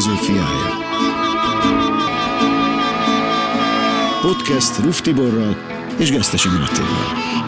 filozófiája. 0.00 0.76
Podcast 4.22 4.78
Ruf 4.78 5.00
Tiborral 5.00 5.56
és 5.96 6.10
Gesztesi 6.10 6.48
Mátéval. 6.48 7.47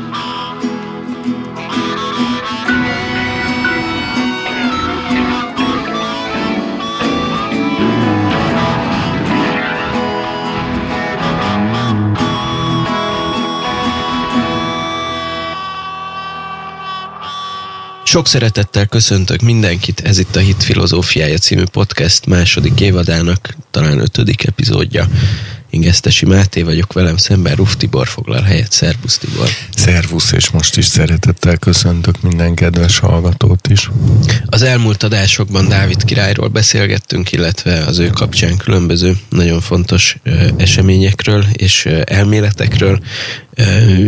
Sok 18.11 18.27
szeretettel 18.27 18.87
köszöntök 18.87 19.41
mindenkit, 19.41 20.01
ez 20.01 20.19
itt 20.19 20.37
a 20.37 20.41
Hit 20.41 20.63
Filozófiája 20.63 21.39
című 21.39 21.63
podcast 21.73 22.27
második 22.27 22.81
évadának, 22.81 23.57
talán 23.71 23.99
ötödik 23.99 24.45
epizódja. 24.45 25.09
Én 25.71 25.81
Gesztesi 25.81 26.27
Máté 26.27 26.63
vagyok, 26.63 26.93
velem 26.93 27.17
szemben 27.17 27.55
Ruf 27.55 27.77
Tibor 27.77 28.09
foglal 28.09 28.43
helyet. 28.43 28.73
Szervusz 28.73 29.19
Tibor! 29.19 29.49
Szervusz, 29.75 30.33
és 30.33 30.51
most 30.51 30.77
is 30.77 30.85
szeretettel 30.85 31.57
köszöntök 31.57 32.23
minden 32.23 32.55
kedves 32.55 32.99
hallgatót 32.99 33.69
is. 33.69 33.91
Az 34.47 34.63
elmúlt 34.63 35.03
adásokban 35.03 35.69
Dávid 35.69 36.05
királyról 36.05 36.49
beszélgettünk, 36.49 37.33
illetve 37.33 37.85
az 37.85 37.99
ő 37.99 38.09
kapcsán 38.09 38.57
különböző 38.57 39.17
nagyon 39.29 39.61
fontos 39.61 40.17
eseményekről 40.57 41.45
és 41.53 41.87
elméletekről, 42.05 43.01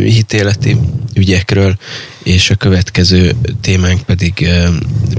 hitéleti 0.04 0.76
ügyekről, 1.14 1.76
és 2.22 2.50
a 2.50 2.54
következő 2.54 3.34
témánk 3.60 4.02
pedig, 4.02 4.48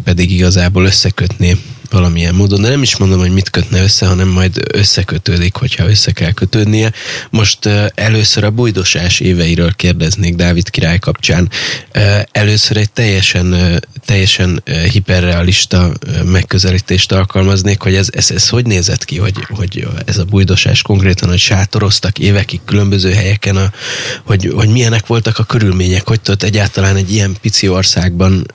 pedig 0.03 0.31
igazából 0.31 0.85
összekötné 0.85 1.57
valamilyen 1.93 2.35
módon, 2.35 2.61
de 2.61 2.69
nem 2.69 2.81
is 2.81 2.97
mondom, 2.97 3.19
hogy 3.19 3.33
mit 3.33 3.49
kötne 3.49 3.83
össze, 3.83 4.05
hanem 4.05 4.27
majd 4.27 4.61
összekötődik, 4.73 5.55
hogyha 5.55 5.89
össze 5.89 6.11
kell 6.11 6.31
kötődnie. 6.31 6.91
Most 7.29 7.69
először 7.95 8.43
a 8.43 8.49
bujdosás 8.49 9.19
éveiről 9.19 9.73
kérdeznék 9.73 10.35
Dávid 10.35 10.69
király 10.69 10.99
kapcsán. 10.99 11.49
Először 12.31 12.77
egy 12.77 12.91
teljesen, 12.91 13.79
teljesen 14.05 14.63
hiperrealista 14.91 15.91
megközelítést 16.25 17.11
alkalmaznék, 17.11 17.81
hogy 17.81 17.95
ez, 17.95 18.07
ez, 18.11 18.31
ez 18.31 18.49
hogy 18.49 18.65
nézett 18.65 19.05
ki, 19.05 19.17
hogy, 19.17 19.35
hogy 19.49 19.87
ez 20.05 20.17
a 20.17 20.23
bujdosás 20.23 20.81
konkrétan, 20.81 21.29
hogy 21.29 21.39
sátoroztak 21.39 22.19
évekig 22.19 22.59
különböző 22.65 23.11
helyeken, 23.11 23.55
a, 23.55 23.71
hogy, 24.23 24.51
hogy 24.55 24.69
milyenek 24.69 25.07
voltak 25.07 25.39
a 25.39 25.43
körülmények, 25.43 26.07
hogy 26.07 26.21
tudott 26.21 26.43
egyáltalán 26.43 26.95
egy 26.95 27.13
ilyen 27.13 27.35
pici 27.41 27.69
országban 27.69 28.45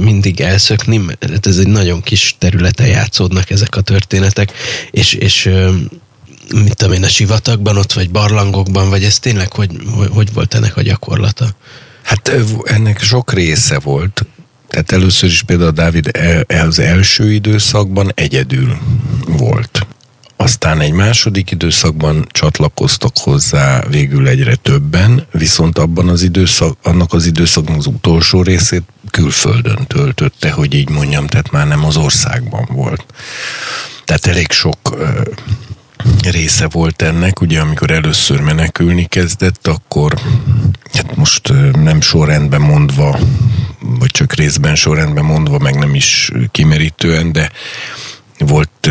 mindig 0.00 0.40
elszökni, 0.40 0.96
mert 0.96 1.46
ez 1.46 1.58
egy 1.58 1.68
nagyon 1.68 2.02
kis 2.02 2.36
területen 2.38 2.86
játszódnak 2.86 3.50
ezek 3.50 3.76
a 3.76 3.80
történetek, 3.80 4.52
és, 4.90 5.12
és 5.12 5.50
mit 6.54 6.76
tudom 6.76 6.94
én, 6.94 7.04
a 7.04 7.08
sivatagban 7.08 7.76
ott, 7.76 7.92
vagy 7.92 8.10
barlangokban, 8.10 8.90
vagy 8.90 9.04
ez 9.04 9.18
tényleg 9.18 9.52
hogy, 9.52 9.70
hogy, 10.10 10.32
volt 10.32 10.54
ennek 10.54 10.76
a 10.76 10.82
gyakorlata? 10.82 11.48
Hát 12.02 12.32
ennek 12.64 13.00
sok 13.00 13.32
része 13.32 13.78
volt. 13.78 14.26
Tehát 14.68 14.92
először 14.92 15.28
is 15.28 15.42
például 15.42 15.70
Dávid 15.70 16.10
az 16.48 16.78
első 16.78 17.32
időszakban 17.32 18.12
egyedül 18.14 18.78
volt. 19.26 19.86
Aztán 20.40 20.80
egy 20.80 20.92
második 20.92 21.50
időszakban 21.50 22.26
csatlakoztak 22.30 23.12
hozzá 23.18 23.80
végül 23.88 24.28
egyre 24.28 24.54
többen, 24.54 25.26
viszont 25.32 25.78
abban 25.78 26.08
az 26.08 26.22
időszak, 26.22 26.78
annak 26.82 27.12
az 27.12 27.26
időszaknak 27.26 27.76
az 27.76 27.86
utolsó 27.86 28.42
részét 28.42 28.82
külföldön 29.10 29.86
töltötte, 29.86 30.50
hogy 30.50 30.74
így 30.74 30.88
mondjam, 30.88 31.26
tehát 31.26 31.50
már 31.50 31.66
nem 31.66 31.84
az 31.84 31.96
országban 31.96 32.68
volt. 32.72 33.04
Tehát 34.04 34.26
elég 34.26 34.50
sok 34.50 34.78
ö, 34.92 35.20
része 36.30 36.68
volt 36.68 37.02
ennek, 37.02 37.40
ugye 37.40 37.60
amikor 37.60 37.90
először 37.90 38.40
menekülni 38.40 39.04
kezdett, 39.04 39.66
akkor 39.66 40.14
hát 40.92 41.16
most 41.16 41.52
nem 41.72 42.00
sorrendben 42.00 42.60
mondva, 42.60 43.18
vagy 43.80 44.10
csak 44.10 44.34
részben 44.34 44.74
sorrendben 44.74 45.24
mondva, 45.24 45.58
meg 45.58 45.74
nem 45.74 45.94
is 45.94 46.32
kimerítően, 46.50 47.32
de 47.32 47.50
volt 48.38 48.90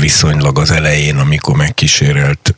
viszonylag 0.00 0.58
az 0.58 0.70
elején, 0.70 1.16
amikor 1.16 1.56
megkísérelt 1.56 2.54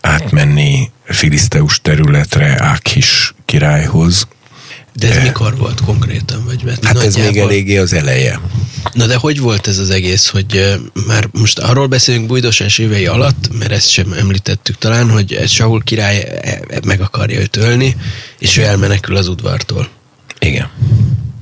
átmenni 0.00 0.90
Filiszteus 1.04 1.80
területre 1.80 2.62
Ákhis 2.62 3.34
királyhoz. 3.44 4.26
De 4.92 5.08
ez 5.08 5.14
de, 5.14 5.22
mikor 5.22 5.56
volt 5.56 5.80
konkrétan? 5.80 6.44
Vagy 6.44 6.62
mert 6.64 6.84
hát 6.84 6.94
nagyjából... 6.94 7.20
ez 7.20 7.26
még 7.26 7.42
eléggé 7.42 7.76
az 7.76 7.92
eleje. 7.92 8.40
Na 8.92 9.06
de 9.06 9.16
hogy 9.16 9.40
volt 9.40 9.66
ez 9.66 9.78
az 9.78 9.90
egész, 9.90 10.28
hogy 10.28 10.78
már 11.06 11.28
most 11.32 11.58
arról 11.58 11.86
beszélünk 11.86 12.26
Bújdosás 12.26 12.78
évei 12.78 13.06
alatt, 13.06 13.58
mert 13.58 13.72
ezt 13.72 13.88
sem 13.88 14.12
említettük 14.12 14.78
talán, 14.78 15.10
hogy 15.10 15.42
Saul 15.46 15.82
király 15.82 16.20
e, 16.20 16.60
e, 16.68 16.80
meg 16.86 17.00
akarja 17.00 17.40
őt 17.40 17.56
ölni, 17.56 17.96
és 18.38 18.56
ő 18.56 18.62
elmenekül 18.62 19.16
az 19.16 19.28
udvartól. 19.28 19.88
Igen. 20.38 20.70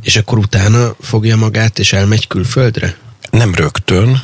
És 0.02 0.16
akkor 0.16 0.38
utána 0.38 0.96
fogja 1.00 1.36
magát, 1.36 1.78
és 1.78 1.92
elmegy 1.92 2.26
külföldre? 2.26 2.96
Nem 3.32 3.54
rögtön, 3.54 4.22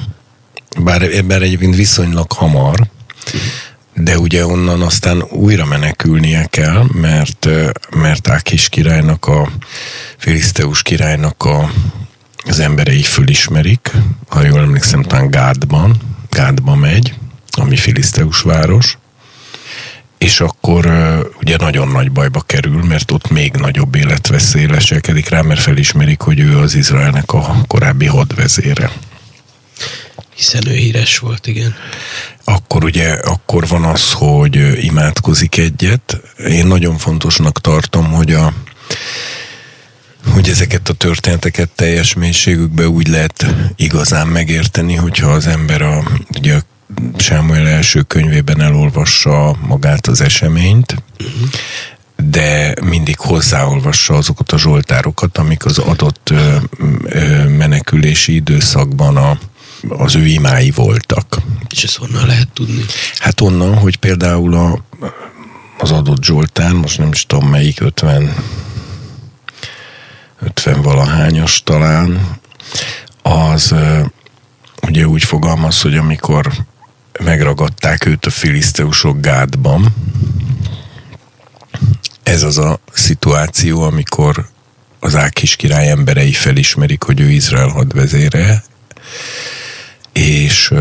bár 0.78 1.02
ebben 1.02 1.42
egyébként 1.42 1.76
viszonylag 1.76 2.32
hamar, 2.32 2.86
de 3.94 4.18
ugye 4.18 4.46
onnan 4.46 4.82
aztán 4.82 5.22
újra 5.22 5.64
menekülnie 5.64 6.44
kell, 6.44 6.84
mert, 6.92 7.48
mert 7.90 8.28
Ákis 8.28 8.68
királynak, 8.68 9.26
a 9.26 9.48
Filiszteus 10.16 10.82
királynak 10.82 11.44
a, 11.44 11.70
az 12.44 12.58
emberei 12.58 13.02
fölismerik, 13.02 13.90
ha 14.28 14.44
jól 14.44 14.60
emlékszem, 14.60 15.02
talán 15.02 15.30
Gádban, 15.30 15.96
Gádba 16.30 16.74
megy, 16.74 17.14
ami 17.50 17.76
Filiszteus 17.76 18.40
város, 18.40 18.98
és 20.18 20.40
akkor 20.40 20.86
ugye 21.40 21.56
nagyon 21.56 21.88
nagy 21.88 22.12
bajba 22.12 22.40
kerül, 22.40 22.82
mert 22.82 23.10
ott 23.10 23.30
még 23.30 23.52
nagyobb 23.52 23.94
életveszély 23.94 24.66
leselkedik 24.66 25.28
rá, 25.28 25.40
mert 25.40 25.60
felismerik, 25.60 26.20
hogy 26.20 26.40
ő 26.40 26.58
az 26.58 26.74
Izraelnek 26.74 27.32
a 27.32 27.56
korábbi 27.66 28.06
hadvezére. 28.06 28.90
Hiszen 30.34 30.66
ő 30.68 30.74
híres 30.74 31.18
volt, 31.18 31.46
igen. 31.46 31.74
Akkor 32.44 32.84
ugye, 32.84 33.12
akkor 33.12 33.68
van 33.68 33.84
az, 33.84 34.12
hogy 34.12 34.84
imádkozik 34.84 35.56
egyet. 35.56 36.20
Én 36.48 36.66
nagyon 36.66 36.98
fontosnak 36.98 37.60
tartom, 37.60 38.04
hogy 38.12 38.32
a 38.32 38.52
hogy 40.32 40.48
ezeket 40.48 40.88
a 40.88 40.92
történeteket 40.92 41.68
teljes 41.68 42.14
mélységükbe 42.14 42.88
úgy 42.88 43.08
lehet 43.08 43.46
igazán 43.76 44.26
megérteni, 44.26 44.94
hogyha 44.94 45.30
az 45.30 45.46
ember 45.46 45.82
a, 45.82 46.02
ugye 46.38 46.54
a 46.54 46.62
Sámuel 47.16 47.68
első 47.68 48.02
könyvében 48.02 48.60
elolvassa 48.60 49.56
magát 49.66 50.06
az 50.06 50.20
eseményt, 50.20 51.02
de 52.16 52.74
mindig 52.84 53.18
hozzáolvassa 53.18 54.14
azokat 54.14 54.52
a 54.52 54.58
zsoltárokat, 54.58 55.38
amik 55.38 55.64
az 55.64 55.78
adott 55.78 56.30
ö, 56.30 56.56
ö, 57.02 57.48
menekülési 57.48 58.34
időszakban 58.34 59.16
a, 59.16 59.38
az 59.88 60.14
ő 60.14 60.26
imái 60.26 60.70
voltak. 60.70 61.36
És 61.70 61.84
ezt 61.84 61.96
honnan 61.96 62.26
lehet 62.26 62.48
tudni? 62.48 62.84
Hát 63.18 63.40
onnan, 63.40 63.78
hogy 63.78 63.96
például 63.96 64.54
a, 64.54 64.84
az 65.78 65.90
adott 65.90 66.24
Zsoltán, 66.24 66.74
most 66.74 66.98
nem 66.98 67.08
is 67.12 67.26
tudom 67.26 67.48
melyik, 67.48 67.80
50 67.80 68.34
50 70.40 70.82
valahányos 70.82 71.62
talán, 71.62 72.36
az 73.22 73.74
ugye 74.82 75.06
úgy 75.06 75.24
fogalmaz, 75.24 75.80
hogy 75.80 75.96
amikor 75.96 76.52
megragadták 77.18 78.06
őt 78.06 78.26
a 78.26 78.30
filiszteusok 78.30 79.20
gádban. 79.20 79.94
Ez 82.22 82.42
az 82.42 82.58
a 82.58 82.80
szituáció, 82.92 83.82
amikor 83.82 84.48
az 85.00 85.14
Ákis 85.14 85.56
király 85.56 85.90
emberei 85.90 86.32
felismerik, 86.32 87.02
hogy 87.02 87.20
ő 87.20 87.30
Izrael 87.30 87.68
hadvezére, 87.68 88.64
és, 90.12 90.72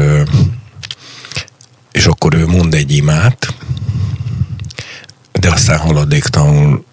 és 1.91 2.05
akkor 2.05 2.33
ő 2.33 2.47
mond 2.47 2.73
egy 2.73 2.91
imát, 2.91 3.53
de 5.31 5.51
aztán 5.51 5.79
haladéktalanul 5.79 6.85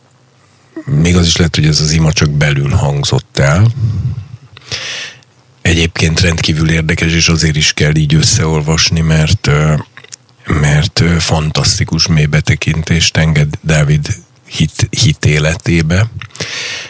még 0.84 1.16
az 1.16 1.26
is 1.26 1.36
lehet, 1.36 1.54
hogy 1.54 1.66
ez 1.66 1.80
az 1.80 1.92
ima 1.92 2.12
csak 2.12 2.30
belül 2.30 2.70
hangzott 2.70 3.38
el, 3.38 3.66
egyébként 5.64 6.20
rendkívül 6.20 6.70
érdekes, 6.70 7.12
és 7.12 7.28
azért 7.28 7.56
is 7.56 7.72
kell 7.72 7.94
így 7.94 8.14
összeolvasni, 8.14 9.00
mert 9.00 9.50
mert 10.46 11.02
fantasztikus 11.18 12.06
mélybetekintést 12.06 13.16
enged 13.16 13.54
Dávid 13.60 14.16
hit, 14.46 14.88
hit 14.90 15.24
életébe, 15.24 16.06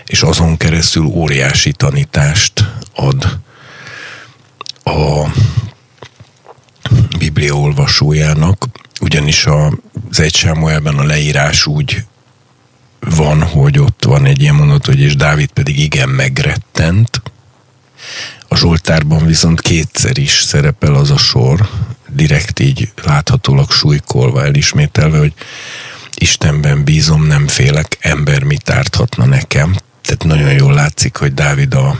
és 0.04 0.22
azon 0.22 0.56
keresztül 0.56 1.04
óriási 1.04 1.72
tanítást 1.72 2.64
ad 2.94 3.38
a 4.84 5.28
Biblia 7.18 7.54
olvasójának, 7.54 8.66
ugyanis 9.00 9.46
az 9.46 10.20
egy 10.20 10.34
a 10.98 11.04
leírás 11.04 11.66
úgy 11.66 12.04
van, 13.00 13.42
hogy 13.42 13.78
ott 13.78 14.04
van 14.04 14.24
egy 14.24 14.40
ilyen 14.40 14.54
mondat, 14.54 14.86
hogy 14.86 15.00
és 15.00 15.16
Dávid 15.16 15.50
pedig 15.50 15.78
igen 15.78 16.08
megrettent, 16.08 17.22
A 18.48 18.56
Zsoltárban 18.56 19.26
viszont 19.26 19.60
kétszer 19.60 20.18
is 20.18 20.42
szerepel 20.42 20.94
az 20.94 21.10
a 21.10 21.16
sor, 21.16 21.68
direkt 22.08 22.60
így 22.60 22.92
láthatólag 23.04 23.70
súlykolva, 23.70 24.44
elismételve, 24.44 25.18
hogy 25.18 25.32
Istenben 26.14 26.84
bízom, 26.84 27.26
nem 27.26 27.48
félek, 27.48 27.96
ember 28.00 28.42
mit 28.42 28.70
árthatna 28.70 29.24
nekem. 29.24 29.76
Tehát 30.02 30.24
nagyon 30.24 30.52
jól 30.52 30.74
látszik, 30.74 31.16
hogy 31.16 31.34
Dávid 31.34 31.74
a, 31.74 31.98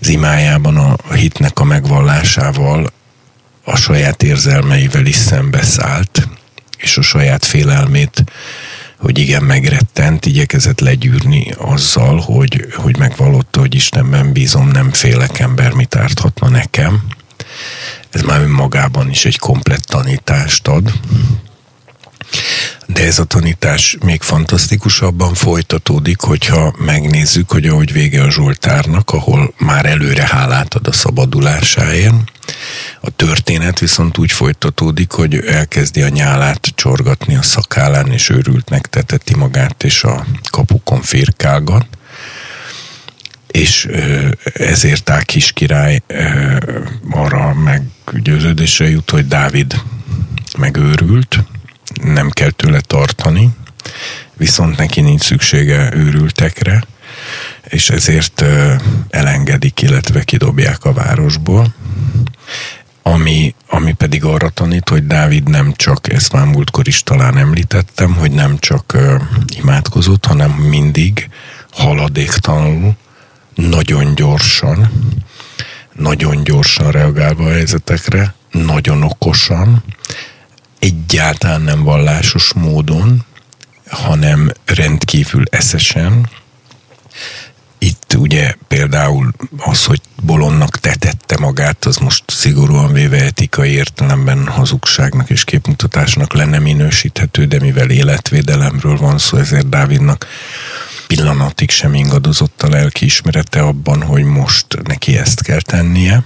az 0.00 0.08
imájában 0.08 0.76
a 0.76 1.12
hitnek 1.12 1.58
a 1.58 1.64
megvallásával 1.64 2.92
a 3.64 3.76
saját 3.76 4.22
érzelmeivel 4.22 5.06
is 5.06 5.16
szembeszállt, 5.16 6.28
és 6.76 6.96
a 6.96 7.02
saját 7.02 7.44
félelmét, 7.44 8.24
hogy 8.98 9.18
igen, 9.18 9.42
megrettent, 9.42 10.26
igyekezett 10.26 10.80
legyűrni 10.80 11.54
azzal, 11.58 12.20
hogy, 12.20 12.66
hogy 12.74 12.98
megvallotta, 12.98 13.60
hogy 13.60 13.74
Istenben 13.74 14.32
bízom, 14.32 14.68
nem 14.68 14.92
félek 14.92 15.38
ember, 15.38 15.72
mit 15.72 15.96
árthatna 15.96 16.48
nekem. 16.48 17.02
Ez 18.10 18.22
már 18.22 18.40
önmagában 18.40 19.10
is 19.10 19.24
egy 19.24 19.38
komplett 19.38 19.82
tanítást 19.82 20.68
ad. 20.68 20.92
De 22.86 23.04
ez 23.04 23.18
a 23.18 23.24
tanítás 23.24 23.96
még 24.04 24.22
fantasztikusabban 24.22 25.34
folytatódik, 25.34 26.20
hogyha 26.20 26.74
megnézzük, 26.78 27.50
hogy 27.50 27.66
ahogy 27.66 27.92
vége 27.92 28.22
a 28.22 28.30
Zsoltárnak, 28.30 29.10
ahol 29.10 29.54
már 29.58 29.86
előre 29.86 30.26
hálát 30.26 30.74
ad 30.74 30.86
a 30.86 30.92
szabadulásáért, 30.92 32.14
a 33.00 33.10
történet 33.10 33.78
viszont 33.78 34.18
úgy 34.18 34.32
folytatódik, 34.32 35.12
hogy 35.12 35.34
elkezdi 35.34 36.02
a 36.02 36.08
nyálát 36.08 36.72
csorgatni 36.74 37.36
a 37.36 37.42
szakállán, 37.42 38.12
és 38.12 38.28
őrültnek 38.28 38.86
teteti 38.86 39.34
magát, 39.34 39.84
és 39.84 40.04
a 40.04 40.26
kapukon 40.50 41.02
firkálgat 41.02 41.86
és 43.56 43.88
ezért 44.52 45.10
Ákis 45.10 45.52
király 45.52 46.02
arra 47.10 47.54
meggyőződésre 47.54 48.88
jut, 48.88 49.10
hogy 49.10 49.26
Dávid 49.26 49.82
megőrült, 50.58 51.38
nem 52.02 52.30
kell 52.30 52.50
tőle 52.50 52.80
tartani, 52.80 53.50
viszont 54.36 54.76
neki 54.76 55.00
nincs 55.00 55.22
szüksége 55.22 55.94
őrültekre, 55.94 56.82
és 57.64 57.90
ezért 57.90 58.44
elengedik, 59.08 59.82
illetve 59.82 60.22
kidobják 60.24 60.84
a 60.84 60.92
városból. 60.92 61.74
Ami, 63.02 63.54
ami 63.66 63.92
pedig 63.92 64.24
arra 64.24 64.48
tanít, 64.48 64.88
hogy 64.88 65.06
Dávid 65.06 65.48
nem 65.48 65.72
csak, 65.76 66.12
ezt 66.12 66.32
már 66.32 66.46
múltkor 66.46 66.88
is 66.88 67.02
talán 67.02 67.38
említettem, 67.38 68.14
hogy 68.14 68.30
nem 68.30 68.58
csak 68.58 68.92
uh, 68.94 69.22
imádkozott, 69.56 70.24
hanem 70.24 70.50
mindig 70.50 71.28
haladéktalanul, 71.70 72.96
nagyon 73.54 74.14
gyorsan, 74.14 74.90
nagyon 75.92 76.44
gyorsan 76.44 76.90
reagálva 76.90 77.44
a 77.44 77.50
helyzetekre, 77.50 78.34
nagyon 78.50 79.02
okosan, 79.02 79.84
egyáltalán 80.78 81.60
nem 81.60 81.82
vallásos 81.82 82.52
módon, 82.52 83.24
hanem 83.88 84.52
rendkívül 84.64 85.42
eszesen. 85.50 86.28
Itt 87.78 88.14
ugye 88.18 88.54
például 88.68 89.32
az, 89.58 89.84
hogy 89.84 90.00
bolondnak 90.22 90.78
tetette 90.78 91.38
magát, 91.38 91.84
az 91.84 91.96
most 91.96 92.24
szigorúan 92.26 92.92
véve 92.92 93.24
etikai 93.24 93.70
értelemben 93.70 94.46
hazugságnak 94.46 95.30
és 95.30 95.44
képmutatásnak 95.44 96.32
lenne 96.32 96.58
minősíthető, 96.58 97.44
de 97.46 97.60
mivel 97.60 97.90
életvédelemről 97.90 98.96
van 98.96 99.18
szó, 99.18 99.36
ezért 99.36 99.68
Dávidnak 99.68 100.26
pillanatig 101.06 101.70
sem 101.70 101.94
ingadozott 101.94 102.62
a 102.62 102.68
lelkiismerete 102.68 103.60
abban, 103.60 104.02
hogy 104.02 104.24
most 104.24 104.66
neki 104.82 105.16
ezt 105.18 105.42
kell 105.42 105.60
tennie, 105.60 106.22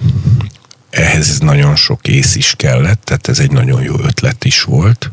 ehhez 0.90 1.38
nagyon 1.38 1.76
sok 1.76 2.08
ész 2.08 2.34
is 2.34 2.54
kellett, 2.56 3.04
tehát 3.04 3.28
ez 3.28 3.38
egy 3.38 3.50
nagyon 3.50 3.82
jó 3.82 3.94
ötlet 4.02 4.44
is 4.44 4.62
volt, 4.62 5.10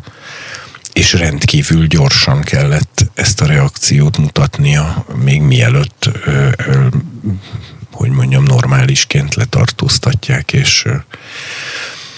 és 0.93 1.13
rendkívül 1.13 1.87
gyorsan 1.87 2.41
kellett 2.41 3.05
ezt 3.13 3.41
a 3.41 3.45
reakciót 3.45 4.17
mutatnia, 4.17 5.05
még 5.23 5.41
mielőtt, 5.41 6.09
ö, 6.25 6.49
ö, 6.57 6.87
hogy 7.91 8.09
mondjam, 8.09 8.43
normálisként 8.43 9.35
letartóztatják, 9.35 10.53
és 10.53 10.85
ö, 10.85 10.95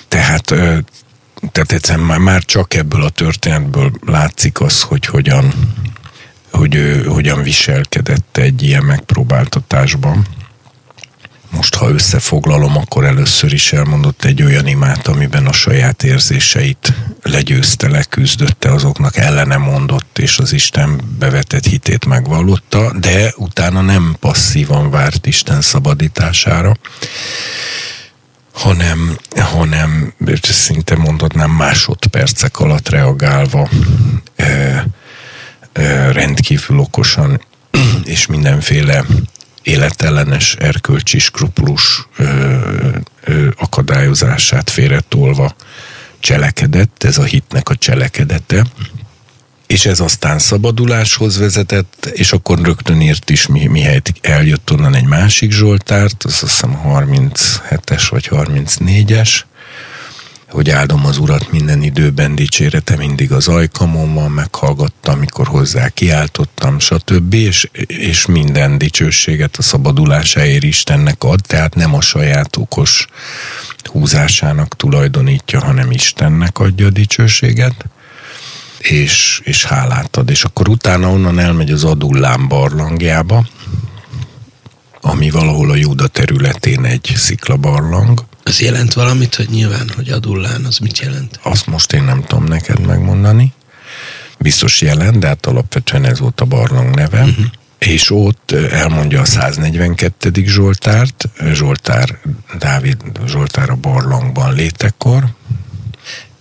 tehát 0.07 0.51
ö, 0.51 0.77
tehát 1.51 1.71
egyszerűen 1.71 2.05
már, 2.05 2.17
már 2.17 2.43
csak 2.43 2.73
ebből 2.73 3.03
a 3.03 3.09
történetből 3.09 3.91
látszik 4.05 4.61
az, 4.61 4.81
hogy 4.81 5.05
hogyan, 5.05 5.53
hogy 6.51 6.75
ő 6.75 7.03
hogyan 7.03 7.43
viselkedett 7.43 8.37
egy 8.37 8.63
ilyen 8.63 8.83
megpróbáltatásban 8.83 10.25
most 11.49 11.75
ha 11.75 11.89
összefoglalom, 11.89 12.77
akkor 12.77 13.05
először 13.05 13.53
is 13.53 13.73
elmondott 13.73 14.23
egy 14.23 14.43
olyan 14.43 14.67
imát, 14.67 15.07
amiben 15.07 15.45
a 15.45 15.53
saját 15.53 16.03
érzéseit 16.03 16.93
legyőzte, 17.23 17.87
leküzdötte, 17.87 18.71
azoknak 18.71 19.17
ellene 19.17 19.57
mondott, 19.57 20.19
és 20.19 20.37
az 20.37 20.53
Isten 20.53 21.01
bevetett 21.19 21.65
hitét 21.65 22.05
megvallotta, 22.05 22.93
de 22.99 23.33
utána 23.35 23.81
nem 23.81 24.15
passzívan 24.19 24.89
várt 24.89 25.25
Isten 25.25 25.61
szabadítására, 25.61 26.75
hanem, 28.53 29.17
hanem 29.35 30.13
szinte 30.41 30.95
mondhatnám 30.95 31.51
másodpercek 31.51 32.59
alatt 32.59 32.89
reagálva 32.89 33.69
e, 34.35 34.45
e, 35.73 36.11
rendkívül 36.11 36.79
okosan 36.79 37.41
és 38.03 38.25
mindenféle 38.25 39.05
életellenes 39.69 40.55
erkölcsi 40.55 41.19
skrupulus 41.19 42.07
akadályozását 43.55 44.69
félretolva 44.69 45.55
cselekedett, 46.19 47.03
ez 47.03 47.17
a 47.17 47.23
hitnek 47.23 47.69
a 47.69 47.75
cselekedete, 47.75 48.65
és 49.67 49.85
ez 49.85 49.99
aztán 49.99 50.39
szabaduláshoz 50.39 51.37
vezetett, 51.37 52.11
és 52.13 52.31
akkor 52.31 52.61
rögtön 52.61 53.01
írt 53.01 53.29
is, 53.29 53.47
mi, 53.47 53.65
mihelyt 53.65 54.13
eljött 54.21 54.71
onnan 54.71 54.95
egy 54.95 55.05
másik 55.05 55.51
Zsoltárt, 55.51 56.23
az 56.23 56.43
azt 56.43 56.51
hiszem 56.51 56.81
37-es 56.85 58.07
vagy 58.09 58.27
34-es, 58.31 59.39
hogy 60.49 60.69
áldom 60.69 61.05
az 61.05 61.17
Urat 61.17 61.51
minden 61.51 61.81
időben, 61.81 62.35
dicsérete 62.35 62.95
mindig 62.95 63.31
az 63.31 63.47
ajkamon 63.47 64.13
van, 64.13 64.31
meghallgattam, 64.31 65.15
amikor 65.15 65.47
hozzá 65.47 65.89
kiáltottam, 65.89 66.79
stb. 66.79 67.33
És, 67.33 67.69
és 67.87 68.25
minden 68.25 68.77
dicsőséget 68.77 69.55
a 69.57 69.61
szabadulásáért 69.61 70.63
Istennek 70.63 71.23
ad, 71.23 71.39
tehát 71.47 71.75
nem 71.75 71.93
a 71.93 72.01
saját 72.01 72.55
okos 72.55 73.07
húzásának 73.83 74.75
tulajdonítja, 74.75 75.59
hanem 75.59 75.91
Istennek 75.91 76.59
adja 76.59 76.85
a 76.85 76.89
dicsőséget 76.89 77.85
és, 78.79 79.41
és 79.43 79.65
hálát 79.65 80.17
ad. 80.17 80.29
És 80.29 80.43
akkor 80.43 80.69
utána 80.69 81.09
onnan 81.09 81.39
elmegy 81.39 81.71
az 81.71 81.83
Adullám 81.83 82.47
barlangjába, 82.47 83.45
ami 85.01 85.29
valahol 85.29 85.71
a 85.71 85.75
Júda 85.75 86.07
területén 86.07 86.85
egy 86.85 87.13
sziklabarlang, 87.15 88.27
az 88.49 88.61
jelent 88.61 88.93
valamit, 88.93 89.35
hogy 89.35 89.49
nyilván, 89.49 89.91
hogy 89.95 90.09
adullán, 90.09 90.65
az 90.65 90.77
mit 90.77 90.99
jelent? 90.99 91.39
Azt 91.43 91.65
most 91.67 91.93
én 91.93 92.03
nem 92.03 92.23
tudom 92.23 92.43
neked 92.43 92.85
megmondani. 92.85 93.53
Biztos 94.39 94.81
jelent, 94.81 95.19
de 95.19 95.27
hát 95.27 95.45
alapvetően 95.45 96.05
ez 96.05 96.19
volt 96.19 96.41
a 96.41 96.45
barlang 96.45 96.95
neve. 96.95 97.21
Uh-huh. 97.21 97.45
És 97.77 98.11
ott 98.11 98.51
elmondja 98.51 99.21
a 99.21 99.25
142. 99.25 100.31
Zsoltárt, 100.45 101.29
Zsoltár, 101.53 102.19
Dávid 102.57 102.97
Zsoltár 103.25 103.69
a 103.69 103.75
barlangban 103.75 104.53
létekor, 104.53 105.23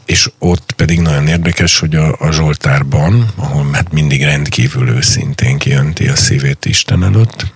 és 0.05 0.31
ott 0.39 0.73
pedig 0.73 1.01
nagyon 1.01 1.27
érdekes, 1.27 1.79
hogy 1.79 1.95
a, 1.95 2.17
a 2.19 2.31
Zsoltárban, 2.33 3.29
ahol 3.37 3.69
hát 3.73 3.93
mindig 3.93 4.23
rendkívül 4.23 4.89
őszintén 4.89 5.59
kijönti 5.59 6.09
a 6.09 6.17
szívét 6.17 6.65
Isten 6.65 7.05
előtt, 7.05 7.53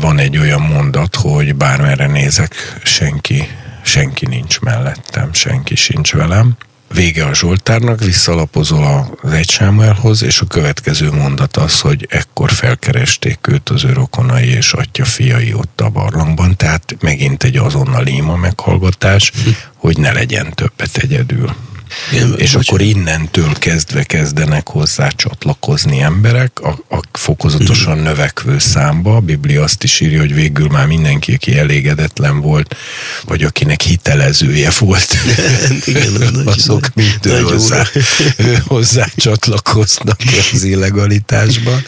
van 0.00 0.18
egy 0.18 0.38
olyan 0.38 0.60
mondat, 0.60 1.16
hogy 1.16 1.54
bármerre 1.54 2.06
nézek, 2.06 2.80
senki, 2.84 3.48
senki 3.82 4.26
nincs 4.26 4.60
mellettem, 4.60 5.32
senki 5.32 5.74
sincs 5.74 6.12
velem. 6.12 6.56
Vége 6.94 7.24
a 7.24 7.34
Zsoltárnak, 7.34 8.04
visszalapozol 8.04 9.16
az 9.22 9.32
egy 9.32 9.50
Sámuelhoz, 9.50 10.22
és 10.22 10.40
a 10.40 10.46
következő 10.46 11.12
mondat 11.12 11.56
az, 11.56 11.80
hogy 11.80 12.06
ekkor 12.10 12.50
felkeresték 12.50 13.38
őt 13.48 13.68
az 13.68 13.84
ő 13.84 13.92
rokonai 13.92 14.48
és 14.48 14.72
atya 14.72 15.04
fiai 15.04 15.54
ott 15.54 15.80
a 15.80 15.88
barlangban, 15.88 16.56
tehát 16.56 16.96
megint 17.00 17.44
egy 17.44 17.56
azonnali 17.56 18.14
ima 18.14 18.36
meghallgatás, 18.36 19.32
hogy 19.76 19.98
ne 19.98 20.12
legyen 20.12 20.50
többet 20.54 20.96
egyedül. 20.96 21.54
Igen, 22.12 22.28
és 22.28 22.34
bocsánat. 22.36 22.68
akkor 22.68 22.80
innentől 22.80 23.52
kezdve 23.52 24.02
kezdenek 24.02 24.68
hozzá 24.68 25.08
csatlakozni 25.08 26.00
emberek, 26.00 26.60
a, 26.60 26.78
a 26.88 27.00
fokozatosan 27.12 27.98
mm. 27.98 28.02
növekvő 28.02 28.58
számba. 28.58 29.16
A 29.16 29.20
Biblia 29.20 29.62
azt 29.62 29.82
is 29.82 30.00
írja, 30.00 30.20
hogy 30.20 30.34
végül 30.34 30.68
már 30.68 30.86
mindenki, 30.86 31.32
aki 31.32 31.58
elégedetlen 31.58 32.40
volt, 32.40 32.76
vagy 33.24 33.42
akinek 33.42 33.80
hitelezője 33.80 34.72
volt, 34.78 35.16
Igen, 35.84 36.42
azok 36.44 36.94
mind 36.94 37.42
hozzá, 37.42 37.86
hozzá 38.66 39.06
csatlakoznak 39.16 40.20
az 40.52 40.64
illegalitásban. 40.64 41.84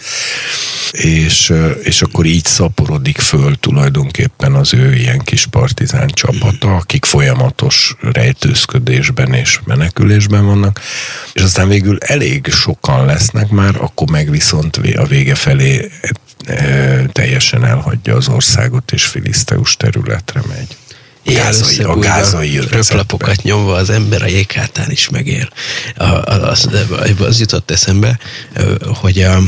és, 0.90 1.52
és 1.82 2.02
akkor 2.02 2.26
így 2.26 2.44
szaporodik 2.44 3.18
föl 3.18 3.56
tulajdonképpen 3.60 4.54
az 4.54 4.74
ő 4.74 4.94
ilyen 4.94 5.18
kis 5.18 5.46
partizán 5.46 6.08
csapata, 6.08 6.76
akik 6.76 7.04
folyamatos 7.04 7.96
rejtőzködésben 8.00 9.32
és 9.32 9.60
menekülésben 9.94 10.46
vannak, 10.46 10.80
és 11.32 11.42
aztán 11.42 11.68
végül 11.68 11.98
elég 12.00 12.46
sokan 12.50 13.06
lesznek 13.06 13.48
már, 13.48 13.76
akkor 13.76 14.10
meg 14.10 14.30
viszont 14.30 14.76
a 14.96 15.04
vége 15.06 15.34
felé 15.34 15.90
teljesen 17.12 17.64
elhagyja 17.64 18.16
az 18.16 18.28
országot, 18.28 18.92
és 18.92 19.04
filiszteus 19.04 19.76
területre 19.76 20.40
megy. 20.48 20.76
Gázai, 21.34 21.78
a 21.78 21.98
gázai 21.98 22.60
röplapokat 22.70 23.42
nyomva 23.42 23.74
az 23.74 23.90
ember 23.90 24.22
a 24.22 24.26
jéghátán 24.26 24.90
is 24.90 25.08
megél. 25.08 25.48
Az, 26.24 26.42
az, 26.42 26.68
az 27.18 27.40
jutott 27.40 27.70
eszembe, 27.70 28.18
hogy 29.00 29.22
a, 29.22 29.38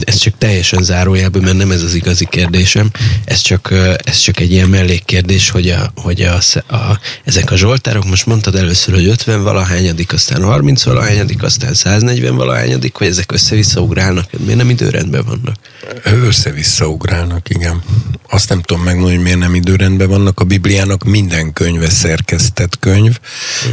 ez 0.00 0.16
csak 0.16 0.34
teljesen 0.38 0.82
zárójelben, 0.82 1.42
mert 1.42 1.56
nem 1.56 1.70
ez 1.70 1.82
az 1.82 1.94
igazi 1.94 2.26
kérdésem, 2.30 2.90
ez 3.24 3.40
csak, 3.40 3.74
ez 4.04 4.16
csak 4.18 4.40
egy 4.40 4.52
ilyen 4.52 4.68
mellékkérdés, 4.68 5.50
hogy, 5.50 5.68
a, 5.68 5.92
hogy 5.94 6.22
a, 6.22 6.38
a, 6.74 6.98
ezek 7.24 7.50
a 7.50 7.56
zsoltárok, 7.56 8.04
most 8.04 8.26
mondtad 8.26 8.54
először, 8.54 8.94
hogy 8.94 9.06
50 9.06 9.42
valahányadik, 9.42 10.12
aztán 10.12 10.42
30 10.42 10.82
valahányadik, 10.84 11.42
aztán 11.42 11.74
140 11.74 12.36
valahányadik, 12.36 12.96
hogy 12.96 13.06
ezek 13.06 13.32
össze-vissza 13.32 13.80
ugrálnak, 13.80 14.30
miért 14.38 14.56
nem 14.56 14.70
időrendben 14.70 15.24
vannak? 15.24 15.56
Össze-vissza 16.02 16.86
ugrálnak, 16.86 17.48
igen. 17.48 17.82
Azt 18.30 18.48
nem 18.48 18.62
tudom 18.62 18.82
megmondani, 18.82 19.14
hogy 19.14 19.24
miért 19.24 19.38
nem 19.38 19.54
időrendben 19.54 20.08
vannak. 20.08 20.40
A 20.40 20.44
Bibliának 20.44 21.04
minden 21.04 21.52
könyve 21.52 21.90
szerkesztett 21.90 22.78
könyv, 22.78 23.18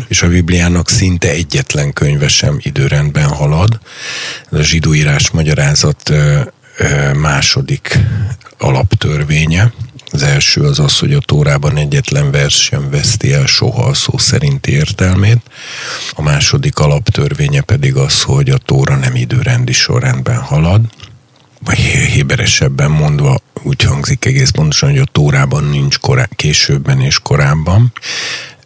és 0.08 0.22
a 0.22 0.28
Bibliának 0.28 0.90
szinte 0.90 1.30
egyetlen 1.30 1.94
könyve 1.94 2.28
sem 2.28 2.58
időrendben 2.62 3.28
halad. 3.28 3.80
Ez 4.52 4.60
a 4.60 4.64
zsidóírás 4.64 5.30
magyarázat 5.30 6.14
második 7.16 8.00
alaptörvénye. 8.58 9.74
Az 10.12 10.24
első 10.24 10.62
az 10.62 10.80
az, 10.80 11.00
hogy 11.00 11.14
a 11.14 11.20
Tórában 11.20 11.78
egyetlen 11.78 12.32
vers 12.32 12.64
sem 12.64 12.90
veszti 12.90 13.34
el 13.34 13.46
soha 13.46 13.84
a 13.84 13.94
szó 13.94 14.18
szerinti 14.18 14.72
értelmét. 14.72 15.42
A 16.14 16.22
második 16.22 16.80
alaptörvénye 16.80 17.62
pedig 17.62 17.96
az, 17.96 18.22
hogy 18.22 18.50
a 18.50 18.58
Tóra 18.58 18.96
nem 18.96 19.16
időrendi 19.16 19.74
sorrendben 19.74 20.38
halad 20.38 20.82
vagy 21.66 21.78
héberesebben 21.78 22.92
mondva 22.92 23.40
úgy 23.64 23.84
hangzik 23.84 24.26
egész 24.26 24.50
pontosan, 24.50 24.90
hogy 24.90 25.00
a 25.00 25.06
Tórában 25.12 25.64
nincs 25.64 26.00
korá, 26.00 26.28
későbben 26.36 27.02
és 27.02 27.20
korábban, 27.20 27.92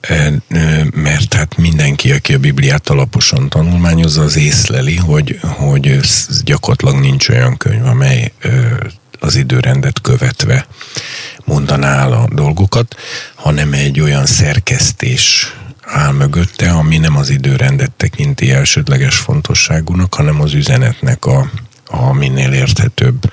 e, 0.01 0.13
e, 0.13 0.85
mert 0.93 1.33
hát 1.33 1.57
mindenki, 1.57 2.11
aki 2.11 2.33
a 2.33 2.39
Bibliát 2.39 2.89
alaposan 2.89 3.49
tanulmányozza, 3.49 4.21
az 4.21 4.37
észleli, 4.37 4.95
hogy, 4.95 5.39
hogy 5.41 5.99
gyakorlatilag 6.43 6.99
nincs 7.01 7.29
olyan 7.29 7.57
könyv, 7.57 7.85
amely 7.85 8.31
e, 8.39 8.49
az 9.19 9.35
időrendet 9.35 10.01
követve 10.01 10.67
mondaná 11.45 12.03
el 12.03 12.11
a 12.11 12.27
dolgokat, 12.31 12.95
hanem 13.35 13.73
egy 13.73 13.99
olyan 13.99 14.25
szerkesztés 14.25 15.53
áll 15.81 16.11
mögötte, 16.11 16.71
ami 16.71 16.97
nem 16.97 17.17
az 17.17 17.29
időrendet 17.29 17.91
tekinti 17.91 18.51
elsődleges 18.51 19.17
fontosságúnak, 19.17 20.13
hanem 20.13 20.41
az 20.41 20.53
üzenetnek 20.53 21.25
a, 21.25 21.49
a 21.89 22.13
minél 22.13 22.51
érthetőbb 22.51 23.31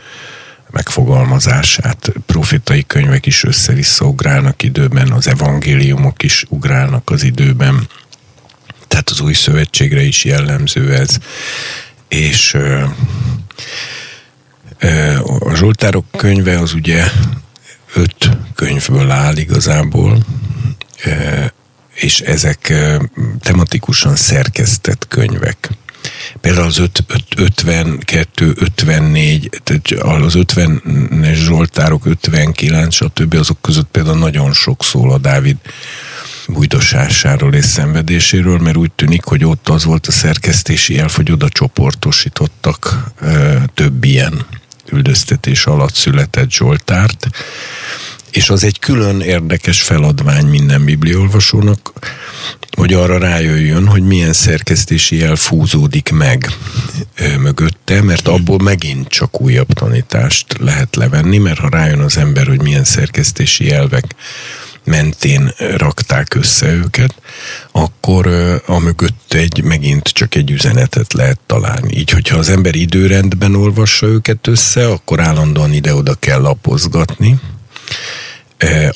megfogalmazását. 0.71 2.13
Profitai 2.27 2.85
könyvek 2.87 3.27
is 3.27 3.45
össze-vissza 3.45 4.05
ugrálnak 4.05 4.63
időben, 4.63 5.13
az 5.13 5.27
evangéliumok 5.27 6.23
is 6.23 6.45
ugrálnak 6.49 7.11
az 7.11 7.23
időben, 7.23 7.89
tehát 8.89 9.11
az 9.11 9.21
új 9.21 9.33
szövetségre 9.33 10.03
is 10.03 10.25
jellemző 10.25 10.95
ez. 10.95 11.17
És 12.09 12.55
ö, 12.55 12.85
ö, 14.79 15.19
a 15.39 15.55
Zsoltárok 15.55 16.05
könyve 16.11 16.59
az 16.59 16.73
ugye 16.73 17.05
öt 17.95 18.31
könyvből 18.55 19.11
áll 19.11 19.37
igazából, 19.37 20.19
ö, 21.05 21.45
és 21.95 22.21
ezek 22.21 22.73
tematikusan 23.41 24.17
szerkesztett 24.17 25.09
könyvek. 25.09 25.69
Például 26.41 26.67
az 26.67 26.83
52, 27.37 28.55
54, 28.57 29.51
tehát 29.63 29.91
az 30.23 30.35
50-es 30.37 31.35
Zsoltárok, 31.35 32.07
59, 32.07 32.95
stb. 32.95 33.35
azok 33.35 33.61
között 33.61 33.89
például 33.91 34.19
nagyon 34.19 34.53
sok 34.53 34.85
szól 34.85 35.13
a 35.13 35.19
Dávid 35.19 35.57
bújdosásáról 36.49 37.55
és 37.55 37.65
szenvedéséről, 37.65 38.59
mert 38.59 38.77
úgy 38.77 38.93
tűnik, 38.93 39.25
hogy 39.25 39.45
ott 39.45 39.69
az 39.69 39.85
volt 39.85 40.07
a 40.07 40.13
szerkesztési 40.13 40.99
elf, 40.99 41.17
hogy 41.17 41.33
oda 41.33 41.49
csoportosítottak 41.49 43.05
ö, 43.21 43.57
több 43.75 44.05
ilyen 44.05 44.47
üldöztetés 44.91 45.67
alatt 45.67 45.95
született 45.95 46.51
Zsoltárt, 46.51 47.29
és 48.37 48.51
az 48.51 48.65
egy 48.65 48.79
külön 48.79 49.21
érdekes 49.21 49.83
feladvány 49.83 50.47
minden 50.47 50.85
bibliolvasónak, 50.85 51.93
hogy 52.77 52.93
arra 52.93 53.19
rájöjjön, 53.19 53.87
hogy 53.87 54.03
milyen 54.03 54.33
szerkesztési 54.33 55.17
jel 55.17 55.37
fúzódik 55.37 56.13
meg 56.13 56.51
ö, 57.19 57.37
mögötte, 57.37 58.03
mert 58.03 58.29
abból 58.29 58.59
megint 58.59 59.09
csak 59.09 59.41
újabb 59.41 59.73
tanítást 59.73 60.57
lehet 60.59 60.97
levenni, 60.97 61.39
mert 61.39 61.59
ha 61.59 61.69
rájön 61.69 62.01
az 62.01 62.17
ember, 62.17 62.47
hogy 62.47 62.63
milyen 62.63 62.85
szerkesztési 62.85 63.67
jelvek 63.67 64.05
mentén 64.85 65.53
rakták 65.77 66.35
össze 66.35 66.73
őket, 66.73 67.15
akkor 67.73 68.27
a 68.67 68.79
mögött 68.79 69.33
egy, 69.33 69.63
megint 69.63 70.09
csak 70.09 70.35
egy 70.35 70.51
üzenetet 70.51 71.13
lehet 71.13 71.41
találni. 71.47 71.97
Így, 71.97 72.11
hogyha 72.11 72.39
az 72.39 72.49
ember 72.49 72.75
időrendben 72.75 73.55
olvassa 73.55 74.07
őket 74.07 74.47
össze, 74.47 74.89
akkor 74.89 75.21
állandóan 75.21 75.73
ide-oda 75.73 76.15
kell 76.15 76.41
lapozgatni, 76.41 77.41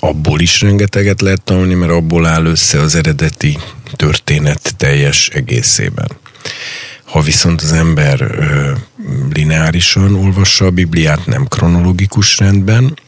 abból 0.00 0.40
is 0.40 0.60
rengeteget 0.60 1.20
lehet 1.20 1.42
tanulni, 1.42 1.74
mert 1.74 1.92
abból 1.92 2.26
áll 2.26 2.44
össze 2.44 2.80
az 2.80 2.94
eredeti 2.94 3.58
történet 3.96 4.74
teljes 4.76 5.28
egészében. 5.28 6.08
Ha 7.04 7.20
viszont 7.20 7.60
az 7.60 7.72
ember 7.72 8.38
lineárisan 9.32 10.14
olvassa 10.14 10.64
a 10.64 10.70
Bibliát, 10.70 11.26
nem 11.26 11.46
kronológikus 11.48 12.38
rendben, 12.38 12.98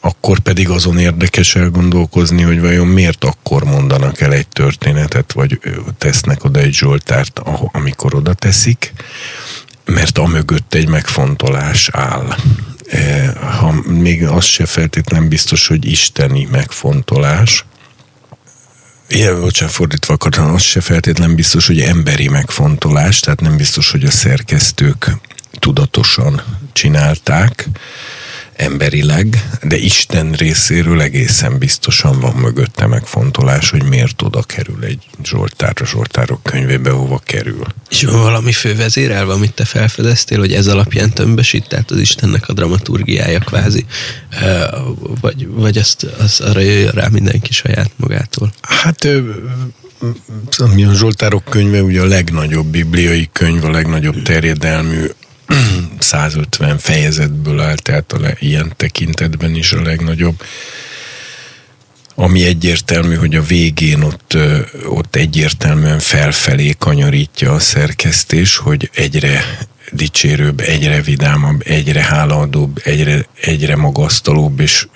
akkor 0.00 0.38
pedig 0.38 0.68
azon 0.68 0.98
érdekes 0.98 1.56
elgondolkozni, 1.56 2.42
hogy 2.42 2.60
vajon 2.60 2.86
miért 2.86 3.24
akkor 3.24 3.64
mondanak 3.64 4.20
el 4.20 4.32
egy 4.32 4.48
történetet, 4.48 5.32
vagy 5.32 5.60
tesznek 5.98 6.44
oda 6.44 6.60
egy 6.60 6.72
Zsoltárt, 6.74 7.40
amikor 7.72 8.14
oda 8.14 8.34
teszik, 8.34 8.92
mert 9.84 10.18
amögött 10.18 10.74
egy 10.74 10.88
megfontolás 10.88 11.88
áll. 11.92 12.36
E, 12.86 13.32
ha 13.38 13.72
még 13.86 14.24
az 14.26 14.44
se 14.44 14.66
feltétlen 14.66 15.28
biztos, 15.28 15.66
hogy 15.66 15.84
isteni 15.84 16.48
megfontolás, 16.50 17.64
igen, 19.08 19.40
bocsánat, 19.40 19.74
fordítva 19.74 20.14
akartam, 20.14 20.54
az 20.54 20.62
se 20.62 20.80
feltétlen 20.80 21.34
biztos, 21.34 21.66
hogy 21.66 21.80
emberi 21.80 22.28
megfontolás, 22.28 23.20
tehát 23.20 23.40
nem 23.40 23.56
biztos, 23.56 23.90
hogy 23.90 24.04
a 24.04 24.10
szerkesztők 24.10 25.10
tudatosan 25.58 26.42
csinálták, 26.72 27.68
emberileg, 28.56 29.50
de 29.62 29.76
Isten 29.76 30.32
részéről 30.32 31.00
egészen 31.00 31.58
biztosan 31.58 32.20
van 32.20 32.34
mögötte 32.34 32.86
megfontolás, 32.86 33.70
hogy 33.70 33.82
miért 33.82 34.22
oda 34.22 34.42
kerül 34.42 34.84
egy 34.84 35.02
Zsoltár 35.24 35.74
a 35.80 35.86
Zsoltárok 35.86 36.42
könyvébe, 36.42 36.90
hova 36.90 37.20
kerül. 37.24 37.66
És 37.90 38.02
van 38.02 38.22
valami 38.22 38.52
fővezérelve, 38.52 39.32
amit 39.32 39.54
te 39.54 39.64
felfedeztél, 39.64 40.38
hogy 40.38 40.52
ez 40.52 40.66
alapján 40.66 41.10
tömbösít, 41.10 41.68
tehát 41.68 41.90
az 41.90 41.98
Istennek 41.98 42.48
a 42.48 42.52
dramaturgiája 42.52 43.38
kvázi, 43.38 43.84
vagy, 45.20 45.48
vagy 45.48 45.78
azt, 45.78 46.02
az 46.02 46.40
arra 46.40 46.60
jöjjön 46.60 46.92
rá 46.92 47.08
mindenki 47.08 47.52
saját 47.52 47.90
magától? 47.96 48.52
Hát 48.60 49.08
ami 50.56 50.84
a 50.84 50.94
Zsoltárok 50.94 51.44
könyve 51.44 51.82
ugye 51.82 52.00
a 52.00 52.06
legnagyobb 52.06 52.66
bibliai 52.66 53.28
könyv, 53.32 53.64
a 53.64 53.70
legnagyobb 53.70 54.22
terjedelmű 54.22 55.06
150 56.04 56.78
fejezetből 56.78 57.60
áll, 57.60 57.74
tehát 57.74 58.12
a 58.12 58.20
le, 58.20 58.36
ilyen 58.38 58.72
tekintetben 58.76 59.54
is 59.54 59.72
a 59.72 59.82
legnagyobb. 59.82 60.42
Ami 62.14 62.44
egyértelmű, 62.44 63.14
hogy 63.14 63.34
a 63.34 63.42
végén 63.42 64.02
ott, 64.02 64.36
ott 64.86 65.16
egyértelműen 65.16 65.98
felfelé 65.98 66.74
kanyarítja 66.78 67.52
a 67.52 67.58
szerkesztés, 67.58 68.56
hogy 68.56 68.90
egyre 68.94 69.58
dicsérőbb, 69.92 70.60
egyre 70.60 71.02
vidámabb, 71.02 71.62
egyre 71.64 72.02
hálaadóbb, 72.02 72.80
egyre, 72.84 73.26
egyre 73.40 73.76
magasztalóbb, 73.76 74.60
és 74.60 74.86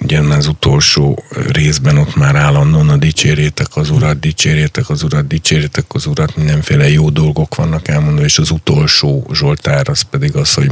ugye 0.00 0.20
az 0.20 0.46
utolsó 0.46 1.24
részben 1.48 1.96
ott 1.96 2.16
már 2.16 2.36
állandóan 2.36 2.88
a 2.88 2.96
dicsérjétek 2.96 3.76
az 3.76 3.90
urat, 3.90 4.20
dicsérjétek 4.20 4.90
az 4.90 5.02
urat, 5.02 5.26
dicsérjétek 5.26 5.84
az 5.88 6.06
urat, 6.06 6.36
mindenféle 6.36 6.90
jó 6.90 7.10
dolgok 7.10 7.54
vannak 7.54 7.88
elmondva, 7.88 8.24
és 8.24 8.38
az 8.38 8.50
utolsó 8.50 9.30
Zsoltár 9.32 9.88
az 9.88 10.00
pedig 10.00 10.36
az, 10.36 10.54
hogy 10.54 10.70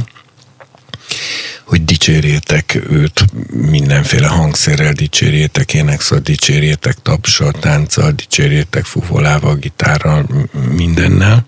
hogy 1.65 1.85
dicsérjétek 1.85 2.81
őt 2.89 3.25
mindenféle 3.49 4.27
hangszerrel, 4.27 4.93
dicsérjétek 4.93 5.73
énekszal, 5.73 6.19
dicsérjétek 6.19 6.95
tapsal, 7.01 7.51
tánccal, 7.51 8.11
dicsérjétek 8.11 8.85
fuvolával, 8.85 9.55
gitárral, 9.55 10.27
mindennel. 10.75 11.45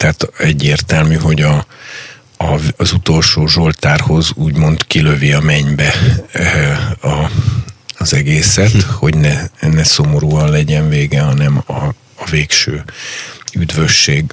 Tehát 0.00 0.32
egyértelmű, 0.38 1.14
hogy 1.14 1.42
a, 1.42 1.66
az 2.76 2.92
utolsó 2.92 3.46
Zsoltárhoz 3.46 4.30
úgymond 4.34 4.86
kilövi 4.86 5.32
a 5.32 5.40
mennybe 5.40 5.94
a, 7.00 7.30
az 7.98 8.14
egészet, 8.14 8.70
hm. 8.70 8.78
hogy 8.88 9.16
ne, 9.16 9.48
ne 9.60 9.84
szomorúan 9.84 10.50
legyen 10.50 10.88
vége, 10.88 11.20
hanem 11.20 11.62
a, 11.66 11.72
a 12.16 12.30
végső 12.30 12.84
üdvösség 13.54 14.24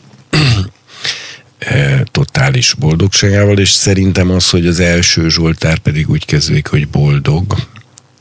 totális 2.12 2.74
boldogságával, 2.74 3.58
és 3.58 3.72
szerintem 3.72 4.32
az, 4.32 4.50
hogy 4.50 4.68
az 4.68 4.80
első 4.80 5.30
Zsoltár 5.30 5.78
pedig 5.78 6.10
úgy 6.10 6.26
kezdődik, 6.26 6.68
hogy 6.68 6.88
boldog 6.88 7.56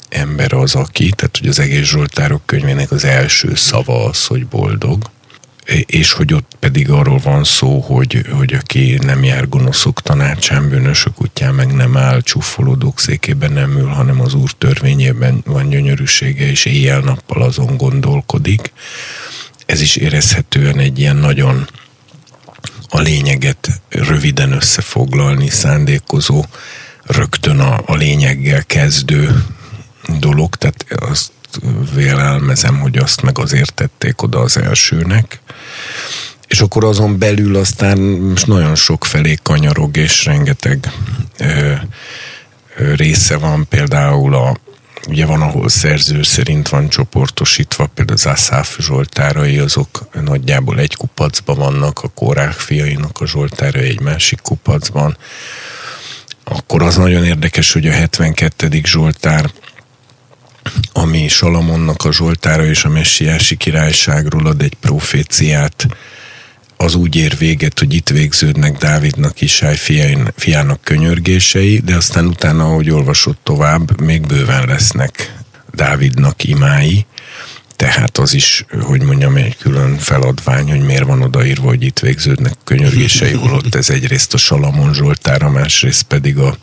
ember 0.09 0.53
az, 0.53 0.75
aki, 0.75 1.11
tehát 1.11 1.37
hogy 1.39 1.49
az 1.49 1.59
egész 1.59 1.87
Zsoltárok 1.87 2.43
könyvének 2.47 2.91
az 2.91 3.05
első 3.05 3.55
szava 3.55 4.05
az, 4.05 4.27
hogy 4.27 4.47
boldog, 4.47 5.11
és 5.87 6.13
hogy 6.13 6.35
ott 6.35 6.57
pedig 6.59 6.91
arról 6.91 7.19
van 7.19 7.45
szó, 7.45 7.81
hogy, 7.81 8.27
hogy 8.31 8.55
aki 8.55 8.99
nem 9.03 9.25
jár 9.25 9.49
gonoszok 9.49 10.03
tanácsán, 10.03 10.69
bűnösök 10.69 11.23
útján 11.23 11.55
meg 11.55 11.75
nem 11.75 11.97
áll, 11.97 12.21
csúfolódók 12.21 13.01
székében 13.01 13.53
nem 13.53 13.79
ül, 13.79 13.89
hanem 13.89 14.21
az 14.21 14.35
úr 14.35 14.53
törvényében 14.53 15.43
van 15.45 15.69
gyönyörűsége, 15.69 16.51
és 16.51 16.65
éjjel-nappal 16.65 17.43
azon 17.43 17.77
gondolkodik. 17.77 18.73
Ez 19.67 19.81
is 19.81 19.97
érezhetően 19.97 20.79
egy 20.79 20.99
ilyen 20.99 21.17
nagyon 21.17 21.69
a 22.89 23.01
lényeget 23.01 23.81
röviden 23.89 24.53
összefoglalni 24.53 25.49
szándékozó, 25.49 26.45
rögtön 27.03 27.59
a, 27.59 27.83
a 27.87 27.95
lényeggel 27.95 28.65
kezdő 28.65 29.45
dolog, 30.19 30.55
tehát 30.55 30.85
azt 30.89 31.33
vélelmezem, 31.95 32.81
hogy 32.81 32.99
azt 32.99 33.23
meg 33.23 33.39
azért 33.39 33.75
tették 33.75 34.23
oda 34.23 34.41
az 34.41 34.57
elsőnek. 34.57 35.41
És 36.47 36.61
akkor 36.61 36.85
azon 36.85 37.19
belül 37.19 37.57
aztán 37.57 37.99
nagyon 38.47 38.75
sok 38.75 39.05
felé 39.05 39.39
kanyarog, 39.43 39.97
és 39.97 40.25
rengeteg 40.25 40.93
ö, 41.39 41.73
ö, 42.77 42.95
része 42.95 43.37
van, 43.37 43.69
például 43.69 44.35
a, 44.35 44.57
ugye 45.09 45.27
van, 45.27 45.43
ahol 45.43 45.69
szerző 45.69 46.23
szerint 46.23 46.69
van 46.69 46.89
csoportosítva, 46.89 47.87
például 47.87 48.19
az 48.19 48.27
Asszáf 48.27 48.77
Zsoltárai, 48.81 49.59
azok 49.59 50.09
nagyjából 50.13 50.79
egy 50.79 50.95
kupacban 50.95 51.57
vannak, 51.57 52.01
a 52.03 52.09
Kórák 52.09 52.53
fiainak 52.53 53.21
a 53.21 53.27
Zsoltárai 53.27 53.89
egy 53.89 54.01
másik 54.01 54.41
kupacban. 54.41 55.17
Akkor 56.45 56.83
az 56.83 56.97
nagyon 56.97 57.25
érdekes, 57.25 57.73
hogy 57.73 57.87
a 57.87 57.93
72. 57.93 58.81
Zsoltár 58.85 59.51
ami 60.93 61.29
Salamonnak 61.29 62.05
a 62.05 62.13
Zsoltára 62.13 62.65
és 62.65 62.85
a 62.85 62.89
messiási 62.89 63.57
királyságról 63.57 64.47
ad 64.47 64.63
egy 64.63 64.75
proféciát, 64.75 65.87
az 66.77 66.95
úgy 66.95 67.17
ér 67.17 67.37
véget, 67.39 67.79
hogy 67.79 67.95
itt 67.95 68.09
végződnek 68.09 68.77
Dávidnak 68.79 69.41
is 69.41 69.63
fiának 70.35 70.81
könyörgései, 70.83 71.79
de 71.79 71.97
aztán 71.97 72.27
utána, 72.27 72.65
ahogy 72.65 72.91
olvasott 72.91 73.39
tovább, 73.43 74.01
még 74.01 74.27
bőven 74.27 74.67
lesznek 74.67 75.35
Dávidnak 75.75 76.45
imái, 76.45 77.07
tehát 77.77 78.19
az 78.19 78.35
is, 78.35 78.65
hogy 78.81 79.03
mondjam, 79.03 79.37
egy 79.37 79.57
külön 79.57 79.99
feladvány, 79.99 80.71
hogy 80.71 80.81
miért 80.81 81.05
van 81.05 81.23
odaírva, 81.23 81.67
hogy 81.67 81.83
itt 81.83 81.99
végződnek 81.99 82.55
könyörgései, 82.65 83.33
holott 83.33 83.75
ez 83.75 83.91
egyrészt 83.91 84.35
a 84.35 84.37
Salamon 84.37 84.95
Zsoltára, 84.95 85.51
másrészt 85.51 86.03
pedig 86.03 86.39
a 86.39 86.57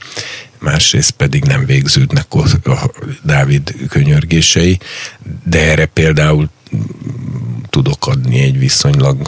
másrészt 0.63 1.12
pedig 1.12 1.43
nem 1.43 1.65
végződnek 1.65 2.25
a 2.34 2.91
Dávid 3.24 3.75
könyörgései, 3.89 4.79
de 5.43 5.60
erre 5.60 5.86
például 5.86 6.50
tudok 7.70 8.08
adni 8.08 8.39
egy 8.39 8.60
viszonylag 8.60 9.27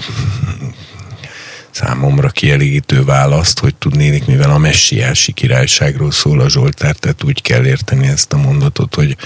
számomra 1.72 2.30
kielégítő 2.30 3.04
választ, 3.04 3.60
hogy 3.60 3.76
tudnélik, 3.76 4.26
mivel 4.26 4.52
a 4.52 4.58
messiási 4.58 5.32
királyságról 5.32 6.12
szól 6.12 6.40
a 6.40 6.50
Zsoltár, 6.50 6.96
tehát 6.96 7.24
úgy 7.24 7.42
kell 7.42 7.66
érteni 7.66 8.08
ezt 8.08 8.34
a 8.34 8.38
mondatot, 8.38 8.96
hogy 8.96 9.18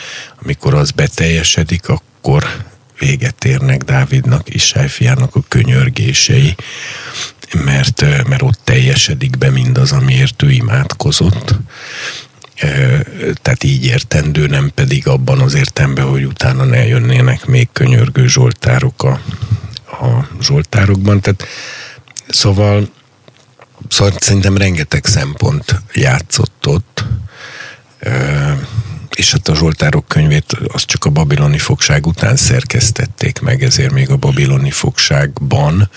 amikor 0.42 0.74
az 0.74 0.92
beteljesedik, 0.92 1.90
akkor 1.90 2.44
véget 3.00 3.46
érnek 3.46 3.84
Dávidnak, 3.84 4.54
Isai 4.54 4.88
fiának 4.88 5.36
a 5.36 5.44
könyörgései, 5.48 6.56
mert, 7.54 8.02
mert 8.28 8.42
ott 8.42 8.60
teljesedik 8.64 9.38
be 9.38 9.50
mindaz, 9.50 9.92
amiért 9.92 10.44
ő 10.44 10.52
imádkozott. 10.52 11.56
Tehát 13.42 13.64
így 13.64 13.86
értendő, 13.86 14.48
nem 14.48 14.72
pedig 14.76 15.08
abban 15.08 15.40
az 15.40 15.54
értemben, 15.54 16.06
hogy 16.06 16.24
utána 16.24 16.64
ne 16.64 16.86
jönnének 16.88 17.46
még 17.46 17.68
könyörgő 17.74 18.28
zsoltárok 18.28 19.04
a, 19.04 19.22
a 19.86 20.28
zsoltárokban. 20.42 21.22
Tehát 21.22 21.44
szóval, 22.28 22.90
szóval 23.88 24.14
szerintem 24.20 24.58
rengeteg 24.58 25.06
szempont 25.06 25.82
játszott 25.94 26.68
ott 26.68 27.06
és 29.20 29.32
hát 29.32 29.48
a 29.48 29.56
Zsoltárok 29.56 30.08
könyvét 30.08 30.58
azt 30.68 30.86
csak 30.86 31.06
a 31.06 31.10
babiloni 31.10 31.58
fogság 31.58 32.08
után 32.08 32.36
szerkesztették 32.36 33.40
meg, 33.40 33.64
ezért 33.64 33.92
még 33.92 34.10
a 34.10 34.18
babiloni 34.18 34.72
fogságban, 34.72 35.90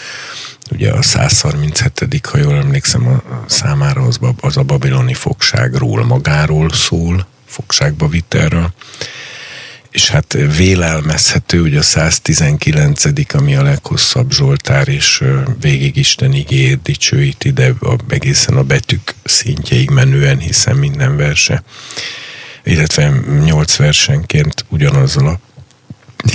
ugye 0.71 0.93
a 0.93 1.03
137. 1.03 2.27
ha 2.27 2.39
jól 2.39 2.57
emlékszem 2.57 3.07
a 3.07 3.23
számára, 3.47 4.03
az, 4.03 4.19
az 4.41 4.57
a 4.57 4.63
babiloni 4.63 5.15
fogságról 5.15 6.05
magáról 6.05 6.73
szól, 6.73 7.27
fogságba 7.47 8.09
vitelről, 8.09 8.73
és 9.91 10.09
hát 10.09 10.37
vélelmezhető, 10.57 11.61
hogy 11.61 11.77
a 11.77 11.83
119. 11.83 13.05
ami 13.33 13.57
a 13.57 13.63
leghosszabb 13.63 14.33
Zsoltár, 14.33 14.89
és 14.89 15.25
végig 15.61 15.97
Isten 15.97 16.33
igéjét 16.33 16.83
dicsőíti, 16.83 17.51
de 17.51 17.75
a, 17.81 17.97
egészen 18.09 18.57
a 18.57 18.63
betűk 18.63 19.15
szintjeig 19.25 19.91
menően, 19.91 20.39
hiszen 20.39 20.77
minden 20.77 21.17
verse 21.17 21.63
illetve 22.65 23.09
nyolc 23.45 23.77
versenként 23.77 24.65
ugyanazzal 24.69 25.27
a 25.27 25.39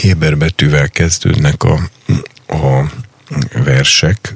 Héber 0.02 0.38
betűvel 0.38 0.90
kezdődnek 0.90 1.64
a, 1.64 1.90
a 2.48 2.92
versek 3.64 4.36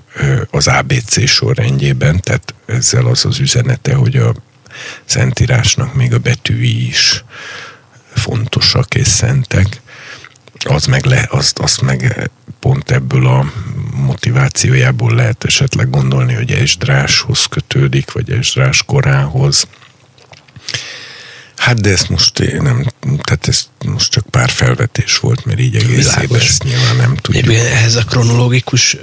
az 0.51 0.67
ABC 0.67 1.27
sorrendjében, 1.27 2.19
tehát 2.19 2.53
ezzel 2.65 3.05
az 3.05 3.25
az 3.25 3.39
üzenete, 3.39 3.95
hogy 3.95 4.15
a 4.15 4.33
Szentírásnak 5.05 5.93
még 5.93 6.13
a 6.13 6.17
betűi 6.17 6.87
is 6.87 7.23
fontosak 8.13 8.95
és 8.95 9.07
szentek. 9.07 9.81
Az 10.59 10.85
meg 10.85 11.05
le, 11.05 11.27
azt, 11.29 11.59
azt 11.59 11.81
meg 11.81 12.29
pont 12.59 12.91
ebből 12.91 13.27
a 13.27 13.51
motivációjából 13.93 15.15
lehet 15.15 15.43
esetleg 15.43 15.89
gondolni, 15.89 16.33
hogy 16.33 16.51
Esdráshoz 16.51 17.45
kötődik, 17.45 18.11
vagy 18.11 18.31
Esdrás 18.31 18.83
korához, 18.83 19.67
Hát 21.61 21.81
de 21.81 21.89
ezt 21.89 22.09
most 22.09 22.39
én 22.39 22.61
nem, 22.61 22.85
tehát 23.01 23.47
ez 23.47 23.67
most 23.85 24.11
csak 24.11 24.25
pár 24.29 24.49
felvetés 24.49 25.17
volt, 25.17 25.45
mert 25.45 25.59
így 25.59 25.75
egészében 25.75 26.39
ezt 26.39 26.63
nyilván 26.63 26.95
nem 26.95 27.15
tudjuk. 27.15 27.43
Egyébként 27.43 27.73
ehhez 27.73 27.95
a 27.95 28.03
kronológikus 28.03 28.97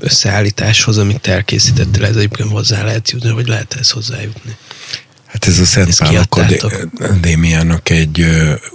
összeállításhoz, 0.00 0.98
amit 0.98 1.26
elkészítettél, 1.26 2.04
ez 2.04 2.16
egyébként 2.16 2.50
hozzá 2.50 2.82
lehet 2.82 3.10
jutni, 3.10 3.30
vagy 3.30 3.46
lehet 3.46 3.74
ez 3.74 3.90
hozzájutni? 3.90 4.56
Hát 5.32 5.46
ez 5.46 5.58
a 5.58 5.64
Szent 5.64 5.96
Pál 5.96 6.16
Akadémiának 6.28 7.88
egy 7.88 8.26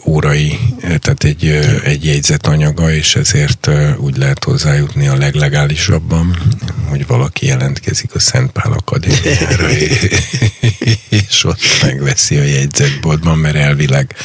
órai, 0.06 0.60
tehát 0.80 1.24
egy, 1.24 1.46
egy 1.84 2.06
jegyzet 2.06 2.48
anyaga, 2.48 2.92
és 2.92 3.16
ezért 3.16 3.70
úgy 3.98 4.18
lehet 4.18 4.44
hozzájutni 4.44 5.08
a 5.08 5.16
leglegálisabban, 5.16 6.38
hogy 6.86 7.08
valaki 7.08 7.46
jelentkezik 7.46 8.16
a 8.16 8.20
Szent 8.20 8.52
Pál 8.52 8.72
Akadémiára, 8.72 9.70
és 11.10 11.44
ott 11.44 11.62
megveszi 11.82 12.38
a 12.38 12.44
jegyzetboltban, 12.44 13.38
mert 13.38 13.56
elvileg 13.56 14.16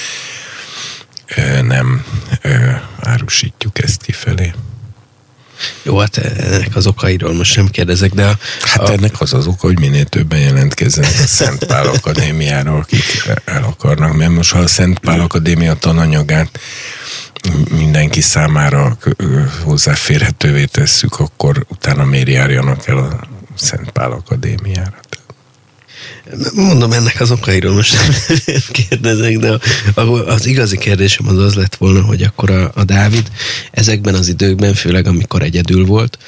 nem 1.62 2.05
árusítjuk 3.01 3.83
ezt 3.83 4.03
kifelé. 4.03 4.53
Jó, 5.83 5.98
hát 5.98 6.16
ennek 6.16 6.77
az 6.77 6.87
okairól 6.87 7.35
most 7.35 7.57
nem 7.57 7.66
kérdezek, 7.66 8.12
de... 8.12 8.27
A, 8.27 8.38
hát 8.62 8.88
a... 8.88 8.92
ennek 8.92 9.20
az 9.20 9.33
az 9.33 9.46
oka, 9.46 9.66
hogy 9.66 9.79
minél 9.79 10.05
többen 10.05 10.38
jelentkezzenek 10.38 11.14
a 11.22 11.27
Szent 11.27 11.64
Pál 11.64 11.87
Akadémiáról, 11.87 12.79
akik 12.79 13.22
el 13.44 13.64
akarnak, 13.64 14.16
mert 14.16 14.31
most 14.31 14.53
ha 14.53 14.59
a 14.59 14.66
Szent 14.66 14.98
Pál 14.98 15.20
Akadémia 15.20 15.75
tananyagát 15.75 16.61
mindenki 17.70 18.20
számára 18.20 18.96
hozzáférhetővé 19.62 20.64
tesszük, 20.64 21.18
akkor 21.18 21.66
utána 21.68 22.05
miért 22.05 22.29
járjanak 22.29 22.87
el 22.87 22.96
a 22.98 23.20
Szent 23.57 23.90
Pál 23.90 24.11
Akadémiára? 24.11 25.01
Mondom, 26.55 26.93
ennek 26.93 27.21
az 27.21 27.31
okairól 27.31 27.75
most 27.75 27.95
nem 27.95 28.37
kérdezek, 28.88 29.38
de 29.38 29.59
az 30.27 30.47
igazi 30.47 30.79
kérdésem 30.79 31.29
az 31.29 31.38
az 31.38 31.55
lett 31.55 31.77
volna, 31.77 32.03
hogy 32.03 32.23
akkor 32.23 32.51
a, 32.51 32.71
a 32.75 32.85
Dávid 32.85 33.31
ezekben 33.71 34.15
az 34.15 34.29
időkben, 34.29 34.75
főleg 34.75 35.07
amikor 35.07 35.43
egyedül 35.43 35.87
volt, 35.87 36.19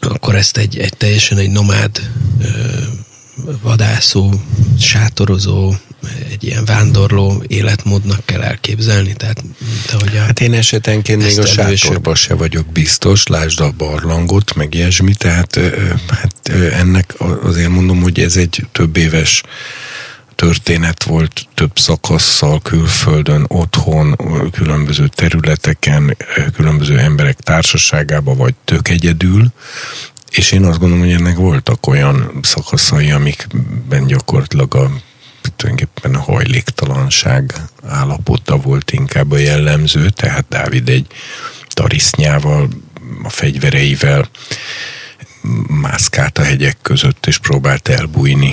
akkor 0.00 0.34
ezt 0.34 0.56
egy, 0.56 0.78
egy 0.78 0.96
teljesen 0.96 1.38
egy 1.38 1.50
nomád 1.50 2.10
vadászó, 3.62 4.32
sátorozó, 4.78 5.74
egy 6.30 6.44
ilyen 6.44 6.64
vándorló 6.64 7.42
életmódnak 7.46 8.24
kell 8.24 8.42
elképzelni, 8.42 9.12
tehát 9.12 9.42
mint 9.42 9.90
ahogy 9.92 10.16
a... 10.16 10.20
Hát 10.20 10.40
én 10.40 10.52
esetenként 10.52 11.22
még 11.22 11.38
a 11.38 11.46
sátorba 11.46 12.14
se 12.14 12.34
vagyok 12.34 12.66
biztos, 12.66 13.26
lásd 13.26 13.60
a 13.60 13.72
barlangot, 13.76 14.54
meg 14.54 14.74
ilyesmi, 14.74 15.14
tehát 15.14 15.60
hát 16.08 16.48
ennek 16.72 17.14
azért 17.42 17.68
mondom, 17.68 18.02
hogy 18.02 18.20
ez 18.20 18.36
egy 18.36 18.66
több 18.72 18.96
éves 18.96 19.42
történet 20.34 21.02
volt 21.02 21.46
több 21.54 21.78
szakasszal, 21.78 22.60
külföldön, 22.62 23.44
otthon, 23.48 24.16
különböző 24.52 25.08
területeken, 25.08 26.16
különböző 26.54 26.98
emberek 26.98 27.40
társaságában, 27.40 28.36
vagy 28.36 28.54
tök 28.64 28.88
egyedül, 28.88 29.52
és 30.30 30.52
én 30.52 30.64
azt 30.64 30.78
gondolom, 30.78 31.04
hogy 31.04 31.12
ennek 31.12 31.36
voltak 31.36 31.86
olyan 31.86 32.38
szakaszai, 32.42 33.10
amikben 33.10 34.06
gyakorlatilag 34.06 34.74
a 34.74 34.90
tulajdonképpen 35.56 36.14
a 36.14 36.20
hajléktalanság 36.20 37.52
állapota 37.86 38.56
volt 38.56 38.90
inkább 38.90 39.30
a 39.30 39.38
jellemző, 39.38 40.08
tehát 40.10 40.44
Dávid 40.48 40.88
egy 40.88 41.06
tarisznyával, 41.68 42.68
a 43.22 43.28
fegyvereivel 43.28 44.28
mászkált 45.68 46.38
a 46.38 46.42
hegyek 46.42 46.76
között, 46.82 47.26
és 47.26 47.38
próbált 47.38 47.88
elbújni, 47.88 48.52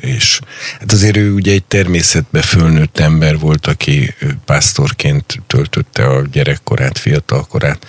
és 0.00 0.40
hát 0.80 0.92
azért 0.92 1.16
ő 1.16 1.32
ugye 1.32 1.52
egy 1.52 1.64
természetbe 1.64 2.42
fölnőtt 2.42 2.98
ember 2.98 3.38
volt, 3.38 3.66
aki 3.66 4.14
pásztorként 4.44 5.42
töltötte 5.46 6.06
a 6.06 6.22
gyerekkorát, 6.22 6.98
fiatalkorát, 6.98 7.86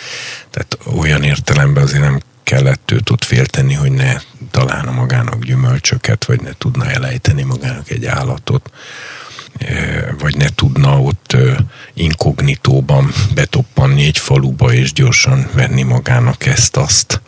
tehát 0.51 0.77
olyan 0.97 1.23
értelemben 1.23 1.83
azért 1.83 2.01
nem 2.01 2.19
kellett 2.47 2.91
őt 2.91 3.09
ott 3.09 3.23
félteni, 3.23 3.73
hogy 3.73 3.91
ne 3.91 4.13
találna 4.51 4.91
magának 4.91 5.43
gyümölcsöket, 5.43 6.25
vagy 6.25 6.41
ne 6.41 6.51
tudna 6.57 6.89
elejteni 6.89 7.43
magának 7.43 7.89
egy 7.89 8.05
állatot, 8.05 8.71
vagy 10.19 10.35
ne 10.35 10.47
tudna 10.55 11.01
ott 11.01 11.37
inkognitóban 11.93 13.11
betoppanni 13.33 14.05
egy 14.05 14.17
faluba, 14.17 14.73
és 14.73 14.93
gyorsan 14.93 15.47
venni 15.53 15.83
magának 15.83 16.45
ezt-azt. 16.45 17.21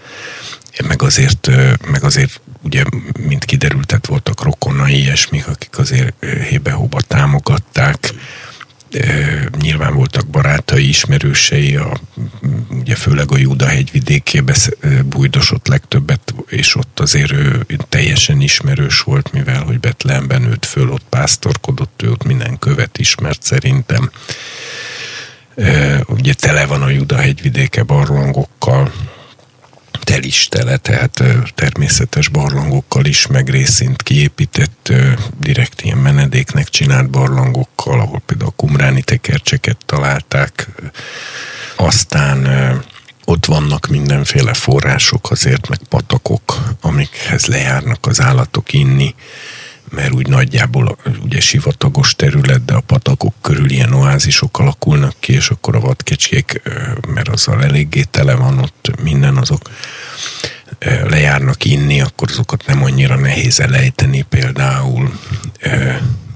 Meg 0.88 1.02
azért, 1.02 1.50
meg 1.92 2.04
azért 2.04 2.42
ugye, 2.62 2.84
mint 3.20 3.46
kiderült, 3.46 3.86
tehát 3.86 4.06
voltak 4.06 4.44
rokonai 4.44 5.00
ilyesmik, 5.00 5.48
akik 5.48 5.78
azért 5.78 6.26
hébe-hóba 6.50 7.02
támogatták, 7.02 8.14
nyilván 9.60 9.94
voltak 9.94 10.28
barátai, 10.28 10.88
ismerősei, 10.88 11.76
a, 11.76 12.00
ugye 12.70 12.96
főleg 12.96 13.32
a 13.32 13.38
Júda 13.38 13.66
hegyvidékébe 13.66 14.56
bújdosott 15.06 15.68
legtöbbet, 15.68 16.34
és 16.48 16.76
ott 16.76 17.00
azért 17.00 17.32
ő 17.32 17.66
teljesen 17.90 18.42
ismerős 18.42 19.00
volt, 19.00 19.32
mivel 19.32 19.64
hogy 19.64 19.80
Betlehemben 19.80 20.42
nőtt 20.42 20.66
föl, 20.66 20.90
ott 20.90 21.06
pásztorkodott, 21.10 22.02
ő 22.02 22.12
ott 22.12 22.24
minden 22.24 22.60
követ 22.60 22.98
ismert 22.98 23.44
szerintem. 23.44 24.12
Ugye 26.08 26.34
tele 26.34 26.66
van 26.66 26.82
a 26.82 26.90
Júda 26.90 27.18
hegyvidéke 27.18 27.84
barlangokkal, 27.84 28.92
is 30.24 30.48
tele, 30.48 30.78
tehát 30.78 31.24
természetes 31.56 32.28
barlangokkal 32.28 33.06
is, 33.06 33.28
meg 33.28 33.50
részint 33.50 34.04
kiépített, 34.04 34.94
direkt 35.40 35.82
ilyen 35.82 35.98
menedéknek 35.98 36.70
csinált 36.70 37.10
barlangokkal, 37.10 38.00
ahol 38.00 38.22
például 38.26 38.50
a 38.50 38.54
kumráni 38.56 39.02
tekercseket 39.02 39.78
találták. 39.86 40.68
Aztán 41.76 42.48
ott 43.26 43.46
vannak 43.46 43.88
mindenféle 43.88 44.54
források 44.54 45.32
azért, 45.32 45.70
meg 45.70 45.80
patakok, 45.90 46.76
amikhez 46.82 47.46
lejárnak 47.46 48.06
az 48.08 48.22
állatok 48.22 48.74
inni 48.74 49.16
mert 49.92 50.14
úgy 50.14 50.28
nagyjából 50.28 50.98
ugye 51.24 51.40
sivatagos 51.40 52.16
terület, 52.16 52.66
de 52.66 52.74
a 52.74 52.80
patakok 52.80 53.34
körül 53.42 53.70
ilyen 53.70 53.94
oázisok 53.94 54.60
alakulnak 54.60 55.14
ki, 55.20 55.34
és 55.34 55.50
akkor 55.50 55.76
a 55.76 55.80
vadkecskék, 55.80 56.62
mert 57.08 57.28
azzal 57.28 57.64
eléggé 57.64 58.04
tele 58.04 58.36
van 58.36 58.60
ott 58.60 58.92
minden, 59.04 59.38
azok 59.38 59.70
lejárnak 61.10 61.66
inni, 61.66 62.02
akkor 62.02 62.30
azokat 62.32 62.66
nem 62.66 62.84
annyira 62.84 63.16
nehéz 63.16 63.60
elejteni 63.60 64.22
például. 64.22 65.20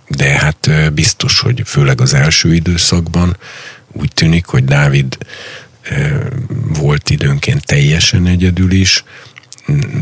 De 0.08 0.40
hát 0.40 0.94
biztos, 0.94 1.40
hogy 1.40 1.62
főleg 1.66 2.02
az 2.02 2.14
első 2.14 2.54
időszakban 2.54 3.38
úgy 3.92 4.12
tűnik, 4.14 4.46
hogy 4.46 4.66
Dávid 4.66 5.18
volt 6.68 7.10
időnként 7.10 7.66
teljesen 7.66 8.28
egyedül 8.28 8.72
is, 8.72 9.04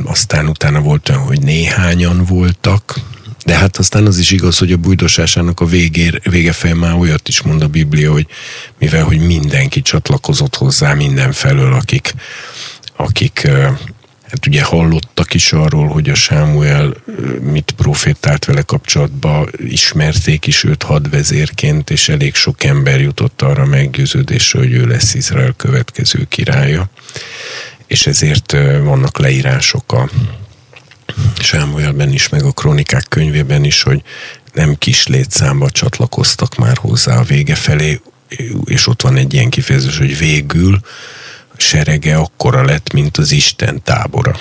aztán 0.03 0.47
utána 0.47 0.79
volt 0.79 1.09
olyan, 1.09 1.21
hogy 1.21 1.41
néhányan 1.41 2.25
voltak, 2.25 2.95
de 3.51 3.57
hát 3.57 3.77
aztán 3.77 4.05
az 4.05 4.17
is 4.17 4.31
igaz, 4.31 4.57
hogy 4.57 4.71
a 4.71 4.77
bújdosásának 4.77 5.59
a 5.59 5.65
végér, 5.65 6.21
vége 6.29 6.51
fel 6.51 6.75
már 6.75 6.93
olyat 6.93 7.27
is 7.27 7.41
mond 7.41 7.61
a 7.61 7.67
Biblia, 7.67 8.11
hogy 8.11 8.27
mivel, 8.79 9.03
hogy 9.03 9.25
mindenki 9.25 9.81
csatlakozott 9.81 10.55
hozzá 10.55 10.93
mindenfelől, 10.93 11.73
akik, 11.73 12.13
akik 12.95 13.47
hát 14.29 14.47
ugye 14.47 14.63
hallottak 14.63 15.33
is 15.33 15.53
arról, 15.53 15.87
hogy 15.87 16.09
a 16.09 16.15
Sámuel 16.15 16.93
mit 17.41 17.73
profétált 17.77 18.45
vele 18.45 18.61
kapcsolatban, 18.61 19.49
ismerték 19.57 20.47
is 20.47 20.63
őt 20.63 20.83
hadvezérként, 20.83 21.89
és 21.89 22.09
elég 22.09 22.35
sok 22.35 22.63
ember 22.63 23.01
jutott 23.01 23.41
arra 23.41 23.65
meggyőződésre, 23.65 24.59
hogy 24.59 24.73
ő 24.73 24.85
lesz 24.87 25.13
Izrael 25.13 25.53
következő 25.57 26.25
királya. 26.29 26.89
És 27.87 28.07
ezért 28.07 28.51
vannak 28.83 29.19
leírások 29.19 29.93
a, 29.93 30.09
Sámuelben 31.39 32.11
is, 32.11 32.29
meg 32.29 32.43
a 32.43 32.51
kronikák 32.51 33.05
könyvében 33.09 33.63
is, 33.63 33.83
hogy 33.83 34.01
nem 34.53 34.75
kis 34.77 35.07
létszámba 35.07 35.69
csatlakoztak 35.69 36.55
már 36.55 36.77
hozzá 36.77 37.17
a 37.17 37.23
vége 37.23 37.55
felé, 37.55 38.01
és 38.65 38.87
ott 38.87 39.01
van 39.01 39.15
egy 39.15 39.33
ilyen 39.33 39.49
kifejezés, 39.49 39.97
hogy 39.97 40.17
végül 40.17 40.79
serege 41.57 42.15
akkora 42.15 42.63
lett, 42.63 42.93
mint 42.93 43.17
az 43.17 43.31
Isten 43.31 43.83
tábora. 43.83 44.35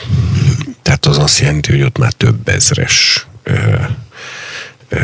Tehát 0.83 1.07
az 1.07 1.19
azt 1.19 1.39
jelenti, 1.39 1.71
hogy 1.71 1.83
ott 1.83 1.99
már 1.99 2.13
több 2.13 2.49
ezres 2.49 3.27
ö, 3.43 3.75
ö, 4.89 4.99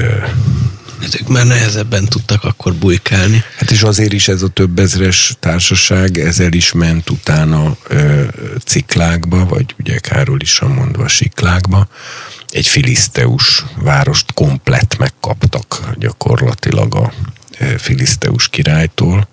ezek 1.02 1.28
már 1.28 1.46
nehezebben 1.46 2.04
tudtak 2.04 2.44
akkor 2.44 2.74
bujkálni. 2.74 3.42
Hát 3.56 3.70
és 3.70 3.82
azért 3.82 4.12
is 4.12 4.28
ez 4.28 4.42
a 4.42 4.48
több 4.48 4.78
ezres 4.78 5.35
társaság, 5.40 6.18
ezzel 6.18 6.52
is 6.52 6.72
ment 6.72 7.11
utána 7.11 7.76
ö, 7.88 8.24
ciklákba, 8.64 9.44
vagy 9.44 9.74
ugye 9.78 9.98
Károly 9.98 10.38
is 10.40 10.61
mondva 10.61 11.09
siklákba, 11.09 11.88
egy 12.48 12.66
filiszteus 12.66 13.64
várost 13.76 14.32
komplett 14.32 14.96
megkaptak 14.98 15.80
gyakorlatilag 15.98 16.94
a 16.94 17.12
filiszteus 17.78 18.48
királytól, 18.48 19.28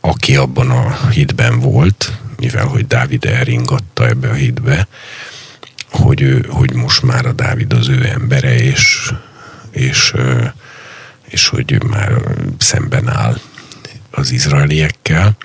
aki 0.00 0.36
abban 0.36 0.70
a 0.70 1.08
hídben 1.10 1.60
volt, 1.60 2.12
mivel 2.36 2.66
hogy 2.66 2.86
Dávid 2.86 3.24
elringatta 3.24 4.06
ebbe 4.06 4.28
a 4.28 4.34
hídbe, 4.34 4.88
hogy, 5.90 6.22
ő, 6.22 6.46
hogy 6.48 6.72
most 6.72 7.02
már 7.02 7.26
a 7.26 7.32
Dávid 7.32 7.72
az 7.72 7.88
ő 7.88 8.06
embere, 8.06 8.58
és, 8.62 9.12
és 9.70 10.12
és 11.28 11.48
hogy 11.48 11.82
már 11.84 12.12
szemben 12.58 13.08
áll 13.08 13.40
az 14.10 14.30
izraeliekkel. 14.30 15.36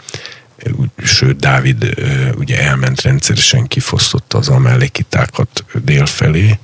Sőt, 1.03 1.37
Dávid 1.37 1.93
ugye 2.35 2.61
elment 2.61 3.01
rendszeresen, 3.01 3.67
kifosztotta 3.67 4.37
az 4.37 4.47
amellekitákat 4.47 5.65
délfelé, 5.83 6.59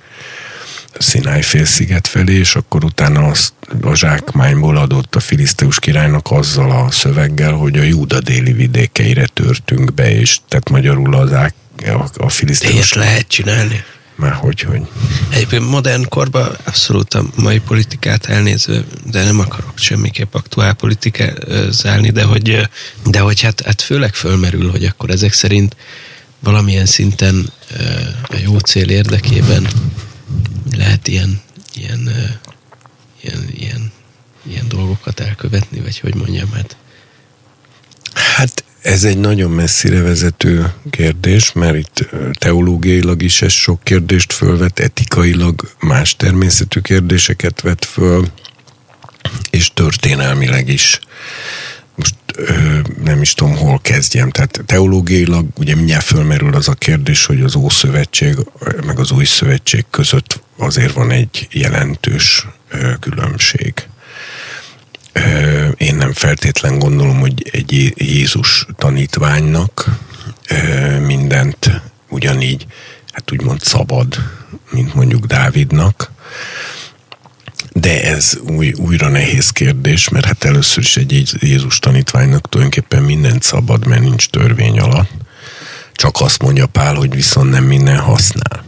Sinai 1.00 1.42
félsziget 1.42 2.08
felé, 2.08 2.34
és 2.34 2.56
akkor 2.56 2.84
utána 2.84 3.26
azt 3.26 3.54
a 3.82 3.96
zsákmányból 3.96 4.78
adott 4.78 5.16
a 5.16 5.20
filiszteus 5.20 5.80
királynak 5.80 6.32
azzal 6.32 6.72
a 6.72 6.92
szöveggel, 6.92 7.52
hogy 7.52 7.78
a 7.78 7.84
Júda 7.84 8.20
déli 8.20 8.54
vidékeire 8.54 9.26
törtünk 9.26 9.94
be, 9.94 10.12
és 10.12 10.40
tehát 10.48 10.70
magyarul 10.70 11.16
az 11.16 11.32
a, 11.32 11.54
a 12.18 12.30
filiszteus... 12.30 12.74
Ilyet 12.74 12.94
lehet 12.94 13.28
csinálni? 13.28 13.84
Már 14.20 14.32
hogy, 14.32 14.60
hogy. 14.62 14.82
Egyébként 15.30 15.70
modern 15.70 16.08
korban 16.10 16.58
abszolút 16.64 17.14
a 17.14 17.24
mai 17.36 17.60
politikát 17.60 18.26
elnézve, 18.26 18.84
de 19.12 19.24
nem 19.24 19.40
akarok 19.40 19.78
semmiképp 19.78 20.34
aktuál 20.34 20.74
politikázálni, 20.74 22.10
de 22.10 22.24
hogy, 22.24 22.70
de 23.06 23.20
hogy 23.20 23.42
hát, 23.42 23.62
hát 23.62 23.82
főleg 23.82 24.14
fölmerül, 24.16 24.72
hogy 24.72 24.86
akkor 24.86 25.10
ezek 25.10 25.34
szerint 25.34 25.76
valamilyen 26.40 26.86
szinten 26.86 27.52
a 28.24 28.36
jó 28.44 28.58
cél 28.58 28.90
érdekében 28.90 29.68
lehet 30.72 31.08
ilyen, 31.08 31.42
ilyen, 31.74 32.10
ilyen, 33.22 33.50
ilyen, 33.56 33.92
ilyen 34.50 34.68
dolgokat 34.68 35.20
elkövetni, 35.20 35.80
vagy 35.80 36.00
hogy 36.00 36.16
mondjam, 36.16 36.52
hát 36.52 36.78
Hát 38.14 38.64
ez 38.82 39.04
egy 39.04 39.18
nagyon 39.18 39.52
messzire 39.52 40.02
vezető 40.02 40.74
kérdés, 40.90 41.52
mert 41.52 41.76
itt 41.76 42.10
teológiailag 42.32 43.22
is 43.22 43.42
ez 43.42 43.52
sok 43.52 43.84
kérdést 43.84 44.34
fölvet, 44.34 44.80
etikailag 44.80 45.72
más 45.80 46.16
természetű 46.16 46.80
kérdéseket 46.80 47.62
vet 47.62 47.86
föl, 47.86 48.28
és 49.50 49.74
történelmileg 49.74 50.68
is. 50.70 51.00
Most 51.96 52.16
ö, 52.36 52.80
nem 53.04 53.22
is 53.22 53.34
tudom, 53.34 53.56
hol 53.56 53.80
kezdjem. 53.82 54.30
Tehát 54.30 54.62
teológiailag 54.66 55.46
ugye 55.58 55.76
mindjárt 55.76 56.06
fölmerül 56.06 56.54
az 56.54 56.68
a 56.68 56.74
kérdés, 56.74 57.26
hogy 57.26 57.42
az 57.42 57.56
Ószövetség 57.56 58.36
meg 58.86 59.00
az 59.00 59.12
Új 59.12 59.26
Szövetség 59.26 59.86
között 59.90 60.42
azért 60.58 60.94
van 60.94 61.12
egy 61.12 61.48
jelentős 61.52 62.48
ö, 62.70 62.94
különbség 63.00 63.74
Én 65.78 65.96
nem 65.96 66.14
feltétlen 66.14 66.80
gondolom, 66.80 67.20
hogy 67.20 67.50
egy 67.52 67.94
Jézus 67.96 68.66
tanítványnak 68.78 69.86
mindent 71.06 71.82
ugyanígy, 72.10 72.66
hát 73.12 73.32
úgymond 73.32 73.62
szabad, 73.62 74.16
mint 74.72 74.94
mondjuk 74.94 75.26
Dávidnak. 75.26 76.12
De 77.74 78.04
ez 78.04 78.38
új, 78.48 78.72
újra 78.72 79.08
nehéz 79.08 79.50
kérdés, 79.50 80.10
mert 80.10 80.26
hát 80.26 80.44
először 80.44 80.84
is 80.84 80.98
egy 80.98 81.38
Jézus 81.40 81.80
tanítványnak 81.80 82.50
tulajdonképpen 82.50 83.04
mindent 83.04 83.44
szabad, 83.44 83.88
mert 83.88 84.02
nincs 84.02 84.30
törvény 84.30 84.80
alatt. 84.80 85.10
Csak 85.94 86.22
azt 86.22 86.42
mondja 86.42 86.66
Pál, 86.66 86.96
hogy 86.96 87.16
viszont 87.16 87.50
nem 87.50 87.64
minden 87.64 87.98
használ. 87.98 88.66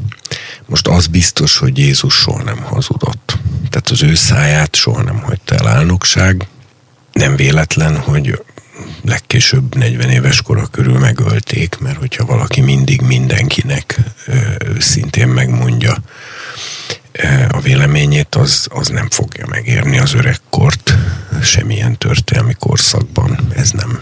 Most 0.65 0.87
az 0.87 1.07
biztos, 1.07 1.57
hogy 1.57 1.77
Jézus 1.77 2.13
soha 2.13 2.43
nem 2.43 2.57
hazudott. 2.57 3.37
Tehát 3.71 3.89
az 3.89 4.03
ő 4.03 4.15
száját 4.15 4.75
soha 4.75 5.03
nem 5.03 5.21
hagyta 5.21 5.55
el 5.55 5.67
álnokság. 5.67 6.47
Nem 7.11 7.35
véletlen, 7.35 7.97
hogy 7.97 8.43
legkésőbb 9.03 9.75
40 9.75 10.09
éves 10.09 10.41
kora 10.41 10.65
körül 10.65 10.99
megölték, 10.99 11.77
mert 11.79 11.97
hogyha 11.97 12.25
valaki 12.25 12.61
mindig 12.61 13.01
mindenkinek 13.01 13.99
szintén 14.79 15.27
megmondja 15.27 15.97
a 17.49 17.59
véleményét, 17.59 18.35
az, 18.35 18.67
az 18.69 18.87
nem 18.87 19.09
fogja 19.09 19.45
megérni 19.47 19.99
az 19.99 20.13
öregkort 20.13 20.93
semmilyen 21.41 21.97
történelmi 21.97 22.55
korszakban. 22.59 23.39
Ez 23.55 23.71
nem, 23.71 24.01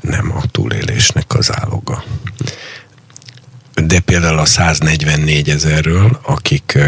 nem 0.00 0.32
a 0.36 0.46
túlélésnek 0.50 1.34
az 1.34 1.52
áloga 1.52 2.04
de 3.86 4.00
például 4.00 4.38
a 4.38 4.44
144 4.44 5.50
ezerről, 5.50 6.20
akik 6.22 6.78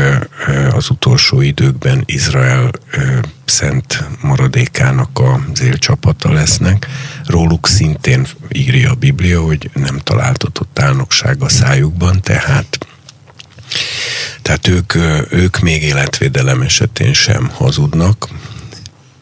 az 0.71 0.91
utolsó 0.91 1.41
időkben 1.41 2.03
Izrael 2.07 2.71
szent 3.45 4.05
maradékának 4.21 5.21
az 5.53 5.63
élcsapata 5.63 6.33
lesznek, 6.33 6.87
róluk 7.27 7.69
szintén 7.69 8.27
írja 8.49 8.91
a 8.91 8.95
Biblia, 8.95 9.43
hogy 9.43 9.71
nem 9.75 9.99
találtatott 9.99 10.79
álnokság 10.79 11.43
a 11.43 11.49
szájukban, 11.49 12.21
tehát 12.21 12.87
tehát 14.43 14.69
ők, 14.69 14.95
ők 15.33 15.59
még 15.59 15.83
életvédelem 15.83 16.61
esetén 16.61 17.13
sem 17.13 17.51
hazudnak. 17.55 18.29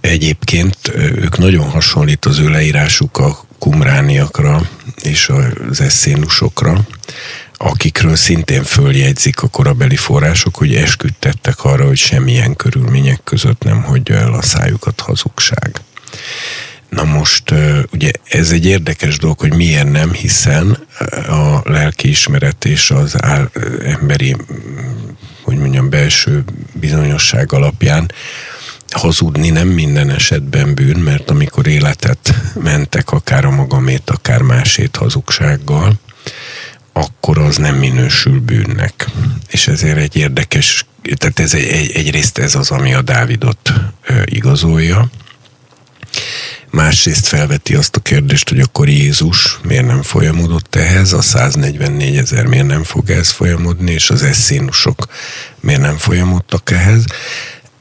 Egyébként 0.00 0.76
ők 0.94 1.38
nagyon 1.38 1.70
hasonlít 1.70 2.24
az 2.24 2.38
ő 2.38 2.48
leírásuk 2.48 3.18
a 3.18 3.44
kumrániakra 3.59 4.62
és 5.02 5.30
az 5.70 5.80
eszénusokra, 5.80 6.87
akikről 7.62 8.16
szintén 8.16 8.62
följegyzik 8.62 9.42
a 9.42 9.48
korabeli 9.48 9.96
források, 9.96 10.56
hogy 10.56 10.74
esküdtettek 10.74 11.64
arra, 11.64 11.86
hogy 11.86 11.96
semmilyen 11.96 12.56
körülmények 12.56 13.20
között 13.24 13.62
nem 13.62 13.82
hagyja 13.82 14.16
el 14.16 14.32
a 14.32 14.42
szájukat 14.42 15.00
hazugság. 15.00 15.80
Na 16.88 17.04
most 17.04 17.54
ugye 17.92 18.10
ez 18.24 18.50
egy 18.50 18.66
érdekes 18.66 19.18
dolog, 19.18 19.38
hogy 19.38 19.54
miért 19.54 19.90
nem, 19.90 20.12
hiszen 20.12 20.86
a 21.28 21.60
lelkiismeret 21.64 22.64
és 22.64 22.90
az 22.90 23.16
emberi, 23.84 24.36
hogy 25.42 25.56
mondjam, 25.56 25.90
belső 25.90 26.44
bizonyosság 26.72 27.52
alapján 27.52 28.12
hazudni 28.90 29.50
nem 29.50 29.68
minden 29.68 30.10
esetben 30.10 30.74
bűn, 30.74 30.98
mert 30.98 31.30
amikor 31.30 31.66
életet 31.66 32.34
mentek, 32.62 33.10
akár 33.10 33.44
a 33.44 33.50
magamét, 33.50 34.10
akár 34.10 34.42
másét 34.42 34.96
hazugsággal, 34.96 35.98
akkor 37.00 37.38
az 37.38 37.56
nem 37.56 37.74
minősül 37.74 38.40
bűnnek. 38.40 39.08
És 39.48 39.68
ezért 39.68 39.96
egy 39.96 40.16
érdekes, 40.16 40.86
tehát 41.16 41.38
ez 41.38 41.54
egy, 41.54 41.66
egy, 41.66 41.90
egyrészt 41.90 42.38
ez 42.38 42.54
az, 42.54 42.70
ami 42.70 42.94
a 42.94 43.02
Dávidot 43.02 43.72
ö, 44.06 44.22
igazolja, 44.24 45.10
másrészt 46.70 47.26
felveti 47.26 47.74
azt 47.74 47.96
a 47.96 48.00
kérdést, 48.00 48.48
hogy 48.48 48.60
akkor 48.60 48.88
Jézus 48.88 49.58
miért 49.62 49.86
nem 49.86 50.02
folyamodott 50.02 50.74
ehhez, 50.74 51.12
a 51.12 51.22
144 51.22 52.16
ezer 52.16 52.46
miért 52.46 52.66
nem 52.66 52.84
fog 52.84 53.10
ez 53.10 53.30
folyamodni, 53.30 53.92
és 53.92 54.10
az 54.10 54.22
eszénusok 54.22 55.06
miért 55.60 55.80
nem 55.80 55.96
folyamodtak 55.96 56.70
ehhez. 56.70 57.04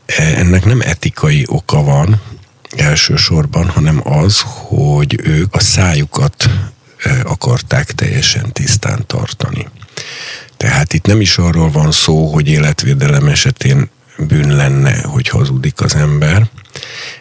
E, 0.05 0.23
ennek 0.23 0.65
nem 0.65 0.81
etikai 0.81 1.45
oka 1.47 1.83
van 1.83 2.21
elsősorban, 2.77 3.69
hanem 3.69 4.01
az, 4.03 4.41
hogy 4.45 5.19
ők 5.23 5.55
a 5.55 5.59
szájukat 5.59 6.49
akarták 7.23 7.91
teljesen 7.91 8.51
tisztán 8.51 9.03
tartani. 9.07 9.67
Tehát 10.57 10.93
itt 10.93 11.05
nem 11.05 11.21
is 11.21 11.37
arról 11.37 11.71
van 11.71 11.91
szó, 11.91 12.33
hogy 12.33 12.47
életvédelem 12.47 13.27
esetén 13.27 13.89
bűn 14.17 14.55
lenne, 14.55 15.01
hogy 15.01 15.27
hazudik 15.27 15.81
az 15.81 15.95
ember, 15.95 16.49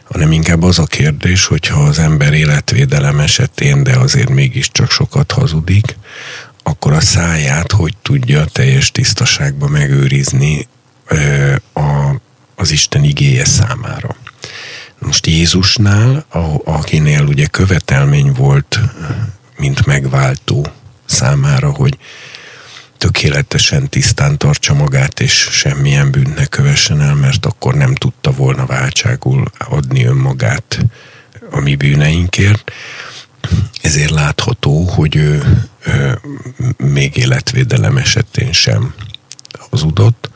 hanem 0.05 0.33
inkább 0.33 0.63
az 0.63 0.79
a 0.79 0.87
kérdés, 0.87 1.47
hogyha 1.47 1.83
az 1.83 1.99
ember 1.99 2.33
életvédelem 2.33 3.21
esetén, 3.21 3.83
de 3.83 3.97
azért 3.97 4.29
mégiscsak 4.29 4.91
sokat 4.91 5.33
hazudik, 5.33 5.97
akkor 6.63 6.93
a 6.93 7.01
száját 7.01 7.73
hogy 7.73 7.97
tudja 8.03 8.45
teljes 8.45 8.91
tisztaságba 8.91 9.69
megőrizni 9.69 10.69
a, 11.73 12.15
az 12.55 12.71
Isten 12.71 13.05
igéje 13.05 13.45
számára. 13.45 14.17
Most 14.99 15.27
Jézusnál, 15.27 16.27
akinél 16.65 17.23
ugye 17.23 17.47
követelmény 17.47 18.33
volt 18.33 18.81
mint 19.59 19.87
megváltó 19.87 20.67
számára, 21.05 21.71
hogy 21.71 21.99
tökéletesen 22.99 23.89
tisztán 23.89 24.39
tartsa 24.39 24.75
magát, 24.75 25.21
és 25.21 25.49
semmilyen 25.51 26.11
bűn 26.11 26.33
ne 26.37 26.47
kövessen 26.47 27.01
el, 27.01 27.15
mert 27.15 27.47
akkor 27.47 27.75
nem 27.75 27.95
tudta 27.95 28.33
volna 28.33 28.67
váltságul 28.67 29.45
adni 29.59 30.05
önmagát 30.05 30.79
a 31.51 31.61
mi 31.61 31.75
bűneinkért. 31.75 32.73
Ezért 33.83 34.11
látható, 34.11 34.85
hogy 34.85 35.17
ő, 35.17 35.63
ő 35.87 36.21
még 36.77 37.17
életvédelem 37.17 37.97
esetén 37.97 38.53
sem 38.53 38.95
hazudott, 39.71 40.31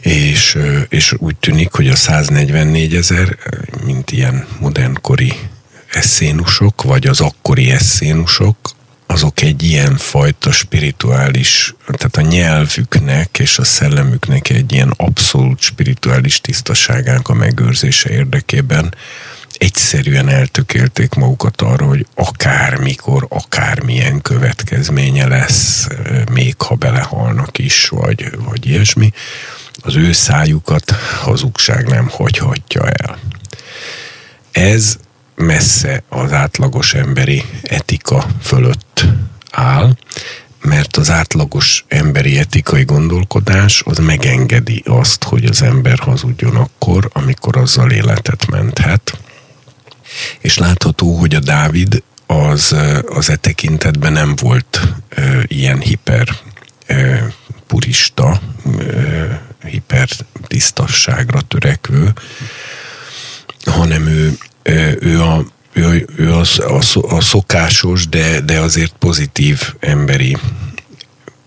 és, 0.00 0.58
és 0.88 1.14
úgy 1.18 1.36
tűnik, 1.36 1.72
hogy 1.72 1.88
a 1.88 1.96
144 1.96 2.94
ezer, 2.94 3.36
mint 3.84 4.10
ilyen 4.10 4.46
modernkori 4.60 5.32
eszénusok, 5.94 6.82
vagy 6.82 7.06
az 7.06 7.20
akkori 7.20 7.70
eszénusok, 7.70 8.56
azok 9.06 9.40
egy 9.40 9.62
ilyen 9.62 9.96
fajta 9.96 10.52
spirituális, 10.52 11.74
tehát 11.86 12.16
a 12.16 12.30
nyelvüknek 12.30 13.38
és 13.38 13.58
a 13.58 13.64
szellemüknek 13.64 14.48
egy 14.48 14.72
ilyen 14.72 14.94
abszolút 14.96 15.60
spirituális 15.60 16.40
tisztaságának 16.40 17.28
a 17.28 17.34
megőrzése 17.34 18.10
érdekében 18.10 18.94
egyszerűen 19.58 20.28
eltökélték 20.28 21.14
magukat 21.14 21.60
arra, 21.60 21.86
hogy 21.86 22.06
akármikor, 22.14 23.26
akármilyen 23.28 24.22
következménye 24.22 25.26
lesz, 25.26 25.86
még 26.32 26.54
ha 26.58 26.74
belehalnak 26.74 27.58
is, 27.58 27.88
vagy, 27.88 28.38
vagy 28.38 28.66
ilyesmi, 28.66 29.12
az 29.80 29.96
ő 29.96 30.12
szájukat 30.12 30.90
hazugság 31.20 31.86
nem 31.86 32.08
hagyhatja 32.08 32.88
el. 32.88 33.18
Ez 34.52 34.98
messze 35.34 36.02
az 36.08 36.32
átlagos 36.32 36.94
emberi 36.94 37.44
etika 37.62 38.26
fölött 38.42 39.04
áll, 39.50 39.96
mert 40.60 40.96
az 40.96 41.10
átlagos 41.10 41.84
emberi 41.88 42.38
etikai 42.38 42.84
gondolkodás 42.84 43.82
az 43.84 43.98
megengedi 43.98 44.82
azt, 44.86 45.24
hogy 45.24 45.44
az 45.44 45.62
ember 45.62 45.98
hazudjon 45.98 46.56
akkor, 46.56 47.10
amikor 47.12 47.56
azzal 47.56 47.90
életet 47.90 48.46
menthet. 48.46 49.18
És 50.40 50.58
látható, 50.58 51.14
hogy 51.14 51.34
a 51.34 51.40
Dávid 51.40 52.02
az, 52.26 52.76
az 53.06 53.30
e 53.30 53.36
tekintetben 53.36 54.12
nem 54.12 54.34
volt 54.36 54.80
ö, 55.08 55.40
ilyen 55.46 55.80
hiper 55.80 56.28
ö, 56.86 57.16
purista, 57.66 58.40
ö, 58.78 59.24
hiper 59.62 60.08
tisztasságra 60.46 61.40
törekvő, 61.40 62.12
hanem 63.64 64.06
ő 64.06 64.36
ő 65.00 65.20
a, 65.20 65.44
ő, 65.72 66.06
ő 66.16 66.32
a, 66.32 66.44
a, 66.58 66.82
a 67.14 67.20
szokásos, 67.20 68.08
de, 68.08 68.40
de 68.40 68.60
azért 68.60 68.94
pozitív 68.98 69.74
emberi 69.80 70.36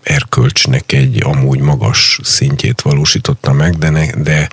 erkölcsnek 0.02 0.92
egy 0.92 1.22
amúgy 1.24 1.58
magas 1.58 2.20
szintjét 2.22 2.80
valósította 2.80 3.52
meg, 3.52 3.78
de, 3.78 3.90
ne, 3.90 4.10
de 4.10 4.48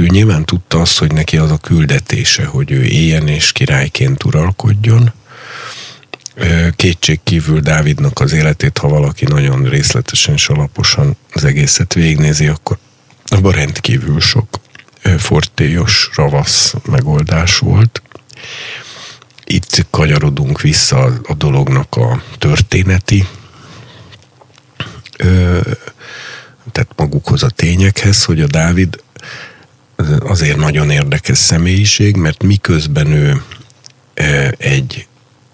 ő 0.00 0.06
nyilván 0.06 0.44
tudta 0.44 0.80
azt, 0.80 0.98
hogy 0.98 1.12
neki 1.12 1.36
az 1.36 1.50
a 1.50 1.56
küldetése, 1.56 2.44
hogy 2.44 2.70
ő 2.70 2.84
éljen 2.84 3.28
és 3.28 3.52
királyként 3.52 4.24
uralkodjon. 4.24 5.12
Kétség 6.76 7.20
kívül 7.24 7.60
Dávidnak 7.60 8.20
az 8.20 8.32
életét, 8.32 8.78
ha 8.78 8.88
valaki 8.88 9.24
nagyon 9.24 9.64
részletesen 9.64 10.34
és 10.34 10.48
alaposan 10.48 11.16
az 11.32 11.44
egészet 11.44 11.94
végignézi, 11.94 12.46
akkor 12.46 12.78
abban 13.24 13.52
rendkívül 13.52 14.20
sok 14.20 14.59
fortélyos, 15.18 16.10
ravasz 16.14 16.74
megoldás 16.84 17.58
volt. 17.58 18.02
Itt 19.44 19.86
kanyarodunk 19.90 20.60
vissza 20.60 21.20
a 21.22 21.34
dolognak 21.34 21.96
a 21.96 22.22
történeti, 22.38 23.26
tehát 26.72 26.92
magukhoz 26.96 27.42
a 27.42 27.50
tényekhez, 27.50 28.24
hogy 28.24 28.40
a 28.40 28.46
Dávid 28.46 29.02
azért 30.18 30.56
nagyon 30.56 30.90
érdekes 30.90 31.38
személyiség, 31.38 32.16
mert 32.16 32.42
miközben 32.42 33.06
ő 33.06 33.42
egy 34.58 35.06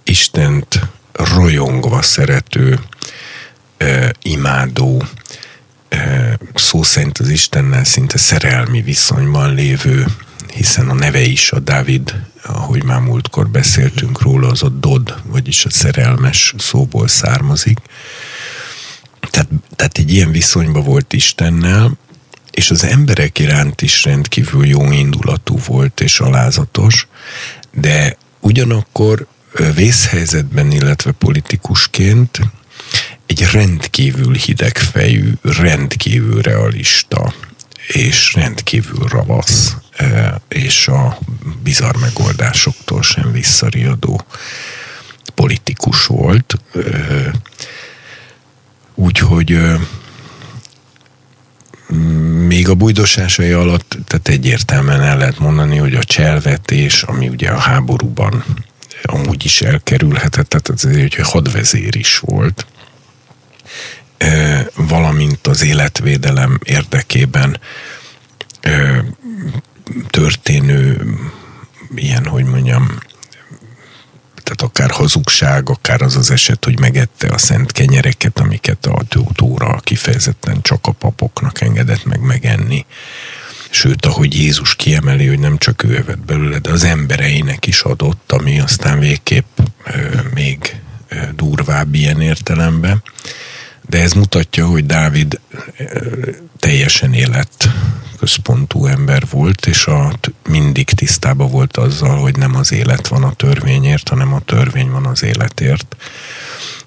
Istent 0.04 0.80
royongva 1.12 2.02
szerető, 2.02 2.80
imádó, 4.22 5.04
szó 6.54 6.82
szerint 6.82 7.18
az 7.18 7.28
Istennel 7.28 7.84
szinte 7.84 8.18
szerelmi 8.18 8.82
viszonyban 8.82 9.54
lévő, 9.54 10.06
hiszen 10.54 10.88
a 10.88 10.94
neve 10.94 11.20
is 11.20 11.52
a 11.52 11.58
Dávid, 11.58 12.14
ahogy 12.42 12.84
már 12.84 13.00
múltkor 13.00 13.48
beszéltünk 13.48 14.20
róla, 14.20 14.48
az 14.48 14.62
a 14.62 14.68
Dod, 14.68 15.20
vagyis 15.24 15.64
a 15.64 15.70
szerelmes 15.70 16.54
szóból 16.58 17.08
származik. 17.08 17.78
Tehát, 19.30 19.48
tehát 19.76 19.98
egy 19.98 20.12
ilyen 20.12 20.30
viszonyban 20.30 20.82
volt 20.82 21.12
Istennel, 21.12 21.98
és 22.50 22.70
az 22.70 22.84
emberek 22.84 23.38
iránt 23.38 23.82
is 23.82 24.04
rendkívül 24.04 24.66
jó 24.66 24.92
indulatú 24.92 25.58
volt 25.66 26.00
és 26.00 26.20
alázatos, 26.20 27.08
de 27.72 28.16
ugyanakkor 28.40 29.26
vészhelyzetben, 29.74 30.70
illetve 30.70 31.10
politikusként 31.10 32.40
egy 33.26 33.46
rendkívül 33.52 34.34
hidegfejű, 34.34 35.32
rendkívül 35.42 36.42
realista 36.42 37.34
és 37.86 38.34
rendkívül 38.34 39.08
ravasz 39.08 39.76
és 40.48 40.88
a 40.88 41.18
bizarr 41.62 41.96
megoldásoktól 41.96 43.02
sem 43.02 43.32
visszariadó 43.32 44.24
politikus 45.34 46.06
volt. 46.06 46.58
Úgyhogy 48.94 49.60
még 52.46 52.68
a 52.68 52.74
bújdosásai 52.74 53.50
alatt, 53.50 53.96
tehát 54.06 54.28
egyértelműen 54.28 55.00
el 55.00 55.18
lehet 55.18 55.38
mondani, 55.38 55.76
hogy 55.76 55.94
a 55.94 56.04
cselvetés, 56.04 57.02
ami 57.02 57.28
ugye 57.28 57.50
a 57.50 57.58
háborúban 57.58 58.44
amúgy 59.02 59.44
is 59.44 59.62
elkerülhetett, 59.62 60.48
tehát 60.48 60.70
ez 60.70 60.84
egy 60.84 61.14
hadvezér 61.14 61.96
is 61.96 62.18
volt, 62.18 62.66
valamint 64.74 65.46
az 65.46 65.64
életvédelem 65.64 66.58
érdekében 66.64 67.60
történő 70.10 71.06
ilyen, 71.94 72.26
hogy 72.26 72.44
mondjam, 72.44 72.98
tehát 74.42 74.62
akár 74.62 74.90
hazugság, 74.90 75.70
akár 75.70 76.02
az 76.02 76.16
az 76.16 76.30
eset, 76.30 76.64
hogy 76.64 76.78
megette 76.78 77.28
a 77.28 77.38
szent 77.38 77.72
kenyereket, 77.72 78.38
amiket 78.38 78.86
a 78.86 79.02
Tóra 79.34 79.80
kifejezetten 79.80 80.62
csak 80.62 80.86
a 80.86 80.92
papoknak 80.92 81.60
engedett 81.60 82.04
meg 82.04 82.20
megenni. 82.20 82.86
Sőt, 83.70 84.06
ahogy 84.06 84.34
Jézus 84.34 84.76
kiemeli, 84.76 85.26
hogy 85.26 85.38
nem 85.38 85.58
csak 85.58 85.82
ő 85.82 85.96
evett 85.96 86.18
belőle, 86.18 86.58
de 86.58 86.70
az 86.70 86.84
embereinek 86.84 87.66
is 87.66 87.80
adott, 87.80 88.32
ami 88.32 88.60
aztán 88.60 88.98
végképp 88.98 89.58
még 90.34 90.80
ö, 91.08 91.16
durvább 91.34 91.94
ilyen 91.94 92.20
értelemben. 92.20 93.02
De 93.88 94.00
ez 94.02 94.12
mutatja, 94.12 94.66
hogy 94.66 94.86
Dávid 94.86 95.40
teljesen 96.58 97.12
élet 97.12 97.70
központú 98.18 98.86
ember 98.86 99.22
volt, 99.30 99.66
és 99.66 99.86
a, 99.86 100.12
mindig 100.48 100.84
tisztában 100.90 101.50
volt 101.50 101.76
azzal, 101.76 102.18
hogy 102.20 102.36
nem 102.36 102.56
az 102.56 102.72
élet 102.72 103.08
van 103.08 103.22
a 103.22 103.32
törvényért, 103.32 104.08
hanem 104.08 104.32
a 104.32 104.40
törvény 104.40 104.90
van 104.90 105.06
az 105.06 105.22
életért. 105.22 105.96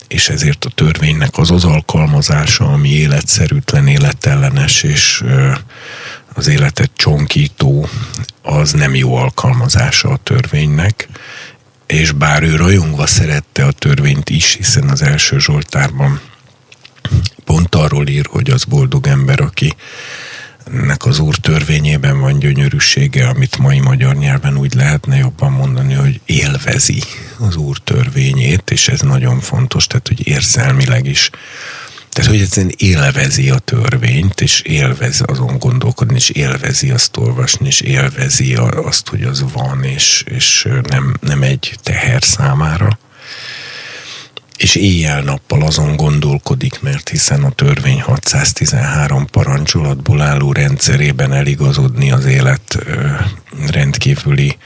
És 0.07 0.29
ezért 0.29 0.65
a 0.65 0.69
törvénynek 0.69 1.37
az 1.37 1.51
az 1.51 1.63
alkalmazása, 1.63 2.71
ami 2.71 2.89
életszerűtlen, 2.89 3.87
életellenes, 3.87 4.83
és 4.83 5.23
az 6.33 6.47
életet 6.47 6.91
csonkító, 6.95 7.89
az 8.41 8.71
nem 8.71 8.95
jó 8.95 9.15
alkalmazása 9.15 10.09
a 10.09 10.19
törvénynek, 10.23 11.07
és 11.85 12.11
bár 12.11 12.43
ő 12.43 12.55
rajongva 12.55 13.07
szerette 13.07 13.65
a 13.65 13.71
törvényt 13.71 14.29
is, 14.29 14.53
hiszen 14.53 14.89
az 14.89 15.01
első 15.01 15.39
Zsoltárban 15.39 16.21
pont 17.45 17.75
arról 17.75 18.07
ír, 18.07 18.25
hogy 18.29 18.49
az 18.49 18.63
boldog 18.63 19.07
ember, 19.07 19.41
aki 19.41 19.75
nek 20.71 21.05
az 21.05 21.19
úr 21.19 21.35
törvényében 21.35 22.19
van 22.19 22.39
gyönyörűsége, 22.39 23.27
amit 23.27 23.57
mai 23.57 23.79
magyar 23.79 24.15
nyelven 24.15 24.57
úgy 24.57 24.73
lehetne 24.73 25.17
jobban 25.17 25.51
mondani, 25.51 25.93
hogy 25.93 26.19
élvezi 26.25 27.03
az 27.37 27.55
úr 27.55 27.77
törvényét, 27.77 28.71
és 28.71 28.87
ez 28.87 28.99
nagyon 28.99 29.39
fontos, 29.39 29.87
tehát 29.87 30.07
hogy 30.07 30.27
érzelmileg 30.27 31.05
is. 31.05 31.29
Tehát, 32.09 32.29
hogy 32.31 32.41
egyszerűen 32.41 32.73
élvezi 32.77 33.49
a 33.49 33.59
törvényt, 33.59 34.41
és 34.41 34.61
élvezi 34.61 35.23
azon 35.25 35.57
gondolkodni, 35.57 36.15
és 36.15 36.29
élvezi 36.29 36.89
azt 36.89 37.17
olvasni, 37.17 37.67
és 37.67 37.81
élvezi 37.81 38.55
azt, 38.55 39.09
hogy 39.09 39.23
az 39.23 39.45
van, 39.53 39.83
és, 39.83 40.23
és 40.27 40.67
nem, 40.83 41.15
nem 41.21 41.41
egy 41.41 41.75
teher 41.83 42.23
számára 42.23 42.99
és 44.59 44.75
éjjel-nappal 44.75 45.61
azon 45.61 45.95
gondolkodik, 45.95 46.81
mert 46.81 47.09
hiszen 47.09 47.43
a 47.43 47.51
törvény 47.51 48.01
613 48.01 49.25
parancsolatból 49.25 50.21
álló 50.21 50.51
rendszerében 50.51 51.33
eligazodni 51.33 52.11
az 52.11 52.25
élet 52.25 52.77
rendkívüli 53.71 54.57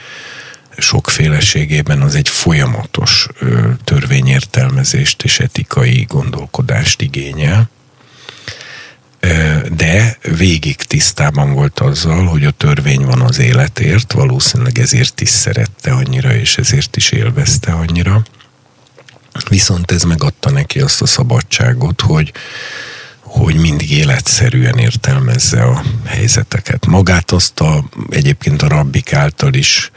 sokféleségében 0.78 2.02
az 2.02 2.16
egy 2.16 2.30
folyamatos 2.30 3.28
törvényértelmezést 3.84 5.24
és 5.24 5.40
etikai 5.40 6.06
gondolkodást 6.10 7.02
igényel. 7.02 7.70
De 9.76 10.18
végig 10.38 10.76
tisztában 10.76 11.54
volt 11.54 11.80
azzal, 11.80 12.26
hogy 12.26 12.46
a 12.46 12.52
törvény 12.52 13.06
van 13.06 13.22
az 13.22 13.40
életért, 13.40 14.12
valószínűleg 14.12 14.80
ezért 14.80 15.22
is 15.22 15.30
szerette 15.30 15.92
annyira, 15.92 16.36
és 16.36 16.58
ezért 16.58 16.96
is 16.96 17.12
élvezte 17.12 17.72
annyira 17.72 18.24
Viszont 19.50 19.91
ez 19.91 20.04
megadta 20.04 20.52
neki 20.52 20.80
azt 20.80 21.02
a 21.02 21.06
szabadságot, 21.06 22.02
hogy, 22.02 22.32
hogy 23.19 23.56
mindig 23.56 23.91
életszerűen 23.91 24.78
értelmezze 24.78 25.63
a 25.63 25.84
helyzeteket. 26.06 26.86
Magát 26.86 27.32
azt 27.32 27.60
a, 27.60 27.84
egyébként 28.10 28.62
a 28.62 28.67
rabbik 28.67 29.13
által 29.13 29.54
is 29.54 29.91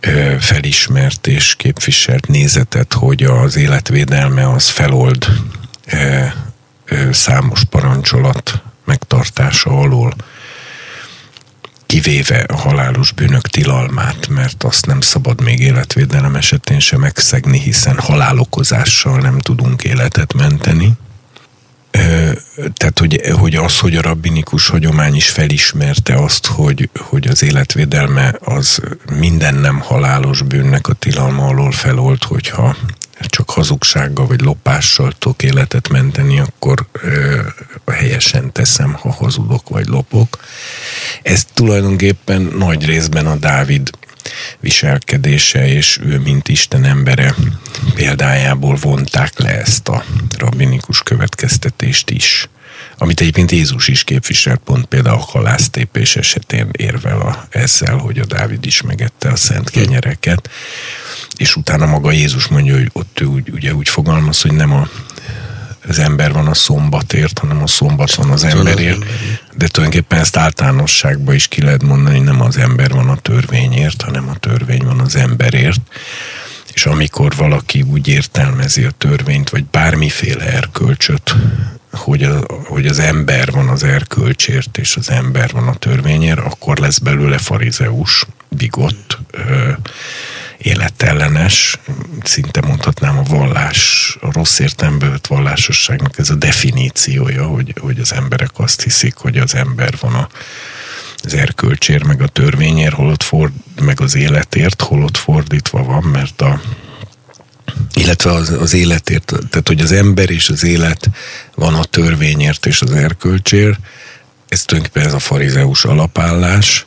ö, 0.00 0.34
felismert 0.40 1.26
és 1.26 1.54
képviselt 1.56 2.26
nézetet, 2.28 2.92
hogy 2.92 3.22
az 3.22 3.56
életvédelme 3.56 4.50
az 4.50 4.68
felold 4.68 5.26
ö, 5.86 6.24
ö, 6.84 7.12
számos 7.12 7.64
parancsolat 7.64 8.62
megtartása 8.84 9.70
alól 9.70 10.14
kivéve 11.86 12.38
a 12.48 12.56
halálos 12.56 13.12
bűnök 13.12 13.48
tilalmát, 13.48 14.28
mert 14.28 14.64
azt 14.64 14.86
nem 14.86 15.00
szabad 15.00 15.40
még 15.40 15.60
életvédelem 15.60 16.36
esetén 16.36 16.80
sem 16.80 17.00
megszegni, 17.00 17.58
hiszen 17.58 17.98
halálokozással 17.98 19.18
nem 19.18 19.38
tudunk 19.38 19.84
életet 19.84 20.34
menteni. 20.34 20.92
Tehát, 22.74 22.98
hogy, 22.98 23.20
hogy 23.32 23.54
az, 23.54 23.78
hogy 23.78 23.96
a 23.96 24.02
rabbinikus 24.02 24.68
hagyomány 24.68 25.14
is 25.14 25.28
felismerte 25.28 26.14
azt, 26.14 26.46
hogy, 26.46 26.90
hogy 26.98 27.26
az 27.26 27.42
életvédelme 27.42 28.34
az 28.40 28.80
minden 29.12 29.54
nem 29.54 29.80
halálos 29.80 30.42
bűnnek 30.42 30.88
a 30.88 30.92
tilalma 30.92 31.46
alól 31.46 31.72
felolt, 31.72 32.24
hogyha 32.24 32.76
csak 33.20 33.50
hazugsággal 33.50 34.26
vagy 34.26 34.40
lopással 34.40 35.12
tudok 35.18 35.42
életet 35.42 35.88
menteni, 35.88 36.40
akkor 36.40 36.86
ö, 36.92 37.40
helyesen 37.92 38.52
teszem, 38.52 38.92
ha 38.92 39.12
hazudok 39.12 39.68
vagy 39.68 39.86
lopok. 39.86 40.44
Ez 41.22 41.44
tulajdonképpen 41.54 42.42
nagy 42.42 42.84
részben 42.84 43.26
a 43.26 43.36
Dávid 43.36 43.90
viselkedése, 44.60 45.68
és 45.68 45.98
ő, 46.02 46.18
mint 46.18 46.48
Isten 46.48 46.84
embere 46.84 47.34
példájából 47.94 48.74
vonták 48.80 49.38
le 49.38 49.60
ezt 49.60 49.88
a 49.88 50.04
rabbinikus 50.38 51.02
következtetést 51.02 52.10
is 52.10 52.48
amit 52.98 53.20
egyébként 53.20 53.50
Jézus 53.50 53.88
is 53.88 54.04
képviselt, 54.04 54.60
pont 54.64 54.86
például 54.86 55.16
a 55.16 55.30
halásztépés 55.30 56.16
esetén 56.16 56.68
érvel 56.72 57.20
a, 57.20 57.46
ezzel, 57.50 57.96
hogy 57.96 58.18
a 58.18 58.24
Dávid 58.24 58.66
is 58.66 58.82
megette 58.82 59.28
a 59.28 59.36
szent 59.36 59.70
kenyereket, 59.70 60.50
és 61.36 61.56
utána 61.56 61.86
maga 61.86 62.10
Jézus 62.10 62.46
mondja, 62.46 62.74
hogy 62.74 62.90
ott 62.92 63.20
ő 63.20 63.24
úgy, 63.24 63.50
ugye 63.50 63.74
úgy 63.74 63.88
fogalmaz, 63.88 64.42
hogy 64.42 64.52
nem 64.52 64.72
a, 64.72 64.88
az 65.88 65.98
ember 65.98 66.32
van 66.32 66.46
a 66.46 66.54
szombatért, 66.54 67.38
hanem 67.38 67.62
a 67.62 67.66
szombat 67.66 68.14
van 68.14 68.30
az 68.30 68.44
emberért. 68.44 68.98
De 69.56 69.66
tulajdonképpen 69.66 70.18
ezt 70.18 70.36
általánosságban 70.36 71.34
is 71.34 71.48
ki 71.48 71.62
lehet 71.62 71.82
mondani, 71.82 72.18
nem 72.18 72.40
az 72.40 72.56
ember 72.56 72.90
van 72.90 73.08
a 73.08 73.16
törvényért, 73.16 74.02
hanem 74.02 74.28
a 74.28 74.38
törvény 74.38 74.84
van 74.84 75.00
az 75.00 75.16
emberért. 75.16 75.80
És 76.72 76.86
amikor 76.86 77.32
valaki 77.36 77.82
úgy 77.82 78.08
értelmezi 78.08 78.84
a 78.84 78.90
törvényt, 78.90 79.50
vagy 79.50 79.64
bármiféle 79.64 80.44
erkölcsöt, 80.44 81.36
hogy, 81.96 82.22
a, 82.22 82.40
hogy 82.64 82.86
az 82.86 82.98
ember 82.98 83.50
van 83.50 83.68
az 83.68 83.82
erkölcsért, 83.82 84.78
és 84.78 84.96
az 84.96 85.10
ember 85.10 85.50
van 85.52 85.68
a 85.68 85.74
törvényért, 85.74 86.38
akkor 86.38 86.78
lesz 86.78 86.98
belőle 86.98 87.38
farizeus, 87.38 88.26
bigott, 88.48 89.18
ö, 89.30 89.70
életellenes, 90.58 91.78
szinte 92.22 92.60
mondhatnám 92.60 93.18
a 93.18 93.22
vallás, 93.22 94.16
a 94.20 94.32
rossz 94.32 94.58
értelemben 94.58 95.10
vett 95.10 95.26
vallásosságnak 95.26 96.18
ez 96.18 96.30
a 96.30 96.34
definíciója, 96.34 97.46
hogy, 97.46 97.74
hogy 97.80 98.00
az 98.00 98.12
emberek 98.12 98.50
azt 98.52 98.82
hiszik, 98.82 99.14
hogy 99.16 99.36
az 99.36 99.54
ember 99.54 99.94
van 100.00 100.14
a 100.14 100.28
az 101.24 101.34
erkölcsér, 101.34 102.02
meg 102.02 102.22
a 102.22 102.26
törvényért, 102.26 102.94
holott 102.94 103.22
ford, 103.22 103.52
meg 103.80 104.00
az 104.00 104.14
életért, 104.16 104.82
holott 104.82 105.16
fordítva 105.16 105.82
van, 105.82 106.02
mert 106.02 106.40
a 106.40 106.60
illetve 107.94 108.30
az, 108.30 108.50
az 108.50 108.74
életért, 108.74 109.24
tehát 109.50 109.68
hogy 109.68 109.80
az 109.80 109.92
ember 109.92 110.30
és 110.30 110.48
az 110.48 110.64
élet 110.64 111.10
van 111.54 111.74
a 111.74 111.84
törvényért 111.84 112.66
és 112.66 112.80
az 112.80 112.90
erkölcsért, 112.90 113.78
ez 114.48 114.64
tulajdonképpen 114.64 115.08
ez 115.08 115.14
a 115.14 115.18
farizeus 115.18 115.84
alapállás, 115.84 116.86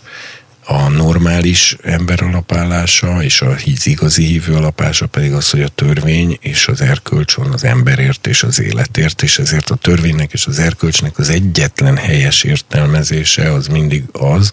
a 0.72 0.90
normális 0.90 1.76
ember 1.84 2.22
alapállása 2.22 3.24
és 3.24 3.42
a 3.42 3.56
híz 3.56 3.86
igazi 3.86 4.24
hívő 4.24 4.54
alapása 4.56 5.08
pedig 5.08 5.34
az, 5.34 5.50
hogy 5.50 5.62
a 5.62 5.68
törvény 5.68 6.38
és 6.42 6.68
az 6.68 6.82
erkölcs 6.82 7.34
van 7.36 7.52
az 7.52 7.64
emberért 7.64 8.28
és 8.28 8.44
az 8.44 8.60
életért, 8.60 9.22
és 9.22 9.40
ezért 9.40 9.70
a 9.70 9.76
törvénynek 9.76 10.34
és 10.34 10.46
az 10.46 10.60
erkölcsnek 10.60 11.18
az 11.18 11.30
egyetlen 11.30 11.98
helyes 11.98 12.44
értelmezése 12.44 13.54
az 13.54 13.68
mindig 13.68 14.04
az, 14.12 14.52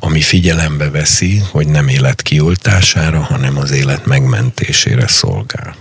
ami 0.00 0.20
figyelembe 0.20 0.90
veszi, 0.90 1.42
hogy 1.50 1.66
nem 1.66 1.88
élet 1.88 2.22
kioltására, 2.22 3.20
hanem 3.20 3.56
az 3.56 3.70
élet 3.70 4.06
megmentésére 4.06 5.08
szolgál. 5.08 5.76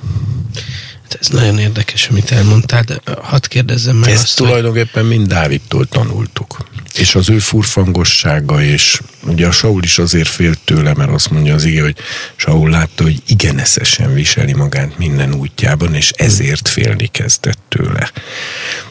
Hát 1.02 1.18
ez 1.22 1.28
nagyon 1.28 1.60
érdekes, 1.60 2.08
amit 2.08 2.32
elmondtál, 2.32 2.84
de 2.84 3.00
hadd 3.22 3.48
kérdezzem 3.48 3.96
meg 3.96 4.10
Ezt 4.10 4.24
azt, 4.24 4.36
tulajdonképpen 4.36 5.06
hogy... 5.06 5.16
mind 5.16 5.28
Dávidtól 5.28 5.86
tanultuk. 5.86 6.58
És 6.96 7.16
az 7.16 7.30
ő 7.30 7.40
furfangossága, 7.40 8.64
és 8.64 9.02
ugye 9.24 9.48
a 9.48 9.52
Saul 9.52 9.84
is 9.84 9.98
azért 9.98 10.28
félt 10.28 10.60
tőle, 10.60 10.94
mert 10.94 11.12
azt 11.12 11.30
mondja 11.30 11.54
az 11.54 11.64
ige, 11.64 11.82
hogy 11.82 11.96
Saul 12.36 12.70
látta, 12.70 13.04
hogy 13.04 13.22
igen 13.28 13.60
eszesen 13.60 14.14
viseli 14.14 14.54
magát 14.54 14.98
minden 14.98 15.34
útjában, 15.34 15.94
és 15.94 16.10
ezért 16.10 16.68
félni 16.68 17.08
kezdett 17.08 17.60
tőle. 17.70 18.12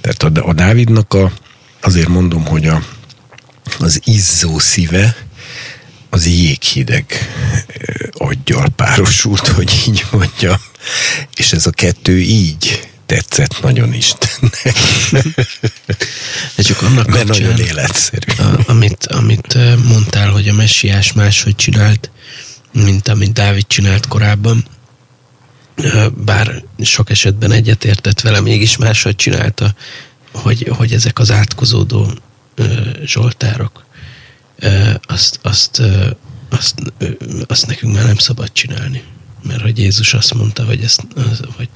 Tehát 0.01 0.23
a, 0.23 0.49
a 0.49 0.53
Dávidnak 0.53 1.15
a, 1.15 1.33
azért 1.81 2.09
mondom, 2.09 2.45
hogy 2.45 2.67
a, 2.67 2.83
az 3.79 4.01
izzó 4.05 4.59
szíve, 4.59 5.17
az 6.11 6.27
jéghideg 6.27 7.31
aggyal 8.13 8.69
párosult, 8.77 9.49
hogy 9.49 9.83
így 9.89 10.05
mondjam. 10.11 10.57
És 11.37 11.53
ez 11.53 11.67
a 11.67 11.71
kettő 11.71 12.21
így 12.21 12.89
tetszett 13.07 13.63
nagyon 13.63 13.93
Istennek. 13.93 14.75
De 16.55 16.63
csak 16.63 16.83
annak 16.83 17.07
Mert 17.07 17.27
nagyon 17.27 17.59
életszerű. 17.59 18.33
A, 18.39 18.59
amit, 18.67 19.07
amit 19.07 19.59
mondtál, 19.85 20.31
hogy 20.31 20.49
a 20.49 20.55
messiás 20.55 21.13
máshogy 21.13 21.57
csinált, 21.57 22.11
mint 22.73 23.09
amit 23.09 23.33
Dávid 23.33 23.67
csinált 23.67 24.09
korábban, 24.09 24.65
bár 26.25 26.63
sok 26.81 27.11
esetben 27.11 27.53
egyetértett 27.53 28.21
vele, 28.21 28.41
mégis 28.41 28.77
máshogy 28.77 29.17
csinálta, 29.17 29.75
hogy, 30.33 30.71
hogy 30.77 30.93
ezek 30.93 31.19
az 31.19 31.31
átkozódó 31.31 32.11
zsoltárok, 33.05 33.85
azt, 35.03 35.39
azt, 35.43 35.83
azt, 36.49 36.75
azt 37.47 37.67
nekünk 37.67 37.95
már 37.95 38.05
nem 38.05 38.17
szabad 38.17 38.53
csinálni. 38.53 39.03
Mert 39.43 39.61
hogy 39.61 39.79
Jézus 39.79 40.15
azt 40.15 40.35
mondta, 40.35 40.65
hogy, 40.65 40.83
ezt, 40.83 41.07
hogy 41.57 41.69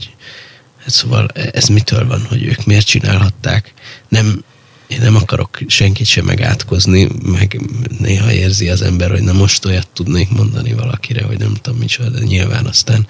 hát 0.79 0.91
szóval 0.91 1.29
ez 1.29 1.67
mitől 1.67 2.07
van, 2.07 2.27
hogy 2.29 2.45
ők 2.45 2.65
miért 2.65 2.87
csinálhatták. 2.87 3.73
Nem, 4.09 4.45
én 4.87 5.01
nem 5.01 5.17
akarok 5.17 5.59
senkit 5.67 6.07
sem 6.07 6.25
megátkozni, 6.25 7.09
meg 7.23 7.61
néha 7.99 8.33
érzi 8.33 8.69
az 8.69 8.83
ember, 8.83 9.11
hogy 9.11 9.23
na 9.23 9.33
most 9.33 9.65
olyat 9.65 9.89
tudnék 9.89 10.31
mondani 10.31 10.73
valakire, 10.73 11.23
hogy 11.25 11.39
nem 11.39 11.55
tudom 11.55 11.79
micsoda, 11.79 12.09
de 12.09 12.25
nyilván 12.25 12.67
aztán 12.67 13.07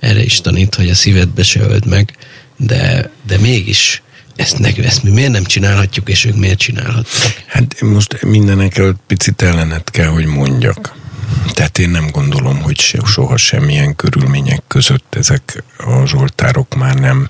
erre 0.00 0.22
is 0.22 0.40
tanít, 0.40 0.74
hogy 0.74 0.88
a 0.88 0.94
szívedbe 0.94 1.42
se 1.42 1.60
öld 1.60 1.86
meg, 1.86 2.16
de, 2.56 3.10
de 3.26 3.38
mégis 3.38 4.02
ezt, 4.40 4.58
ne, 4.58 4.68
ezt 4.84 5.02
mi 5.02 5.10
miért 5.10 5.30
nem 5.30 5.44
csinálhatjuk, 5.44 6.08
és 6.08 6.24
ők 6.24 6.36
miért 6.36 6.58
csinálhatják? 6.58 7.44
Hát 7.46 7.80
most 7.80 8.22
mindenek 8.22 8.78
előtt 8.78 9.00
picit 9.06 9.42
ellenet 9.42 9.90
kell, 9.90 10.06
hogy 10.06 10.26
mondjak. 10.26 10.94
Tehát 11.52 11.78
én 11.78 11.90
nem 11.90 12.10
gondolom, 12.10 12.62
hogy 12.62 12.78
soha 13.04 13.36
semmilyen 13.36 13.96
körülmények 13.96 14.62
között 14.66 15.14
ezek 15.14 15.62
a 15.78 16.06
zsoltárok 16.06 16.74
már 16.74 16.94
nem 16.94 17.28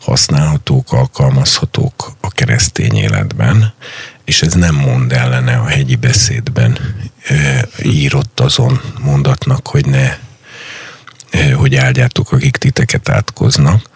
használhatók, 0.00 0.92
alkalmazhatók 0.92 2.12
a 2.20 2.30
keresztény 2.30 2.96
életben, 2.96 3.74
és 4.24 4.42
ez 4.42 4.52
nem 4.52 4.74
mond 4.74 5.12
ellene 5.12 5.56
a 5.56 5.66
hegyi 5.66 5.96
beszédben 5.96 6.78
e, 7.22 7.68
írott 7.82 8.40
azon 8.40 8.80
mondatnak, 9.00 9.66
hogy 9.66 9.86
ne, 9.86 10.18
e, 11.30 11.54
hogy 11.54 11.74
áldjátok, 11.76 12.32
akik 12.32 12.56
titeket 12.56 13.08
átkoznak, 13.08 13.92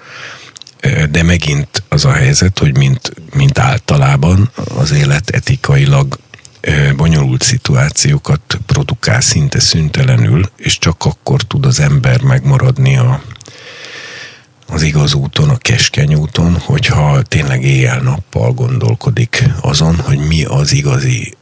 de 1.11 1.22
megint 1.22 1.83
az 1.89 2.05
a 2.05 2.12
helyzet, 2.12 2.59
hogy 2.59 2.76
mint, 2.76 3.12
mint 3.35 3.59
általában 3.59 4.51
az 4.76 4.91
élet 4.91 5.31
etikailag 5.31 6.18
bonyolult 6.97 7.43
szituációkat 7.43 8.59
produkál 8.66 9.20
szinte 9.20 9.61
szüntelenül, 9.61 10.51
és 10.57 10.79
csak 10.79 11.05
akkor 11.05 11.43
tud 11.43 11.66
az 11.66 11.81
ember 11.81 12.20
megmaradni 12.20 12.97
a, 12.97 13.22
az 14.66 14.83
igaz 14.83 15.14
úton, 15.14 15.49
a 15.49 15.57
keskeny 15.57 16.14
úton, 16.14 16.59
hogyha 16.59 17.22
tényleg 17.22 17.64
éjjel-nappal 17.64 18.53
gondolkodik 18.53 19.45
azon, 19.61 19.97
hogy 19.97 20.18
mi 20.18 20.45
az 20.45 20.72
igazi 20.72 21.37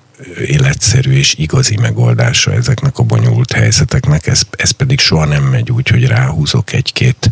életszerű 0.46 1.12
és 1.12 1.34
igazi 1.34 1.76
megoldása 1.76 2.52
ezeknek 2.52 2.98
a 2.98 3.02
bonyolult 3.02 3.52
helyzeteknek, 3.52 4.26
ez, 4.26 4.42
ez 4.50 4.70
pedig 4.70 4.98
soha 4.98 5.24
nem 5.24 5.42
megy 5.42 5.70
úgy, 5.70 5.88
hogy 5.88 6.06
ráhúzok 6.06 6.72
egy-két 6.72 7.30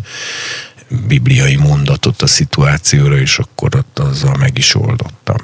bibliai 1.07 1.55
mondatot 1.55 2.21
a 2.21 2.27
szituációra, 2.27 3.17
és 3.17 3.37
akkor 3.37 3.75
ott 3.75 3.99
azzal 3.99 4.35
meg 4.37 4.57
is 4.57 4.75
oldottam. 4.75 5.37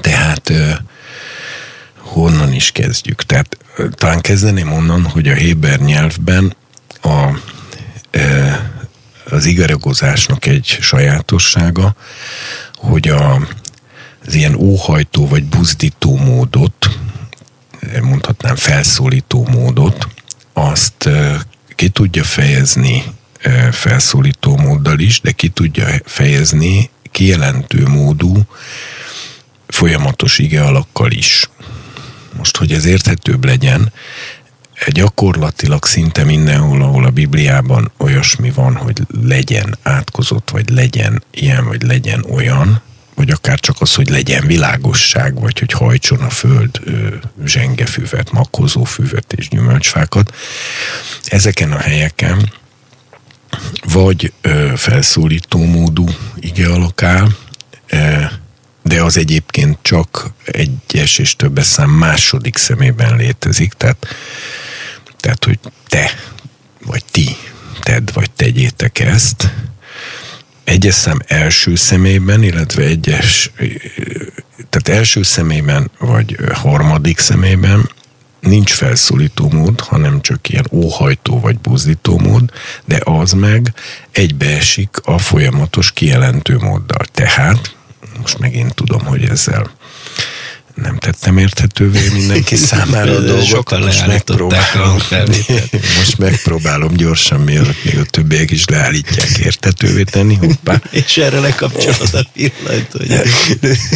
Tehát 0.00 0.52
honnan 1.96 2.52
is 2.52 2.72
kezdjük? 2.72 3.22
Tehát 3.22 3.58
talán 3.90 4.20
kezdeném 4.20 4.72
onnan, 4.72 5.04
hogy 5.04 5.28
a 5.28 5.34
Héber 5.34 5.80
nyelvben 5.80 6.56
a, 7.02 7.38
az 9.30 9.44
igaragozásnak 9.44 10.46
egy 10.46 10.78
sajátossága, 10.80 11.94
hogy 12.74 13.08
a, 13.08 13.48
az 14.26 14.34
ilyen 14.34 14.54
óhajtó 14.54 15.28
vagy 15.28 15.44
buzdító 15.44 16.16
módot, 16.16 16.98
mondhatnám 18.02 18.56
felszólító 18.56 19.46
módot, 19.50 20.08
azt 20.52 21.08
ki 21.74 21.88
tudja 21.88 22.24
fejezni 22.24 23.04
felszólító 23.70 24.56
móddal 24.56 24.98
is, 24.98 25.20
de 25.20 25.30
ki 25.30 25.48
tudja 25.48 25.86
fejezni 26.04 26.90
kijelentő 27.10 27.86
módú 27.86 28.42
folyamatos 29.66 30.38
ige 30.38 30.62
alakkal 30.62 31.10
is. 31.10 31.50
Most, 32.36 32.56
hogy 32.56 32.72
ez 32.72 32.84
érthetőbb 32.84 33.44
legyen, 33.44 33.92
gyakorlatilag 34.86 35.84
szinte 35.84 36.24
mindenhol, 36.24 36.82
ahol 36.82 37.04
a 37.04 37.10
Bibliában 37.10 37.92
olyasmi 37.96 38.50
van, 38.50 38.74
hogy 38.74 39.00
legyen 39.22 39.78
átkozott, 39.82 40.50
vagy 40.50 40.70
legyen 40.70 41.22
ilyen, 41.30 41.64
vagy 41.64 41.82
legyen 41.82 42.24
olyan, 42.30 42.82
vagy 43.14 43.30
akár 43.30 43.60
csak 43.60 43.76
az, 43.80 43.94
hogy 43.94 44.08
legyen 44.08 44.46
világosság, 44.46 45.40
vagy 45.40 45.58
hogy 45.58 45.72
hajtson 45.72 46.20
a 46.20 46.30
föld 46.30 46.80
zsengefüvet, 47.44 48.30
makozófüvet 48.32 49.32
és 49.32 49.48
gyümölcsfákat. 49.48 50.34
Ezeken 51.24 51.72
a 51.72 51.78
helyeken 51.78 52.52
vagy 53.92 54.32
ö, 54.40 54.72
felszólító 54.76 55.64
módú 55.64 56.08
ige 56.36 56.68
alakál, 56.68 57.36
e, 57.86 58.32
de 58.82 59.02
az 59.02 59.16
egyébként 59.16 59.78
csak 59.82 60.30
egyes 60.44 61.18
és 61.18 61.36
többes 61.36 61.66
szám 61.66 61.90
második 61.90 62.56
szemében 62.56 63.16
létezik, 63.16 63.72
tehát, 63.72 64.06
tehát 65.16 65.44
hogy 65.44 65.58
te, 65.88 66.10
vagy 66.84 67.04
ti, 67.10 67.36
tedd, 67.80 68.10
vagy 68.12 68.30
tegyétek 68.30 68.98
ezt, 68.98 69.52
egyes 70.64 70.94
szám 70.94 71.18
első 71.26 71.74
szemében, 71.74 72.42
illetve 72.42 72.82
egyes, 72.82 73.50
tehát 74.70 75.00
első 75.00 75.22
szemében, 75.22 75.90
vagy 75.98 76.36
harmadik 76.52 77.18
szemében, 77.18 77.90
nincs 78.40 78.72
felszólító 78.72 79.50
mód, 79.50 79.80
hanem 79.80 80.20
csak 80.20 80.48
ilyen 80.48 80.66
óhajtó 80.70 81.40
vagy 81.40 81.58
buzdító 81.58 82.18
mód, 82.18 82.50
de 82.84 83.00
az 83.04 83.32
meg 83.32 83.74
egybeesik 84.10 84.96
a 85.02 85.18
folyamatos 85.18 85.92
kijelentő 85.92 86.56
móddal. 86.56 87.04
Tehát, 87.12 87.76
most 88.20 88.38
megint 88.38 88.74
tudom, 88.74 89.04
hogy 89.04 89.24
ezzel 89.24 89.70
nem 90.82 90.98
tettem 90.98 91.38
érthetővé 91.38 92.08
mindenki 92.12 92.56
számára 92.56 93.12
a 93.12 93.20
dolgot. 93.20 93.44
Sokan 93.44 93.80
most 93.80 94.06
megpróbálom, 94.06 94.98
most 95.98 96.18
megpróbálom 96.18 96.94
gyorsan, 96.94 97.40
mielőtt 97.40 97.84
még 97.84 97.98
a 97.98 98.04
többiek 98.04 98.50
is 98.50 98.64
leállítják 98.64 99.38
érthetővé 99.38 100.02
tenni. 100.02 100.34
Hoppá. 100.34 100.82
És 100.90 101.16
erre 101.16 101.40
lekapcsolod 101.40 102.08
a 102.12 102.26
pillanat, 102.32 102.92
hogy... 102.92 103.22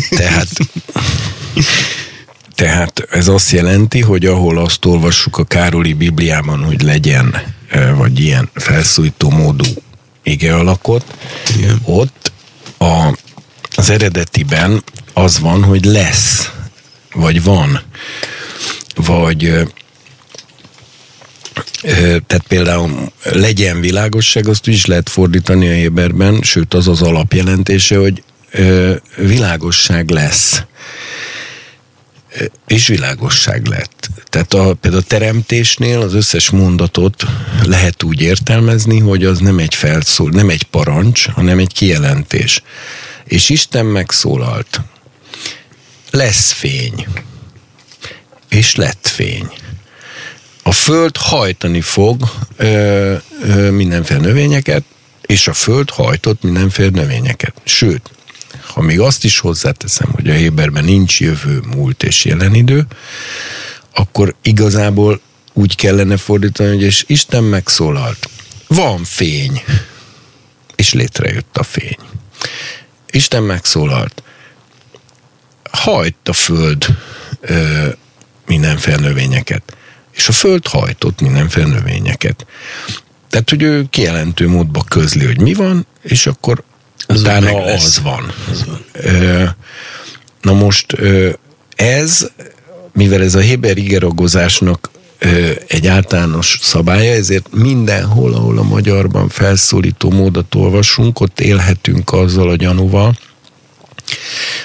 Tehát 0.09 0.49
tehát 2.63 3.07
ez 3.11 3.29
azt 3.29 3.51
jelenti, 3.51 4.01
hogy 4.01 4.27
ahol 4.27 4.59
azt 4.59 4.85
olvassuk 4.85 5.39
a 5.39 5.45
Károli 5.45 5.93
Bibliában, 5.93 6.65
hogy 6.65 6.83
legyen, 6.83 7.35
vagy 7.97 8.21
ilyen 8.21 8.51
felszújtó 8.55 9.31
módú 9.31 9.65
ige 10.23 10.55
alakot, 10.55 11.05
Igen. 11.57 11.81
ott 11.85 12.33
a, 12.79 13.19
az 13.75 13.91
eredetiben 13.91 14.83
az 15.13 15.39
van, 15.39 15.65
hogy 15.65 15.85
lesz 15.85 16.53
vagy 17.13 17.43
van, 17.43 17.83
vagy 18.95 19.39
tehát 22.27 22.45
például 22.49 23.13
legyen 23.23 23.81
világosság, 23.81 24.49
azt 24.49 24.67
is 24.67 24.87
lehet 24.87 25.09
fordítani 25.09 25.69
a 25.69 25.73
Héberben, 25.73 26.41
sőt 26.43 26.75
az 26.75 26.89
az 26.89 27.03
alapjelentése, 27.03 27.97
hogy 27.97 28.23
világosság 29.17 30.11
lesz 30.11 30.63
és 32.67 32.87
világosság 32.87 33.67
lett. 33.67 34.09
Tehát 34.25 34.55
a, 34.55 34.75
például 34.75 35.03
a 35.03 35.07
teremtésnél 35.07 36.01
az 36.01 36.15
összes 36.15 36.51
mondatot 36.51 37.25
lehet 37.65 38.03
úgy 38.03 38.21
értelmezni, 38.21 38.99
hogy 38.99 39.25
az 39.25 39.39
nem 39.39 39.59
egy 39.59 39.75
felszól, 39.75 40.31
nem 40.31 40.49
egy 40.49 40.63
parancs, 40.63 41.29
hanem 41.29 41.59
egy 41.59 41.73
kijelentés. 41.73 42.63
És 43.25 43.49
Isten 43.49 43.87
megszólalt. 43.87 44.81
Lesz 46.11 46.53
fény. 46.53 47.07
És 48.49 48.75
lett 48.75 49.07
fény. 49.07 49.49
A 50.63 50.73
föld 50.73 51.17
hajtani 51.17 51.81
fog 51.81 52.31
ö, 52.57 53.15
ö, 53.43 53.71
mindenféle 53.71 54.21
növényeket, 54.21 54.85
és 55.23 55.49
a 55.49 55.53
föld 55.53 55.91
hajtott 55.91 56.43
mindenféle 56.43 56.91
növényeket. 56.91 57.55
Sőt, 57.65 58.11
ha 58.75 58.81
még 58.81 59.01
azt 59.01 59.25
is 59.25 59.39
hozzáteszem, 59.39 60.11
hogy 60.11 60.31
a 60.31 60.33
Héberben 60.35 60.85
nincs 60.85 61.21
jövő, 61.21 61.63
múlt 61.75 62.03
és 62.03 62.25
jelen 62.25 62.55
idő, 62.55 62.87
akkor 63.95 64.35
igazából 64.43 65.21
úgy 65.53 65.77
kellene 65.77 66.17
fordítani, 66.17 66.69
hogy 66.69 66.83
és 66.83 67.05
Isten 67.07 67.45
megszólalt. 67.45 68.29
Van 68.67 69.05
fény, 69.05 69.63
és 70.75 70.93
létrejött 70.93 71.57
a 71.57 71.63
fény. 71.63 71.99
Isten 73.11 73.43
megszólalt. 73.43 74.23
Hajt 75.71 76.29
a 76.29 76.33
föld 76.33 76.87
ö, 77.41 77.89
mindenféle 78.47 78.97
növényeket. 78.97 79.77
És 80.13 80.29
a 80.29 80.33
föld 80.33 80.67
hajtott 80.67 81.21
mindenféle 81.21 81.67
növényeket. 81.67 82.47
Tehát, 83.29 83.51
hogy 83.51 83.63
ő 83.63 83.87
kijelentő 83.91 84.49
módba 84.49 84.85
közli, 84.89 85.25
hogy 85.27 85.41
mi 85.41 85.55
van, 85.55 85.87
és 86.03 86.27
akkor 86.27 86.65
az 87.07 87.21
utána 87.21 87.65
az 87.65 88.01
van. 88.03 88.33
az 88.51 88.65
van. 88.65 88.85
Na 90.41 90.53
most 90.53 90.97
ez, 91.77 92.31
mivel 92.93 93.23
ez 93.23 93.35
a 93.35 93.41
Héber 93.41 93.77
igeragozásnak 93.77 94.91
egy 95.67 95.87
általános 95.87 96.59
szabálya, 96.63 97.13
ezért 97.13 97.47
mindenhol, 97.53 98.35
ahol 98.35 98.59
a 98.59 98.63
magyarban 98.63 99.29
felszólító 99.29 100.11
módot 100.11 100.55
olvasunk, 100.55 101.21
ott 101.21 101.41
élhetünk 101.41 102.13
azzal 102.13 102.49
a 102.49 102.57
gyanúval, 102.57 103.19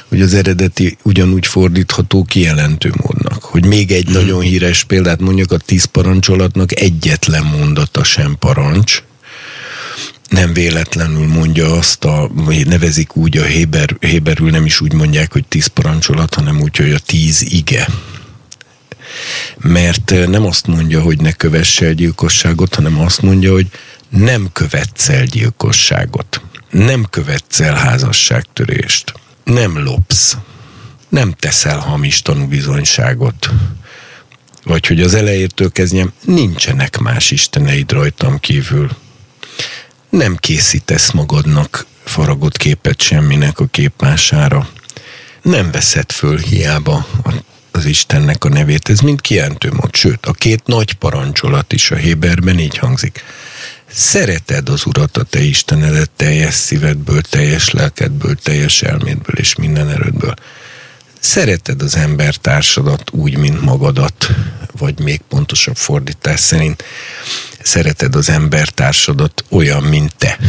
hogy 0.08 0.22
az 0.22 0.34
eredeti 0.34 0.98
ugyanúgy 1.04 1.48
fordítható 1.48 2.24
kijelentő 2.24 2.94
módnak. 3.04 3.44
Hogy 3.44 3.66
még 3.66 3.92
egy 3.92 4.06
hmm. 4.06 4.14
nagyon 4.14 4.42
híres 4.42 4.84
példát 4.84 5.20
mondjuk 5.20 5.52
a 5.52 5.58
tíz 5.58 5.84
parancsolatnak 5.84 6.80
egyetlen 6.80 7.44
mondata 7.44 8.04
sem 8.04 8.36
parancs, 8.40 9.04
nem 10.30 10.54
véletlenül 10.54 11.28
mondja 11.28 11.72
azt, 11.72 12.04
a, 12.04 12.32
nevezik 12.66 13.16
úgy 13.16 13.38
a 13.38 13.44
Héber, 13.44 13.98
Héberül, 14.00 14.50
nem 14.50 14.66
is 14.66 14.82
úgy 14.82 14.94
mondják, 14.94 15.32
hogy 15.32 15.46
tíz 15.48 15.66
parancsolat, 15.68 16.34
hanem 16.34 16.62
úgy, 16.62 16.78
hogy 16.78 16.92
a 16.92 17.00
tíz 17.00 17.42
ige. 17.42 17.88
Mert 19.58 20.14
nem 20.28 20.46
azt 20.46 20.68
mondja, 20.68 21.02
hogy 21.02 21.22
ne 21.22 21.32
kövess 21.32 21.82
el 21.82 21.94
gyilkosságot, 21.94 22.76
hanem 22.76 23.00
azt 23.00 23.22
mondja, 23.22 23.52
hogy 23.52 23.68
nem 24.10 24.50
követsz 24.54 25.10
el 25.10 25.24
gyilkosságot. 25.24 26.42
Nem 26.70 27.06
követsz 27.10 27.60
el 27.60 27.76
házasságtörést. 27.76 29.14
Nem 29.44 29.84
lopsz. 29.84 30.38
Nem 31.10 31.32
teszel 31.32 31.80
hamis 31.80 32.22
tanúbizonyságot. 32.22 33.50
Vagy 34.64 34.88
hogy 34.88 35.02
az 35.02 35.14
elejétől 35.14 35.72
kezdjem, 35.72 36.14
nincsenek 36.26 36.98
más 36.98 37.32
isteneid 37.32 37.92
rajtam 37.92 38.40
kívül 38.40 38.90
nem 40.10 40.36
készítesz 40.36 41.12
magadnak 41.12 41.86
faragott 42.04 42.58
képet 42.58 43.02
semminek 43.02 43.60
a 43.60 43.66
képmására. 43.66 44.70
Nem 45.42 45.72
veszed 45.72 46.12
föl 46.12 46.38
hiába 46.38 47.08
az 47.72 47.86
Istennek 47.86 48.44
a 48.44 48.50
nevét. 48.50 48.90
Ez 48.90 49.00
mind 49.00 49.22
kijelentő 49.22 49.72
mód. 49.72 49.96
Sőt, 49.96 50.26
a 50.26 50.32
két 50.32 50.66
nagy 50.66 50.94
parancsolat 50.94 51.74
is 51.74 51.92
a 51.92 51.96
Héberben 51.96 52.60
így 52.60 52.78
hangzik. 52.78 53.24
Szereted 53.92 54.70
az 54.70 54.86
Urat, 54.86 55.18
a 55.18 55.24
te 55.24 55.40
Istenedet 55.40 56.10
teljes 56.16 56.54
szívedből, 56.54 57.22
teljes 57.22 57.70
lelkedből, 57.70 58.36
teljes 58.36 58.82
elmédből 58.82 59.36
és 59.36 59.56
minden 59.56 59.90
erődből. 59.90 60.34
Szereted 61.20 61.82
az 61.82 61.96
embertársadat 61.96 63.12
úgy, 63.12 63.38
mint 63.38 63.62
magadat, 63.62 64.28
vagy 64.78 65.00
még 65.00 65.22
pontosabb 65.30 65.76
fordítás 65.76 66.40
szerint 66.40 66.84
szereted 67.68 68.16
az 68.16 68.30
embertársadat 68.30 69.44
olyan, 69.50 69.84
mint 69.84 70.14
te. 70.18 70.40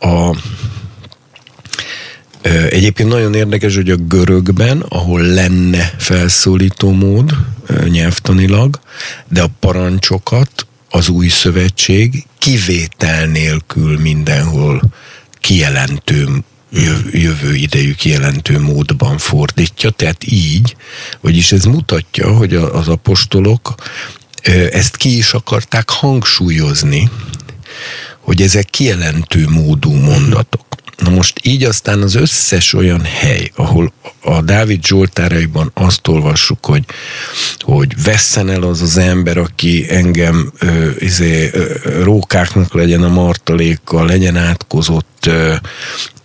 A, 0.00 0.36
Egyébként 2.70 3.08
nagyon 3.08 3.34
érdekes, 3.34 3.74
hogy 3.74 3.90
a 3.90 3.96
görögben, 3.96 4.80
ahol 4.80 5.22
lenne 5.22 5.94
felszólító 5.98 6.90
mód 6.92 7.36
nyelvtanilag, 7.88 8.80
de 9.28 9.42
a 9.42 9.50
parancsokat 9.60 10.66
az 10.90 11.08
új 11.08 11.28
szövetség 11.28 12.26
kivétel 12.38 13.26
nélkül 13.26 13.98
mindenhol 13.98 14.82
kijelentő 15.40 16.28
jövő 17.10 17.54
idejű 17.54 17.94
kijelentő 17.94 18.60
módban 18.60 19.18
fordítja, 19.18 19.90
tehát 19.90 20.24
így, 20.24 20.76
vagyis 21.20 21.52
ez 21.52 21.64
mutatja, 21.64 22.32
hogy 22.32 22.54
az 22.54 22.88
apostolok 22.88 23.74
ezt 24.70 24.96
ki 24.96 25.16
is 25.16 25.32
akarták 25.32 25.90
hangsúlyozni, 25.90 27.10
hogy 28.20 28.42
ezek 28.42 28.70
kijelentő 28.70 29.48
módú 29.48 29.92
mondatok. 29.92 30.64
Na 30.96 31.10
most 31.10 31.40
így 31.42 31.64
aztán 31.64 32.02
az 32.02 32.14
összes 32.14 32.72
olyan 32.72 33.04
hely, 33.04 33.50
ahol 33.54 33.92
a 34.20 34.40
Dávid 34.40 34.86
Zsoltáraiban 34.86 35.70
azt 35.74 36.08
olvassuk, 36.08 36.66
hogy, 36.66 36.84
hogy 37.60 38.02
vesszen 38.02 38.50
el 38.50 38.62
az 38.62 38.82
az 38.82 38.96
ember, 38.96 39.36
aki 39.36 39.86
engem 39.88 40.52
ö, 40.58 40.90
izé, 40.98 41.50
ö, 41.52 41.64
rókáknak 42.02 42.74
legyen 42.74 43.02
a 43.02 43.08
martalékkal, 43.08 44.06
legyen 44.06 44.36
átkozott, 44.36 45.26
ö, 45.26 45.54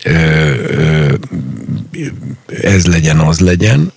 ö, 0.03 1.13
ez 2.61 2.86
legyen, 2.86 3.19
az 3.19 3.39
legyen, 3.39 3.91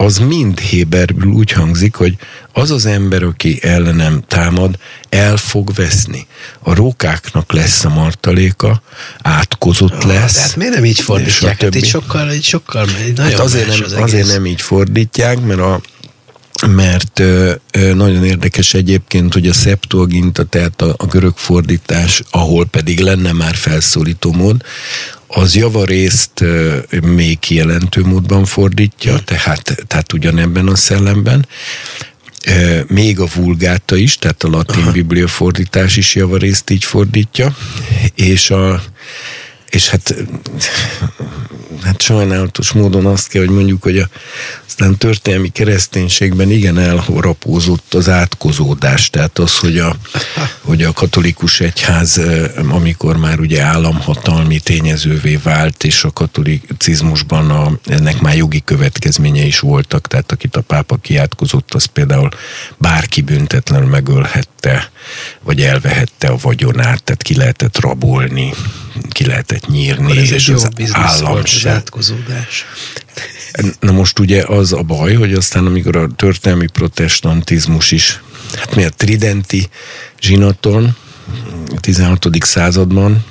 az 0.00 0.18
mind 0.18 0.60
Héberből 0.60 1.30
úgy 1.30 1.52
hangzik, 1.52 1.94
hogy 1.94 2.16
az 2.52 2.70
az 2.70 2.86
ember, 2.86 3.22
aki 3.22 3.58
ellenem 3.62 4.22
támad, 4.28 4.78
el 5.08 5.36
fog 5.36 5.74
veszni. 5.74 6.26
A 6.58 6.74
rókáknak 6.74 7.52
lesz 7.52 7.84
a 7.84 7.88
martaléka, 7.88 8.82
átkozott 9.22 10.04
oh, 10.04 10.04
lesz. 10.04 10.32
Tehát 10.32 10.56
miért 10.56 10.74
nem 10.74 10.84
így 10.84 11.00
fordítják? 11.00 11.62
Hát 11.62 11.74
itt 11.74 11.84
sokkal, 11.84 12.32
itt 12.32 12.42
sokkal 12.42 12.84
nagyon 13.16 13.32
hát 13.32 13.40
azért, 13.40 13.68
nem, 13.68 13.80
az 13.84 13.92
azért 13.92 14.26
nem 14.26 14.46
így 14.46 14.60
fordítják, 14.60 15.40
mert 15.40 15.60
a 15.60 15.80
mert 16.66 17.18
ö, 17.18 17.52
ö, 17.70 17.94
nagyon 17.94 18.24
érdekes 18.24 18.74
egyébként, 18.74 19.32
hogy 19.32 19.46
a 19.46 19.52
Septuaginta, 19.52 20.44
tehát 20.44 20.82
a, 20.82 20.94
a 20.96 21.06
görög 21.06 21.36
fordítás, 21.36 22.22
ahol 22.30 22.66
pedig 22.66 23.00
lenne 23.00 23.32
már 23.32 23.54
felszólító 23.54 24.32
mód, 24.32 24.62
az 25.28 25.54
javarészt 25.54 26.44
még 27.00 27.38
kijelentő 27.38 28.04
módban 28.04 28.44
fordítja, 28.44 29.18
tehát, 29.18 29.76
tehát 29.86 30.12
ugyanebben 30.12 30.68
a 30.68 30.76
szellemben, 30.76 31.46
még 32.86 33.20
a 33.20 33.26
vulgáta 33.34 33.96
is, 33.96 34.16
tehát 34.16 34.42
a 34.42 34.48
latin 34.48 34.92
biblia 34.92 35.26
fordítás 35.26 35.96
is 35.96 36.14
javarészt 36.14 36.70
így 36.70 36.84
fordítja, 36.84 37.56
és 38.14 38.50
a 38.50 38.82
és 39.70 39.88
hát, 39.88 40.14
hát 41.82 42.02
sajnálatos 42.02 42.72
módon 42.72 43.06
azt 43.06 43.28
kell, 43.28 43.44
hogy 43.44 43.54
mondjuk, 43.54 43.82
hogy 43.82 43.98
a, 43.98 44.08
aztán 44.66 44.96
történelmi 44.96 45.48
kereszténységben 45.48 46.50
igen 46.50 46.78
elharapózott 46.78 47.94
az 47.94 48.08
átkozódás, 48.08 49.10
tehát 49.10 49.38
az, 49.38 49.58
hogy 49.58 49.78
a, 49.78 49.96
hogy 50.60 50.82
a 50.82 50.92
katolikus 50.92 51.60
egyház, 51.60 52.20
amikor 52.68 53.16
már 53.16 53.40
ugye 53.40 53.62
államhatalmi 53.62 54.58
tényezővé 54.58 55.36
vált, 55.36 55.84
és 55.84 56.04
a 56.04 56.10
katolicizmusban 56.10 57.50
a, 57.50 57.78
ennek 57.84 58.20
már 58.20 58.36
jogi 58.36 58.62
következménye 58.64 59.44
is 59.44 59.58
voltak, 59.58 60.06
tehát 60.06 60.32
akit 60.32 60.56
a 60.56 60.60
pápa 60.60 60.96
kiátkozott, 60.96 61.74
az 61.74 61.84
például 61.84 62.28
bárki 62.76 63.20
büntetlenül 63.20 63.88
megölhette, 63.88 64.90
vagy 65.42 65.60
elvehette 65.60 66.28
a 66.28 66.36
vagyonát, 66.42 67.04
tehát 67.04 67.22
ki 67.22 67.34
lehetett 67.34 67.80
rabolni, 67.80 68.52
ki 69.10 69.26
lehetett 69.26 69.57
nyírni, 69.66 70.04
Akkor 70.04 70.16
ez 70.16 70.30
és 70.30 70.48
az 70.48 70.68
állam 70.92 71.32
volt, 71.32 71.50
az 71.54 71.66
átkozódás. 71.66 72.66
Na 73.80 73.92
most 73.92 74.18
ugye 74.18 74.44
az 74.46 74.72
a 74.72 74.82
baj, 74.82 75.14
hogy 75.14 75.32
aztán 75.32 75.66
amikor 75.66 75.96
a 75.96 76.08
történelmi 76.16 76.66
protestantizmus 76.66 77.90
is, 77.90 78.22
hát 78.54 78.74
mi 78.74 78.84
a 78.84 78.90
tridenti 78.90 79.68
zsinaton, 80.20 80.96
a 81.74 81.80
16. 81.80 82.26
században, 82.40 83.24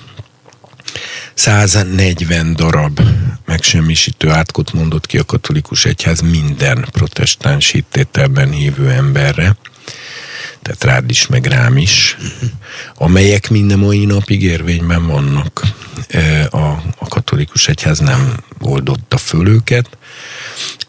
140 1.33 2.55
darab 2.55 2.99
megsemmisítő 3.45 4.29
átkot 4.29 4.73
mondott 4.73 5.05
ki 5.05 5.17
a 5.17 5.23
katolikus 5.23 5.85
egyház 5.85 6.21
minden 6.21 6.87
protestáns 6.91 7.71
hittételben 7.71 8.51
hívő 8.51 8.89
emberre 8.89 9.55
tehát 10.61 10.83
rád 10.83 11.09
is, 11.09 11.27
meg 11.27 11.45
rám 11.45 11.77
is, 11.77 12.17
amelyek 12.95 13.49
minden 13.49 13.79
mai 13.79 14.05
napig 14.05 14.43
érvényben 14.43 15.07
vannak. 15.07 15.61
E, 16.07 16.47
a, 16.51 16.83
a 16.97 17.07
katolikus 17.07 17.67
egyház 17.67 17.99
nem 17.99 18.37
oldotta 18.59 19.17
föl 19.17 19.47
őket, 19.47 19.97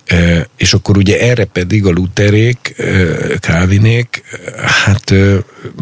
e, 0.04 0.48
és 0.56 0.72
akkor 0.72 0.96
ugye 0.96 1.20
erre 1.20 1.44
pedig 1.44 1.86
a 1.86 1.90
luterék, 1.90 2.74
e, 2.76 2.84
kávinék, 3.38 4.22
hát 4.84 5.14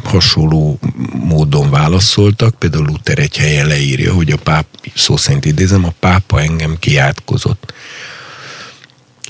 hasonló 0.04 0.78
módon 1.12 1.70
válaszoltak, 1.70 2.54
például 2.58 2.84
Luther 2.84 3.18
egy 3.18 3.36
helyen 3.36 3.66
leírja, 3.66 4.12
hogy 4.12 4.30
a 4.30 4.36
páp, 4.36 4.66
szó 4.94 5.16
szerint 5.16 5.44
idézem, 5.44 5.84
a 5.84 5.94
pápa 6.00 6.40
engem 6.40 6.76
kiátkozott. 6.78 7.74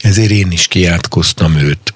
Ezért 0.00 0.30
én 0.30 0.50
is 0.50 0.66
kiátkoztam 0.66 1.56
őt 1.56 1.94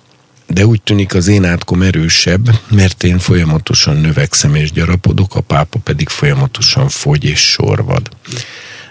de 0.52 0.66
úgy 0.66 0.82
tűnik 0.82 1.14
az 1.14 1.28
én 1.28 1.44
átkom 1.44 1.82
erősebb, 1.82 2.60
mert 2.70 3.02
én 3.02 3.18
folyamatosan 3.18 3.96
növekszem 3.96 4.54
és 4.54 4.72
gyarapodok, 4.72 5.34
a 5.34 5.40
pápa 5.40 5.78
pedig 5.78 6.08
folyamatosan 6.08 6.88
fogy 6.88 7.24
és 7.24 7.40
sorvad. 7.40 8.08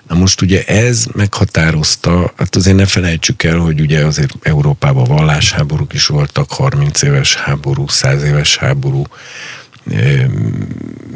Na 0.08 0.16
most 0.16 0.42
ugye 0.42 0.64
ez 0.64 1.06
meghatározta, 1.14 2.34
hát 2.38 2.56
azért 2.56 2.76
ne 2.76 2.86
felejtsük 2.86 3.44
el, 3.44 3.58
hogy 3.58 3.80
ugye 3.80 4.06
azért 4.06 4.36
Európában 4.42 5.04
vallásháborúk 5.04 5.94
is 5.94 6.06
voltak, 6.06 6.52
30 6.52 7.02
éves 7.02 7.36
háború, 7.36 7.88
100 7.88 8.24
éves 8.24 8.58
háború, 8.58 9.04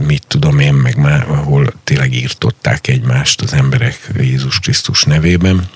mit 0.08 0.24
tudom 0.28 0.60
én, 0.60 0.74
meg 0.74 0.98
már, 0.98 1.30
ahol 1.30 1.74
tényleg 1.84 2.14
írtották 2.14 2.88
egymást 2.88 3.42
az 3.42 3.54
emberek 3.54 4.12
Jézus 4.20 4.60
Krisztus 4.60 5.04
nevében 5.04 5.70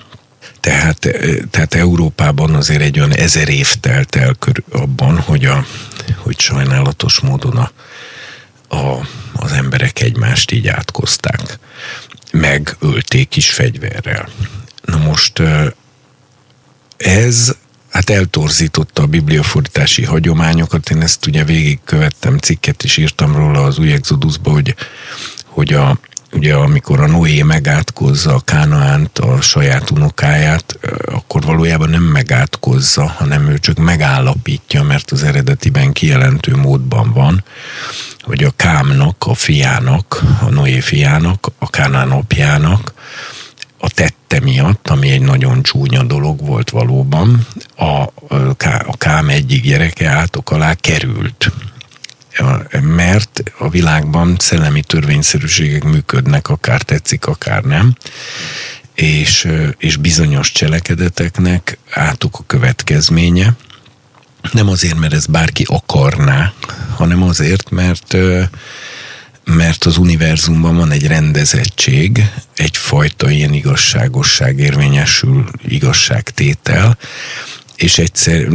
tehát, 0.60 1.04
eh, 1.04 1.36
tehát 1.50 1.74
Európában 1.74 2.54
azért 2.54 2.80
egy 2.80 2.98
olyan 2.98 3.14
ezer 3.14 3.48
év 3.48 3.74
telt 3.74 4.16
el 4.16 4.36
abban, 4.72 5.18
hogy, 5.18 5.44
a, 5.44 5.64
hogy 6.16 6.40
sajnálatos 6.40 7.20
módon 7.20 7.56
a, 7.56 7.70
a, 8.76 9.06
az 9.32 9.52
emberek 9.52 10.00
egymást 10.00 10.50
így 10.50 10.68
átkozták, 10.68 11.58
meg 12.32 12.76
ölték 12.78 13.36
is 13.36 13.50
fegyverrel. 13.50 14.28
Na 14.84 14.96
most 14.96 15.38
eh, 15.38 15.66
ez 16.96 17.56
hát 17.90 18.10
eltorzította 18.10 19.02
a 19.02 19.06
bibliafordítási 19.06 20.04
hagyományokat. 20.04 20.90
Én 20.90 21.02
ezt 21.02 21.26
ugye 21.26 21.44
végigkövettem, 21.44 22.38
cikket 22.38 22.82
is 22.82 22.96
írtam 22.96 23.36
róla 23.36 23.62
az 23.62 23.78
új 23.78 23.92
Exodusba, 23.92 24.50
hogy, 24.50 24.74
hogy 25.44 25.72
a, 25.72 25.98
ugye 26.32 26.54
amikor 26.54 27.00
a 27.00 27.06
Noé 27.06 27.42
megátkozza 27.42 28.34
a 28.34 28.40
Kánaánt, 28.40 29.18
a 29.18 29.40
saját 29.40 29.90
unokáját, 29.90 30.78
akkor 31.06 31.42
valójában 31.42 31.90
nem 31.90 32.02
megátkozza, 32.02 33.06
hanem 33.06 33.48
ő 33.48 33.58
csak 33.58 33.76
megállapítja, 33.76 34.82
mert 34.82 35.10
az 35.10 35.22
eredetiben 35.22 35.92
kijelentő 35.92 36.56
módban 36.56 37.12
van, 37.12 37.44
hogy 38.20 38.44
a 38.44 38.52
Kámnak, 38.56 39.16
a 39.26 39.34
fiának, 39.34 40.22
a 40.40 40.50
Noé 40.50 40.80
fiának, 40.80 41.46
a 41.58 41.70
Kánán 41.70 42.10
apjának 42.10 42.92
a 43.78 43.90
tette 43.90 44.40
miatt, 44.40 44.88
ami 44.88 45.10
egy 45.10 45.20
nagyon 45.20 45.62
csúnya 45.62 46.02
dolog 46.02 46.46
volt 46.46 46.70
valóban, 46.70 47.46
a, 47.76 48.02
a 48.86 48.96
Kám 48.98 49.28
egyik 49.28 49.62
gyereke 49.62 50.08
átok 50.08 50.50
alá 50.50 50.74
került 50.74 51.52
mert 52.80 53.42
a 53.58 53.68
világban 53.68 54.36
szellemi 54.38 54.82
törvényszerűségek 54.82 55.84
működnek, 55.84 56.48
akár 56.48 56.82
tetszik, 56.82 57.26
akár 57.26 57.62
nem, 57.62 57.96
és, 58.94 59.48
és 59.78 59.96
bizonyos 59.96 60.52
cselekedeteknek 60.52 61.78
átok 61.90 62.38
a 62.38 62.46
következménye, 62.46 63.56
nem 64.52 64.68
azért, 64.68 64.98
mert 64.98 65.12
ez 65.12 65.26
bárki 65.26 65.64
akarná, 65.68 66.52
hanem 66.96 67.22
azért, 67.22 67.70
mert 67.70 68.16
mert 69.56 69.84
az 69.84 69.96
univerzumban 69.96 70.76
van 70.76 70.90
egy 70.90 71.06
rendezettség, 71.06 72.30
egyfajta 72.56 73.30
ilyen 73.30 73.52
igazságosság 73.52 74.58
érvényesül, 74.58 75.44
igazságtétel, 75.66 76.98
és 77.78 77.98
egyszer, 77.98 78.46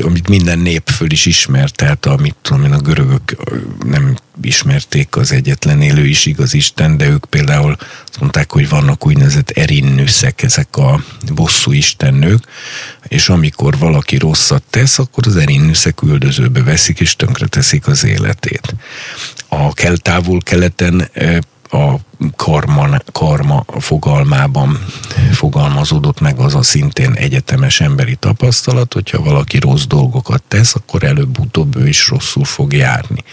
amit 0.00 0.28
minden 0.28 0.58
nép 0.58 0.88
föl 0.88 1.10
is 1.10 1.26
ismert, 1.26 1.74
tehát 1.74 2.06
amit 2.06 2.36
tudom 2.42 2.64
én, 2.64 2.72
a 2.72 2.78
görögök 2.78 3.36
nem 3.84 4.16
ismerték 4.42 5.16
az 5.16 5.32
egyetlen 5.32 5.82
élő 5.82 6.06
is 6.06 6.26
igaz 6.26 6.54
Isten, 6.54 6.96
de 6.96 7.08
ők 7.08 7.24
például 7.24 7.76
azt 8.08 8.20
mondták, 8.20 8.52
hogy 8.52 8.68
vannak 8.68 9.06
úgynevezett 9.06 9.50
erinnőszek, 9.50 10.42
ezek 10.42 10.76
a 10.76 11.02
bosszú 11.34 11.72
istennők, 11.72 12.44
és 13.08 13.28
amikor 13.28 13.78
valaki 13.78 14.16
rosszat 14.16 14.62
tesz, 14.70 14.98
akkor 14.98 15.26
az 15.26 15.36
erinnőszek 15.36 16.02
üldözőbe 16.02 16.62
veszik, 16.62 17.00
és 17.00 17.16
tönkre 17.16 17.46
teszik 17.46 17.86
az 17.86 18.04
életét. 18.04 18.74
A 19.48 19.72
keltávol 19.72 20.40
keleten 20.42 21.10
a 21.70 21.94
karma, 22.36 22.88
karma 23.12 23.64
fogalmában 23.78 24.84
fogalmazódott 25.32 26.20
meg 26.20 26.38
az 26.38 26.54
a 26.54 26.62
szintén 26.62 27.12
egyetemes 27.12 27.80
emberi 27.80 28.16
tapasztalat, 28.16 28.92
hogyha 28.92 29.22
valaki 29.22 29.58
rossz 29.58 29.84
dolgokat 29.84 30.42
tesz, 30.48 30.74
akkor 30.74 31.04
előbb-utóbb 31.04 31.76
ő 31.76 31.88
is 31.88 32.08
rosszul 32.08 32.44
fog 32.44 32.72
járni 32.72 33.24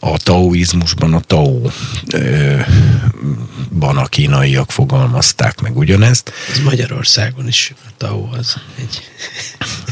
a 0.00 0.16
taoizmusban 0.18 1.14
a 1.14 1.20
tao 1.20 1.60
ban 3.78 3.96
a 3.96 4.06
kínaiak 4.06 4.70
fogalmazták 4.70 5.60
meg 5.60 5.76
ugyanezt. 5.76 6.32
Ez 6.52 6.58
Magyarországon 6.58 7.48
is 7.48 7.72
a 7.86 7.90
tao 7.96 8.28
az 8.38 8.56
egy... 8.78 9.00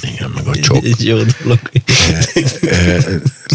Igen, 0.00 0.30
meg 0.34 0.46
a 0.46 0.56
csok. 0.56 0.84
Egy 0.84 1.04
jó 1.04 1.16
dolog. 1.42 1.60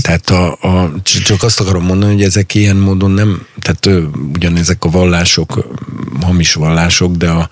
tehát 0.02 0.30
a, 0.30 0.52
a, 0.52 0.94
csak 1.04 1.44
azt 1.44 1.60
akarom 1.60 1.84
mondani, 1.84 2.14
hogy 2.14 2.24
ezek 2.24 2.56
ilyen 2.56 2.76
módon 2.76 3.12
nem, 3.12 3.48
tehát 3.60 4.06
ugyanezek 4.34 4.84
a 4.84 4.90
vallások, 4.90 5.68
hamis 6.22 6.54
vallások, 6.54 7.16
de, 7.16 7.30
a, 7.30 7.50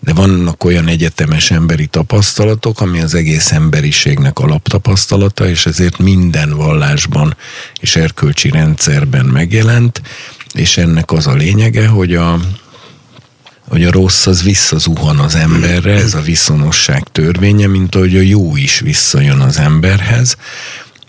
de 0.00 0.12
vannak 0.12 0.64
olyan 0.64 0.88
egyetemes 0.88 1.50
emberi 1.50 1.86
tapasztalatok, 1.86 2.80
ami 2.80 3.00
az 3.00 3.14
egész 3.14 3.52
emberiségnek 3.52 4.38
alaptapasztalata, 4.38 5.48
és 5.48 5.66
ezért 5.66 5.98
minden 5.98 6.56
vallásban 6.56 7.36
és 7.80 7.96
erkölcsi 7.96 8.50
rendszerben 8.50 9.24
megjelent, 9.24 10.02
és 10.54 10.76
ennek 10.76 11.12
az 11.12 11.26
a 11.26 11.34
lényege, 11.34 11.86
hogy 11.86 12.14
a, 12.14 12.40
hogy 13.68 13.84
a 13.84 13.90
rossz 13.90 14.26
az 14.26 14.42
visszazuhan 14.42 15.18
az 15.18 15.34
emberre, 15.34 15.92
ez 15.92 16.14
a 16.14 16.20
viszonosság 16.20 17.02
törvénye, 17.12 17.66
mint 17.66 17.94
ahogy 17.94 18.16
a 18.16 18.20
jó 18.20 18.56
is 18.56 18.80
visszajön 18.80 19.40
az 19.40 19.58
emberhez, 19.58 20.36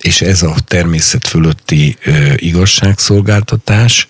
és 0.02 0.22
ez 0.22 0.42
a 0.42 0.56
természet 0.66 1.28
fölötti 1.28 1.98
ö, 2.04 2.34
igazságszolgáltatás, 2.36 4.08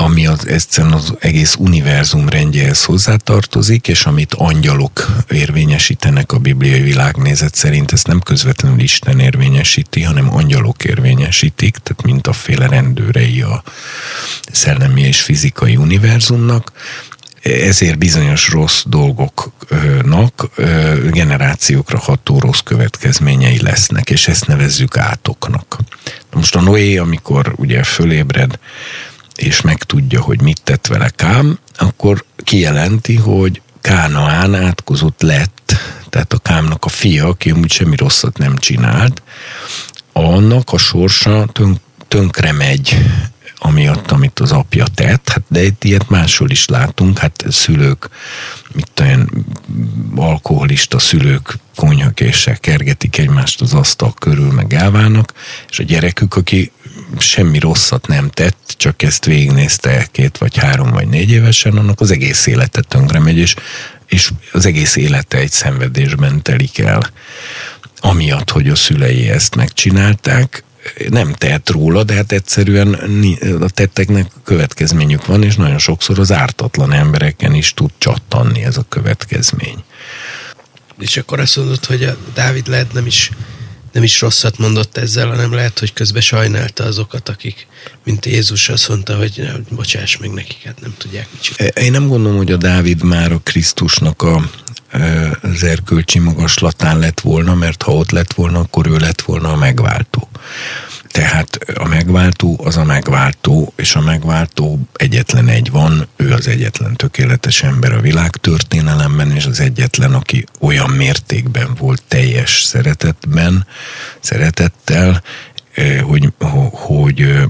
ami 0.00 0.26
az, 0.26 0.46
egyszerűen 0.46 0.92
az 0.92 1.14
egész 1.18 1.54
univerzum 1.54 2.28
rendjehez 2.28 2.84
hozzátartozik, 2.84 3.88
és 3.88 4.04
amit 4.04 4.34
angyalok 4.34 5.06
érvényesítenek 5.30 6.32
a 6.32 6.38
bibliai 6.38 6.80
világnézet 6.80 7.54
szerint, 7.54 7.92
ezt 7.92 8.06
nem 8.06 8.20
közvetlenül 8.20 8.80
Isten 8.80 9.20
érvényesíti, 9.20 10.02
hanem 10.02 10.34
angyalok 10.34 10.84
érvényesítik, 10.84 11.76
tehát 11.76 12.02
mint 12.02 12.26
a 12.26 12.32
féle 12.32 12.66
rendőrei 12.66 13.42
a 13.42 13.62
szellemi 14.52 15.02
és 15.02 15.20
fizikai 15.20 15.76
univerzumnak, 15.76 16.72
ezért 17.42 17.98
bizonyos 17.98 18.48
rossz 18.48 18.82
dolgoknak 18.86 20.50
generációkra 21.10 21.98
ható 21.98 22.38
rossz 22.38 22.60
következményei 22.64 23.62
lesznek, 23.62 24.10
és 24.10 24.28
ezt 24.28 24.46
nevezzük 24.46 24.96
átoknak. 24.96 25.78
Most 26.32 26.56
a 26.56 26.60
Noé, 26.60 26.96
amikor 26.96 27.52
ugye 27.56 27.82
fölébred, 27.82 28.58
és 29.40 29.60
megtudja, 29.60 30.20
hogy 30.20 30.40
mit 30.40 30.62
tett 30.62 30.86
vele 30.86 31.08
Kám, 31.08 31.58
akkor 31.76 32.24
kijelenti, 32.36 33.16
hogy 33.16 33.62
Kánaán 33.80 34.54
átkozott 34.54 35.22
lett, 35.22 35.72
tehát 36.08 36.32
a 36.32 36.38
Kámnak 36.38 36.84
a 36.84 36.88
fia, 36.88 37.26
aki 37.26 37.50
amúgy 37.50 37.70
semmi 37.70 37.96
rosszat 37.96 38.38
nem 38.38 38.56
csinált, 38.56 39.22
annak 40.12 40.72
a 40.72 40.78
sorsa 40.78 41.46
tönk, 41.52 41.78
tönkre 42.08 42.52
megy 42.52 42.96
amiatt, 43.62 44.10
amit 44.10 44.40
az 44.40 44.52
apja 44.52 44.84
tett, 44.94 45.28
hát 45.28 45.42
de 45.48 45.62
itt 45.62 45.84
ilyet 45.84 46.08
máshol 46.08 46.50
is 46.50 46.66
látunk, 46.66 47.18
hát 47.18 47.44
szülők, 47.48 48.08
mit 48.72 49.00
olyan 49.00 49.46
alkoholista 50.16 50.98
szülők 50.98 51.58
konyhakéssel 51.76 52.58
kergetik 52.58 53.18
egymást 53.18 53.60
az 53.60 53.74
asztal 53.74 54.14
körül, 54.18 54.52
meg 54.52 54.74
elválnak, 54.74 55.32
és 55.70 55.78
a 55.78 55.82
gyerekük, 55.82 56.36
aki 56.36 56.72
semmi 57.18 57.58
rosszat 57.58 58.06
nem 58.06 58.30
tett, 58.30 58.74
csak 58.76 59.02
ezt 59.02 59.24
végignézte 59.24 60.08
két 60.12 60.38
vagy 60.38 60.56
három 60.56 60.90
vagy 60.90 61.08
négy 61.08 61.30
évesen, 61.30 61.76
annak 61.76 62.00
az 62.00 62.10
egész 62.10 62.46
élete 62.46 62.80
tönkre 62.80 63.18
megy, 63.18 63.38
és, 63.38 63.54
és 64.06 64.30
az 64.52 64.66
egész 64.66 64.96
élete 64.96 65.38
egy 65.38 65.50
szenvedésben 65.50 66.42
telik 66.42 66.78
el. 66.78 67.10
Amiatt, 68.00 68.50
hogy 68.50 68.68
a 68.68 68.74
szülei 68.74 69.28
ezt 69.28 69.54
megcsinálták, 69.54 70.64
nem 71.08 71.32
tehet 71.32 71.68
róla, 71.68 72.04
de 72.04 72.14
hát 72.14 72.32
egyszerűen 72.32 72.94
a 73.60 73.68
tetteknek 73.68 74.30
következményük 74.44 75.26
van, 75.26 75.42
és 75.42 75.56
nagyon 75.56 75.78
sokszor 75.78 76.18
az 76.18 76.32
ártatlan 76.32 76.92
embereken 76.92 77.54
is 77.54 77.74
tud 77.74 77.90
csattanni 77.98 78.64
ez 78.64 78.76
a 78.76 78.86
következmény. 78.88 79.84
És 80.98 81.16
akkor 81.16 81.40
azt 81.40 81.56
mondod, 81.56 81.84
hogy 81.84 82.02
a 82.02 82.16
Dávid 82.34 82.66
lehet 82.66 82.92
nem 82.92 83.06
is 83.06 83.30
nem 83.92 84.02
is 84.02 84.20
rosszat 84.20 84.58
mondott 84.58 84.96
ezzel, 84.96 85.28
hanem 85.28 85.52
lehet, 85.52 85.78
hogy 85.78 85.92
közben 85.92 86.22
sajnálta 86.22 86.84
azokat, 86.84 87.28
akik, 87.28 87.66
mint 88.04 88.26
Jézus 88.26 88.68
azt 88.68 88.88
mondta, 88.88 89.16
hogy 89.16 89.50
bocsáss 89.70 90.16
meg 90.16 90.30
nekik, 90.30 90.62
hát 90.64 90.80
nem 90.80 90.94
tudják 90.98 91.26
mit 91.32 91.42
csinálni. 91.42 91.80
Én 91.84 91.90
nem 91.90 92.08
gondolom, 92.08 92.36
hogy 92.36 92.52
a 92.52 92.56
Dávid 92.56 93.02
már 93.02 93.32
a 93.32 93.38
Krisztusnak 93.38 94.22
a, 94.22 94.50
az 95.42 95.62
erkölcsi 95.62 96.18
magaslatán 96.18 96.98
lett 96.98 97.20
volna, 97.20 97.54
mert 97.54 97.82
ha 97.82 97.92
ott 97.92 98.10
lett 98.10 98.32
volna, 98.32 98.58
akkor 98.58 98.86
ő 98.86 98.96
lett 98.96 99.20
volna 99.20 99.52
a 99.52 99.56
megváltó. 99.56 100.29
Tehát 101.08 101.58
a 101.74 101.88
megváltó 101.88 102.60
az 102.64 102.76
a 102.76 102.84
megváltó, 102.84 103.72
és 103.76 103.94
a 103.94 104.00
megváltó 104.00 104.78
egyetlen 104.92 105.48
egy 105.48 105.70
van, 105.70 106.08
ő 106.16 106.32
az 106.32 106.48
egyetlen 106.48 106.96
tökéletes 106.96 107.62
ember 107.62 107.92
a 107.92 108.00
világ 108.00 108.30
történelemben, 108.30 109.30
és 109.30 109.46
az 109.46 109.60
egyetlen, 109.60 110.14
aki 110.14 110.44
olyan 110.60 110.90
mértékben 110.90 111.74
volt 111.78 112.02
teljes 112.08 112.62
szeretetben, 112.62 113.66
szeretettel, 114.20 115.22
eh, 115.74 116.00
hogy, 116.00 116.32
hogy, 116.72 117.20
eh, 117.20 117.44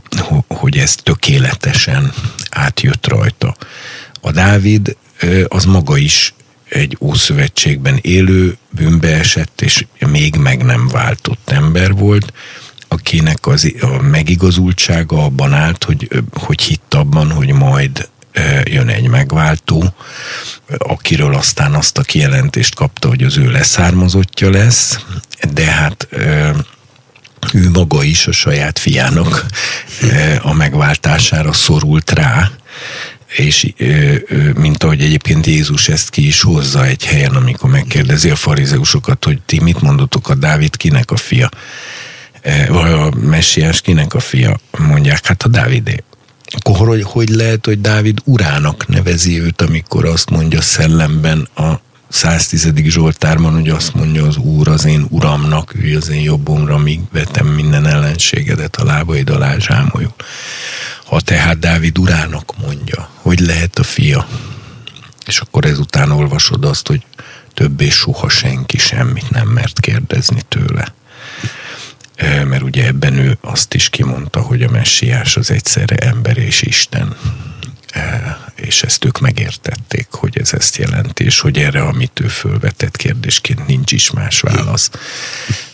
hogy 0.48 0.78
ez 0.78 0.94
tökéletesen 0.94 2.12
átjött 2.50 3.06
rajta. 3.06 3.56
A 4.20 4.30
Dávid 4.30 4.96
eh, 5.16 5.44
az 5.48 5.64
maga 5.64 5.96
is 5.96 6.34
egy 6.70 6.96
ószövetségben 7.00 7.98
élő, 8.00 8.56
bűnbeesett 8.70 9.60
és 9.60 9.86
még 9.98 10.36
meg 10.36 10.64
nem 10.64 10.88
váltott 10.88 11.50
ember 11.50 11.92
volt, 11.92 12.32
akinek 12.92 13.46
az, 13.46 13.72
a 13.80 14.02
megigazultsága 14.02 15.24
abban 15.24 15.52
állt, 15.52 15.84
hogy, 15.84 16.08
hogy 16.32 16.62
hitt 16.62 16.94
abban, 16.94 17.30
hogy 17.30 17.52
majd 17.52 18.08
jön 18.64 18.88
egy 18.88 19.08
megváltó, 19.08 19.94
akiről 20.78 21.34
aztán 21.34 21.74
azt 21.74 21.98
a 21.98 22.02
kijelentést 22.02 22.74
kapta, 22.74 23.08
hogy 23.08 23.22
az 23.22 23.36
ő 23.36 23.50
leszármazottja 23.50 24.50
lesz, 24.50 25.04
de 25.52 25.64
hát 25.64 26.08
ő 27.52 27.70
maga 27.70 28.02
is 28.02 28.26
a 28.26 28.32
saját 28.32 28.78
fiának 28.78 29.46
a 30.42 30.52
megváltására 30.52 31.52
szorult 31.52 32.10
rá, 32.10 32.50
és 33.36 33.72
mint 34.54 34.82
ahogy 34.82 35.02
egyébként 35.02 35.46
Jézus 35.46 35.88
ezt 35.88 36.10
ki 36.10 36.26
is 36.26 36.40
hozza 36.40 36.86
egy 36.86 37.04
helyen, 37.04 37.34
amikor 37.34 37.70
megkérdezi 37.70 38.30
a 38.30 38.36
farizeusokat, 38.36 39.24
hogy 39.24 39.40
ti 39.46 39.60
mit 39.60 39.80
mondotok 39.80 40.28
a 40.28 40.34
Dávid 40.34 40.76
kinek 40.76 41.10
a 41.10 41.16
fia 41.16 41.48
vagy 42.68 42.92
a 42.92 43.10
messiás 43.20 43.80
kinek 43.80 44.14
a 44.14 44.20
fia? 44.20 44.60
Mondják, 44.78 45.26
hát 45.26 45.42
a 45.42 45.48
Dávidé. 45.48 46.02
Akkor 46.44 46.86
hogy, 46.86 47.02
hogy 47.02 47.28
lehet, 47.28 47.66
hogy 47.66 47.80
Dávid 47.80 48.18
urának 48.24 48.88
nevezi 48.88 49.40
őt, 49.40 49.60
amikor 49.60 50.04
azt 50.04 50.30
mondja 50.30 50.60
szellemben 50.60 51.48
a 51.54 51.80
110. 52.08 52.72
Zsoltárban, 52.84 53.52
hogy 53.52 53.68
azt 53.68 53.94
mondja 53.94 54.26
az 54.26 54.36
Úr 54.36 54.68
az 54.68 54.84
én 54.84 55.06
uramnak, 55.08 55.74
ülj 55.74 55.94
az 55.94 56.08
én 56.08 56.22
jobbomra, 56.22 56.78
míg 56.78 57.00
vetem 57.12 57.46
minden 57.46 57.86
ellenségedet 57.86 58.76
a 58.76 58.84
lábaid 58.84 59.30
alá 59.30 59.58
zsámolyul. 59.58 60.14
Ha 61.04 61.20
tehát 61.20 61.58
Dávid 61.58 61.98
urának 61.98 62.52
mondja, 62.62 63.08
hogy 63.14 63.40
lehet 63.40 63.78
a 63.78 63.82
fia, 63.82 64.26
és 65.26 65.38
akkor 65.38 65.64
ezután 65.64 66.10
olvasod 66.10 66.64
azt, 66.64 66.86
hogy 66.86 67.02
többé 67.54 67.88
soha 67.88 68.28
senki 68.28 68.78
semmit 68.78 69.30
nem 69.30 69.48
mert 69.48 69.80
kérdezni 69.80 70.40
tőle 70.48 70.94
mert 72.20 72.62
ugye 72.62 72.86
ebben 72.86 73.14
ő 73.14 73.38
azt 73.40 73.74
is 73.74 73.88
kimondta, 73.88 74.40
hogy 74.40 74.62
a 74.62 74.70
messiás 74.70 75.36
az 75.36 75.50
egyszerre 75.50 75.96
ember 75.96 76.36
és 76.36 76.62
Isten 76.62 77.16
és 78.54 78.82
ezt 78.82 79.04
ők 79.04 79.20
megértették, 79.20 80.06
hogy 80.10 80.38
ez 80.38 80.52
ezt 80.52 80.76
jelenti, 80.76 81.24
és 81.24 81.40
hogy 81.40 81.58
erre, 81.58 81.82
amit 81.82 82.20
ő 82.20 82.28
fölvetett 82.28 82.96
kérdésként 82.96 83.66
nincs 83.66 83.92
is 83.92 84.10
más 84.10 84.40
válasz, 84.40 84.90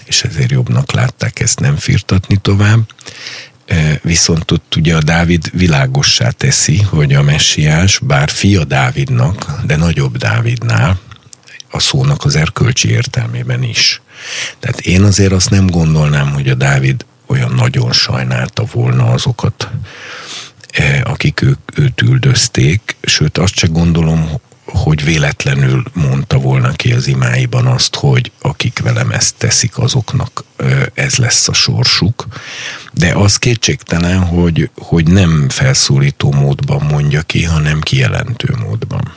és 0.04 0.22
ezért 0.22 0.50
jobbnak 0.50 0.92
látták 0.92 1.40
ezt 1.40 1.60
nem 1.60 1.76
firtatni 1.76 2.36
tovább. 2.36 2.80
Viszont 4.02 4.50
ott 4.50 4.76
ugye 4.76 4.96
a 4.96 5.02
Dávid 5.02 5.50
világossá 5.52 6.30
teszi, 6.30 6.82
hogy 6.82 7.14
a 7.14 7.22
messiás, 7.22 7.98
bár 7.98 8.30
fia 8.30 8.64
Dávidnak, 8.64 9.60
de 9.64 9.76
nagyobb 9.76 10.16
Dávidnál, 10.16 10.98
a 11.70 11.78
szónak 11.78 12.24
az 12.24 12.36
erkölcsi 12.36 12.90
értelmében 12.90 13.62
is. 13.62 14.00
Tehát 14.58 14.80
én 14.80 15.02
azért 15.02 15.32
azt 15.32 15.50
nem 15.50 15.66
gondolnám, 15.66 16.32
hogy 16.32 16.48
a 16.48 16.54
Dávid 16.54 17.04
olyan 17.26 17.52
nagyon 17.52 17.92
sajnálta 17.92 18.64
volna 18.72 19.10
azokat, 19.10 19.68
eh, 20.70 21.00
akik 21.04 21.42
ők, 21.42 21.58
őt 21.74 22.02
üldözték, 22.02 22.96
sőt 23.02 23.38
azt 23.38 23.54
se 23.54 23.66
gondolom, 23.66 24.30
hogy 24.64 25.04
véletlenül 25.04 25.82
mondta 25.92 26.38
volna 26.38 26.72
ki 26.72 26.92
az 26.92 27.06
imáiban 27.06 27.66
azt, 27.66 27.94
hogy 27.94 28.32
akik 28.40 28.78
velem 28.78 29.10
ezt 29.10 29.34
teszik, 29.38 29.78
azoknak 29.78 30.44
eh, 30.56 30.82
ez 30.94 31.16
lesz 31.16 31.48
a 31.48 31.52
sorsuk. 31.52 32.26
De 32.92 33.12
az 33.14 33.36
kétségtelen, 33.36 34.18
hogy, 34.18 34.70
hogy 34.76 35.06
nem 35.06 35.48
felszólító 35.48 36.32
módban 36.32 36.82
mondja 36.82 37.22
ki, 37.22 37.44
hanem 37.44 37.80
kijelentő 37.80 38.56
módban. 38.64 39.12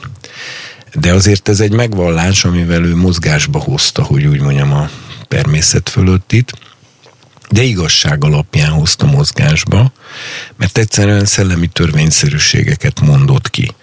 De 0.94 1.12
azért 1.12 1.48
ez 1.48 1.60
egy 1.60 1.72
megvallás, 1.72 2.44
amivel 2.44 2.84
ő 2.84 2.96
mozgásba 2.96 3.58
hozta, 3.58 4.02
hogy 4.02 4.24
úgy 4.24 4.40
mondjam, 4.40 4.72
a 4.72 4.90
természet 5.28 5.88
fölöttit, 5.88 6.52
de 7.50 7.62
igazság 7.62 8.24
alapján 8.24 8.70
hozta 8.70 9.06
mozgásba, 9.06 9.92
mert 10.56 10.78
egyszerűen 10.78 11.24
szellemi 11.24 11.66
törvényszerűségeket 11.66 13.00
mondott 13.00 13.50
ki. 13.50 13.74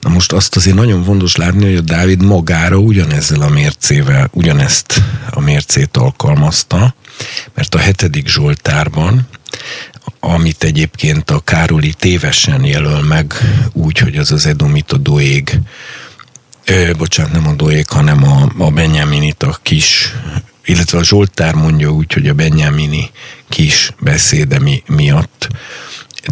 Na 0.00 0.08
most 0.08 0.32
azt 0.32 0.56
azért 0.56 0.76
nagyon 0.76 1.04
fontos 1.04 1.36
látni, 1.36 1.64
hogy 1.64 1.76
a 1.76 1.80
Dávid 1.80 2.22
magára 2.22 2.76
ugyanezzel 2.76 3.40
a 3.40 3.48
mércével, 3.48 4.30
ugyanezt 4.32 5.02
a 5.30 5.40
mércét 5.40 5.96
alkalmazta, 5.96 6.94
mert 7.54 7.74
a 7.74 7.78
hetedik 7.78 8.28
Zsoltárban, 8.28 9.28
amit 10.20 10.64
egyébként 10.64 11.30
a 11.30 11.40
Károli 11.40 11.92
tévesen 11.92 12.64
jelöl 12.64 13.02
meg, 13.02 13.34
úgy, 13.72 13.98
hogy 13.98 14.16
az 14.16 14.32
az 14.32 14.46
Edomita 14.46 14.96
Doég 14.96 15.60
Ö, 16.64 16.92
bocsánat, 16.98 17.32
nem 17.32 17.46
a 17.46 17.52
Doék, 17.52 17.88
hanem 17.88 18.24
a, 18.24 18.48
a 18.58 18.70
Benjaminit, 18.70 19.42
a 19.42 19.58
kis, 19.62 20.12
illetve 20.64 20.98
a 20.98 21.04
Zsoltár 21.04 21.54
mondja 21.54 21.90
úgy, 21.90 22.12
hogy 22.12 22.28
a 22.28 22.34
Benjamini 22.34 23.10
kis 23.48 23.92
beszéde 23.98 24.58
mi, 24.58 24.82
miatt, 24.86 25.48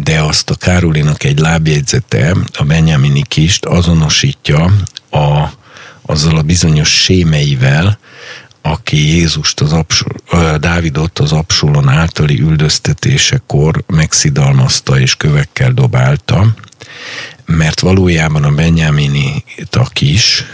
de 0.03 0.21
azt 0.21 0.49
a 0.49 0.55
Károlinak 0.55 1.23
egy 1.23 1.39
lábjegyzete, 1.39 2.35
a 2.57 2.63
Benjamini 2.63 3.23
kist 3.27 3.65
azonosítja 3.65 4.71
a, 5.09 5.49
azzal 6.01 6.37
a 6.37 6.41
bizonyos 6.41 7.01
sémeivel, 7.01 7.99
aki 8.61 9.07
Jézust 9.07 9.61
az 9.61 9.73
Absul, 9.73 10.15
Dávidot 10.59 11.19
az 11.19 11.31
Absulon 11.31 11.89
általi 11.89 12.41
üldöztetésekor 12.41 13.83
megszidalmazta 13.87 14.99
és 14.99 15.15
kövekkel 15.15 15.71
dobálta, 15.71 16.55
mert 17.51 17.79
valójában 17.79 18.43
a 18.43 18.51
Benyámini 18.51 19.43
a 19.71 19.89
kis, 19.89 20.45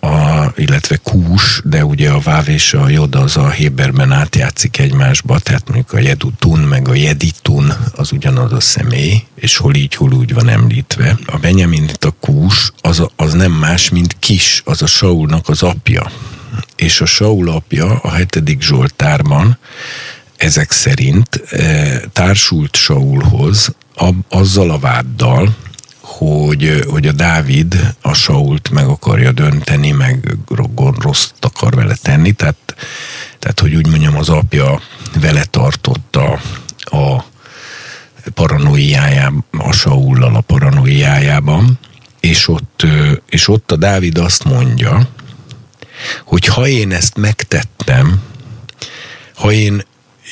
a, 0.00 0.44
illetve 0.56 0.96
kús, 0.96 1.60
de 1.64 1.84
ugye 1.84 2.10
a 2.10 2.18
váv 2.18 2.48
és 2.48 2.74
a 2.74 2.88
jod 2.88 3.14
az 3.14 3.36
a 3.36 3.50
Héberben 3.50 4.12
átjátszik 4.12 4.78
egymásba, 4.78 5.38
tehát 5.38 5.68
mondjuk 5.68 5.92
a 5.92 5.98
jedutun 5.98 6.58
meg 6.58 6.88
a 6.88 6.94
jeditun 6.94 7.72
az 7.94 8.12
ugyanaz 8.12 8.52
a 8.52 8.60
személy, 8.60 9.22
és 9.34 9.56
hol 9.56 9.74
így, 9.74 9.94
hol 9.94 10.12
úgy 10.12 10.34
van 10.34 10.48
említve. 10.48 11.18
A 11.26 11.36
Benjaminit 11.36 12.04
a 12.04 12.14
kús 12.20 12.72
az, 12.80 13.02
az 13.16 13.32
nem 13.32 13.52
más, 13.52 13.90
mint 13.90 14.16
kis, 14.18 14.62
az 14.64 14.82
a 14.82 14.86
Saulnak 14.86 15.48
az 15.48 15.62
apja. 15.62 16.10
És 16.76 17.00
a 17.00 17.06
Saul 17.06 17.48
apja 17.48 17.98
a 18.02 18.10
hetedik 18.10 18.62
Zsoltárban 18.62 19.58
ezek 20.36 20.70
szerint 20.70 21.36
e, 21.50 22.00
társult 22.12 22.76
Saulhoz 22.76 23.74
a, 23.94 24.10
azzal 24.28 24.70
a 24.70 24.78
váddal, 24.78 25.56
hogy, 26.06 26.84
hogy 26.88 27.06
a 27.06 27.12
Dávid 27.12 27.94
a 28.02 28.14
Sault 28.14 28.70
meg 28.70 28.86
akarja 28.86 29.32
dönteni, 29.32 29.90
meg 29.90 30.36
rossz 30.98 31.30
akar 31.40 31.74
vele 31.74 31.96
tenni, 32.02 32.32
tehát, 32.32 32.74
tehát 33.38 33.60
hogy 33.60 33.74
úgy 33.74 33.86
mondjam, 33.86 34.16
az 34.16 34.28
apja 34.28 34.80
vele 35.20 35.44
tartotta 35.44 36.40
a 36.78 37.24
paranoiájában, 38.34 39.44
a 39.50 39.72
Saullal 39.72 40.34
a 40.34 40.40
paranoiájában, 40.40 41.78
és 42.20 42.48
ott, 42.48 42.86
és 43.28 43.48
ott 43.48 43.72
a 43.72 43.76
Dávid 43.76 44.18
azt 44.18 44.44
mondja, 44.44 45.08
hogy 46.24 46.46
ha 46.46 46.66
én 46.66 46.92
ezt 46.92 47.16
megtettem, 47.16 48.22
ha 49.34 49.52
én 49.52 49.82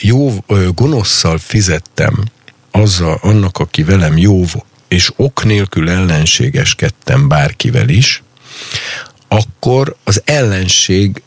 jó, 0.00 0.44
gonoszszal 0.74 1.38
fizettem 1.38 2.24
azzal, 2.70 3.18
annak, 3.22 3.58
aki 3.58 3.82
velem 3.82 4.16
jó 4.16 4.44
és 4.89 5.12
ok 5.16 5.45
nélkül 5.45 5.91
ellenségeskedtem 5.91 7.28
bárkivel 7.28 7.89
is, 7.89 8.22
akkor 9.28 9.97
az 10.05 10.22
ellenség 10.24 11.22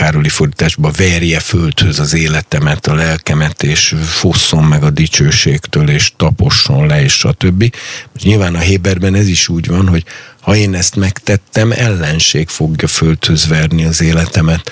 Károli 0.00 0.28
fordításban 0.28 0.92
verje 0.96 1.40
földhöz 1.40 1.98
az 1.98 2.14
életemet, 2.14 2.86
a 2.86 2.94
lelkemet, 2.94 3.62
és 3.62 3.94
fosszon 4.06 4.64
meg 4.64 4.82
a 4.82 4.90
dicsőségtől, 4.90 5.88
és 5.88 6.12
taposson 6.16 6.86
le, 6.86 7.02
és 7.02 7.12
stb. 7.12 7.74
Most 8.12 8.24
nyilván 8.24 8.54
a 8.54 8.58
Héberben 8.58 9.14
ez 9.14 9.28
is 9.28 9.48
úgy 9.48 9.66
van, 9.66 9.88
hogy 9.88 10.04
ha 10.40 10.56
én 10.56 10.74
ezt 10.74 10.96
megtettem, 10.96 11.72
ellenség 11.72 12.48
fogja 12.48 12.88
földhöz 12.88 13.46
verni 13.46 13.84
az 13.84 14.00
életemet, 14.00 14.70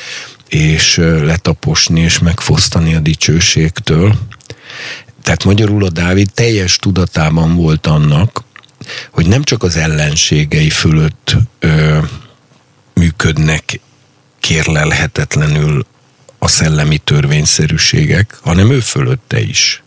és 0.49 0.97
letaposni, 0.97 2.01
és 2.01 2.19
megfosztani 2.19 2.95
a 2.95 2.99
dicsőségtől. 2.99 4.15
Tehát 5.29 5.45
magyarul 5.45 5.85
a 5.85 5.91
Dávid 5.91 6.31
teljes 6.35 6.77
tudatában 6.77 7.57
volt 7.57 7.87
annak, 7.87 8.45
hogy 9.11 9.27
nem 9.27 9.43
csak 9.43 9.63
az 9.63 9.77
ellenségei 9.77 10.71
fölött 10.71 11.37
ö, 11.59 11.99
működnek 12.95 13.81
kérlelhetetlenül 14.41 15.87
a 16.39 16.49
szellemi 16.49 16.99
törvényszerűségek, 16.99 18.39
hanem 18.43 18.71
ő 18.71 18.81
fölötte 18.81 19.41
is. 19.41 19.83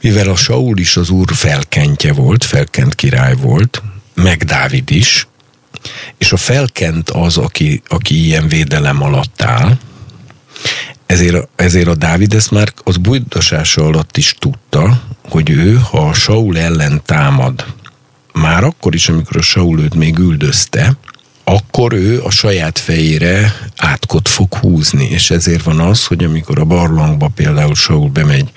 Mivel 0.00 0.28
a 0.28 0.36
Saul 0.36 0.78
is 0.78 0.96
az 0.96 1.10
úr 1.10 1.34
felkentje 1.34 2.12
volt, 2.12 2.44
felkent 2.44 2.94
király 2.94 3.34
volt, 3.34 3.82
meg 4.14 4.44
Dávid 4.44 4.90
is, 4.90 5.26
és 6.18 6.32
a 6.32 6.36
felkent 6.36 7.10
az, 7.10 7.36
aki, 7.36 7.82
aki 7.88 8.24
ilyen 8.24 8.48
védelem 8.48 9.02
alatt 9.02 9.42
áll, 9.42 9.78
ezért, 11.14 11.48
ezért 11.56 11.88
a 11.88 11.94
Dávid 11.94 12.34
ezt 12.34 12.50
már 12.50 12.72
az 12.84 12.96
bújdasása 12.96 13.84
alatt 13.84 14.16
is 14.16 14.34
tudta, 14.38 15.02
hogy 15.28 15.50
ő, 15.50 15.80
ha 15.90 15.98
a 15.98 16.12
Saul 16.12 16.58
ellen 16.58 17.02
támad, 17.04 17.66
már 18.32 18.64
akkor 18.64 18.94
is, 18.94 19.08
amikor 19.08 19.36
a 19.36 19.42
Saul 19.42 19.80
őt 19.80 19.94
még 19.94 20.18
üldözte, 20.18 20.96
akkor 21.44 21.92
ő 21.92 22.22
a 22.22 22.30
saját 22.30 22.78
fejére 22.78 23.54
átkot 23.76 24.28
fog 24.28 24.54
húzni, 24.54 25.08
és 25.10 25.30
ezért 25.30 25.62
van 25.62 25.80
az, 25.80 26.06
hogy 26.06 26.24
amikor 26.24 26.58
a 26.58 26.64
barlangba 26.64 27.28
például 27.34 27.74
Saul 27.74 28.08
bemegy 28.08 28.50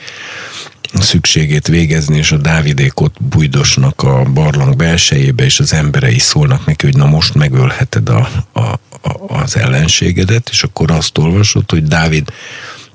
szükségét 0.93 1.67
végezni, 1.67 2.17
és 2.17 2.31
a 2.31 2.37
Dávidék 2.37 2.99
ott 2.99 3.23
bujdosnak 3.23 4.03
a 4.03 4.23
barlang 4.23 4.75
belsejébe, 4.75 5.43
és 5.43 5.59
az 5.59 5.73
emberei 5.73 6.19
szólnak 6.19 6.65
neki, 6.65 6.85
hogy 6.85 6.95
na 6.95 7.05
most 7.05 7.33
megölheted 7.33 8.09
a, 8.09 8.29
a, 8.53 8.79
az 9.27 9.55
ellenségedet, 9.55 10.49
és 10.51 10.63
akkor 10.63 10.91
azt 10.91 11.17
olvasod, 11.17 11.71
hogy 11.71 11.83
Dávid 11.83 12.29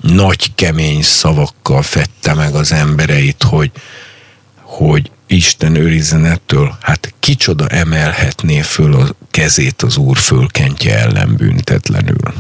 nagy 0.00 0.54
kemény 0.54 1.02
szavakkal 1.02 1.82
fette 1.82 2.34
meg 2.34 2.54
az 2.54 2.72
embereit, 2.72 3.42
hogy, 3.42 3.70
hogy 4.60 5.10
Isten 5.26 5.74
őrizzen 5.74 6.24
ettől, 6.24 6.76
hát 6.80 7.14
kicsoda 7.20 7.66
emelhetné 7.66 8.60
föl 8.60 8.94
a 8.94 9.14
kezét 9.30 9.82
az 9.82 9.96
úr 9.96 10.18
fölkentje 10.18 10.98
ellen 10.98 11.34
büntetlenül. 11.36 12.34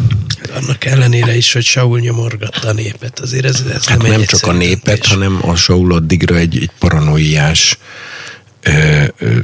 Annak 0.54 0.84
ellenére 0.84 1.36
is, 1.36 1.52
hogy 1.52 1.64
Saul 1.64 2.00
nyomorgatta 2.00 2.68
a 2.68 2.72
népet, 2.72 3.20
azért 3.20 3.44
ez, 3.44 3.64
ez 3.74 3.86
hát 3.86 4.02
nem, 4.02 4.10
nem 4.10 4.24
csak 4.24 4.46
a 4.46 4.52
népet, 4.52 5.06
hanem 5.06 5.38
a 5.48 5.54
Saul 5.54 5.92
addigra 5.92 6.36
egy, 6.36 6.56
egy 6.56 6.70
paranoiás 6.78 7.78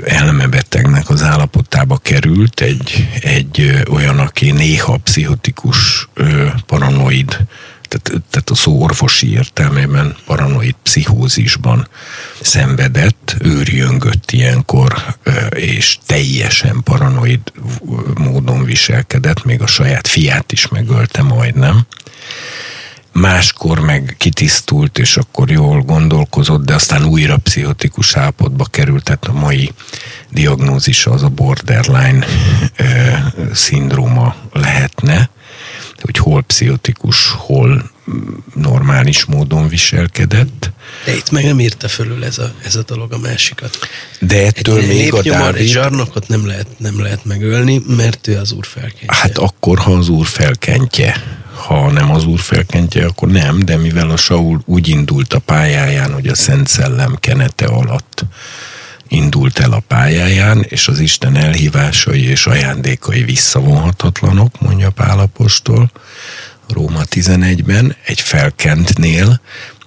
elmebetegnek 0.04 1.10
az 1.10 1.22
állapotába 1.22 1.96
került, 1.96 2.60
egy, 2.60 3.08
egy 3.20 3.82
olyan, 3.90 4.18
aki 4.18 4.50
néha 4.50 4.96
pszichotikus 4.96 6.08
paranoid 6.66 7.38
tehát, 7.88 8.22
tehát 8.30 8.50
a 8.50 8.54
szó 8.54 8.82
orvosi 8.82 9.32
értelmében 9.32 10.16
paranoid 10.26 10.74
pszichózisban 10.82 11.88
szenvedett, 12.40 13.36
őrjöngött 13.40 14.30
ilyenkor, 14.30 14.94
és 15.50 15.98
teljesen 16.06 16.80
paranoid 16.84 17.40
módon 18.14 18.64
viselkedett, 18.64 19.44
még 19.44 19.62
a 19.62 19.66
saját 19.66 20.08
fiát 20.08 20.52
is 20.52 20.68
megölte 20.68 21.22
majdnem. 21.22 21.86
Máskor 23.12 23.80
meg 23.80 24.14
kitisztult, 24.18 24.98
és 24.98 25.16
akkor 25.16 25.50
jól 25.50 25.80
gondolkozott, 25.80 26.64
de 26.64 26.74
aztán 26.74 27.04
újra 27.04 27.36
pszichotikus 27.36 28.16
állapotba 28.16 28.64
került, 28.64 29.04
tehát 29.04 29.24
a 29.24 29.32
mai 29.32 29.72
diagnózisa 30.30 31.10
az 31.10 31.22
a 31.22 31.28
borderline 31.28 32.26
szindróma 33.52 34.34
lehetne 34.52 35.30
hogy 36.02 36.16
hol 36.16 36.42
pszichotikus, 36.42 37.30
hol 37.30 37.90
normális 38.54 39.24
módon 39.24 39.68
viselkedett. 39.68 40.70
De 41.04 41.14
itt 41.14 41.30
meg 41.30 41.44
nem 41.44 41.60
írta 41.60 41.88
fölül 41.88 42.24
ez 42.24 42.38
a, 42.38 42.52
ez 42.64 42.74
a 42.74 42.82
dolog 42.82 43.12
a 43.12 43.18
másikat. 43.18 43.78
De 44.20 44.46
ettől 44.46 44.78
egy 44.78 44.88
még 44.88 45.14
a 45.14 45.22
Dávid... 45.22 45.60
Egy 45.60 45.68
zsarnokot 45.68 46.28
nem 46.28 46.46
lehet, 46.46 46.66
nem 46.78 47.00
lehet 47.00 47.24
megölni, 47.24 47.82
mert 47.96 48.26
ő 48.26 48.36
az 48.38 48.52
úr 48.52 48.66
felkentje. 48.66 49.06
Hát 49.08 49.38
akkor, 49.38 49.78
ha 49.78 49.92
az 49.92 50.08
úr 50.08 50.26
felkentje. 50.26 51.22
Ha 51.54 51.90
nem 51.90 52.10
az 52.10 52.24
úr 52.24 52.40
felkentje, 52.40 53.06
akkor 53.06 53.28
nem, 53.28 53.58
de 53.58 53.76
mivel 53.76 54.10
a 54.10 54.16
Saul 54.16 54.62
úgy 54.64 54.88
indult 54.88 55.34
a 55.34 55.38
pályáján, 55.38 56.12
hogy 56.12 56.26
a 56.26 56.34
Szent 56.34 56.68
Szellem 56.68 57.16
kenete 57.20 57.66
alatt 57.66 58.24
indult 59.08 59.58
el 59.58 59.72
a 59.72 59.82
pályáján, 59.86 60.64
és 60.68 60.88
az 60.88 60.98
Isten 60.98 61.36
elhívásai 61.36 62.24
és 62.24 62.46
ajándékai 62.46 63.22
visszavonhatatlanok, 63.22 64.60
mondja 64.60 64.90
Pálapostól, 64.90 65.90
Róma 66.68 67.00
11-ben, 67.10 67.96
egy 68.04 68.20
felkentnél, 68.20 69.40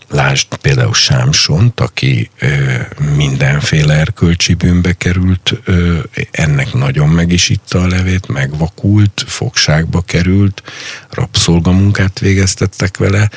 lásd 0.10 0.56
például 0.56 0.94
Sámsont, 0.94 1.80
aki 1.80 2.30
ö, 2.40 2.76
mindenféle 3.16 3.94
erkölcsi 3.94 4.54
bűnbe 4.54 4.94
került, 4.94 5.54
ö, 5.64 6.00
ennek 6.32 6.74
nagyon 6.74 7.10
meg 7.10 7.32
is 7.32 7.50
itta 7.50 7.82
a 7.82 7.88
levét, 7.88 8.28
megvakult, 8.28 9.24
fogságba 9.28 10.02
került, 10.02 10.64
rabszolgamunkát 11.10 12.20
végeztettek 12.20 12.98
vele, 12.98 13.30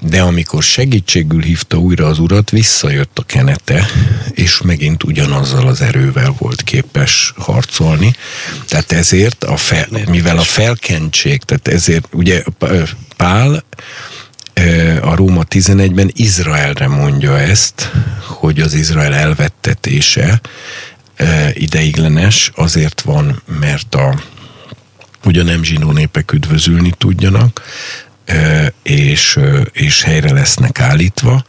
de 0.00 0.20
amikor 0.20 0.62
segítségül 0.62 1.42
hívta 1.42 1.76
újra 1.76 2.06
az 2.06 2.18
urat, 2.18 2.50
visszajött 2.50 3.18
a 3.18 3.22
kenete, 3.22 3.86
és 4.30 4.60
megint 4.60 5.04
ugyanazzal 5.04 5.66
az 5.66 5.80
erővel 5.80 6.34
volt 6.38 6.62
képes 6.62 7.32
harcolni. 7.36 8.14
Tehát 8.68 8.92
ezért, 8.92 9.44
a 9.44 9.56
fel, 9.56 9.86
mivel 10.08 10.38
a 10.38 10.42
felkentség, 10.42 11.42
tehát 11.42 11.68
ezért 11.68 12.08
ugye 12.12 12.42
Pál 13.16 13.64
a 15.00 15.14
Róma 15.14 15.44
11-ben 15.50 16.10
Izraelre 16.14 16.88
mondja 16.88 17.38
ezt, 17.38 17.90
hogy 18.20 18.60
az 18.60 18.74
Izrael 18.74 19.14
elvettetése 19.14 20.40
ideiglenes, 21.52 22.50
azért 22.54 23.00
van, 23.00 23.42
mert 23.60 23.94
a 23.94 24.22
ugye 25.24 25.42
nem 25.42 25.62
zsinó 25.62 25.92
népek 25.92 26.32
üdvözülni 26.32 26.94
tudjanak, 26.98 27.62
és, 28.82 29.38
és 29.72 30.02
helyre 30.02 30.32
lesznek 30.32 30.80
állítva, 30.80 31.44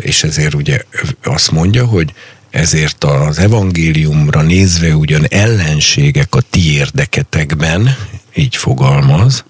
és 0.00 0.22
ezért 0.22 0.54
ugye 0.54 0.80
azt 1.22 1.50
mondja, 1.50 1.84
hogy 1.86 2.12
ezért 2.50 3.04
az 3.04 3.38
evangéliumra 3.38 4.42
nézve 4.42 4.94
ugyan 4.94 5.26
ellenségek 5.28 6.34
a 6.34 6.40
ti 6.40 6.72
érdeketekben, 6.72 7.96
így 8.34 8.56
fogalmaz, 8.56 9.44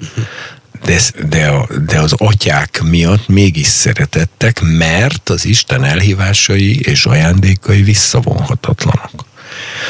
de, 0.84 1.00
de, 1.28 1.46
a, 1.46 1.68
de 1.86 1.98
az 1.98 2.12
atyák 2.16 2.82
miatt 2.82 3.28
mégis 3.28 3.66
szeretettek, 3.66 4.60
mert 4.60 5.28
az 5.28 5.44
Isten 5.44 5.84
elhívásai 5.84 6.80
és 6.80 7.04
ajándékai 7.04 7.82
visszavonhatatlanak. 7.82 9.24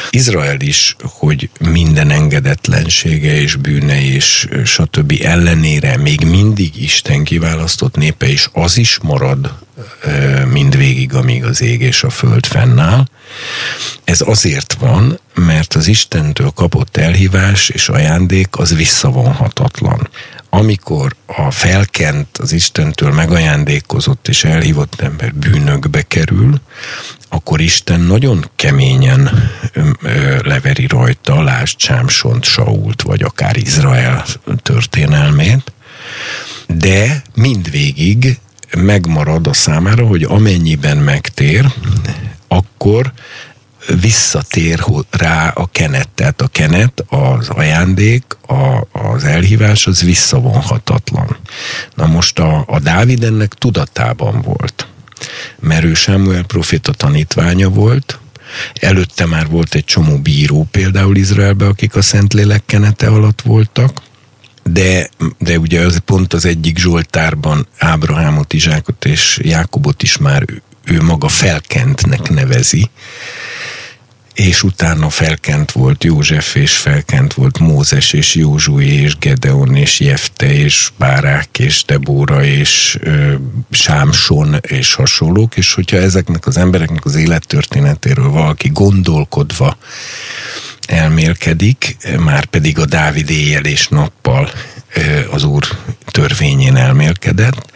Izrael 0.09 0.61
is, 0.61 0.95
hogy 0.99 1.49
minden 1.59 2.09
engedetlensége 2.09 3.41
és 3.41 3.55
bűne 3.55 4.01
és 4.01 4.47
stb. 4.65 5.13
ellenére 5.23 5.97
még 5.97 6.21
mindig 6.21 6.81
Isten 6.81 7.23
kiválasztott 7.23 7.95
népe, 7.95 8.27
és 8.27 8.49
az 8.53 8.77
is 8.77 8.99
marad 9.01 9.65
mindvégig, 10.51 11.13
amíg 11.13 11.43
az 11.43 11.61
ég 11.61 11.81
és 11.81 12.03
a 12.03 12.09
föld 12.09 12.45
fennáll. 12.45 13.05
Ez 14.03 14.21
azért 14.21 14.73
van, 14.73 15.19
mert 15.33 15.73
az 15.73 15.87
Istentől 15.87 16.49
kapott 16.49 16.97
elhívás 16.97 17.69
és 17.69 17.89
ajándék 17.89 18.47
az 18.51 18.75
visszavonhatatlan. 18.75 20.09
Amikor 20.49 21.15
a 21.25 21.51
felkent, 21.51 22.37
az 22.37 22.51
Istentől 22.51 23.11
megajándékozott 23.11 24.27
és 24.27 24.43
elhívott 24.43 25.01
ember 25.01 25.33
bűnökbe 25.33 26.01
kerül, 26.01 26.61
akkor 27.29 27.61
Isten 27.61 27.99
nagyon 27.99 28.49
keményen 28.55 29.51
leveri 30.43 30.87
rajta, 30.87 31.41
lásd 31.41 31.79
Sámsont, 31.79 32.43
Sault, 32.43 33.01
vagy 33.01 33.21
akár 33.21 33.57
Izrael 33.57 34.25
történelmét, 34.63 35.71
de 36.67 37.21
mindvégig 37.33 38.39
megmarad 38.75 39.47
a 39.47 39.53
számára, 39.53 40.05
hogy 40.05 40.23
amennyiben 40.23 40.97
megtér, 40.97 41.65
akkor 42.47 43.13
visszatér 44.01 44.83
rá 45.09 45.49
a 45.49 45.67
kenet. 45.71 46.09
Tehát 46.09 46.41
a 46.41 46.47
kenet, 46.47 47.03
az 47.07 47.49
ajándék, 47.49 48.23
a, 48.47 48.87
az 48.91 49.23
elhívás, 49.23 49.87
az 49.87 50.01
visszavonhatatlan. 50.01 51.37
Na 51.95 52.05
most 52.05 52.39
a, 52.39 52.63
a 52.67 52.79
Dávid 52.79 53.23
ennek 53.23 53.53
tudatában 53.53 54.41
volt. 54.41 54.87
Mert 55.59 55.83
ő 55.83 55.93
Sámuel 55.93 56.43
proféta 56.43 56.91
tanítványa 56.91 57.69
volt, 57.69 58.19
előtte 58.73 59.25
már 59.25 59.47
volt 59.47 59.75
egy 59.75 59.85
csomó 59.85 60.17
bíró 60.17 60.67
például 60.71 61.15
Izraelbe, 61.15 61.65
akik 61.65 61.95
a 61.95 62.01
Szentlélek 62.01 62.63
kenete 62.65 63.07
alatt 63.07 63.41
voltak, 63.41 64.01
de, 64.71 65.09
de 65.37 65.59
ugye 65.59 65.79
az 65.81 66.01
pont 66.05 66.33
az 66.33 66.45
egyik 66.45 66.77
Zsoltárban 66.77 67.67
Ábrahámot, 67.77 68.53
Izsákot 68.53 69.05
és 69.05 69.39
Jákobot 69.43 70.03
is 70.03 70.17
már 70.17 70.43
ő, 70.47 70.61
ő 70.83 71.01
maga 71.01 71.27
felkentnek 71.27 72.29
nevezi, 72.29 72.89
és 74.37 74.63
utána 74.63 75.09
felkent 75.09 75.71
volt 75.71 76.03
József, 76.03 76.55
és 76.55 76.77
felkent 76.77 77.33
volt 77.33 77.59
Mózes, 77.59 78.13
és 78.13 78.35
Józsué, 78.35 78.85
és 78.85 79.17
Gedeon, 79.17 79.75
és 79.75 79.99
Jefte, 79.99 80.53
és 80.53 80.89
Bárák, 80.97 81.59
és 81.59 81.83
Debóra, 81.85 82.43
és 82.43 82.97
ö, 82.99 83.33
Sámson, 83.71 84.55
és 84.61 84.93
hasonlók, 84.93 85.57
és 85.57 85.73
hogyha 85.73 85.97
ezeknek 85.97 86.47
az 86.47 86.57
embereknek 86.57 87.05
az 87.05 87.15
élettörténetéről 87.15 88.29
valaki 88.29 88.69
gondolkodva 88.73 89.77
elmélkedik, 90.87 91.97
már 92.19 92.45
pedig 92.45 92.79
a 92.79 92.85
Dávid 92.85 93.29
éjjel 93.29 93.65
és 93.65 93.87
nappal 93.87 94.51
az 95.31 95.43
Úr 95.43 95.67
törvényén 96.05 96.75
elmélkedett, 96.75 97.71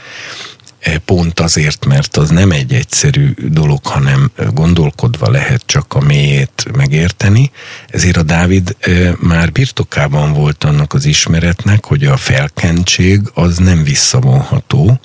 pont 1.05 1.39
azért, 1.39 1.85
mert 1.85 2.17
az 2.17 2.29
nem 2.29 2.51
egy 2.51 2.73
egyszerű 2.73 3.33
dolog, 3.37 3.85
hanem 3.85 4.31
gondolkodva 4.53 5.29
lehet 5.29 5.61
csak 5.65 5.93
a 5.93 5.99
mélyét 5.99 6.65
megérteni. 6.75 7.51
Ezért 7.87 8.17
a 8.17 8.23
Dávid 8.23 8.75
már 9.19 9.51
birtokában 9.51 10.33
volt 10.33 10.63
annak 10.63 10.93
az 10.93 11.05
ismeretnek, 11.05 11.85
hogy 11.85 12.05
a 12.05 12.17
felkentség 12.17 13.21
az 13.33 13.57
nem 13.57 13.83
visszavonható. 13.83 14.99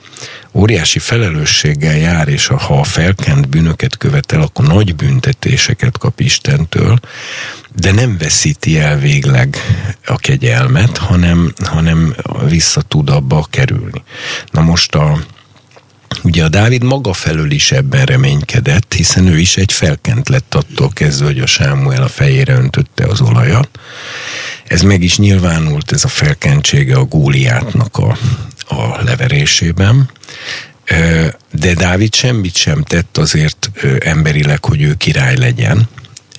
Óriási 0.57 0.99
felelősséggel 0.99 1.97
jár, 1.97 2.29
és 2.29 2.47
ha 2.47 2.79
a 2.79 2.85
felkent 2.85 3.49
bűnöket 3.49 3.97
követel, 3.97 4.41
akkor 4.41 4.67
nagy 4.67 4.95
büntetéseket 4.95 5.99
kap 5.99 6.21
Istentől, 6.21 6.99
de 7.75 7.93
nem 7.93 8.17
veszíti 8.19 8.79
el 8.79 8.99
végleg 8.99 9.57
a 10.07 10.17
kegyelmet, 10.17 10.97
hanem, 10.97 11.53
hanem 11.65 12.15
vissza 12.49 12.81
tud 12.81 13.11
abba 13.11 13.47
kerülni. 13.51 14.03
Na 14.51 14.61
most 14.61 14.95
a, 14.95 15.19
Ugye 16.23 16.45
a 16.45 16.49
Dávid 16.49 16.83
maga 16.83 17.13
felől 17.13 17.51
is 17.51 17.73
ebben 17.73 18.05
reménykedett, 18.05 18.95
hiszen 18.95 19.27
ő 19.27 19.39
is 19.39 19.57
egy 19.57 19.73
felkent 19.73 20.29
lett 20.29 20.55
attól 20.55 20.89
kezdve, 20.89 21.27
hogy 21.27 21.39
a 21.39 21.47
Sámuel 21.47 22.03
a 22.03 22.09
fejére 22.09 22.55
öntötte 22.55 23.05
az 23.05 23.21
olajat. 23.21 23.69
Ez 24.69 24.83
meg 24.83 25.03
is 25.03 25.19
nyilvánult, 25.19 25.93
ez 25.93 26.05
a 26.05 26.09
felkentsége 26.09 26.97
a 26.97 27.05
Góliátnak 27.05 27.97
a, 27.97 28.17
a 28.75 29.03
leverésében. 29.05 30.11
De 31.53 31.75
Dávid 31.75 32.15
semmit 32.15 32.55
sem 32.55 32.83
tett 32.83 33.19
azért 33.19 33.71
emberileg, 33.99 34.65
hogy 34.65 34.83
ő 34.83 34.95
király 34.95 35.37
legyen, 35.37 35.89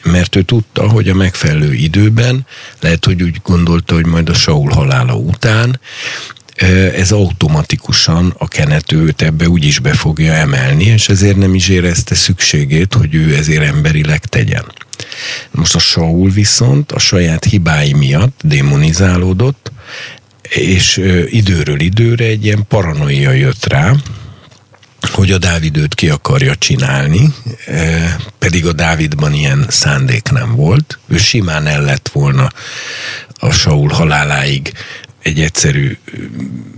mert 0.03 0.35
ő 0.35 0.41
tudta, 0.41 0.89
hogy 0.89 1.09
a 1.09 1.13
megfelelő 1.13 1.73
időben, 1.73 2.45
lehet, 2.79 3.05
hogy 3.05 3.23
úgy 3.23 3.41
gondolta, 3.43 3.93
hogy 3.93 4.05
majd 4.05 4.29
a 4.29 4.33
Saul 4.33 4.71
halála 4.71 5.15
után 5.15 5.79
ez 6.95 7.11
automatikusan 7.11 8.33
a 8.37 8.47
kenetőt 8.47 9.21
ebbe 9.21 9.49
úgyis 9.49 9.79
be 9.79 9.93
fogja 9.93 10.33
emelni, 10.33 10.83
és 10.83 11.09
ezért 11.09 11.37
nem 11.37 11.55
is 11.55 11.67
érezte 11.67 12.15
szükségét, 12.15 12.93
hogy 12.93 13.15
ő 13.15 13.35
ezért 13.35 13.63
emberileg 13.63 14.25
tegyen. 14.25 14.65
Most 15.51 15.75
a 15.75 15.79
Saul 15.79 16.29
viszont 16.29 16.91
a 16.91 16.99
saját 16.99 17.43
hibái 17.43 17.93
miatt 17.93 18.39
démonizálódott, 18.43 19.71
és 20.49 21.01
időről 21.25 21.79
időre 21.79 22.25
egy 22.25 22.45
ilyen 22.45 22.65
paranoia 22.67 23.31
jött 23.31 23.65
rá, 23.65 23.93
hogy 25.11 25.31
a 25.31 25.37
Dávid 25.37 25.93
ki 25.93 26.09
akarja 26.09 26.55
csinálni, 26.55 27.33
pedig 28.39 28.65
a 28.65 28.73
Dávidban 28.73 29.33
ilyen 29.33 29.65
szándék 29.69 30.29
nem 30.31 30.55
volt. 30.55 30.99
Ő 31.07 31.17
simán 31.17 31.67
el 31.67 31.81
lett 31.81 32.09
volna 32.13 32.51
a 33.33 33.51
Saul 33.51 33.89
haláláig 33.89 34.71
egy 35.27 35.39
egyszerű 35.39 35.97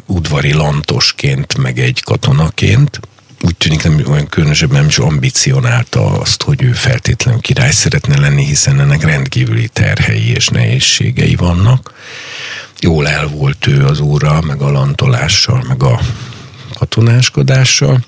udvari 0.05 0.53
lantosként, 0.53 1.57
meg 1.57 1.79
egy 1.79 2.01
katonaként, 2.03 2.99
úgy 3.41 3.55
tűnik 3.55 3.83
nem 3.83 4.01
olyan 4.07 4.27
különösebben 4.27 4.77
nem 4.77 4.87
is 4.87 4.97
ambicionálta 4.97 6.19
azt, 6.19 6.43
hogy 6.43 6.63
ő 6.63 6.71
feltétlenül 6.71 7.41
király 7.41 7.71
szeretne 7.71 8.19
lenni, 8.19 8.45
hiszen 8.45 8.79
ennek 8.79 9.03
rendkívüli 9.03 9.67
terhei 9.67 10.31
és 10.31 10.47
nehézségei 10.47 11.35
vannak. 11.35 11.93
Jól 12.79 13.07
el 13.07 13.27
volt 13.27 13.67
ő 13.67 13.85
az 13.85 13.99
úrral, 13.99 14.41
meg 14.41 14.61
a 14.61 14.71
lantolással, 14.71 15.63
meg 15.67 15.83
a 15.83 15.99
katonáskodással, 16.73 17.99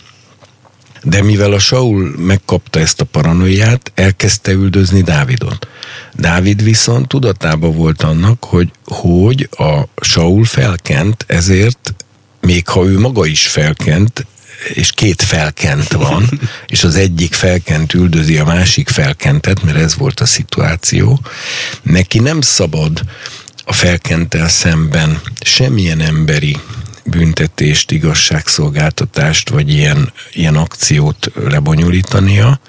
de 1.04 1.24
mivel 1.24 1.52
a 1.52 1.60
Saul 1.60 2.14
megkapta 2.18 2.80
ezt 2.80 3.02
a 3.02 3.06
paranoiát, 3.06 3.92
elkezdte 3.96 4.52
üldözni 4.52 5.02
Dávidot. 5.02 5.68
Dávid 6.14 6.64
viszont 6.64 7.08
tudatában 7.08 7.76
volt 7.76 8.02
annak, 8.02 8.44
hogy, 8.44 8.72
hogy 8.86 9.50
a 9.52 9.82
Saul 10.02 10.46
felkent, 10.46 11.26
ezért 11.28 11.94
még 12.42 12.68
ha 12.68 12.86
ő 12.86 13.00
maga 13.00 13.26
is 13.26 13.48
felkent, 13.48 14.26
és 14.74 14.92
két 14.92 15.22
felkent 15.22 15.92
van, 15.92 16.30
és 16.68 16.84
az 16.84 16.96
egyik 16.96 17.34
felkent 17.34 17.94
üldözi 17.94 18.38
a 18.38 18.46
másik 18.46 18.90
felkentet, 18.90 19.64
mert 19.64 19.78
ez 19.78 19.98
volt 19.98 20.20
a 20.20 20.26
szituáció, 20.26 21.20
neki 21.82 22.20
nem 22.20 22.42
szabad 22.42 23.02
a 23.66 23.74
felkentel 23.74 24.50
szemben 24.50 25.22
semmilyen 25.42 26.00
emberi 26.00 26.58
büntetést, 27.04 27.92
igazságszolgáltatást, 27.92 29.50
vagy 29.50 29.70
ilyen, 29.70 30.12
ilyen 30.34 30.56
akciót 30.56 31.32
lebonyolítania, 31.50 32.60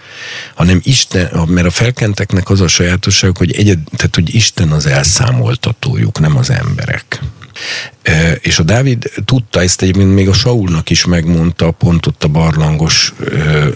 hanem 0.55 0.80
Isten, 0.83 1.49
mert 1.49 1.66
a 1.66 1.70
felkenteknek 1.70 2.51
az 2.51 2.61
a 2.61 2.68
sajátosság, 2.68 3.37
hogy, 3.37 3.53
egyed, 3.53 3.78
tehát, 3.97 4.14
hogy 4.14 4.35
Isten 4.35 4.70
az 4.70 4.87
elszámoltatójuk, 4.87 6.20
nem 6.20 6.37
az 6.37 6.51
emberek. 6.51 7.20
E, 8.03 8.33
és 8.33 8.59
a 8.59 8.62
Dávid 8.62 9.11
tudta 9.24 9.61
ezt 9.61 9.83
egyébként 9.83 10.14
még 10.14 10.28
a 10.28 10.33
Saulnak 10.33 10.91
is 10.91 11.05
megmondta 11.05 11.70
pont 11.70 12.07
ott 12.07 12.24
a 12.24 12.28
barlangos 12.28 13.12
e, 13.20 13.68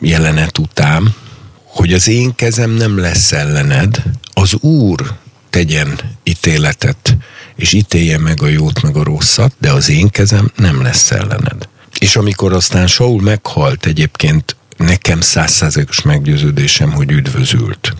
jelenet 0.00 0.58
után, 0.58 1.14
hogy 1.64 1.92
az 1.92 2.08
én 2.08 2.34
kezem 2.34 2.70
nem 2.70 2.98
lesz 2.98 3.32
ellened, 3.32 4.02
az 4.32 4.54
Úr 4.54 5.18
tegyen 5.50 5.98
ítéletet 6.22 7.16
és 7.56 7.72
ítélje 7.72 8.18
meg 8.18 8.42
a 8.42 8.46
jót, 8.46 8.82
meg 8.82 8.96
a 8.96 9.02
rosszat, 9.02 9.52
de 9.58 9.70
az 9.70 9.88
én 9.88 10.08
kezem 10.08 10.52
nem 10.56 10.82
lesz 10.82 11.10
ellened. 11.10 11.68
És 11.98 12.16
amikor 12.16 12.52
aztán 12.52 12.86
Saul 12.86 13.22
meghalt 13.22 13.86
egyébként, 13.86 14.56
nekem 14.76 15.20
százszázalékos 15.20 16.02
meggyőződésem, 16.02 16.92
hogy 16.92 17.10
üdvözült. 17.10 17.94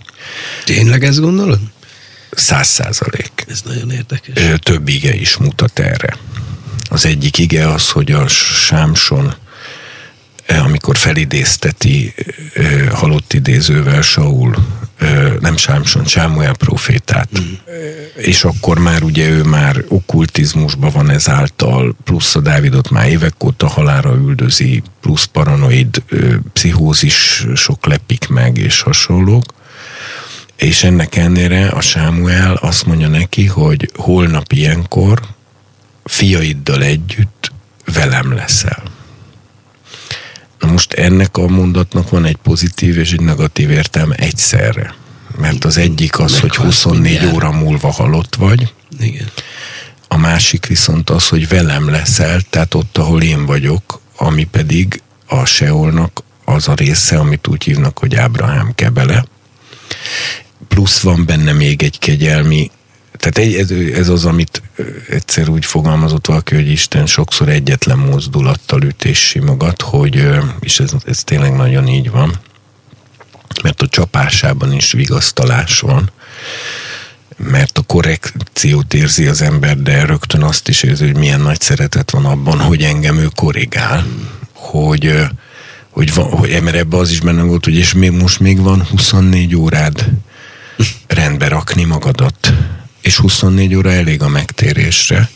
Tényleg 0.65 1.03
ezt 1.03 1.19
gondolod? 1.19 1.59
Száz 2.31 2.67
százalék. 2.67 3.45
Ez 3.47 3.61
nagyon 3.65 3.91
érdekes. 3.91 4.59
Több 4.59 4.87
ige 4.87 5.15
is 5.15 5.37
mutat 5.37 5.79
erre. 5.79 6.17
Az 6.89 7.05
egyik 7.05 7.37
ige 7.37 7.67
az, 7.71 7.89
hogy 7.89 8.11
a 8.11 8.27
Sámson 8.27 9.35
amikor 10.47 10.97
felidézteti 10.97 12.13
halott 12.91 13.33
idézővel 13.33 14.01
Saul 14.01 14.55
nem 15.39 15.57
Sámson, 15.57 16.05
Sámuel 16.05 16.55
profétát. 16.55 17.29
Mm. 17.39 17.53
És 18.15 18.43
akkor 18.43 18.79
már 18.79 19.03
ugye 19.03 19.29
ő 19.29 19.43
már 19.43 19.83
okkultizmusban 19.87 20.91
van 20.91 21.09
ezáltal, 21.09 21.95
plusz 22.03 22.35
a 22.35 22.39
Dávidot 22.39 22.89
már 22.89 23.07
évek 23.07 23.43
óta 23.43 23.67
halára 23.67 24.13
üldözi, 24.13 24.83
plusz 25.01 25.23
paranoid 25.23 26.03
pszichózis 26.53 27.45
sok 27.55 27.85
lepik 27.85 28.27
meg, 28.27 28.57
és 28.57 28.81
hasonlók. 28.81 29.43
És 30.55 30.83
ennek 30.83 31.15
ennére 31.15 31.67
a 31.67 31.81
Sámuel 31.81 32.53
azt 32.53 32.85
mondja 32.85 33.07
neki, 33.07 33.45
hogy 33.45 33.91
holnap 33.95 34.51
ilyenkor 34.51 35.19
fiaiddal 36.03 36.83
együtt 36.83 37.51
velem 37.93 38.33
leszel. 38.33 38.83
Most 40.59 40.93
ennek 40.93 41.37
a 41.37 41.47
mondatnak 41.47 42.09
van 42.09 42.25
egy 42.25 42.35
pozitív 42.35 42.97
és 42.97 43.11
egy 43.11 43.21
negatív 43.21 43.69
értelme 43.69 44.15
egyszerre. 44.15 44.95
Mert 45.37 45.65
az 45.65 45.77
egyik 45.77 46.19
az, 46.19 46.39
hogy 46.39 46.55
24 46.55 47.01
mindjárt. 47.01 47.33
óra 47.33 47.51
múlva 47.51 47.91
halott 47.91 48.35
vagy. 48.35 48.73
Igen. 48.99 49.31
A 50.07 50.17
másik 50.17 50.65
viszont 50.65 51.09
az, 51.09 51.27
hogy 51.27 51.47
velem 51.47 51.89
leszel, 51.89 52.41
tehát 52.49 52.73
ott, 52.73 52.97
ahol 52.97 53.21
én 53.21 53.45
vagyok, 53.45 54.01
ami 54.17 54.43
pedig 54.43 55.01
a 55.27 55.45
Seolnak 55.45 56.23
az 56.45 56.67
a 56.67 56.73
része, 56.73 57.19
amit 57.19 57.47
úgy 57.47 57.63
hívnak, 57.63 57.99
hogy 57.99 58.15
Ábrahám 58.15 58.71
kebele. 58.75 59.25
Plusz 60.67 60.99
van 60.99 61.25
benne 61.25 61.51
még 61.51 61.83
egy 61.83 61.99
kegyelmi 61.99 62.71
tehát 63.17 63.37
egy, 63.37 63.55
ez, 63.55 63.71
ez 63.99 64.09
az, 64.09 64.25
amit 64.25 64.61
egyszer 65.09 65.49
úgy 65.49 65.65
fogalmazott 65.65 66.27
valaki, 66.27 66.55
hogy 66.55 66.69
Isten 66.69 67.05
sokszor 67.05 67.49
egyetlen 67.49 67.97
mozdulattal 67.97 68.81
üt 68.81 69.05
és 69.05 69.19
simogat, 69.19 69.81
hogy, 69.81 70.27
és 70.59 70.79
ez, 70.79 70.91
ez 71.05 71.23
tényleg 71.23 71.55
nagyon 71.55 71.87
így 71.87 72.11
van, 72.11 72.39
mert 73.63 73.81
a 73.81 73.87
csapásában 73.87 74.73
is 74.73 74.91
vigasztalás 74.91 75.79
van, 75.79 76.11
mert 77.37 77.77
a 77.77 77.81
korrekciót 77.81 78.93
érzi 78.93 79.25
az 79.25 79.41
ember, 79.41 79.77
de 79.77 80.05
rögtön 80.05 80.43
azt 80.43 80.67
is 80.67 80.83
érzi, 80.83 81.05
hogy 81.05 81.17
milyen 81.17 81.41
nagy 81.41 81.61
szeretet 81.61 82.11
van 82.11 82.25
abban, 82.25 82.59
hogy 82.59 82.83
engem 82.83 83.17
ő 83.17 83.27
korrigál, 83.35 84.05
hogy, 84.53 85.13
hogy, 85.89 86.13
van, 86.13 86.29
hogy 86.29 86.61
mert 86.61 86.75
ebbe 86.75 86.97
az 86.97 87.11
is 87.11 87.19
benne 87.19 87.41
volt, 87.41 87.63
hogy 87.63 87.75
és 87.75 87.93
még 87.93 88.11
most 88.11 88.39
még 88.39 88.61
van 88.61 88.83
24 88.83 89.55
órád 89.55 90.09
rendbe 91.07 91.47
rakni 91.47 91.83
magadat 91.83 92.53
és 93.05 93.17
24 93.17 93.75
óra 93.75 93.91
elég 93.91 94.21
a 94.21 94.27
megtérésre. 94.27 95.29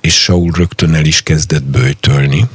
és 0.00 0.22
Saul 0.22 0.52
rögtön 0.54 0.94
el 0.94 1.04
is 1.04 1.22
kezdett 1.22 1.62
bőjtölni, 1.62 2.48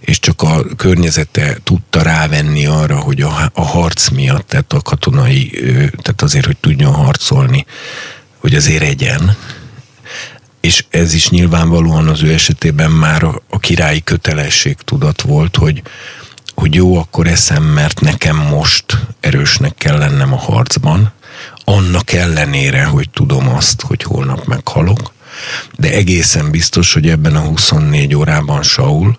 és 0.00 0.18
csak 0.18 0.42
a 0.42 0.64
környezete 0.76 1.58
tudta 1.64 2.02
rávenni 2.02 2.66
arra, 2.66 2.98
hogy 2.98 3.20
a, 3.20 3.50
a 3.54 3.62
harc 3.62 4.08
miatt, 4.08 4.48
tehát 4.48 4.72
a 4.72 4.80
katonai, 4.80 5.50
tehát 6.02 6.22
azért, 6.22 6.46
hogy 6.46 6.56
tudjon 6.56 6.92
harcolni, 6.92 7.66
hogy 8.38 8.54
azért 8.54 8.82
egyen, 8.82 9.36
és 10.60 10.84
ez 10.90 11.14
is 11.14 11.28
nyilvánvalóan 11.28 12.08
az 12.08 12.22
ő 12.22 12.32
esetében 12.32 12.90
már 12.90 13.22
a, 13.22 13.42
a 13.48 13.58
királyi 13.58 14.02
kötelesség 14.02 14.76
tudat 14.76 15.20
volt, 15.20 15.56
hogy, 15.56 15.82
hogy 16.54 16.74
jó, 16.74 16.96
akkor 16.96 17.26
eszem, 17.26 17.62
mert 17.62 18.00
nekem 18.00 18.36
most 18.36 18.84
erősnek 19.20 19.74
kell 19.74 19.98
lennem 19.98 20.32
a 20.32 20.38
harcban, 20.38 21.12
annak 21.64 22.12
ellenére, 22.12 22.84
hogy 22.84 23.10
tudom 23.10 23.48
azt, 23.48 23.80
hogy 23.80 24.02
holnap 24.02 24.44
meghalok, 24.44 25.12
de 25.76 25.90
egészen 25.90 26.50
biztos, 26.50 26.92
hogy 26.92 27.08
ebben 27.08 27.36
a 27.36 27.40
24 27.40 28.14
órában 28.14 28.62
Saul, 28.62 29.16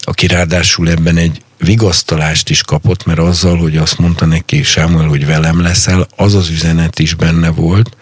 aki 0.00 0.26
ráadásul 0.26 0.88
ebben 0.88 1.16
egy 1.16 1.42
vigasztalást 1.58 2.50
is 2.50 2.62
kapott, 2.62 3.04
mert 3.04 3.18
azzal, 3.18 3.56
hogy 3.56 3.76
azt 3.76 3.98
mondta 3.98 4.26
neki 4.26 4.62
Sámuel, 4.62 5.06
hogy 5.06 5.26
velem 5.26 5.60
leszel, 5.60 6.06
az 6.16 6.34
az 6.34 6.48
üzenet 6.48 6.98
is 6.98 7.14
benne 7.14 7.50
volt, 7.50 7.96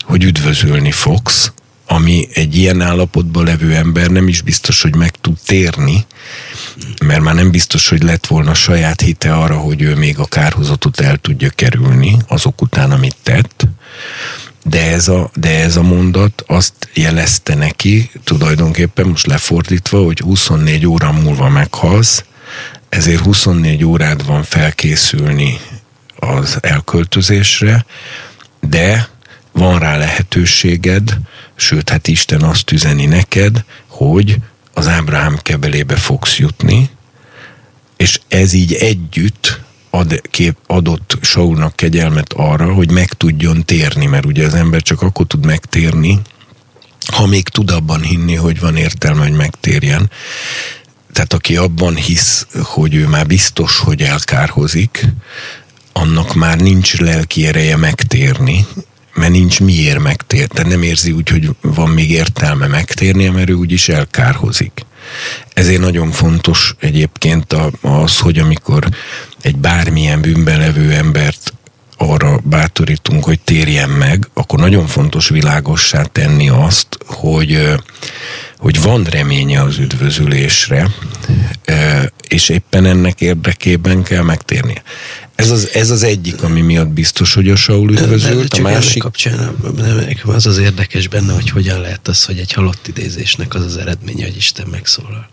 hogy 0.00 0.24
üdvözölni 0.24 0.90
fogsz, 0.90 1.52
ami 1.92 2.28
egy 2.32 2.56
ilyen 2.56 2.80
állapotban 2.80 3.44
levő 3.44 3.74
ember 3.74 4.10
nem 4.10 4.28
is 4.28 4.42
biztos, 4.42 4.82
hogy 4.82 4.96
meg 4.96 5.10
tud 5.10 5.36
térni, 5.46 6.06
mert 7.04 7.20
már 7.20 7.34
nem 7.34 7.50
biztos, 7.50 7.88
hogy 7.88 8.02
lett 8.02 8.26
volna 8.26 8.54
saját 8.54 9.00
hite 9.00 9.34
arra, 9.34 9.56
hogy 9.56 9.82
ő 9.82 9.94
még 9.94 10.18
a 10.18 10.24
kárhozatot 10.24 11.00
el 11.00 11.16
tudja 11.16 11.50
kerülni 11.50 12.16
azok 12.28 12.62
után, 12.62 12.90
amit 12.90 13.16
tett. 13.22 13.66
De 14.64 14.90
ez, 14.90 15.08
a, 15.08 15.30
de 15.34 15.60
ez 15.60 15.76
a 15.76 15.82
mondat 15.82 16.44
azt 16.46 16.74
jelezte 16.94 17.54
neki, 17.54 18.10
tulajdonképpen 18.24 19.06
most 19.06 19.26
lefordítva, 19.26 20.04
hogy 20.04 20.18
24 20.18 20.86
óra 20.86 21.12
múlva 21.12 21.48
meghalsz, 21.48 22.24
ezért 22.88 23.22
24 23.22 23.84
órád 23.84 24.26
van 24.26 24.42
felkészülni 24.42 25.60
az 26.16 26.58
elköltözésre, 26.60 27.84
de 28.60 29.08
van 29.52 29.78
rá 29.78 29.96
lehetőséged, 29.96 31.18
sőt, 31.54 31.88
hát 31.88 32.08
Isten 32.08 32.42
azt 32.42 32.70
üzeni 32.70 33.06
neked, 33.06 33.64
hogy 33.86 34.36
az 34.74 34.88
Ábrahám 34.88 35.38
kebelébe 35.42 35.96
fogsz 35.96 36.38
jutni, 36.38 36.90
és 37.96 38.20
ez 38.28 38.52
így 38.52 38.72
együtt 38.72 39.60
ad, 39.90 40.20
kép, 40.30 40.56
adott 40.66 41.18
Saulnak 41.20 41.76
kegyelmet 41.76 42.32
arra, 42.32 42.72
hogy 42.72 42.90
meg 42.90 43.12
tudjon 43.12 43.64
térni, 43.64 44.06
mert 44.06 44.26
ugye 44.26 44.46
az 44.46 44.54
ember 44.54 44.82
csak 44.82 45.02
akkor 45.02 45.26
tud 45.26 45.46
megtérni, 45.46 46.20
ha 47.12 47.26
még 47.26 47.48
tud 47.48 47.70
abban 47.70 48.02
hinni, 48.02 48.34
hogy 48.34 48.60
van 48.60 48.76
értelme, 48.76 49.22
hogy 49.22 49.36
megtérjen. 49.36 50.10
Tehát 51.12 51.32
aki 51.32 51.56
abban 51.56 51.96
hisz, 51.96 52.46
hogy 52.62 52.94
ő 52.94 53.06
már 53.06 53.26
biztos, 53.26 53.78
hogy 53.78 54.02
elkárhozik, 54.02 55.06
annak 55.92 56.34
már 56.34 56.58
nincs 56.58 56.98
lelki 56.98 57.46
ereje 57.46 57.76
megtérni, 57.76 58.66
mert 59.14 59.32
nincs 59.32 59.60
miért 59.60 59.98
megtérni. 59.98 60.46
Tehát 60.54 60.70
nem 60.70 60.82
érzi 60.82 61.12
úgy, 61.12 61.28
hogy 61.28 61.50
van 61.60 61.88
még 61.88 62.10
értelme 62.10 62.66
megtérni, 62.66 63.28
mert 63.28 63.50
ő 63.50 63.52
úgyis 63.52 63.88
elkárhozik. 63.88 64.72
Ezért 65.54 65.80
nagyon 65.80 66.10
fontos 66.10 66.74
egyébként 66.78 67.56
az, 67.80 68.18
hogy 68.18 68.38
amikor 68.38 68.88
egy 69.42 69.56
bármilyen 69.56 70.20
bűnben 70.20 70.58
levő 70.58 70.92
embert 70.92 71.54
arra 71.96 72.40
bátorítunk, 72.44 73.24
hogy 73.24 73.40
térjen 73.40 73.88
meg, 73.88 74.28
akkor 74.34 74.58
nagyon 74.58 74.86
fontos 74.86 75.28
világossá 75.28 76.02
tenni 76.02 76.48
azt, 76.48 76.98
hogy, 77.06 77.74
hogy 78.58 78.82
van 78.82 79.04
reménye 79.04 79.62
az 79.62 79.78
üdvözülésre, 79.78 80.90
és 82.28 82.48
éppen 82.48 82.84
ennek 82.84 83.20
érdekében 83.20 84.02
kell 84.02 84.22
megtérnie. 84.22 84.82
Ez 85.40 85.50
az, 85.50 85.68
ez 85.72 85.90
az 85.90 86.02
egyik, 86.02 86.42
ami 86.42 86.60
miatt 86.60 86.88
biztos, 86.88 87.34
hogy 87.34 87.48
a 87.48 87.56
Saul 87.56 87.90
üdvözült, 87.90 88.54
a 88.54 88.60
másik... 88.60 89.02
Kapcsán, 89.02 89.56
az 90.24 90.46
az 90.46 90.58
érdekes 90.58 91.08
benne, 91.08 91.32
hogy 91.32 91.50
hogyan 91.50 91.80
lehet 91.80 92.08
az, 92.08 92.24
hogy 92.24 92.38
egy 92.38 92.52
halott 92.52 92.88
idézésnek 92.88 93.54
az 93.54 93.64
az 93.64 93.76
eredménye, 93.76 94.24
hogy 94.24 94.36
Isten 94.36 94.66
megszólal. 94.70 95.28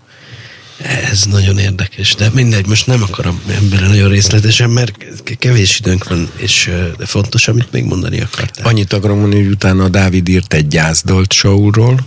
Ez 1.12 1.24
nagyon 1.24 1.58
érdekes, 1.58 2.16
de 2.16 2.30
mindegy, 2.34 2.68
most 2.68 2.88
nem 2.88 3.04
akarom 3.04 3.42
ebben 3.50 3.90
nagyon 3.90 4.10
részletesen, 4.10 4.70
mert 4.70 4.98
kevés 5.40 5.80
időnk 5.80 6.10
van, 6.10 6.30
és 6.36 6.72
fontos, 6.98 7.48
amit 7.48 7.72
még 7.72 7.84
mondani 7.84 8.22
akartál. 8.22 8.66
Annyit 8.66 8.94
akarom 8.94 9.20
mondani, 9.20 9.44
hogy 9.44 9.52
utána 9.52 9.90
Dávid 9.90 10.30
írt 10.30 10.54
egy 10.54 10.68
gyászdalt 10.68 11.34
Saulról, 11.34 12.06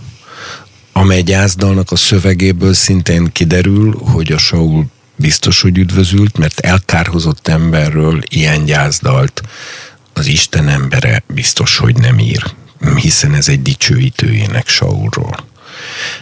amely 0.91 1.21
gyászdalnak 1.21 1.91
a 1.91 1.95
szövegéből 1.95 2.73
szintén 2.73 3.31
kiderül, 3.31 3.97
hogy 3.97 4.31
a 4.31 4.37
Saul 4.37 4.85
biztos, 5.15 5.61
hogy 5.61 5.77
üdvözült, 5.77 6.37
mert 6.37 6.59
elkárhozott 6.59 7.47
emberről 7.47 8.21
ilyen 8.29 8.65
gyászdalt 8.65 9.41
az 10.13 10.27
Isten 10.27 10.67
embere 10.67 11.23
biztos, 11.27 11.77
hogy 11.77 11.95
nem 11.95 12.19
ír, 12.19 12.43
hiszen 12.95 13.33
ez 13.33 13.47
egy 13.47 13.61
dicsőítőjének 13.61 14.67
Saulról. 14.67 15.49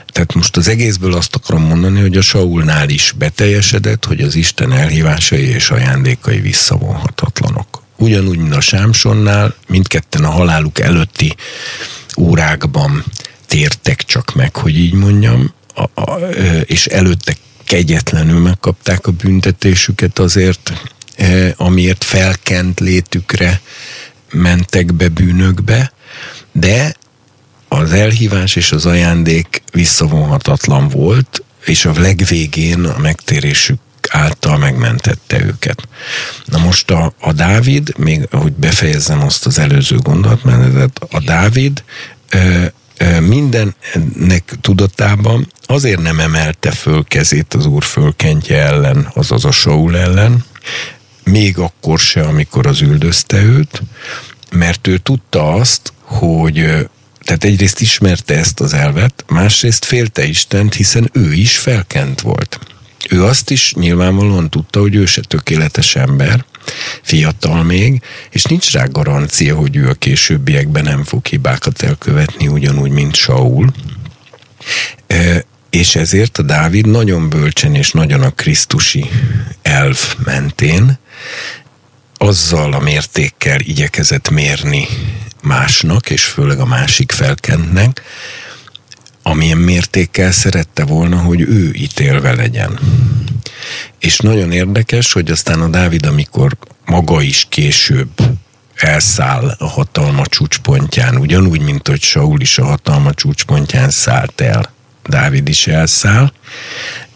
Tehát 0.08 0.34
most 0.34 0.58
az 0.58 0.68
egészből 0.68 1.14
azt 1.14 1.36
akarom 1.36 1.64
mondani, 1.64 2.02
hogy 2.02 2.18
a 2.18 2.22
Saulnál 2.22 2.90
is 2.90 3.14
beteljesedett, 3.18 4.06
hogy 4.06 4.22
az 4.22 4.36
Isten 4.36 4.72
elhívásai 4.72 5.48
és 5.48 5.70
ajándékai 5.70 6.40
visszavonhatatlanok. 6.40 7.84
Ugyanúgy, 7.98 8.38
mint 8.38 8.56
a 8.56 8.62
Sámsonnál, 8.62 9.56
mindketten 9.68 10.24
a 10.24 10.30
haláluk 10.30 10.80
előtti 10.80 11.36
órákban 12.18 13.04
tértek 13.46 14.04
csak 14.04 14.36
meg, 14.36 14.56
hogy 14.56 14.78
így 14.78 14.94
mondjam, 14.94 15.54
a, 15.76 16.02
a, 16.02 16.18
és 16.64 16.86
előtte 16.86 17.34
kegyetlenül 17.70 18.40
megkapták 18.40 19.08
a 19.08 19.12
büntetésüket 19.12 20.20
azért, 20.20 20.74
amiért 21.56 22.04
felkent 22.04 22.80
létükre 22.80 23.62
mentek 24.32 24.94
be 24.94 25.08
bűnökbe, 25.08 25.92
de 26.52 26.96
az 27.68 27.92
elhívás 27.92 28.56
és 28.56 28.72
az 28.72 28.86
ajándék 28.86 29.62
visszavonhatatlan 29.72 30.88
volt, 30.88 31.44
és 31.66 31.86
a 31.86 32.00
legvégén 32.00 32.84
a 32.86 33.00
megtérésük 33.00 33.80
által 34.10 34.58
megmentette 34.58 35.46
őket. 35.46 35.88
Na 36.46 36.58
most 36.58 36.92
a, 36.92 37.14
a 37.20 37.34
Dávid, 37.34 37.98
még 37.98 38.28
ahogy 38.32 38.54
befejezzem 38.54 39.22
azt 39.24 39.46
az 39.46 39.60
előző 39.60 39.98
gondolatmenetet, 39.98 41.00
a 41.10 41.20
Dávid 41.20 41.84
ö, 42.30 42.66
mindennek 43.20 44.56
tudatában 44.62 45.52
azért 45.66 46.02
nem 46.02 46.20
emelte 46.20 46.72
föl 46.72 47.04
kezét 47.04 47.54
az 47.54 47.66
úr 47.66 47.84
fölkentje 47.84 48.58
ellen, 48.58 49.12
azaz 49.14 49.46
a 49.46 49.52
Saul 49.52 49.98
ellen, 49.98 50.46
még 51.24 51.58
akkor 51.58 52.00
se, 52.00 52.22
amikor 52.22 52.68
az 52.68 52.82
üldözte 52.82 53.42
őt, 53.42 53.82
mert 54.52 54.88
ő 54.88 54.98
tudta 54.98 55.54
azt, 55.54 55.94
hogy 56.02 56.56
tehát 57.24 57.44
egyrészt 57.44 57.82
ismerte 57.82 58.36
ezt 58.38 58.60
az 58.60 58.74
elvet, 58.74 59.24
másrészt 59.28 59.86
félte 59.86 60.24
Istent, 60.24 60.74
hiszen 60.74 61.10
ő 61.14 61.34
is 61.34 61.58
felkent 61.58 62.22
volt. 62.22 62.60
Ő 63.10 63.24
azt 63.24 63.50
is 63.50 63.74
nyilvánvalóan 63.74 64.50
tudta, 64.50 64.80
hogy 64.80 64.96
ő 64.96 65.06
se 65.06 65.22
tökéletes 65.22 65.96
ember, 65.96 66.46
fiatal 67.02 67.64
még, 67.64 68.02
és 68.30 68.44
nincs 68.44 68.72
rá 68.72 68.86
garancia, 68.86 69.56
hogy 69.56 69.76
ő 69.76 69.90
a 69.90 69.94
későbbiekben 69.94 70.84
nem 70.84 71.04
fog 71.04 71.26
hibákat 71.26 71.82
elkövetni, 71.82 72.48
ugyanúgy, 72.48 72.92
mint 72.92 73.16
Saul. 73.16 73.72
És 75.70 75.96
ezért 75.96 76.38
a 76.38 76.42
Dávid 76.42 76.88
nagyon 76.88 77.30
bölcsen 77.30 77.76
és 77.76 77.92
nagyon 77.92 78.22
a 78.22 78.30
Krisztusi 78.30 79.10
elv 79.62 80.16
mentén 80.26 81.00
azzal 82.18 82.74
a 82.74 82.80
mértékkel 82.80 83.60
igyekezett 83.60 84.30
mérni 84.30 84.88
másnak, 85.42 86.10
és 86.10 86.24
főleg 86.24 86.60
a 86.60 86.66
másik 86.66 87.12
felkentnek, 87.12 88.02
amilyen 89.24 89.58
mértékkel 89.58 90.32
szerette 90.32 90.86
volna, 90.86 91.18
hogy 91.18 91.42
ő 91.42 91.72
ítélve 91.74 92.36
legyen. 92.36 92.80
És 94.00 94.18
nagyon 94.18 94.52
érdekes, 94.52 95.14
hogy 95.14 95.32
aztán 95.32 95.62
a 95.62 95.68
Dávid, 95.68 96.06
amikor 96.06 96.58
maga 96.86 97.22
is 97.22 97.46
később 97.50 98.10
elszáll 98.76 99.56
a 99.58 99.68
hatalma 99.68 100.26
csúcspontján, 100.26 101.16
ugyanúgy, 101.16 101.62
mint 101.62 101.88
hogy 101.88 102.02
Saul 102.02 102.42
is 102.42 102.58
a 102.58 102.66
hatalma 102.66 103.14
csúcspontján 103.14 103.90
szállt 103.90 104.42
el, 104.42 104.74
Dávid 105.04 105.48
is 105.48 105.68
elszáll, 105.68 106.32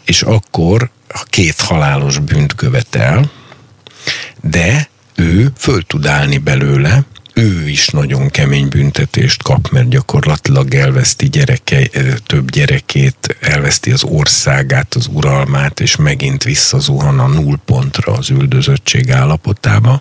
és 0.04 0.22
akkor 0.22 0.90
a 1.08 1.22
két 1.24 1.60
halálos 1.60 2.18
bűnt 2.18 2.54
követel, 2.54 3.30
de 4.42 4.88
ő 5.14 5.52
föl 5.56 5.82
tud 5.82 6.06
állni 6.06 6.38
belőle, 6.38 7.04
ő 7.34 7.68
is 7.68 7.88
nagyon 7.88 8.30
kemény 8.30 8.68
büntetést 8.68 9.42
kap, 9.42 9.68
mert 9.70 9.88
gyakorlatilag 9.88 10.74
elveszti 10.74 11.28
gyereke, 11.28 11.88
több 12.26 12.50
gyerekét, 12.50 13.36
elveszti 13.40 13.92
az 13.92 14.04
országát, 14.04 14.94
az 14.94 15.08
uralmát, 15.12 15.80
és 15.80 15.96
megint 15.96 16.42
visszazuhan 16.42 17.18
a 17.18 17.26
nullpontra 17.26 18.12
az 18.12 18.30
üldözöttség 18.30 19.10
állapotába. 19.10 20.00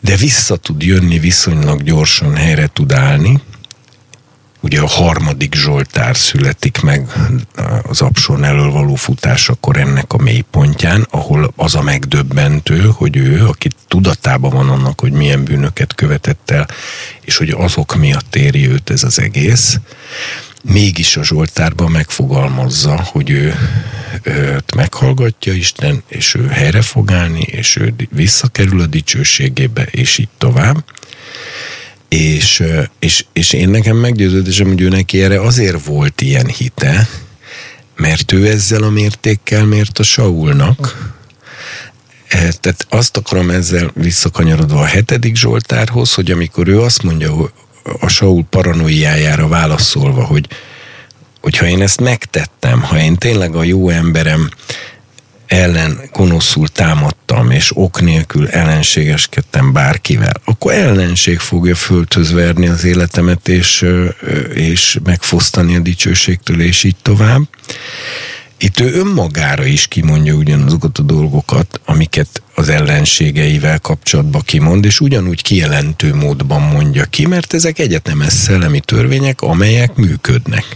De 0.00 0.16
vissza 0.16 0.56
tud 0.56 0.82
jönni 0.82 1.18
viszonylag 1.18 1.82
gyorsan, 1.82 2.36
helyre 2.36 2.70
tud 2.72 2.92
állni, 2.92 3.40
ugye 4.62 4.80
a 4.80 4.86
harmadik 4.86 5.54
Zsoltár 5.54 6.16
születik 6.16 6.80
meg 6.80 7.12
az 7.82 8.00
Apson 8.00 8.44
elől 8.44 8.70
való 8.70 8.94
futásakor 8.94 9.76
ennek 9.76 10.12
a 10.12 10.22
mélypontján, 10.22 11.06
ahol 11.10 11.52
az 11.56 11.74
a 11.74 11.82
megdöbbentő, 11.82 12.90
hogy 12.94 13.16
ő, 13.16 13.46
aki 13.46 13.68
tudatában 13.88 14.50
van 14.50 14.68
annak, 14.68 15.00
hogy 15.00 15.12
milyen 15.12 15.44
bűnöket 15.44 15.94
követett 15.94 16.50
el, 16.50 16.68
és 17.20 17.36
hogy 17.36 17.50
azok 17.50 17.96
miatt 17.96 18.36
éri 18.36 18.68
őt 18.68 18.90
ez 18.90 19.02
az 19.02 19.18
egész, 19.18 19.78
mégis 20.62 21.16
a 21.16 21.24
Zsoltárban 21.24 21.90
megfogalmazza, 21.90 23.02
hogy 23.04 23.30
ő 23.30 23.54
őt 24.22 24.74
meghallgatja 24.74 25.52
Isten, 25.52 26.02
és 26.08 26.34
ő 26.34 26.46
helyre 26.46 26.82
fog 26.82 27.10
állni, 27.10 27.40
és 27.40 27.76
ő 27.76 27.94
visszakerül 28.10 28.80
a 28.80 28.86
dicsőségébe, 28.86 29.82
és 29.82 30.18
így 30.18 30.28
tovább. 30.38 30.84
És, 32.12 32.62
és, 32.98 33.24
és 33.32 33.52
én 33.52 33.68
nekem 33.68 33.96
meggyőződésem, 33.96 34.66
hogy 34.66 34.80
ő 34.80 34.88
neki 34.88 35.22
erre 35.22 35.40
azért 35.40 35.84
volt 35.84 36.20
ilyen 36.20 36.46
hite, 36.46 37.08
mert 37.96 38.32
ő 38.32 38.46
ezzel 38.46 38.82
a 38.82 38.90
mértékkel 38.90 39.64
mért 39.64 39.98
a 39.98 40.02
Saulnak, 40.02 41.12
e, 42.28 42.36
tehát 42.38 42.86
azt 42.88 43.16
akarom 43.16 43.50
ezzel 43.50 43.90
visszakanyarodva 43.94 44.80
a 44.80 44.84
hetedik 44.84 45.36
Zsoltárhoz, 45.36 46.14
hogy 46.14 46.30
amikor 46.30 46.68
ő 46.68 46.80
azt 46.80 47.02
mondja 47.02 47.52
a 48.00 48.08
Saul 48.08 48.44
paranoiájára 48.50 49.48
válaszolva, 49.48 50.24
hogy 50.24 50.48
hogyha 51.40 51.66
én 51.66 51.82
ezt 51.82 52.00
megtettem, 52.00 52.82
ha 52.82 52.98
én 52.98 53.16
tényleg 53.16 53.54
a 53.54 53.62
jó 53.62 53.88
emberem 53.88 54.50
ellen 55.52 56.00
gonoszul 56.12 56.68
támadtam, 56.68 57.50
és 57.50 57.70
ok 57.74 58.00
nélkül 58.00 58.48
ellenségeskedtem 58.48 59.72
bárkivel, 59.72 60.34
akkor 60.44 60.72
ellenség 60.72 61.38
fogja 61.38 61.74
földhöz 61.74 62.32
verni 62.32 62.68
az 62.68 62.84
életemet, 62.84 63.48
és, 63.48 63.86
és 64.54 64.98
megfosztani 65.04 65.76
a 65.76 65.78
dicsőségtől, 65.78 66.60
és 66.60 66.84
így 66.84 66.96
tovább. 67.02 67.42
Itt 68.58 68.80
ő 68.80 68.92
önmagára 68.92 69.64
is 69.64 69.86
kimondja 69.86 70.34
ugyanazokat 70.34 70.98
a 70.98 71.02
dolgokat, 71.02 71.80
amiket 71.84 72.42
az 72.54 72.68
ellenségeivel 72.68 73.78
kapcsolatban 73.78 74.42
kimond, 74.44 74.84
és 74.84 75.00
ugyanúgy 75.00 75.42
kijelentő 75.42 76.14
módban 76.14 76.62
mondja 76.62 77.04
ki, 77.04 77.26
mert 77.26 77.54
ezek 77.54 77.78
egyetemes 77.78 78.32
szellemi 78.32 78.80
törvények, 78.80 79.40
amelyek 79.40 79.94
működnek. 79.94 80.66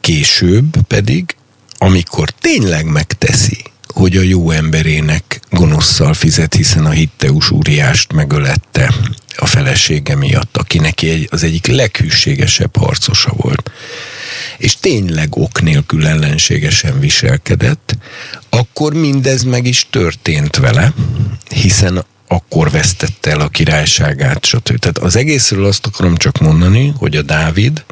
Később 0.00 0.76
pedig, 0.88 1.36
amikor 1.78 2.30
tényleg 2.30 2.84
megteszi, 2.84 3.64
hogy 3.96 4.16
a 4.16 4.22
jó 4.22 4.50
emberének 4.50 5.40
gonoszszal 5.50 6.14
fizet, 6.14 6.54
hiszen 6.54 6.86
a 6.86 6.90
hitteus 6.90 7.50
úriást 7.50 8.12
megölette 8.12 8.94
a 9.36 9.46
felesége 9.46 10.16
miatt, 10.16 10.56
aki 10.56 10.78
neki 10.78 11.08
egy, 11.08 11.28
az 11.30 11.42
egyik 11.42 11.66
leghűségesebb 11.66 12.76
harcosa 12.76 13.32
volt, 13.36 13.70
és 14.58 14.76
tényleg 14.76 15.36
ok 15.36 15.62
nélkül 15.62 16.06
ellenségesen 16.06 17.00
viselkedett, 17.00 17.96
akkor 18.50 18.94
mindez 18.94 19.42
meg 19.42 19.66
is 19.66 19.86
történt 19.90 20.56
vele, 20.56 20.92
hiszen 21.48 22.04
akkor 22.28 22.70
vesztette 22.70 23.30
el 23.30 23.40
a 23.40 23.48
királyságát, 23.48 24.44
stb. 24.44 24.78
Tehát 24.78 24.98
az 24.98 25.16
egészről 25.16 25.64
azt 25.64 25.86
akarom 25.86 26.16
csak 26.16 26.38
mondani, 26.38 26.92
hogy 26.96 27.16
a 27.16 27.22
Dávid 27.22 27.84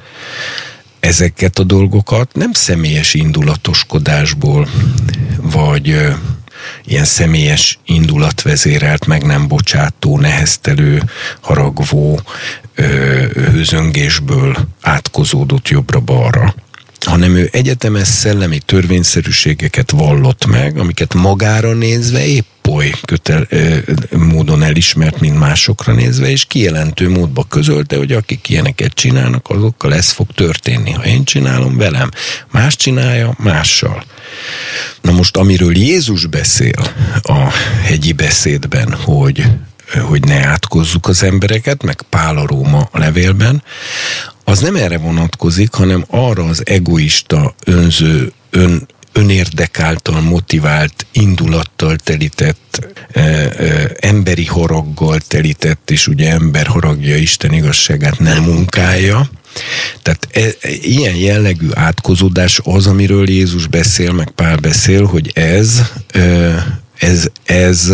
ezeket 1.04 1.58
a 1.58 1.62
dolgokat 1.62 2.34
nem 2.34 2.52
személyes 2.52 3.14
indulatoskodásból, 3.14 4.68
vagy 5.40 5.98
ilyen 6.84 7.04
személyes 7.04 7.78
indulatvezérelt, 7.86 9.06
meg 9.06 9.22
nem 9.22 9.48
bocsátó, 9.48 10.18
neheztelő, 10.18 11.02
haragvó 11.40 12.20
hőzöngésből 13.34 14.56
átkozódott 14.80 15.68
jobbra-balra, 15.68 16.54
hanem 17.00 17.36
ő 17.36 17.48
egyetemes 17.52 18.08
szellemi 18.08 18.58
törvényszerűségeket 18.58 19.90
vallott 19.90 20.46
meg, 20.46 20.78
amiket 20.78 21.14
magára 21.14 21.72
nézve 21.72 22.26
épp 22.26 22.46
oly 22.74 22.90
kötel, 23.04 23.46
módon 24.10 24.62
elismert, 24.62 25.20
mint 25.20 25.38
másokra 25.38 25.92
nézve, 25.92 26.30
és 26.30 26.44
kijelentő 26.44 27.10
módba 27.10 27.44
közölte, 27.48 27.96
hogy 27.96 28.12
akik 28.12 28.48
ilyeneket 28.48 28.92
csinálnak, 28.92 29.50
azokkal 29.50 29.94
ez 29.94 30.10
fog 30.10 30.26
történni. 30.34 30.90
Ha 30.90 31.04
én 31.04 31.24
csinálom 31.24 31.76
velem, 31.76 32.10
más 32.50 32.76
csinálja 32.76 33.34
mással. 33.38 34.04
Na 35.00 35.12
most, 35.12 35.36
amiről 35.36 35.76
Jézus 35.76 36.26
beszél 36.26 36.92
a 37.22 37.52
hegyi 37.82 38.12
beszédben, 38.12 38.92
hogy 38.92 39.44
hogy 40.00 40.24
ne 40.24 40.46
átkozzuk 40.46 41.08
az 41.08 41.22
embereket, 41.22 41.82
meg 41.82 42.02
Pál 42.08 42.36
a 42.36 42.46
Róma 42.46 42.88
levélben, 42.92 43.62
az 44.44 44.58
nem 44.58 44.76
erre 44.76 44.98
vonatkozik, 44.98 45.74
hanem 45.74 46.04
arra 46.08 46.44
az 46.44 46.62
egoista, 46.66 47.54
önző, 47.64 48.32
ön, 48.50 48.86
önérdek 49.14 49.80
által 49.80 50.20
motivált, 50.20 51.06
indulattal 51.12 51.96
telített, 51.96 52.88
e, 53.12 53.20
e, 53.20 53.96
emberi 54.00 54.44
haraggal 54.44 55.18
telített, 55.18 55.90
és 55.90 56.06
ugye 56.06 56.30
ember 56.30 56.66
haragja 56.66 57.16
Isten 57.16 57.52
igazságát 57.52 58.18
nem 58.18 58.42
munkálja. 58.42 59.30
Tehát 60.02 60.28
e, 60.32 60.40
e, 60.40 60.70
ilyen 60.70 61.14
jellegű 61.14 61.68
átkozódás 61.74 62.60
az, 62.64 62.86
amiről 62.86 63.30
Jézus 63.30 63.66
beszél, 63.66 64.12
meg 64.12 64.30
Pál 64.30 64.56
beszél, 64.56 65.04
hogy 65.04 65.30
ez, 65.34 65.80
e, 66.12 66.82
ez, 66.98 67.26
ez, 67.44 67.92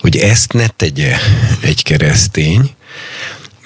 hogy 0.00 0.16
ezt 0.16 0.52
ne 0.52 0.66
tegye 0.66 1.16
egy 1.60 1.82
keresztény, 1.82 2.76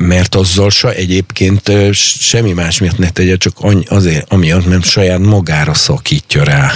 mert 0.02 0.34
azzal 0.34 0.70
se 0.70 0.92
egyébként 0.92 1.72
semmi 1.94 2.52
más 2.52 2.78
miatt 2.78 2.98
ne 2.98 3.10
tegye, 3.10 3.36
csak 3.36 3.56
azért, 3.86 4.32
amiatt, 4.32 4.66
mert 4.66 4.84
saját 4.84 5.18
magára 5.18 5.74
szakítja 5.74 6.44
rá 6.44 6.72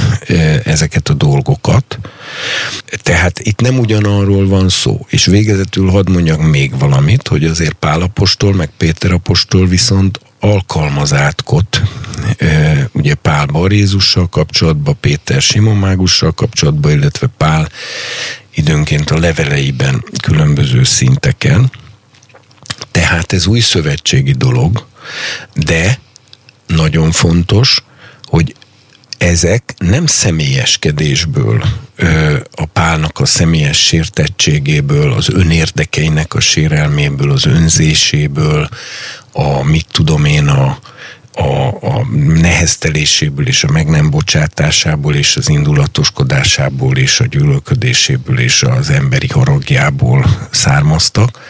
ezeket 0.65 1.09
a 1.09 1.15
dolgokat. 1.15 1.98
Tehát 3.03 3.39
itt 3.39 3.61
nem 3.61 3.78
ugyanarról 3.78 4.48
van 4.48 4.69
szó. 4.69 5.07
És 5.09 5.24
végezetül 5.24 5.90
hadd 5.90 6.11
mondjak 6.11 6.51
még 6.51 6.78
valamit, 6.78 7.28
hogy 7.28 7.44
azért 7.44 7.73
Pál 7.73 8.01
apostol, 8.01 8.55
meg 8.55 8.70
Péter 8.77 9.12
apostol 9.12 9.66
viszont 9.66 10.20
alkalmazátkot, 10.40 11.82
ugye 12.93 13.15
Pál 13.15 13.47
Barézussal 13.47 14.28
kapcsolatban, 14.28 14.97
Péter 15.01 15.43
Simon 15.43 15.77
Mágussal 15.77 16.32
kapcsolatban, 16.32 16.93
illetve 16.93 17.27
Pál 17.36 17.69
időnként 18.55 19.11
a 19.11 19.19
leveleiben 19.19 20.05
különböző 20.23 20.85
szinteken, 20.85 21.70
tehát 22.90 23.32
ez 23.32 23.47
új 23.47 23.61
szövetségi 23.61 24.32
dolog, 24.32 24.86
de 25.55 25.98
nagyon 26.66 27.12
fontos, 27.12 27.85
hogy 28.23 28.55
ezek 29.19 29.74
nem 29.78 30.07
személyeskedésből, 30.07 31.65
a 32.51 32.65
pálnak 32.73 33.19
a 33.19 33.27
személyes 33.27 33.86
sértettségéből, 33.86 35.12
az 35.12 35.28
önérdekeinek 35.28 36.35
a 36.35 36.40
sérelméből, 36.40 37.31
az 37.31 37.47
önzéséből, 37.47 38.69
a 39.32 39.62
mit 39.62 39.86
tudom 39.93 40.24
én, 40.24 40.48
a, 40.48 40.78
a, 41.36 41.66
a 41.86 42.06
nehezteléséből 42.40 43.46
és 43.46 43.64
a 43.64 43.70
meg 43.70 43.88
nem 43.88 44.10
bocsátásából 44.10 45.14
és 45.14 45.36
az 45.36 45.48
indulatoskodásából 45.48 46.96
és 46.96 47.20
a 47.20 47.24
gyűlölködéséből 47.24 48.38
és 48.38 48.62
az 48.62 48.90
emberi 48.90 49.26
haragjából 49.26 50.48
származtak, 50.50 51.40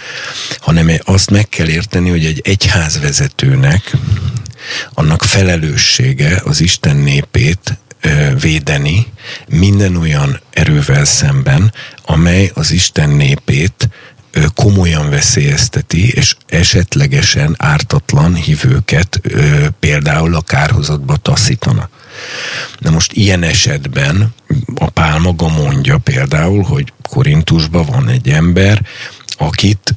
hanem 0.58 0.90
azt 1.04 1.30
meg 1.30 1.48
kell 1.48 1.68
érteni, 1.68 2.10
hogy 2.10 2.24
egy 2.24 2.40
egyházvezetőnek 2.44 3.96
annak 4.94 5.22
felelőssége 5.22 6.40
az 6.44 6.60
Isten 6.60 6.96
népét 6.96 7.78
védeni 8.40 9.06
minden 9.48 9.96
olyan 9.96 10.40
erővel 10.50 11.04
szemben, 11.04 11.72
amely 12.04 12.50
az 12.54 12.70
Isten 12.70 13.10
népét 13.10 13.88
komolyan 14.54 15.10
veszélyezteti, 15.10 16.08
és 16.08 16.36
esetlegesen 16.46 17.54
ártatlan 17.58 18.34
hívőket 18.34 19.20
például 19.80 20.34
a 20.34 20.40
kárhozatba 20.40 21.16
taszítana. 21.16 21.88
Na 22.78 22.90
most 22.90 23.12
ilyen 23.12 23.42
esetben 23.42 24.34
a 24.74 24.90
Pál 24.90 25.18
maga 25.18 25.48
mondja 25.48 25.98
például, 25.98 26.62
hogy 26.62 26.92
Korintusban 27.08 27.86
van 27.86 28.08
egy 28.08 28.28
ember, 28.28 28.86
akit 29.36 29.94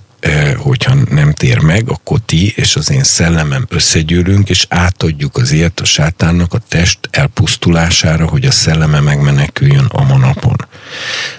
hogyha 0.57 0.93
nem 1.09 1.33
tér 1.33 1.59
meg, 1.59 1.89
akkor 1.89 2.19
ti 2.25 2.53
és 2.55 2.75
az 2.75 2.91
én 2.91 3.03
szellemem 3.03 3.65
összegyűlünk, 3.69 4.49
és 4.49 4.65
átadjuk 4.69 5.37
az 5.37 5.51
ilyet 5.51 5.79
a 5.79 5.85
sátánnak 5.85 6.53
a 6.53 6.61
test 6.67 6.99
elpusztulására, 7.11 8.27
hogy 8.27 8.45
a 8.45 8.51
szelleme 8.51 8.99
megmeneküljön 8.99 9.85
a 9.85 10.03
manapon. 10.03 10.67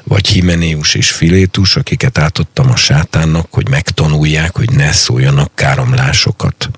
Vagy 0.04 0.26
Himenéus 0.26 0.94
és 0.94 1.10
Filétus, 1.10 1.76
akiket 1.76 2.18
átadtam 2.18 2.70
a 2.70 2.76
sátánnak, 2.76 3.46
hogy 3.50 3.68
megtanulják, 3.68 4.56
hogy 4.56 4.70
ne 4.70 4.92
szóljanak 4.92 5.50
káromlásokat. 5.54 6.70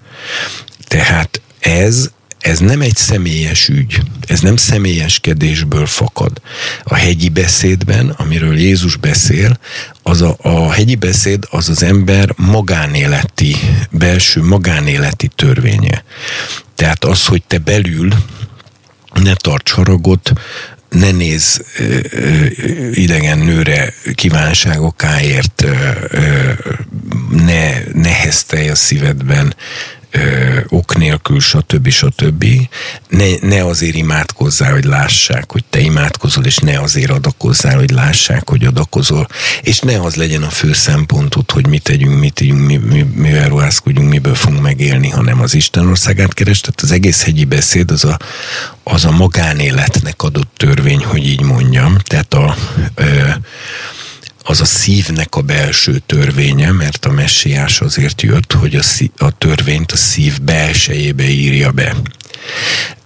Tehát 0.89 1.41
ez 1.59 2.11
ez 2.43 2.59
nem 2.59 2.81
egy 2.81 2.97
személyes 2.97 3.69
ügy, 3.69 4.03
ez 4.27 4.41
nem 4.41 4.57
személyeskedésből 4.57 5.87
fakad. 5.87 6.41
A 6.83 6.95
hegyi 6.95 7.29
beszédben, 7.29 8.09
amiről 8.09 8.59
Jézus 8.59 8.97
beszél, 8.97 9.59
az 10.03 10.23
a, 10.23 10.37
a 10.43 10.73
hegyi 10.73 10.95
beszéd 10.95 11.45
az 11.51 11.69
az 11.69 11.83
ember 11.83 12.35
magánéleti, 12.37 13.57
belső 13.91 14.43
magánéleti 14.43 15.31
törvénye. 15.35 16.05
Tehát 16.75 17.05
az, 17.05 17.27
hogy 17.27 17.43
te 17.43 17.59
belül 17.59 18.09
ne 19.15 19.35
tarts 19.35 19.71
haragot, 19.71 20.33
ne 20.89 21.11
néz 21.11 21.65
idegen 22.93 23.39
nőre 23.39 23.95
kívánságokáért, 24.15 25.65
ne 27.31 27.85
neheztelj 27.93 28.69
a 28.69 28.75
szívedben, 28.75 29.55
ö, 30.13 30.61
ok 30.69 30.97
nélkül, 30.97 31.41
stb. 31.41 31.89
stb. 31.89 32.45
Ne, 33.09 33.25
ne 33.41 33.65
azért 33.65 33.97
imádkozzál, 33.97 34.73
hogy 34.73 34.85
lássák, 34.85 35.53
hogy 35.53 35.65
te 35.71 35.81
imádkozol, 35.81 36.45
és 36.45 36.57
ne 36.57 36.81
azért 36.81 37.11
adakozzál, 37.11 37.77
hogy 37.77 37.91
lássák, 37.91 38.49
hogy 38.49 38.65
adakozol, 38.65 39.29
és 39.63 39.79
ne 39.79 40.01
az 40.01 40.15
legyen 40.15 40.43
a 40.43 40.51
fő 40.51 40.73
szempontod, 40.73 41.51
hogy 41.51 41.67
mit 41.67 41.83
tegyünk, 41.83 42.19
mit 42.19 42.35
tegyünk, 42.35 42.67
mi, 42.67 42.77
mi, 42.77 43.03
mivel 43.15 43.49
ruházkodjunk, 43.49 44.09
miből 44.09 44.35
fogunk 44.35 44.63
megélni, 44.63 45.09
hanem 45.09 45.41
az 45.41 45.55
Isten 45.55 45.89
országát 45.89 46.35
keres. 46.35 46.61
Tehát 46.61 46.81
az 46.81 46.91
egész 46.91 47.25
hegyi 47.25 47.45
beszéd 47.45 47.91
az 47.91 48.05
a, 48.05 48.19
az 48.83 49.05
a 49.05 49.11
magánéletnek 49.11 50.23
adott 50.23 50.53
törvény, 50.57 51.05
hogy 51.05 51.27
így 51.27 51.41
mondjam. 51.41 51.97
Tehát 52.05 52.35
a 52.35 52.57
ö, 52.95 53.22
az 54.53 54.61
a 54.61 54.65
szívnek 54.65 55.35
a 55.35 55.41
belső 55.41 56.03
törvénye, 56.07 56.73
mert 56.73 57.05
a 57.05 57.11
messiás 57.11 57.81
azért 57.81 58.23
jött, 58.23 58.53
hogy 58.53 58.75
a, 58.75 58.83
szív, 58.83 59.11
a 59.19 59.39
törvényt 59.39 59.93
a 59.93 59.97
szív 59.97 60.41
belsejébe 60.41 61.29
írja 61.29 61.71
be. 61.71 61.97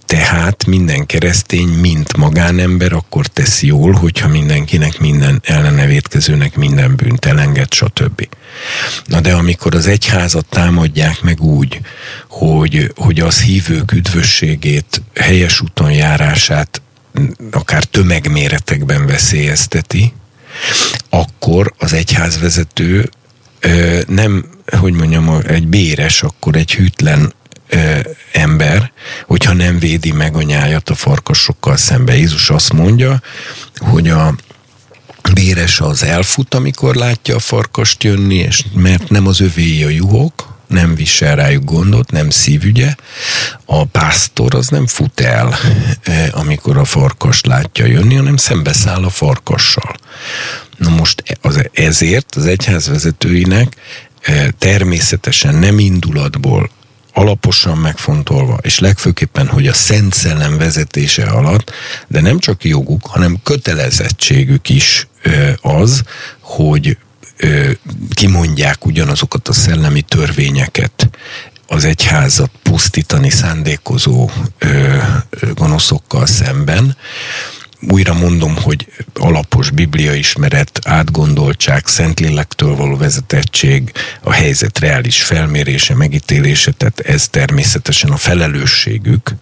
Tehát 0.05 0.65
minden 0.65 1.05
keresztény, 1.05 1.67
mint 1.67 2.17
magánember 2.17 2.93
akkor 2.93 3.27
teszi 3.27 3.67
jól, 3.67 3.91
hogyha 3.91 4.27
mindenkinek 4.27 4.99
minden 4.99 5.41
ellenevétkezőnek 5.43 6.55
minden 6.55 6.95
bűnt 6.95 7.25
elenged, 7.25 7.73
stb. 7.73 8.27
Na 9.05 9.19
de 9.19 9.33
amikor 9.33 9.75
az 9.75 9.87
egyházat 9.87 10.45
támadják 10.49 11.21
meg 11.21 11.41
úgy, 11.41 11.79
hogy, 12.29 12.91
hogy 12.95 13.19
az 13.19 13.41
hívők 13.41 13.91
üdvösségét, 13.91 15.01
helyes 15.15 15.61
úton 15.61 15.91
járását 15.91 16.81
akár 17.51 17.83
tömegméretekben 17.83 19.05
veszélyezteti, 19.05 20.13
akkor 21.09 21.73
az 21.77 21.93
egyházvezető 21.93 23.09
nem, 24.07 24.45
hogy 24.77 24.93
mondjam, 24.93 25.39
egy 25.47 25.67
béres, 25.67 26.23
akkor 26.23 26.55
egy 26.55 26.73
hűtlen 26.73 27.33
ember, 28.31 28.91
hogyha 29.25 29.53
nem 29.53 29.79
védi 29.79 30.11
meg 30.11 30.35
a 30.35 30.41
nyájat 30.41 30.89
a 30.89 30.95
farkasokkal 30.95 31.77
szembe. 31.77 32.15
Jézus 32.15 32.49
azt 32.49 32.73
mondja, 32.73 33.21
hogy 33.77 34.09
a 34.09 34.35
béres 35.33 35.79
az 35.79 36.03
elfut, 36.03 36.53
amikor 36.53 36.95
látja 36.95 37.35
a 37.35 37.39
farkast 37.39 38.03
jönni, 38.03 38.35
és 38.35 38.63
mert 38.73 39.09
nem 39.09 39.27
az 39.27 39.39
övé 39.41 39.83
a 39.83 39.89
juhok, 39.89 40.56
nem 40.67 40.95
visel 40.95 41.35
rájuk 41.35 41.63
gondot, 41.63 42.11
nem 42.11 42.29
szívügye. 42.29 42.95
A 43.65 43.85
pásztor 43.85 44.55
az 44.55 44.67
nem 44.67 44.87
fut 44.87 45.19
el, 45.19 45.57
amikor 46.31 46.77
a 46.77 46.85
farkast 46.85 47.45
látja 47.45 47.85
jönni, 47.85 48.15
hanem 48.15 48.37
szembeszáll 48.37 49.03
a 49.03 49.09
farkassal. 49.09 49.95
Na 50.77 50.89
most 50.89 51.23
az, 51.41 51.69
ezért 51.73 52.35
az 52.35 52.45
egyház 52.45 52.87
vezetőinek 52.87 53.75
természetesen 54.57 55.55
nem 55.55 55.79
indulatból 55.79 56.69
alaposan 57.13 57.77
megfontolva, 57.77 58.57
és 58.61 58.79
legfőképpen, 58.79 59.47
hogy 59.47 59.67
a 59.67 59.73
Szent 59.73 60.13
Szellem 60.13 60.57
vezetése 60.57 61.23
alatt, 61.23 61.71
de 62.07 62.21
nem 62.21 62.39
csak 62.39 62.63
joguk, 62.63 63.05
hanem 63.05 63.39
kötelezettségük 63.43 64.69
is 64.69 65.07
az, 65.61 66.01
hogy 66.39 66.97
kimondják 68.13 68.85
ugyanazokat 68.85 69.47
a 69.47 69.53
szellemi 69.53 70.01
törvényeket, 70.01 71.09
az 71.67 71.85
egyházat 71.85 72.51
pusztítani 72.63 73.29
szándékozó 73.29 74.29
gonoszokkal 75.55 76.25
szemben, 76.25 76.97
újra 77.81 78.13
mondom, 78.13 78.55
hogy 78.55 78.87
alapos 79.13 79.69
bibliaismeret, 79.69 80.79
átgondoltság, 80.83 81.87
szentlélektől 81.87 82.75
való 82.75 82.97
vezetettség, 82.97 83.91
a 84.21 84.31
helyzet 84.31 84.79
reális 84.79 85.23
felmérése, 85.23 85.95
megítélése, 85.95 86.71
tehát 86.71 86.99
ez 86.99 87.27
természetesen 87.27 88.09
a 88.09 88.17
felelősségük, 88.17 89.35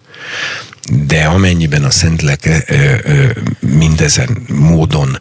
de 1.06 1.24
amennyiben 1.24 1.84
a 1.84 1.90
Szentlek 1.90 2.66
mindezen 3.60 4.38
módon 4.48 5.18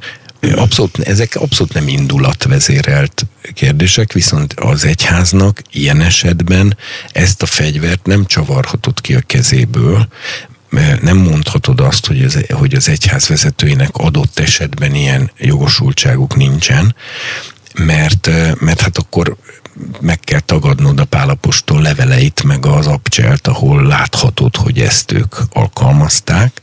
Abszolút, 0.54 1.00
ezek 1.00 1.36
abszolút 1.36 1.74
nem 1.74 1.88
indulatvezérelt 1.88 3.26
kérdések, 3.54 4.14
viszont 4.14 4.54
az 4.54 4.86
egyháznak 4.86 5.62
ilyen 5.72 6.02
esetben 6.02 6.78
ezt 7.12 7.42
a 7.42 7.46
fegyvert 7.46 8.06
nem 8.06 8.26
csavarhatott 8.26 9.02
ki 9.02 9.16
a 9.16 9.22
kezéből, 9.26 10.08
nem 11.02 11.18
mondhatod 11.18 11.80
azt, 11.80 12.06
hogy 12.06 12.24
az, 12.24 12.46
hogy 12.50 12.76
az 12.76 12.90
egyház 12.90 13.28
vezetőinek 13.28 13.90
adott 13.96 14.40
esetben 14.40 14.96
ilyen 14.96 15.32
jogosultságuk 15.38 16.36
nincsen, 16.36 16.96
mert, 17.74 18.30
mert 18.60 18.82
hát 18.82 18.98
akkor 18.98 19.38
meg 20.00 20.20
kell 20.20 20.40
tagadnod 20.40 21.00
a 21.00 21.06
pálapostól 21.06 21.82
leveleit, 21.82 22.44
meg 22.44 22.66
az 22.66 22.88
abcselt, 22.88 23.48
ahol 23.48 23.84
láthatod, 23.84 24.56
hogy 24.56 24.80
ezt 24.80 25.12
ők 25.12 25.36
alkalmazták, 25.50 26.62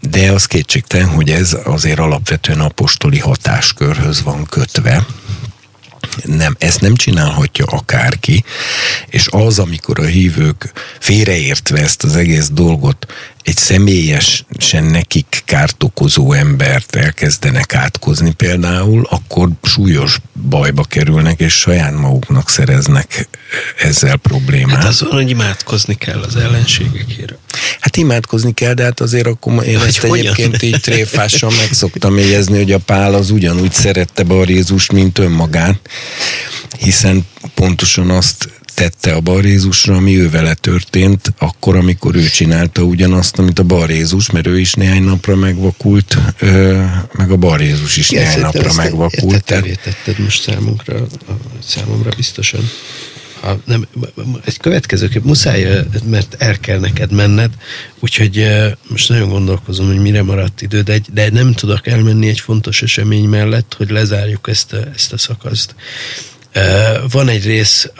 de 0.00 0.32
az 0.32 0.46
kétségtelen, 0.46 1.08
hogy 1.08 1.30
ez 1.30 1.56
azért 1.64 1.98
alapvetően 1.98 2.60
apostoli 2.60 3.18
hatáskörhöz 3.18 4.22
van 4.22 4.46
kötve, 4.46 5.06
nem, 6.24 6.56
ezt 6.58 6.80
nem 6.80 6.94
csinálhatja 6.94 7.64
akárki, 7.64 8.44
és 9.06 9.28
az, 9.30 9.58
amikor 9.58 10.00
a 10.00 10.04
hívők 10.04 10.72
félreértve 10.98 11.78
ezt 11.80 12.02
az 12.02 12.16
egész 12.16 12.48
dolgot 12.48 13.06
egy 13.42 13.56
személyesen 13.56 14.84
nekik 14.90 15.42
kárt 15.44 15.82
okozó 15.82 16.32
embert 16.32 16.96
elkezdenek 16.96 17.74
átkozni 17.74 18.32
például, 18.32 19.06
akkor 19.10 19.48
súlyos 19.62 20.18
bajba 20.48 20.82
kerülnek, 20.82 21.40
és 21.40 21.52
saját 21.52 21.94
maguknak 21.94 22.50
szereznek 22.50 23.28
ezzel 23.78 24.16
problémát. 24.16 24.76
Hát 24.76 24.84
azon, 24.84 25.10
hogy 25.10 25.30
imádkozni 25.30 25.94
kell 25.94 26.20
az 26.20 26.36
ellenségekért. 26.36 27.34
Hát 27.80 27.96
imádkozni 27.96 28.54
kell, 28.54 28.74
de 28.74 28.82
hát 28.82 29.00
azért 29.00 29.26
akkor 29.26 29.66
én 29.66 29.78
hogy 29.78 29.88
ezt 29.88 29.98
hogyan? 29.98 30.16
egyébként 30.16 30.62
így 30.62 30.80
tréfásan 30.80 31.52
meg 31.52 31.72
szoktam 31.72 32.18
jegyezni, 32.18 32.56
hogy 32.56 32.72
a 32.72 32.78
Pál 32.78 33.14
az 33.14 33.30
ugyanúgy 33.30 33.72
szerette 33.72 34.22
Bar 34.22 34.50
Jézust, 34.50 34.92
mint 34.92 35.18
önmagát, 35.18 35.80
hiszen 36.78 37.26
pontosan 37.54 38.10
azt 38.10 38.48
tette 38.74 39.14
a 39.14 39.20
Barézusra, 39.20 39.96
ami 39.96 40.18
ő 40.18 40.30
vele 40.30 40.54
történt, 40.54 41.34
akkor, 41.38 41.76
amikor 41.76 42.14
ő 42.14 42.28
csinálta 42.28 42.82
ugyanazt, 42.82 43.38
amit 43.38 43.58
a 43.58 43.62
Barézus, 43.62 44.30
mert 44.30 44.46
ő 44.46 44.60
is 44.60 44.74
néhány 44.74 45.02
napra 45.02 45.36
megvakult, 45.36 46.18
ö, 46.38 46.82
meg 47.12 47.30
a 47.30 47.36
Barézus 47.36 47.96
is 47.96 48.10
Igen, 48.10 48.22
néhány 48.22 48.40
napra 48.40 48.72
megvakult. 48.72 49.44
Tehát... 49.44 49.80
tetted 49.82 50.18
most 50.18 50.42
számunkra, 50.42 51.06
számomra 51.64 52.10
biztosan. 52.16 52.70
Ha 53.40 53.60
nem, 53.64 53.86
egy 54.44 54.56
következő 54.56 55.08
kép, 55.08 55.24
muszáj, 55.24 55.84
mert 56.04 56.36
el 56.38 56.58
kell 56.58 56.78
neked 56.78 57.12
menned, 57.12 57.50
úgyhogy 58.00 58.46
most 58.88 59.08
nagyon 59.08 59.28
gondolkozom, 59.28 59.86
hogy 59.86 60.00
mire 60.00 60.22
maradt 60.22 60.62
idő, 60.62 60.80
de, 60.80 60.92
egy, 60.92 61.06
de 61.12 61.30
nem 61.30 61.52
tudok 61.52 61.86
elmenni 61.86 62.28
egy 62.28 62.40
fontos 62.40 62.82
esemény 62.82 63.28
mellett, 63.28 63.74
hogy 63.76 63.90
lezárjuk 63.90 64.48
ezt 64.48 64.72
a, 64.72 64.78
ezt 64.94 65.12
a 65.12 65.18
szakaszt. 65.18 65.74
Van 67.10 67.28
egy 67.28 67.44
rész, 67.44 67.90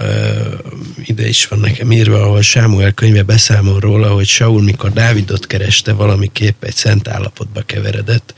ide 1.04 1.28
is 1.28 1.46
van 1.46 1.58
nekem 1.58 1.92
írva, 1.92 2.22
ahol 2.22 2.42
Sámuel 2.42 2.92
könyve 2.92 3.22
beszámol 3.22 3.80
róla, 3.80 4.08
hogy 4.08 4.26
Saul, 4.26 4.62
mikor 4.62 4.92
Dávidot 4.92 5.46
kereste, 5.46 5.92
valamiképp 5.92 6.64
egy 6.64 6.74
szent 6.74 7.08
állapotba 7.08 7.62
keveredett. 7.62 8.34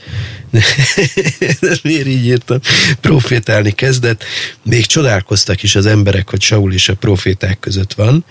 Miért 1.83 2.07
így 2.07 2.25
írtam? 2.25 2.59
Profétálni 3.01 3.71
kezdett. 3.71 4.23
Még 4.63 4.85
csodálkoztak 4.85 5.63
is 5.63 5.75
az 5.75 5.85
emberek, 5.85 6.29
hogy 6.29 6.41
Saul 6.41 6.73
is 6.73 6.89
a 6.89 6.95
proféták 6.95 7.59
között 7.59 7.93
van. 7.93 8.25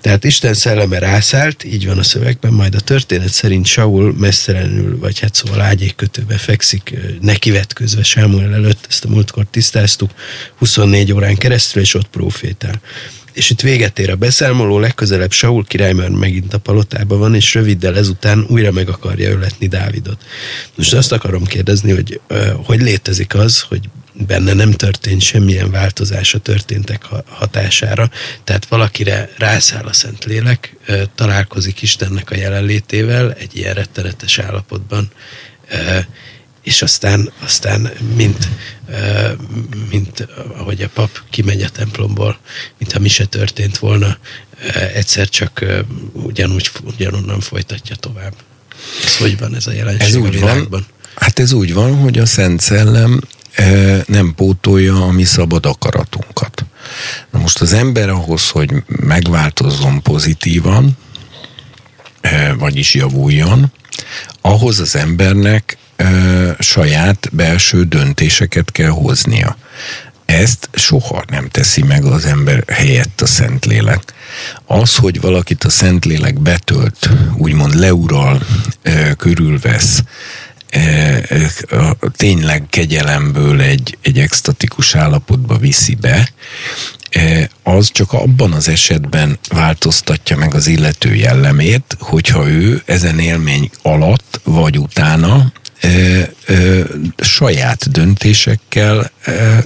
Tehát 0.00 0.24
Isten 0.24 0.54
szelleme 0.54 0.98
rászállt, 0.98 1.64
így 1.64 1.86
van 1.86 1.98
a 1.98 2.02
szövegben, 2.02 2.52
majd 2.52 2.74
a 2.74 2.80
történet 2.80 3.32
szerint 3.32 3.66
Saul 3.66 4.14
mesztelenül, 4.18 4.98
vagy 4.98 5.18
hát 5.18 5.34
szóval 5.34 5.60
ágyékkötőbe 5.60 6.38
fekszik, 6.38 6.96
nekivetközve 7.20 8.02
Sámuel 8.02 8.54
előtt, 8.54 8.86
ezt 8.88 9.04
a 9.04 9.08
múltkor 9.08 9.46
tisztáztuk, 9.50 10.10
24 10.58 11.12
órán 11.20 11.36
keresztül, 11.36 11.82
és 11.82 11.94
ott 11.94 12.08
profétál. 12.08 12.80
és 13.32 13.50
itt 13.50 13.60
véget 13.60 13.98
ér 13.98 14.10
a 14.10 14.16
beszámoló, 14.16 14.78
legközelebb 14.78 15.32
Saul 15.32 15.64
király 15.64 15.92
már 15.92 16.08
megint 16.08 16.54
a 16.54 16.58
palotában 16.58 17.18
van, 17.18 17.34
és 17.34 17.54
röviddel 17.54 17.96
ezután 17.96 18.44
újra 18.48 18.70
meg 18.70 18.88
akarja 18.88 19.30
öletni 19.30 19.66
Dávidot. 19.66 20.22
Most 20.74 20.92
azt 20.92 21.12
akarom 21.12 21.44
kérdezni, 21.44 21.92
hogy 21.92 22.20
hogy 22.64 22.80
létezik 22.80 23.34
az, 23.34 23.60
hogy 23.60 23.80
benne 24.26 24.52
nem 24.52 24.70
történt 24.70 25.20
semmilyen 25.20 25.70
változás 25.70 26.34
a 26.34 26.38
történtek 26.38 27.04
hatására, 27.26 28.10
tehát 28.44 28.66
valakire 28.66 29.30
rászáll 29.36 29.84
a 29.84 29.92
Szentlélek, 29.92 30.76
találkozik 31.14 31.82
Istennek 31.82 32.30
a 32.30 32.36
jelenlétével 32.36 33.32
egy 33.32 33.56
ilyen 33.56 33.74
rettenetes 33.74 34.38
állapotban, 34.38 35.10
és 36.62 36.82
aztán, 36.82 37.32
aztán 37.44 37.90
mint, 38.16 38.48
mint 39.90 40.28
ahogy 40.56 40.82
a 40.82 40.88
pap 40.88 41.20
kimegy 41.30 41.62
a 41.62 41.68
templomból, 41.68 42.38
mintha 42.78 42.98
mi 42.98 43.08
se 43.08 43.24
történt 43.24 43.78
volna, 43.78 44.18
egyszer 44.94 45.28
csak 45.28 45.64
ugyanúgy, 46.12 46.70
ugyanonnan 46.84 47.40
folytatja 47.40 47.96
tovább. 47.96 48.32
Ez 49.04 49.16
hogy 49.16 49.38
van 49.38 49.54
ez 49.54 49.66
a 49.66 49.72
jelenség 49.72 50.08
ez 50.08 50.14
úgy 50.14 50.26
a 50.26 50.30
világban? 50.30 50.68
Van, 50.70 50.86
hát 51.14 51.38
ez 51.38 51.52
úgy 51.52 51.74
van, 51.74 51.96
hogy 51.96 52.18
a 52.18 52.26
Szent 52.26 52.60
Szellem 52.60 53.20
nem 54.06 54.34
pótolja 54.34 55.04
a 55.04 55.10
mi 55.10 55.24
szabad 55.24 55.66
akaratunkat. 55.66 56.64
Na 57.30 57.38
most 57.38 57.60
az 57.60 57.72
ember 57.72 58.08
ahhoz, 58.08 58.48
hogy 58.48 58.70
megváltozzon 58.86 60.02
pozitívan, 60.02 60.98
vagyis 62.58 62.94
javuljon, 62.94 63.72
ahhoz 64.40 64.78
az 64.78 64.96
embernek 64.96 65.78
saját 66.58 67.28
belső 67.32 67.84
döntéseket 67.84 68.72
kell 68.72 68.90
hoznia. 68.90 69.56
Ezt 70.24 70.68
soha 70.72 71.24
nem 71.28 71.48
teszi 71.48 71.82
meg 71.82 72.04
az 72.04 72.24
ember 72.24 72.64
helyett 72.66 73.20
a 73.20 73.26
Szentlélek. 73.26 74.02
Az, 74.66 74.96
hogy 74.96 75.20
valakit 75.20 75.64
a 75.64 75.70
Szentlélek 75.70 76.38
betölt, 76.38 77.10
úgymond 77.36 77.74
leural, 77.74 78.42
körülvesz, 79.16 80.02
tényleg 82.16 82.66
kegyelemből 82.70 83.60
egy, 83.60 83.98
egy 84.02 84.18
extatikus 84.18 84.94
állapotba 84.94 85.58
viszi 85.58 85.94
be, 85.94 86.32
az 87.62 87.90
csak 87.92 88.12
abban 88.12 88.52
az 88.52 88.68
esetben 88.68 89.38
változtatja 89.48 90.36
meg 90.36 90.54
az 90.54 90.66
illető 90.66 91.14
jellemét, 91.14 91.96
hogyha 91.98 92.48
ő 92.48 92.82
ezen 92.84 93.18
élmény 93.18 93.70
alatt 93.82 94.40
vagy 94.44 94.78
utána 94.78 95.52
ö, 95.82 96.20
ö, 96.46 96.80
saját 97.18 97.90
döntésekkel 97.90 99.10
ö, 99.24 99.58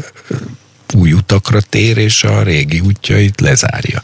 új 0.95 1.13
utakra 1.13 1.61
tér, 1.61 1.97
és 1.97 2.25
a 2.25 2.43
régi 2.43 2.81
útjait 2.81 3.41
lezárja. 3.41 4.03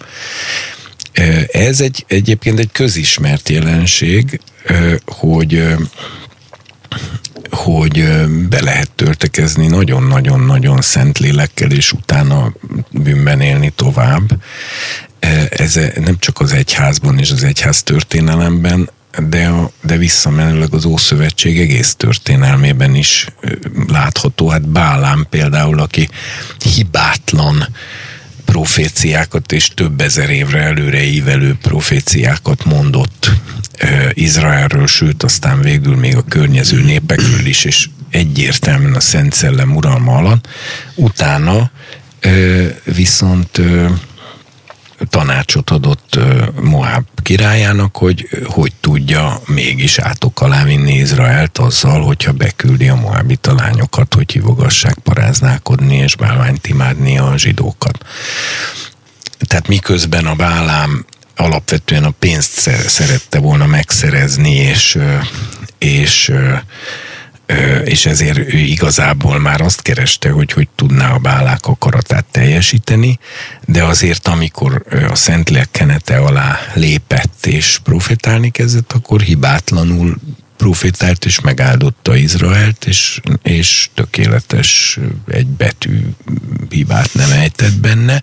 Ez 1.53 1.81
egy, 1.81 2.05
egyébként 2.09 2.59
egy 2.59 2.73
közismert 2.73 3.49
jelenség, 3.49 4.41
hogy 5.07 5.77
hogy 7.51 8.05
be 8.49 8.63
lehet 8.63 8.91
törtekezni 8.91 9.67
nagyon-nagyon-nagyon 9.67 10.81
szent 10.81 11.19
lélekkel, 11.19 11.71
és 11.71 11.93
utána 11.93 12.53
bűnben 12.91 13.41
élni 13.41 13.73
tovább. 13.77 14.43
Ez 15.51 15.75
nem 15.75 16.19
csak 16.19 16.41
az 16.41 16.53
egyházban 16.53 17.19
és 17.19 17.31
az 17.31 17.45
egyház 17.45 17.83
történelemben, 17.83 18.91
de, 19.19 19.47
a, 19.47 19.71
de 19.83 19.97
visszamenőleg 19.97 20.75
az 20.75 20.85
Ószövetség 20.85 21.61
egész 21.61 21.95
történelmében 21.95 22.95
is 22.95 23.27
látható. 23.89 24.49
Hát 24.49 24.69
Bálám 24.69 25.27
például, 25.31 25.81
aki 25.81 26.09
hibátlan 26.75 27.69
proféciákat 28.45 29.53
és 29.53 29.69
több 29.75 30.01
ezer 30.01 30.31
évre 30.31 30.61
előre 30.61 31.05
ívelő 31.05 31.57
proféciákat 31.63 32.65
mondott 32.65 33.31
Izraelről, 34.13 34.87
sőt 34.87 35.23
aztán 35.23 35.61
végül 35.61 35.97
még 35.97 36.17
a 36.17 36.25
környező 36.29 36.83
népekről 36.83 37.47
is, 37.47 37.65
és 37.65 37.89
egyértelműen 38.11 38.95
a 38.95 39.01
Szent 39.01 39.33
Szellem 39.33 39.77
uralma 39.77 40.17
alatt. 40.17 40.49
Utána 40.95 41.71
viszont 42.85 43.61
tanácsot 45.11 45.71
adott 45.71 46.19
Moab 46.61 47.05
királyának, 47.23 47.97
hogy 47.97 48.29
hogy 48.45 48.73
tudja 48.81 49.41
mégis 49.47 49.99
átok 49.99 50.41
alá 50.41 50.65
vinni 50.65 50.93
Izraelt 50.93 51.59
azzal, 51.59 52.03
hogyha 52.03 52.33
beküldi 52.33 52.89
a 52.89 52.95
moabita 52.95 53.55
lányokat, 53.55 54.15
hogy 54.15 54.33
hívogassák 54.33 54.95
paráználkodni 54.95 55.97
és 55.97 56.17
bálványt 56.17 56.67
imádni 56.67 57.19
a 57.19 57.33
zsidókat. 57.37 58.05
Tehát 59.39 59.69
miközben 59.69 60.27
a 60.27 60.35
Bálám 60.35 61.05
alapvetően 61.37 62.05
a 62.05 62.11
pénzt 62.11 62.71
szerette 62.87 63.39
volna 63.39 63.67
megszerezni, 63.67 64.55
és, 64.55 64.99
és 65.79 66.33
és 67.85 68.07
ezért 68.07 68.39
ő 68.39 68.59
igazából 68.59 69.39
már 69.39 69.61
azt 69.61 69.83
kereste, 69.83 70.31
hogy 70.31 70.53
hogy 70.53 70.69
tudná 70.75 71.11
a 71.11 71.19
bálák 71.19 71.67
akaratát 71.67 72.25
teljesíteni, 72.31 73.19
de 73.67 73.85
azért 73.85 74.29
amikor 74.29 74.85
a 75.11 75.15
Szentlélek 75.15 75.71
kenete 75.71 76.17
alá 76.17 76.59
lépett 76.75 77.47
és 77.47 77.79
profetálni 77.83 78.51
kezdett, 78.51 78.93
akkor 78.93 79.21
hibátlanul 79.21 80.17
profétált 80.57 81.25
és 81.25 81.41
megáldotta 81.41 82.17
Izraelt, 82.17 82.85
és, 82.85 83.21
és 83.43 83.89
tökéletes 83.95 84.99
egy 85.29 85.47
betű 85.47 86.01
hibát 86.71 87.15
nem 87.15 87.31
ejtett 87.31 87.77
benne, 87.77 88.23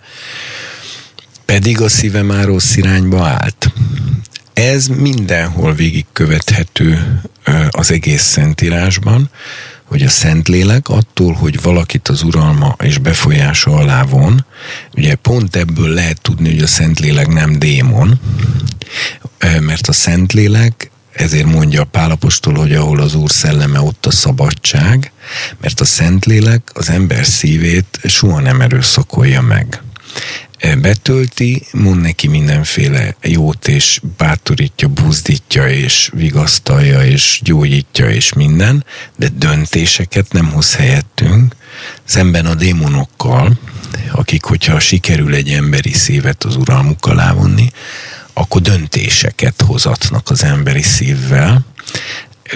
pedig 1.44 1.80
a 1.80 1.88
szíve 1.88 2.22
már 2.22 2.44
rossz 2.44 2.76
irányba 2.76 3.26
állt. 3.26 3.72
Ez 4.58 4.86
mindenhol 4.86 5.74
végigkövethető 5.74 7.20
az 7.70 7.90
egész 7.90 8.22
Szentírásban, 8.22 9.30
hogy 9.84 10.02
a 10.02 10.08
Szentlélek 10.08 10.88
attól, 10.88 11.32
hogy 11.32 11.62
valakit 11.62 12.08
az 12.08 12.22
uralma 12.22 12.76
és 12.82 12.98
befolyása 12.98 13.70
alá 13.70 14.02
von, 14.02 14.46
ugye 14.96 15.14
pont 15.14 15.56
ebből 15.56 15.88
lehet 15.88 16.20
tudni, 16.20 16.50
hogy 16.50 16.62
a 16.62 16.66
Szentlélek 16.66 17.26
nem 17.26 17.58
démon, 17.58 18.20
mert 19.60 19.88
a 19.88 19.92
Szentlélek 19.92 20.90
ezért 21.12 21.46
mondja 21.46 21.80
a 21.80 21.84
Pálapostól, 21.84 22.54
hogy 22.54 22.74
ahol 22.74 23.00
az 23.00 23.14
Úr 23.14 23.30
szelleme, 23.30 23.80
ott 23.80 24.06
a 24.06 24.10
szabadság, 24.10 25.12
mert 25.60 25.80
a 25.80 25.84
Szentlélek 25.84 26.70
az 26.74 26.90
ember 26.90 27.26
szívét 27.26 27.98
soha 28.04 28.40
nem 28.40 28.60
erőszakolja 28.60 29.40
meg 29.40 29.82
betölti, 30.80 31.62
mond 31.72 32.00
neki 32.00 32.28
mindenféle 32.28 33.16
jót, 33.22 33.68
és 33.68 34.00
bátorítja, 34.16 34.88
buzdítja, 34.88 35.68
és 35.68 36.10
vigasztalja, 36.12 37.04
és 37.04 37.40
gyógyítja, 37.42 38.10
és 38.10 38.32
minden, 38.32 38.84
de 39.16 39.28
döntéseket 39.28 40.32
nem 40.32 40.50
hoz 40.52 40.74
helyettünk, 40.74 41.54
szemben 42.04 42.46
a 42.46 42.54
démonokkal, 42.54 43.58
akik, 44.12 44.44
hogyha 44.44 44.80
sikerül 44.80 45.34
egy 45.34 45.48
emberi 45.48 45.92
szívet 45.92 46.44
az 46.44 46.56
uralmuk 46.56 47.06
alá 47.06 47.32
vonni, 47.32 47.72
akkor 48.32 48.60
döntéseket 48.60 49.62
hozatnak 49.62 50.30
az 50.30 50.44
emberi 50.44 50.82
szívvel, 50.82 51.64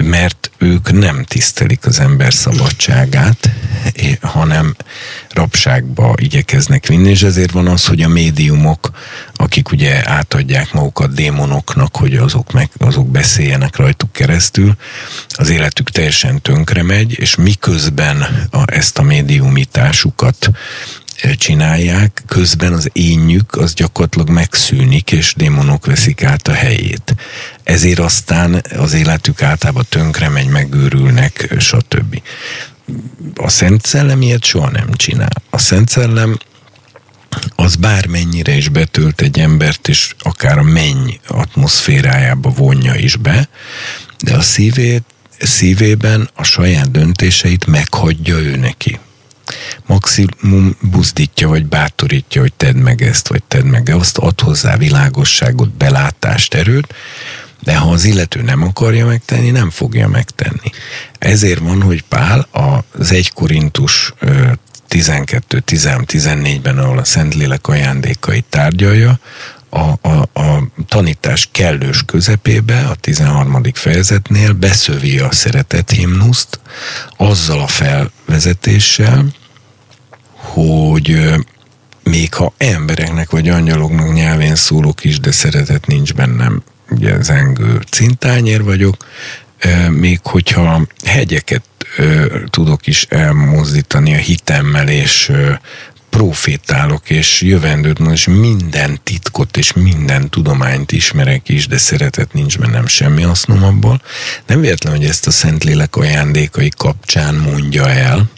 mert 0.01 0.51
ők 0.59 0.93
nem 0.93 1.25
tisztelik 1.25 1.87
az 1.87 2.01
ember 2.01 2.33
szabadságát, 2.33 3.51
hanem 4.21 4.77
rabságba 5.29 6.15
igyekeznek 6.17 6.87
vinni, 6.87 7.11
és 7.11 7.23
ezért 7.23 7.51
van 7.51 7.67
az, 7.67 7.87
hogy 7.87 8.03
a 8.03 8.09
médiumok, 8.09 8.91
akik 9.35 9.71
ugye 9.71 10.09
átadják 10.09 10.73
magukat 10.73 11.15
démonoknak, 11.15 11.97
hogy 11.97 12.17
azok, 12.17 12.53
meg, 12.53 12.71
azok 12.79 13.09
beszéljenek 13.09 13.77
rajtuk 13.77 14.13
keresztül, 14.13 14.77
az 15.29 15.49
életük 15.49 15.91
teljesen 15.91 16.43
tönkre 16.43 16.83
megy, 16.83 17.19
és 17.19 17.35
miközben 17.35 18.49
a, 18.51 18.73
ezt 18.73 18.99
a 18.99 19.03
médiumitásukat 19.03 20.51
csinálják, 21.37 22.23
közben 22.27 22.73
az 22.73 22.91
énjük 22.93 23.55
az 23.55 23.75
gyakorlatilag 23.75 24.29
megszűnik, 24.29 25.13
és 25.13 25.35
démonok 25.37 25.87
veszik 25.87 26.25
át 26.25 26.49
a 26.49 26.53
helyét. 26.53 27.15
Ezért 27.63 27.99
aztán 27.99 28.63
az 28.77 28.93
életük 28.93 29.43
általában 29.43 29.87
tönkre 29.89 30.29
megy, 30.29 30.49
megőrülnek, 30.49 31.55
stb. 31.59 32.23
A 33.35 33.49
Szent 33.49 33.87
Szellem 33.87 34.23
ilyet 34.23 34.45
soha 34.45 34.71
nem 34.71 34.93
csinál. 34.93 35.43
A 35.51 35.59
Szent 35.59 35.89
Szellem 35.89 36.39
az 37.55 37.77
bármennyire 37.77 38.57
is 38.57 38.69
betölt 38.69 39.21
egy 39.21 39.39
embert, 39.39 39.89
és 39.89 40.15
akár 40.19 40.59
a 40.59 40.63
menny 40.63 41.21
atmoszférájába 41.27 42.51
vonja 42.51 42.95
is 42.95 43.17
be, 43.17 43.49
de 44.19 44.35
a 44.35 44.41
szívét, 44.41 45.05
szívében 45.39 46.31
a 46.35 46.43
saját 46.43 46.91
döntéseit 46.91 47.67
meghagyja 47.67 48.39
ő 48.39 48.57
neki 48.57 48.99
maximum 49.87 50.77
buzdítja, 50.81 51.49
vagy 51.49 51.67
bátorítja, 51.67 52.41
hogy 52.41 52.53
tedd 52.53 52.77
meg 52.77 53.03
ezt, 53.03 53.29
vagy 53.29 53.43
tedd 53.43 53.65
meg 53.65 53.89
azt, 53.89 54.19
ad 54.19 54.41
hozzá 54.41 54.77
világosságot, 54.77 55.71
belátást, 55.71 56.55
erőt, 56.55 56.95
de 57.63 57.77
ha 57.77 57.91
az 57.91 58.05
illető 58.05 58.43
nem 58.43 58.63
akarja 58.63 59.07
megtenni, 59.07 59.51
nem 59.51 59.71
fogja 59.71 60.09
megtenni. 60.09 60.71
Ezért 61.19 61.61
van, 61.61 61.83
hogy 61.83 62.03
Pál 62.03 62.49
az 62.99 63.13
1 63.13 63.33
Korintus 63.33 64.15
12-13-14-ben, 64.89 66.79
ahol 66.79 66.99
a 66.99 67.05
Szentlélek 67.05 67.67
ajándékait 67.67 68.45
tárgyalja, 68.49 69.19
a, 69.69 70.09
a, 70.09 70.29
a 70.33 70.63
tanítás 70.89 71.49
kellős 71.53 72.03
közepébe, 72.07 72.81
a 72.81 72.95
13. 72.95 73.63
fejezetnél 73.75 74.53
beszövi 74.53 75.19
a 75.19 75.33
szeretet 75.33 75.91
himnuszt 75.91 76.61
azzal 77.17 77.61
a 77.61 77.67
felvezetéssel, 77.67 79.27
hogy 80.43 81.35
még 82.03 82.35
ha 82.35 82.53
embereknek 82.57 83.31
vagy 83.31 83.49
angyaloknak 83.49 84.13
nyelvén 84.13 84.55
szólok 84.55 85.05
is, 85.05 85.21
de 85.21 85.33
szeretet 85.33 85.87
nincs 85.87 86.15
bennem, 86.15 86.63
ugye 86.91 87.23
zengő 87.23 87.81
cintányér 87.91 88.63
vagyok, 88.63 88.97
még 89.91 90.21
hogyha 90.23 90.87
hegyeket 91.05 91.63
tudok 92.51 92.87
is 92.87 93.07
elmozdítani 93.09 94.15
a 94.15 94.19
hitemmel, 94.19 94.89
és 94.89 95.33
profétálok, 96.11 97.11
és 97.11 97.43
jövendőt, 97.43 97.99
és 98.13 98.27
minden 98.27 99.01
titkot 99.03 99.57
és 99.57 99.73
minden 99.73 100.29
tudományt 100.31 100.93
ismerek 100.93 101.49
is, 101.49 101.67
de 101.67 101.79
szeretet 101.79 102.33
nincs 102.33 102.59
bennem 102.59 102.87
semmi 102.87 103.23
hasznom 103.23 103.65
abból. 103.65 104.03
Nem 104.47 104.61
véletlen, 104.61 104.97
hogy 104.97 105.05
ezt 105.05 105.27
a 105.27 105.31
Szentlélek 105.31 105.97
ajándékai 105.97 106.71
kapcsán 106.77 107.35
mondja 107.35 107.91
el, 107.91 108.31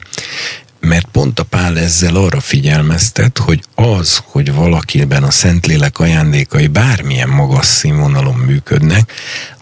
mert 0.84 1.06
pont 1.12 1.40
a 1.40 1.42
Pál 1.42 1.78
ezzel 1.78 2.16
arra 2.16 2.40
figyelmeztet, 2.40 3.38
hogy 3.38 3.62
az, 3.74 4.22
hogy 4.24 4.52
valakiben 4.54 5.22
a 5.22 5.30
Szentlélek 5.30 5.98
ajándékai 5.98 6.66
bármilyen 6.66 7.28
magas 7.28 7.66
színvonalon 7.66 8.34
működnek, 8.34 9.12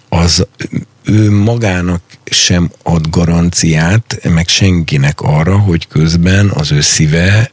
az 0.08 0.46
ő 1.04 1.30
magának 1.30 2.02
sem 2.24 2.70
ad 2.82 3.10
garanciát, 3.10 4.18
meg 4.28 4.48
senkinek 4.48 5.20
arra, 5.20 5.58
hogy 5.58 5.88
közben 5.88 6.50
az 6.50 6.72
ő 6.72 6.80
szíve 6.80 7.50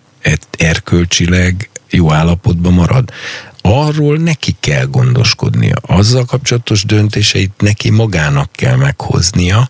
erkölcsileg 0.58 1.70
jó 1.90 2.12
állapotban 2.12 2.74
marad. 2.74 3.10
Arról 3.62 4.18
neki 4.18 4.56
kell 4.60 4.86
gondoskodnia. 4.86 5.76
Azzal 5.82 6.26
kapcsolatos 6.26 6.86
döntéseit 6.86 7.54
neki 7.58 7.90
magának 7.90 8.52
kell 8.52 8.76
meghoznia, 8.76 9.70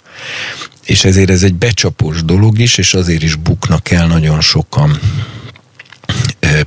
és 0.90 1.06
ezért 1.06 1.30
ez 1.30 1.44
egy 1.44 1.56
becsapós 1.56 2.24
dolog 2.24 2.60
is, 2.60 2.78
és 2.78 2.94
azért 2.94 3.24
is 3.24 3.36
buknak 3.36 3.92
el 3.92 4.08
nagyon 4.08 4.42
sokan 4.42 5.00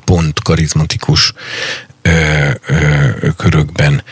pont 0.05 0.43
karizmatikus 0.43 1.33
körökben, 3.37 4.03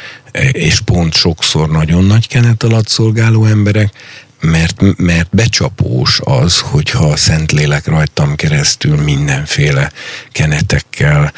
és 0.52 0.80
pont 0.80 1.14
sokszor 1.14 1.70
nagyon 1.70 2.04
nagy 2.04 2.28
kenet 2.28 2.62
alatt 2.62 2.88
szolgáló 2.88 3.44
emberek, 3.44 3.92
mert, 4.40 4.82
mert 4.96 5.28
becsapós 5.30 6.20
az, 6.24 6.58
hogyha 6.58 7.04
a 7.04 7.16
Szentlélek 7.16 7.86
rajtam 7.86 8.34
keresztül 8.34 8.96
mindenféle 8.96 9.92
kenetekkel, 10.32 11.32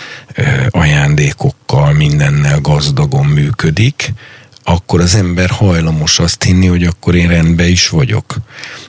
ajándékokkal, 0.71 1.93
mindennel 1.93 2.61
gazdagon 2.61 3.27
működik, 3.27 4.13
akkor 4.65 5.01
az 5.01 5.15
ember 5.15 5.51
hajlamos 5.51 6.19
azt 6.19 6.43
hinni, 6.43 6.67
hogy 6.67 6.85
akkor 6.85 7.15
én 7.15 7.29
rendben 7.29 7.69
is 7.69 7.89
vagyok. 7.89 8.37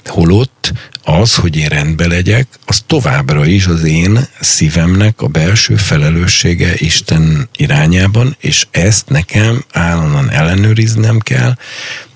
Holott 0.05 0.73
az, 1.03 1.35
hogy 1.35 1.55
én 1.55 1.67
rendben 1.67 2.09
legyek, 2.09 2.47
az 2.65 2.83
továbbra 2.87 3.45
is 3.45 3.65
az 3.65 3.83
én 3.83 4.27
szívemnek 4.39 5.21
a 5.21 5.27
belső 5.27 5.75
felelőssége 5.75 6.73
Isten 6.77 7.49
irányában, 7.55 8.35
és 8.39 8.67
ezt 8.71 9.09
nekem 9.09 9.63
állandóan 9.71 10.29
ellenőriznem 10.29 11.19
kell, 11.19 11.55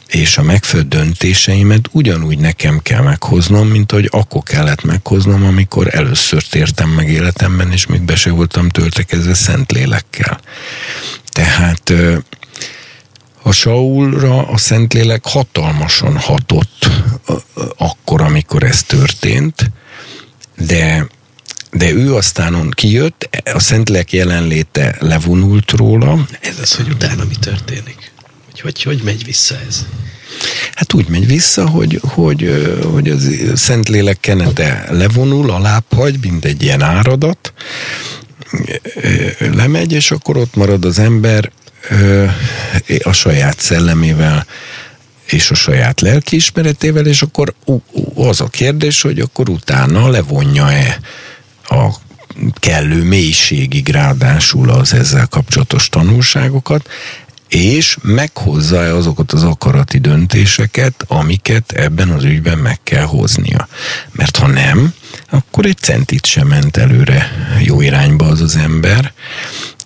és 0.07 0.37
a 0.37 0.43
megfelelő 0.43 0.87
döntéseimet 0.87 1.89
ugyanúgy 1.91 2.37
nekem 2.37 2.79
kell 2.81 3.01
meghoznom, 3.01 3.67
mint 3.67 3.91
ahogy 3.91 4.09
akkor 4.11 4.43
kellett 4.43 4.83
meghoznom, 4.83 5.43
amikor 5.43 5.95
először 5.95 6.43
tértem 6.43 6.89
meg 6.89 7.09
életemben, 7.09 7.71
és 7.71 7.85
még 7.85 8.01
be 8.01 8.15
se 8.15 8.29
voltam 8.29 8.69
töltekezve 8.69 9.33
szent 9.33 9.71
lélekkel. 9.71 10.39
Tehát 11.31 11.93
a 13.47 13.51
Saulra 13.51 14.47
a 14.47 14.57
Szentlélek 14.57 15.25
hatalmasan 15.25 16.17
hatott 16.17 16.89
akkor, 17.77 18.21
amikor 18.21 18.63
ez 18.63 18.83
történt, 18.83 19.71
de, 20.57 21.07
de 21.71 21.91
ő 21.91 22.15
aztán 22.15 22.69
kijött, 22.71 23.29
a 23.53 23.59
Szentlélek 23.59 24.13
jelenléte 24.13 24.95
levonult 24.99 25.71
róla. 25.71 26.27
Ez 26.41 26.59
az, 26.61 26.75
hogy 26.75 26.89
utána 26.89 27.23
mi 27.23 27.35
történik? 27.39 28.11
Hogy 28.51 28.61
hogy, 28.61 28.83
hogy 28.83 29.01
megy 29.03 29.25
vissza 29.25 29.55
ez? 29.67 29.85
Hát 30.73 30.93
úgy 30.93 31.07
megy 31.07 31.27
vissza, 31.27 31.69
hogy, 31.69 31.99
hogy, 32.03 32.67
hogy 32.91 33.09
az 33.09 33.29
Szentlélek 33.55 34.19
kenete 34.19 34.85
levonul, 34.89 35.49
alább 35.49 35.85
hagy, 35.95 36.17
mint 36.21 36.45
egy 36.45 36.63
ilyen 36.63 36.81
áradat, 36.81 37.53
lemegy, 39.39 39.91
és 39.91 40.11
akkor 40.11 40.37
ott 40.37 40.55
marad 40.55 40.85
az 40.85 40.99
ember 40.99 41.51
a 43.03 43.11
saját 43.11 43.59
szellemével, 43.59 44.45
és 45.25 45.51
a 45.51 45.55
saját 45.55 46.01
lelkiismeretével, 46.01 47.05
és 47.05 47.21
akkor 47.21 47.53
az 48.15 48.41
a 48.41 48.47
kérdés, 48.47 49.01
hogy 49.01 49.19
akkor 49.19 49.49
utána 49.49 50.09
levonja-e 50.09 50.99
a 51.63 51.87
kellő 52.53 53.03
mélységig 53.03 53.89
ráadásul 53.89 54.69
az 54.69 54.93
ezzel 54.93 55.27
kapcsolatos 55.27 55.89
tanulságokat, 55.89 56.89
és 57.47 57.97
meghozza 58.01 58.83
-e 58.83 58.95
azokat 58.95 59.31
az 59.31 59.43
akarati 59.43 59.97
döntéseket, 59.97 61.05
amiket 61.07 61.71
ebben 61.71 62.09
az 62.09 62.23
ügyben 62.23 62.57
meg 62.57 62.79
kell 62.83 63.03
hoznia. 63.03 63.67
Mert 64.11 64.37
ha 64.37 64.47
nem, 64.47 64.93
akkor 65.29 65.65
egy 65.65 65.77
centit 65.77 66.25
sem 66.25 66.47
ment 66.47 66.77
előre 66.77 67.31
jó 67.63 67.81
irányba 67.81 68.25
az 68.25 68.41
az 68.41 68.55
ember, 68.55 69.13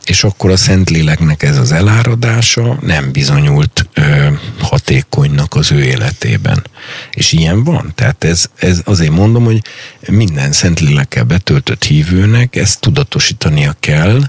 és 0.06 0.23
akkor 0.23 0.49
a 0.49 0.57
Szentléleknek 0.57 1.44
ez 1.44 1.57
az 1.57 1.72
eláradása 1.72 2.78
nem 2.82 3.11
bizonyult 3.11 3.88
ö, 3.94 4.28
hatékonynak 4.60 5.56
az 5.56 5.72
ő 5.72 5.84
életében. 5.84 6.64
És 7.11 7.32
ilyen 7.32 7.64
van. 7.64 7.91
Tehát 7.95 8.23
ez, 8.23 8.45
ez 8.56 8.82
azért 8.86 9.11
mondom, 9.11 9.44
hogy 9.44 9.61
minden 10.07 10.52
Szentlélekkel 10.52 11.23
betöltött 11.23 11.84
hívőnek 11.84 12.56
ezt 12.56 12.80
tudatosítania 12.80 13.76
kell, 13.80 14.22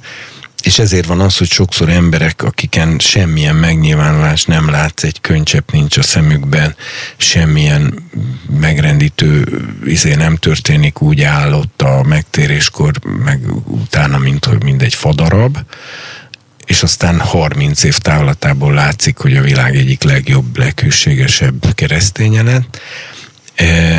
és 0.62 0.78
ezért 0.78 1.06
van 1.06 1.20
az, 1.20 1.36
hogy 1.36 1.50
sokszor 1.50 1.88
emberek, 1.88 2.42
akiken 2.42 2.98
semmilyen 2.98 3.56
megnyilvánulás 3.56 4.44
nem 4.44 4.70
látsz, 4.70 5.02
egy 5.02 5.20
könycsepp 5.20 5.70
nincs 5.70 5.96
a 5.96 6.02
szemükben, 6.02 6.76
semmilyen 7.16 8.10
megrendítő 8.60 9.62
izé 9.84 10.14
nem 10.14 10.36
történik, 10.36 11.00
úgy 11.02 11.22
állott 11.22 11.82
a 11.82 12.02
megtéréskor, 12.02 12.92
meg 13.24 13.40
utána, 13.66 14.18
mint 14.18 14.44
hogy 14.44 14.62
mindegy 14.62 14.94
fadarab, 14.94 15.58
és 16.66 16.82
aztán 16.82 17.20
30 17.20 17.82
év 17.82 17.98
távlatából 17.98 18.72
látszik, 18.72 19.18
hogy 19.18 19.36
a 19.36 19.42
világ 19.42 19.76
egyik 19.76 20.02
legjobb, 20.02 20.56
leghűségesebb 20.56 21.74
kereszténye 21.74 22.42
lett 22.42 22.80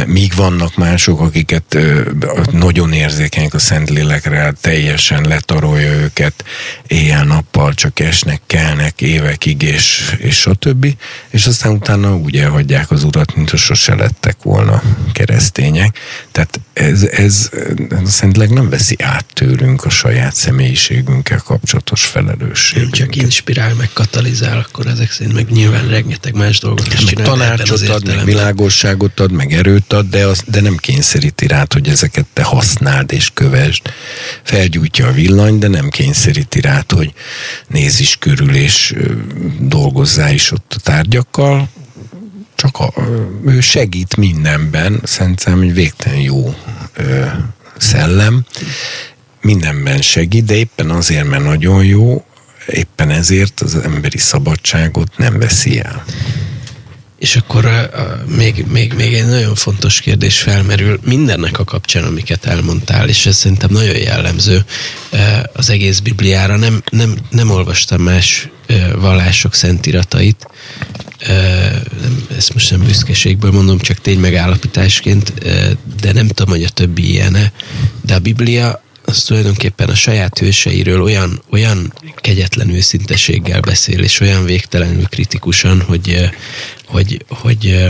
míg 0.08 0.34
vannak 0.36 0.76
mások, 0.76 1.20
akiket 1.20 1.74
e, 1.74 2.04
nagyon 2.52 2.94
érzékenyek 2.94 3.54
a 3.54 3.60
Szentlélekre, 3.60 4.54
teljesen 4.62 5.28
letarolja 5.28 5.92
őket, 5.92 6.44
éjjel-nappal 6.88 7.74
csak 7.74 8.00
esnek, 8.00 8.42
kelnek 8.48 9.02
évekig, 9.02 9.62
és, 9.62 10.16
és 10.18 10.40
stb. 10.40 10.96
És 11.30 11.46
aztán 11.46 11.72
utána 11.72 12.16
úgy 12.16 12.38
elhagyják 12.38 12.92
az 12.92 13.04
urat, 13.04 13.36
mint 13.36 13.50
hogy 13.50 13.60
sose 13.60 13.96
lettek 13.96 14.38
volna 14.44 14.82
keresztények. 15.12 16.00
Tehát 16.32 16.60
ez, 16.74 17.04
ez 17.04 17.50
a 17.90 18.08
Szentlélek 18.10 18.50
nem 18.50 18.70
veszi 18.70 18.96
át 19.00 19.26
tőlünk 19.34 19.86
a 19.86 19.90
saját 19.90 20.36
személyiségünkkel 20.36 21.42
kapcsolatos 21.46 22.06
felelősséget. 22.06 22.90
Csak 22.90 23.16
inspirál, 23.16 23.74
meg 23.74 23.90
katalizál, 23.94 24.58
akkor 24.58 24.88
ezek 24.88 25.12
szerint 25.12 25.36
meg 25.36 25.50
nyilván 25.50 25.88
rengeteg 25.88 26.34
más 26.34 26.60
dolgot 26.60 26.94
is 26.94 27.04
csinál. 27.04 27.26
Tanácsot 27.26 27.88
ad, 27.88 28.06
meg 28.06 28.26
világosságot 28.26 29.20
ad, 29.20 29.32
meg 29.32 29.43
erőt 29.52 29.94
ad, 29.94 30.10
de, 30.10 30.26
az, 30.26 30.44
de 30.48 30.62
nem 30.62 30.78
kényszeríti 30.78 31.48
rád, 31.48 31.74
hogy 31.74 31.88
ezeket 31.88 32.26
te 32.34 32.44
használd 32.44 33.12
és 33.12 33.32
kövesd. 33.34 33.82
Felgyújtja 34.44 35.08
a 35.08 35.12
villany, 35.12 35.60
de 35.60 35.68
nem 35.68 35.90
kényszeríti 35.90 36.62
rád, 36.62 36.92
hogy 36.92 37.14
nézz 37.68 38.00
is 38.00 38.16
körül, 38.20 38.56
és 38.56 38.96
dolgozzál 39.60 40.34
is 40.34 40.52
ott 40.52 40.74
a 40.76 40.80
tárgyakkal, 40.80 41.70
csak 42.56 42.78
a, 42.80 42.94
ő 43.46 43.60
segít 43.62 44.16
mindenben, 44.16 45.00
szerintem 45.04 45.62
egy 45.62 45.74
végtelen 45.74 46.20
jó 46.20 46.56
ö, 46.94 47.26
szellem, 47.78 48.46
mindenben 49.42 50.02
segít, 50.02 50.46
de 50.46 50.56
éppen 50.56 50.90
azért, 50.90 51.28
mert 51.28 51.44
nagyon 51.44 51.86
jó, 51.86 52.26
éppen 52.68 53.10
ezért 53.10 53.62
az 53.62 53.76
emberi 53.76 54.18
szabadságot 54.18 55.18
nem 55.18 55.40
veszi 55.40 55.80
el. 55.80 56.04
És 57.24 57.36
akkor 57.36 57.66
uh, 57.66 58.36
még, 58.36 58.66
még, 58.68 58.94
még 58.94 59.14
egy 59.14 59.26
nagyon 59.26 59.56
fontos 59.56 60.00
kérdés 60.00 60.40
felmerül 60.40 61.00
mindennek 61.04 61.60
a 61.60 61.64
kapcsán, 61.64 62.04
amiket 62.04 62.46
elmondtál, 62.46 63.10
és 63.10 63.26
ez 63.26 63.36
szerintem 63.36 63.70
nagyon 63.72 63.98
jellemző 63.98 64.66
uh, 65.12 65.20
az 65.54 65.70
egész 65.70 66.00
Bibliára. 66.00 66.58
Nem, 66.58 66.84
nem, 66.90 67.16
nem 67.30 67.50
olvastam 67.50 68.02
más 68.02 68.50
uh, 68.70 69.02
vallások 69.02 69.54
szentiratait, 69.54 70.48
ezt 72.38 72.54
most 72.54 72.72
nem 72.72 72.84
büszkeségből 72.84 73.52
mondom, 73.52 73.80
csak 73.80 73.98
tény 74.02 74.20
megállapításként, 74.20 75.34
de 76.02 76.14
nem 76.14 76.28
tudom, 76.28 76.50
hogy 76.50 76.64
a 76.64 76.70
többi 76.70 77.10
ilyene, 77.10 77.52
de 78.02 78.16
a 78.16 78.20
Biblia 78.20 78.84
az 79.14 79.24
tulajdonképpen 79.24 79.90
a 79.90 79.96
saját 79.96 80.40
hőseiről 80.40 81.02
olyan, 81.02 81.42
olyan 81.50 81.94
kegyetlen 82.16 82.70
őszinteséggel 82.70 83.60
beszél, 83.60 84.00
és 84.00 84.20
olyan 84.20 84.46
végtelenül 84.46 85.06
kritikusan, 85.06 85.82
hogy, 85.82 86.30
hogy, 86.86 87.26
hogy 87.30 87.90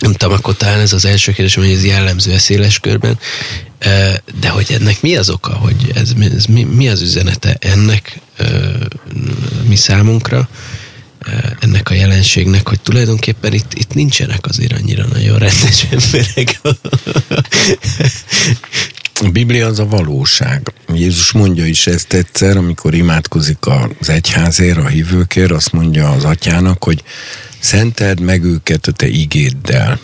nem 0.00 0.12
tudom, 0.12 0.34
akkor 0.34 0.56
talán 0.56 0.80
ez 0.80 0.92
az 0.92 1.04
első 1.04 1.32
kérdésem, 1.32 1.62
hogy 1.62 1.72
ez 1.72 1.84
jellemző 1.84 2.38
széles 2.38 2.78
körben, 2.78 3.18
de 4.40 4.48
hogy 4.48 4.66
ennek 4.72 5.02
mi 5.02 5.16
az 5.16 5.30
oka, 5.30 5.52
hogy 5.52 5.92
ez, 5.94 6.12
ez 6.34 6.44
mi, 6.44 6.62
mi 6.62 6.88
az 6.88 7.00
üzenete 7.00 7.56
ennek 7.60 8.20
mi 9.68 9.76
számunkra, 9.76 10.48
ennek 11.60 11.90
a 11.90 11.94
jelenségnek, 11.94 12.68
hogy 12.68 12.80
tulajdonképpen 12.80 13.52
itt, 13.52 13.74
itt 13.74 13.94
nincsenek 13.94 14.46
azért 14.46 14.72
annyira 14.72 15.06
nagyon 15.12 15.38
rendes 15.38 15.86
emberek. 15.90 16.60
A 19.20 19.28
Biblia 19.28 19.66
az 19.66 19.78
a 19.78 19.86
valóság. 19.86 20.72
Jézus 20.94 21.32
mondja 21.32 21.66
is 21.66 21.86
ezt 21.86 22.12
egyszer, 22.12 22.56
amikor 22.56 22.94
imádkozik 22.94 23.66
az 23.98 24.08
egyházért, 24.08 24.78
a 24.78 24.86
hívőkért, 24.86 25.50
azt 25.50 25.72
mondja 25.72 26.10
az 26.10 26.24
atyának, 26.24 26.84
hogy 26.84 27.02
szenteld 27.58 28.20
meg 28.20 28.44
őket 28.44 28.86
a 28.86 28.92
te 28.92 29.06
igéddel. 29.06 30.00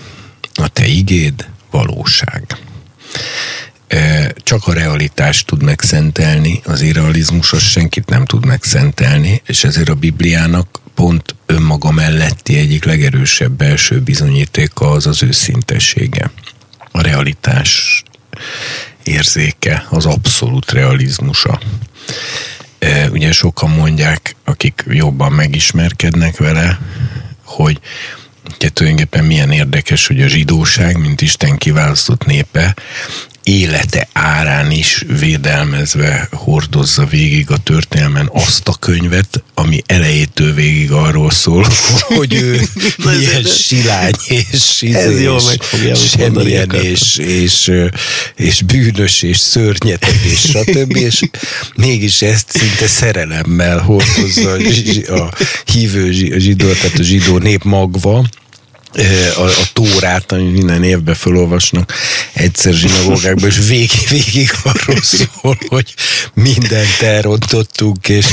A 0.54 0.68
te 0.68 0.86
igéd 0.86 1.48
valóság. 1.70 2.56
Csak 4.36 4.66
a 4.66 4.72
realitást 4.72 5.46
tud 5.46 5.62
megszentelni, 5.62 6.60
az 6.64 6.80
irrealizmus 6.80 7.52
az 7.52 7.62
senkit 7.62 8.08
nem 8.08 8.24
tud 8.24 8.46
megszentelni, 8.46 9.42
és 9.46 9.64
ezért 9.64 9.88
a 9.88 9.94
Bibliának 9.94 10.80
pont 10.94 11.34
önmaga 11.46 11.90
melletti 11.90 12.58
egyik 12.58 12.84
legerősebb 12.84 13.52
belső 13.52 14.00
bizonyítéka 14.00 14.90
az 14.90 15.06
az 15.06 15.22
őszintessége. 15.22 16.30
A 16.90 17.00
realitás 17.00 18.02
érzéke, 19.08 19.86
az 19.90 20.06
abszolút 20.06 20.72
realizmusa. 20.72 21.60
Ugye 23.10 23.32
sokan 23.32 23.70
mondják, 23.70 24.36
akik 24.44 24.84
jobban 24.88 25.32
megismerkednek 25.32 26.36
vele, 26.36 26.78
hogy 27.44 27.80
tulajdonképpen 28.58 29.24
milyen 29.24 29.50
érdekes, 29.50 30.06
hogy 30.06 30.22
a 30.22 30.26
zsidóság, 30.26 30.98
mint 30.98 31.20
Isten 31.20 31.56
kiválasztott 31.56 32.24
népe, 32.24 32.76
élete 33.48 34.08
árán 34.12 34.70
is 34.70 35.04
védelmezve 35.20 36.28
hordozza 36.32 37.06
végig 37.06 37.50
a 37.50 37.56
történelmen 37.56 38.30
azt 38.32 38.68
a 38.68 38.74
könyvet, 38.80 39.42
ami 39.54 39.82
elejétől 39.86 40.54
végig 40.54 40.92
arról 40.92 41.30
szól, 41.30 41.66
hogy 42.16 42.34
ő 42.34 42.60
milyen 42.96 43.42
silány 43.42 44.14
és, 44.26 44.82
ez 44.82 45.20
jól 45.20 45.42
meg 45.44 45.62
fogja 45.62 45.94
semmilyen 45.94 46.70
és, 46.70 47.16
és, 47.16 47.72
és 48.36 48.62
bűnös 48.62 49.22
és 49.22 49.38
szörnyeteg 49.38 50.20
és 50.24 50.40
stb. 50.40 50.96
és 51.08 51.20
mégis 51.76 52.22
ezt 52.22 52.50
szinte 52.50 52.86
szerelemmel 52.86 53.78
hordozza 53.78 54.52
a 55.06 55.32
hívő 55.72 56.10
zsidó, 56.38 56.72
tehát 56.72 56.98
a 56.98 57.02
zsidó 57.02 57.38
nép 57.38 57.64
magva, 57.64 58.26
a, 59.36 59.42
a 59.42 59.68
tórát, 59.72 60.32
amit 60.32 60.52
minden 60.52 60.84
évben 60.84 61.14
felolvasnak 61.14 61.92
egyszer 62.32 62.72
zsinagógákban, 62.72 63.48
és 63.48 63.58
végig, 63.68 64.08
végig 64.10 64.50
arról 64.62 65.02
szól, 65.02 65.58
hogy 65.68 65.94
mindent 66.34 67.02
elrontottunk, 67.02 68.08
és 68.08 68.26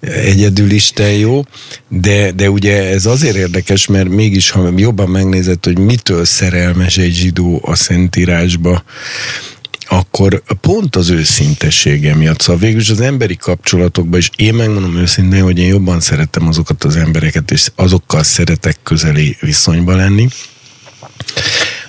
egyedül 0.00 0.70
Isten 0.70 1.12
jó, 1.12 1.44
de, 1.88 2.32
de 2.32 2.50
ugye 2.50 2.82
ez 2.82 3.06
azért 3.06 3.36
érdekes, 3.36 3.86
mert 3.86 4.08
mégis, 4.08 4.50
ha 4.50 4.72
jobban 4.76 5.08
megnézed, 5.08 5.64
hogy 5.64 5.78
mitől 5.78 6.24
szerelmes 6.24 6.96
egy 6.96 7.14
zsidó 7.14 7.60
a 7.64 7.74
Szentírásba, 7.74 8.84
akkor 9.88 10.42
pont 10.60 10.96
az 10.96 11.10
őszintessége 11.10 12.14
miatt, 12.14 12.40
szóval 12.40 12.60
végülis 12.60 12.90
az 12.90 13.00
emberi 13.00 13.36
kapcsolatokban 13.36 14.18
is 14.18 14.30
én 14.36 14.54
megmondom 14.54 14.96
őszintén, 14.96 15.42
hogy 15.42 15.58
én 15.58 15.66
jobban 15.66 16.00
szeretem 16.00 16.48
azokat 16.48 16.84
az 16.84 16.96
embereket, 16.96 17.50
és 17.50 17.70
azokkal 17.74 18.22
szeretek 18.22 18.76
közeli 18.82 19.36
viszonyba 19.40 19.96
lenni, 19.96 20.28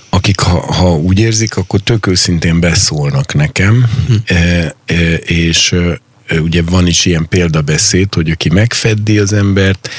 akik 0.10 0.40
ha, 0.40 0.74
ha 0.74 0.96
úgy 0.96 1.20
érzik, 1.20 1.58
akkor 1.58 1.80
tök 1.80 2.08
őszintén 2.08 2.60
beszólnak 2.60 3.34
nekem, 3.34 3.86
hm. 4.08 4.14
e, 4.26 4.76
e, 4.86 5.14
és 5.16 5.76
ugye 6.32 6.62
van 6.62 6.88
is 6.88 7.06
ilyen 7.06 7.28
példabeszéd, 7.30 8.14
hogy 8.14 8.30
aki 8.30 8.50
megfeddi 8.50 9.18
az 9.18 9.34
embert, 9.34 9.90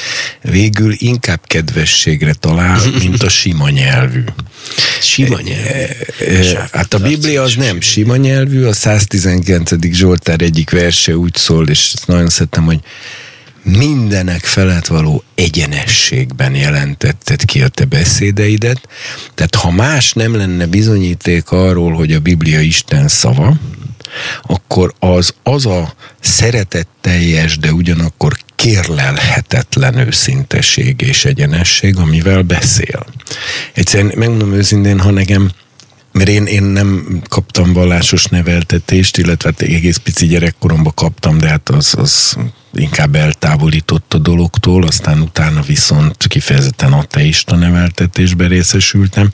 végül 0.43 0.95
inkább 0.97 1.41
kedvességre 1.47 2.33
talál, 2.33 2.81
mint 3.03 3.23
a 3.23 3.29
sima 3.29 3.71
nyelvű. 3.71 4.25
Sima 5.01 5.41
nyelvű? 5.41 6.55
Hát 6.73 6.95
a 6.95 6.99
Biblia 6.99 7.43
az 7.43 7.55
nem 7.55 7.81
sima 7.81 8.17
nyelvű, 8.17 8.65
a 8.65 8.73
119. 8.73 9.71
Zsoltár 9.91 10.41
egyik 10.41 10.71
verse 10.71 11.17
úgy 11.17 11.35
szól, 11.35 11.69
és 11.69 11.95
nagyon 12.07 12.29
szeretem, 12.29 12.65
hogy 12.65 12.81
mindenek 13.63 14.45
felett 14.45 14.87
való 14.87 15.23
egyenességben 15.35 16.55
jelentetted 16.55 17.45
ki 17.45 17.63
a 17.63 17.69
te 17.69 17.85
beszédeidet. 17.85 18.89
Tehát 19.35 19.55
ha 19.55 19.71
más 19.71 20.13
nem 20.13 20.37
lenne 20.37 20.67
bizonyíték 20.67 21.51
arról, 21.51 21.93
hogy 21.93 22.13
a 22.13 22.21
Biblia 22.21 22.61
Isten 22.61 23.09
szava, 23.09 23.57
akkor 24.43 24.95
az 24.99 25.35
az 25.43 25.67
a 25.67 25.95
szeretetteljes, 26.21 27.59
de 27.59 27.73
ugyanakkor 27.73 28.37
kérlelhetetlen 28.55 29.99
őszinteség 29.99 31.01
és 31.01 31.25
egyenesség, 31.25 31.97
amivel 31.97 32.43
beszél. 32.43 33.07
Egyszerűen 33.73 34.13
megmondom 34.17 34.53
őszintén, 34.53 35.01
ha 35.01 35.11
nekem 35.11 35.51
mert 36.17 36.29
én, 36.29 36.47
én 36.47 36.63
nem 36.63 37.21
kaptam 37.29 37.73
vallásos 37.73 38.25
neveltetést, 38.25 39.17
illetve 39.17 39.51
hát 39.51 39.69
egész 39.69 39.97
pici 39.97 40.27
gyerekkoromban 40.27 40.93
kaptam, 40.95 41.39
de 41.39 41.49
hát 41.49 41.69
az, 41.69 41.95
az 41.99 42.37
inkább 42.75 43.15
eltávolított 43.15 44.15
a 44.15 44.19
dologtól, 44.19 44.85
aztán 44.85 45.21
utána 45.21 45.61
viszont 45.61 46.27
kifejezetten 46.27 46.93
ateista 46.93 47.57
neveltetésbe 47.57 48.47
részesültem 48.47 49.31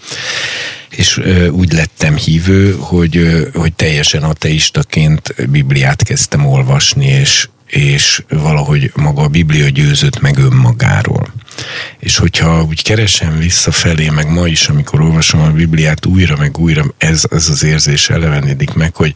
és 0.97 1.21
úgy 1.51 1.73
lettem 1.73 2.17
hívő, 2.17 2.77
hogy, 2.79 3.49
hogy 3.55 3.73
teljesen 3.73 4.23
ateistaként 4.23 5.51
Bibliát 5.51 6.03
kezdtem 6.03 6.47
olvasni, 6.47 7.07
és, 7.07 7.49
és 7.67 8.23
valahogy 8.29 8.93
maga 8.95 9.23
a 9.23 9.29
Biblia 9.29 9.69
győzött 9.69 10.21
meg 10.21 10.39
önmagáról. 10.39 11.33
És 11.99 12.17
hogyha 12.17 12.63
úgy 12.63 12.83
keresem 12.83 13.39
visszafelé, 13.39 14.09
meg 14.09 14.29
ma 14.29 14.47
is, 14.47 14.69
amikor 14.69 15.01
olvasom 15.01 15.41
a 15.41 15.51
Bibliát 15.51 16.07
újra, 16.07 16.37
meg 16.37 16.59
újra, 16.59 16.85
ez, 16.99 17.25
ez 17.31 17.49
az 17.49 17.63
érzés 17.63 18.11
elevenedik 18.11 18.73
meg, 18.73 18.95
hogy 18.97 19.13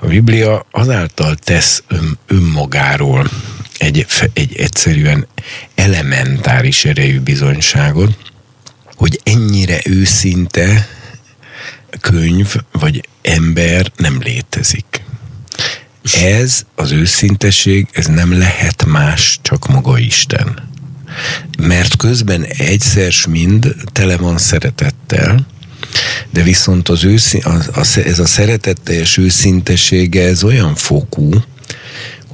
a 0.00 0.06
Biblia 0.06 0.66
azáltal 0.70 1.34
tesz 1.34 1.82
ön, 1.88 2.18
önmagáról 2.26 3.30
egy, 3.78 4.06
egy 4.32 4.56
egyszerűen 4.56 5.26
elementáris 5.74 6.84
erejű 6.84 7.20
bizonyságot, 7.20 8.16
hogy 8.96 9.20
ennyire 9.22 9.80
őszinte 9.84 10.88
könyv 12.00 12.54
vagy 12.72 13.08
ember 13.22 13.92
nem 13.96 14.20
létezik. 14.22 15.02
Ez 16.22 16.64
az 16.74 16.92
őszinteség, 16.92 17.88
ez 17.92 18.06
nem 18.06 18.38
lehet 18.38 18.84
más, 18.84 19.38
csak 19.42 19.66
maga 19.66 19.98
Isten. 19.98 20.68
Mert 21.58 21.96
közben 21.96 22.44
egyszer 22.44 23.12
mind 23.28 23.74
tele 23.92 24.16
van 24.16 24.38
szeretettel, 24.38 25.46
de 26.30 26.42
viszont 26.42 26.88
az 26.88 27.04
őszín, 27.04 27.44
az, 27.44 27.70
az, 27.74 27.96
ez 27.96 28.18
a 28.18 28.26
szeretetteljes 28.26 29.16
őszintesége, 29.16 30.22
ez 30.22 30.44
olyan 30.44 30.74
fokú, 30.74 31.30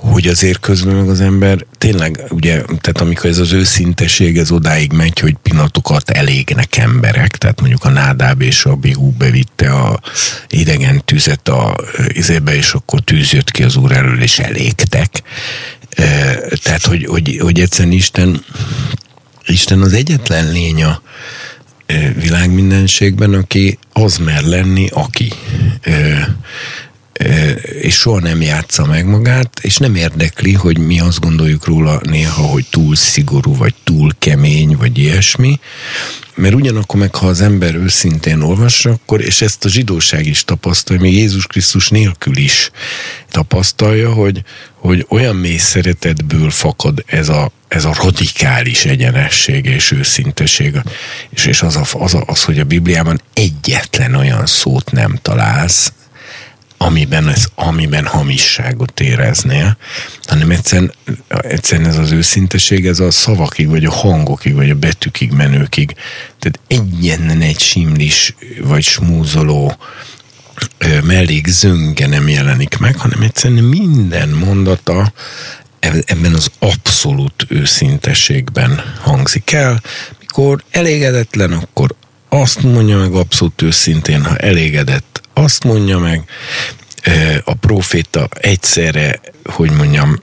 hogy 0.01 0.27
azért 0.27 0.61
közben 0.61 0.95
meg 0.95 1.09
az 1.09 1.21
ember 1.21 1.65
tényleg, 1.79 2.21
ugye, 2.29 2.53
tehát 2.63 3.01
amikor 3.01 3.31
ez 3.31 3.39
az 3.39 3.53
őszinteség 3.53 4.39
ez 4.39 4.51
odáig 4.51 4.93
megy, 4.93 5.19
hogy 5.19 5.37
pillanatokat 5.43 6.11
elégnek 6.11 6.77
emberek, 6.77 7.37
tehát 7.37 7.61
mondjuk 7.61 7.85
a 7.85 7.91
Nádáb 7.91 8.43
és 8.43 8.65
a 8.65 8.75
Bigú 8.75 9.11
bevitte 9.11 9.71
a 9.71 10.01
idegen 10.49 11.03
tüzet 11.05 11.49
a 11.49 11.77
izébe, 12.09 12.55
és 12.55 12.73
akkor 12.73 13.01
tűz 13.01 13.33
jött 13.33 13.51
ki 13.51 13.63
az 13.63 13.77
úr 13.77 13.93
elől, 13.93 14.23
és 14.23 14.39
elégtek. 14.39 15.23
Tehát, 16.63 16.85
hogy, 16.85 17.05
hogy, 17.07 17.39
hogy 17.41 17.61
egyszerűen 17.61 17.95
Isten, 17.95 18.45
Isten 19.47 19.81
az 19.81 19.93
egyetlen 19.93 20.53
lény 20.53 20.83
a 20.83 21.03
világmindenségben, 22.15 23.35
aki 23.35 23.79
az 23.93 24.17
mer 24.17 24.43
lenni, 24.43 24.89
aki 24.93 25.33
és 27.81 27.95
soha 27.95 28.21
nem 28.21 28.43
játsza 28.43 28.87
meg 28.87 29.07
magát, 29.07 29.59
és 29.63 29.77
nem 29.77 29.95
érdekli, 29.95 30.53
hogy 30.53 30.79
mi 30.79 31.01
azt 31.01 31.21
gondoljuk 31.21 31.65
róla 31.65 32.01
néha, 32.03 32.43
hogy 32.43 32.67
túl 32.71 32.97
szigorú, 32.97 33.57
vagy 33.57 33.75
túl 33.85 34.13
kemény, 34.19 34.77
vagy 34.77 34.99
ilyesmi, 34.99 35.61
mert 36.35 36.55
ugyanakkor 36.55 37.01
meg, 37.01 37.15
ha 37.15 37.27
az 37.27 37.41
ember 37.41 37.75
őszintén 37.75 38.41
olvassa, 38.41 38.91
akkor, 38.91 39.21
és 39.21 39.43
ezt 39.43 39.65
a 39.65 39.69
zsidóság 39.69 40.27
is 40.27 40.45
tapasztalja, 40.45 41.03
még 41.03 41.15
Jézus 41.15 41.47
Krisztus 41.47 41.89
nélkül 41.89 42.37
is 42.37 42.71
tapasztalja, 43.31 44.13
hogy, 44.13 44.43
hogy 44.75 45.07
olyan 45.09 45.37
mély 45.37 45.57
szeretetből 45.57 46.51
fakad 46.51 47.05
ez 47.07 47.29
a 47.29 47.51
ez 47.69 47.85
a 47.85 47.95
radikális 48.03 48.85
egyenesség 48.85 49.65
és 49.65 49.91
őszinteség, 49.91 50.75
és, 51.31 51.47
és 51.47 51.63
az, 51.63 51.77
a, 51.77 51.85
az, 51.93 52.15
a, 52.15 52.23
az, 52.27 52.45
hogy 52.45 52.59
a 52.59 52.65
Bibliában 52.65 53.21
egyetlen 53.33 54.15
olyan 54.15 54.47
szót 54.47 54.93
nem 54.93 55.19
találsz, 55.23 55.93
amiben, 56.82 57.28
ez, 57.28 57.47
amiben 57.55 58.07
hamisságot 58.07 59.01
éreznél, 59.01 59.77
hanem 60.23 60.51
egyszerűen, 60.51 60.93
egyszerűen 61.28 61.89
ez 61.89 61.98
az 61.98 62.11
őszinteség, 62.11 62.86
ez 62.86 63.01
a 63.01 63.11
szavakig, 63.11 63.69
vagy 63.69 63.85
a 63.85 63.90
hangokig, 63.90 64.55
vagy 64.55 64.70
a 64.70 64.74
betűkig 64.74 65.32
menőkig. 65.32 65.94
Tehát 66.39 66.61
egyetlen 66.66 67.40
egy 67.40 67.61
simlis, 67.61 68.35
vagy 68.62 68.82
smúzoló 68.82 69.77
mellék 71.05 71.47
zönge 71.47 72.07
nem 72.07 72.28
jelenik 72.28 72.78
meg, 72.78 72.97
hanem 72.97 73.23
egyszerűen 73.23 73.65
minden 73.65 74.28
mondata 74.28 75.12
ebben 75.81 76.35
az 76.35 76.51
abszolút 76.59 77.47
őszintességben 77.48 78.82
hangzik 79.01 79.52
el. 79.52 79.82
Mikor 80.20 80.62
elégedetlen, 80.70 81.52
akkor 81.52 81.94
azt 82.28 82.62
mondja 82.62 82.98
meg 82.98 83.12
abszolút 83.12 83.62
őszintén, 83.62 84.24
ha 84.24 84.36
elégedett, 84.36 85.10
azt 85.41 85.65
mondja 85.65 85.99
meg. 85.99 86.25
A 87.45 87.55
proféta 87.55 88.29
egyszerre, 88.35 89.21
hogy 89.45 89.71
mondjam, 89.71 90.21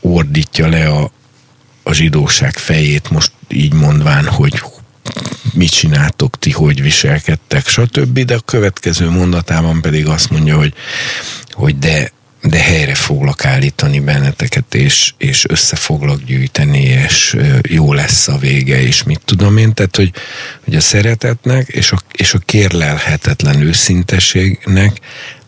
ordítja 0.00 0.68
le 0.68 0.88
a, 0.88 1.10
a 1.82 1.92
zsidóság 1.92 2.56
fejét, 2.56 3.10
most 3.10 3.32
így 3.48 3.72
mondván, 3.72 4.26
hogy 4.26 4.62
mit 5.52 5.70
csináltok 5.70 6.38
ti, 6.38 6.50
hogy 6.50 6.82
viselkedtek, 6.82 7.68
stb. 7.68 8.18
De 8.18 8.34
a 8.34 8.40
következő 8.40 9.10
mondatában 9.10 9.80
pedig 9.80 10.06
azt 10.06 10.30
mondja, 10.30 10.56
hogy, 10.56 10.74
hogy 11.50 11.78
de 11.78 12.12
de 12.42 12.58
helyre 12.58 12.94
foglak 12.94 13.44
állítani 13.44 14.00
benneteket, 14.00 14.74
és, 14.74 15.12
és 15.18 15.44
össze 15.48 15.76
foglak 15.76 16.22
gyűjteni, 16.22 16.82
és 16.82 17.36
jó 17.68 17.92
lesz 17.92 18.28
a 18.28 18.38
vége, 18.38 18.82
és 18.82 19.02
mit 19.02 19.20
tudom 19.24 19.56
én. 19.56 19.74
Tehát, 19.74 19.96
hogy, 19.96 20.12
hogy 20.64 20.74
a 20.74 20.80
szeretetnek 20.80 21.68
és 21.68 21.92
a, 21.92 21.98
és 22.12 22.34
a 22.34 22.38
kérlelhetetlen 22.38 23.60
őszinteségnek 23.60 25.00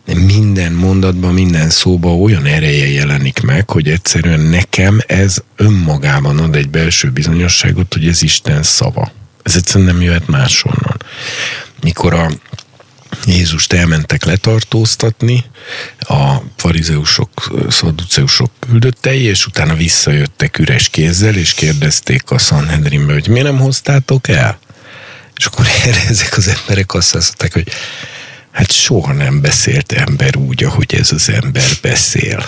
minden 0.05 0.71
mondatban, 0.71 1.33
minden 1.33 1.69
szóban 1.69 2.21
olyan 2.21 2.45
ereje 2.45 2.87
jelenik 2.87 3.41
meg, 3.41 3.69
hogy 3.69 3.89
egyszerűen 3.89 4.39
nekem 4.39 5.01
ez 5.07 5.37
önmagában 5.55 6.39
ad 6.39 6.55
egy 6.55 6.69
belső 6.69 7.09
bizonyosságot, 7.09 7.93
hogy 7.93 8.07
ez 8.07 8.21
Isten 8.21 8.63
szava. 8.63 9.11
Ez 9.43 9.55
egyszerűen 9.55 9.93
nem 9.93 10.01
jöhet 10.01 10.27
máshonnan. 10.27 10.97
Mikor 11.81 12.13
a 12.13 12.29
Jézust 13.25 13.73
elmentek 13.73 14.23
letartóztatni, 14.23 15.43
a 15.99 16.35
farizeusok, 16.55 17.29
szaduceusok 17.69 18.51
küldöttei, 18.59 19.21
és 19.21 19.45
utána 19.45 19.75
visszajöttek 19.75 20.59
üres 20.59 20.89
kézzel, 20.89 21.35
és 21.35 21.53
kérdezték 21.53 22.31
a 22.31 22.37
Sanhedrinbe, 22.37 23.13
hogy 23.13 23.27
miért 23.27 23.45
nem 23.45 23.59
hoztátok 23.59 24.27
el? 24.27 24.59
És 25.37 25.45
akkor 25.45 25.65
erre 25.85 26.05
ezek 26.07 26.37
az 26.37 26.47
emberek 26.47 26.93
azt 26.93 27.13
mondták, 27.13 27.53
hogy 27.53 27.67
hát 28.51 28.71
soha 28.71 29.13
nem 29.13 29.41
beszélt 29.41 29.91
ember 29.91 30.37
úgy, 30.37 30.63
ahogy 30.63 30.95
ez 30.95 31.11
az 31.11 31.29
ember 31.29 31.69
beszél. 31.81 32.45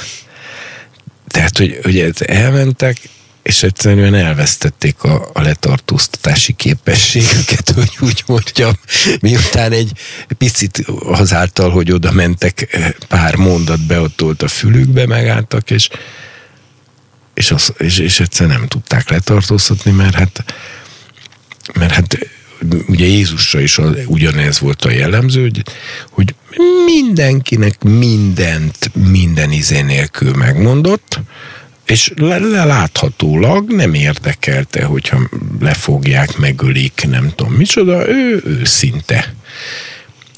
Tehát, 1.28 1.58
hogy, 1.58 1.80
hogy 1.84 2.14
elmentek, 2.20 2.98
és 3.46 3.64
egyszerűen 3.64 4.14
elvesztették 4.14 5.04
a, 5.04 5.30
a 5.34 5.42
letartóztatási 5.42 6.54
képességüket, 6.54 7.70
hogy 7.70 7.98
úgy 8.00 8.24
mondjam, 8.26 8.74
miután 9.22 9.72
egy 9.72 9.92
picit 10.38 10.78
azáltal, 11.04 11.70
hogy 11.70 11.92
oda 11.92 12.12
mentek, 12.12 12.68
eh, 12.72 12.92
pár 13.08 13.36
mondat 13.36 13.86
beotolt 13.86 14.42
a 14.42 14.48
fülükbe, 14.48 15.06
megálltak, 15.08 15.72
és, 15.72 15.90
és, 17.34 17.52
az, 17.52 17.74
és, 17.78 17.98
és 17.98 18.20
egyszerűen 18.20 18.58
nem 18.58 18.68
tudták 18.68 19.10
letartóztatni, 19.10 19.92
mert 19.92 20.16
hát, 20.16 20.44
mert 21.74 21.92
hát 21.92 22.18
ugye 22.88 23.06
Jézusra 23.06 23.60
is 23.60 23.78
az, 23.78 23.96
ugyanez 24.06 24.60
volt 24.60 24.86
a 24.86 24.92
jellemző, 24.92 25.42
hogy, 25.42 25.64
hogy 26.10 26.36
mindenkinek 26.86 27.84
mindent 27.84 28.92
minden 28.94 29.52
izé 29.52 29.82
nélkül 29.82 30.34
megmondott, 30.34 31.20
és 31.86 32.12
leláthatólag 32.16 33.72
nem 33.72 33.94
érdekelte, 33.94 34.84
hogyha 34.84 35.30
lefogják, 35.60 36.38
megölik, 36.38 37.06
nem 37.10 37.32
tudom 37.36 37.54
micsoda, 37.54 38.10
ő 38.10 38.42
őszinte. 38.46 39.34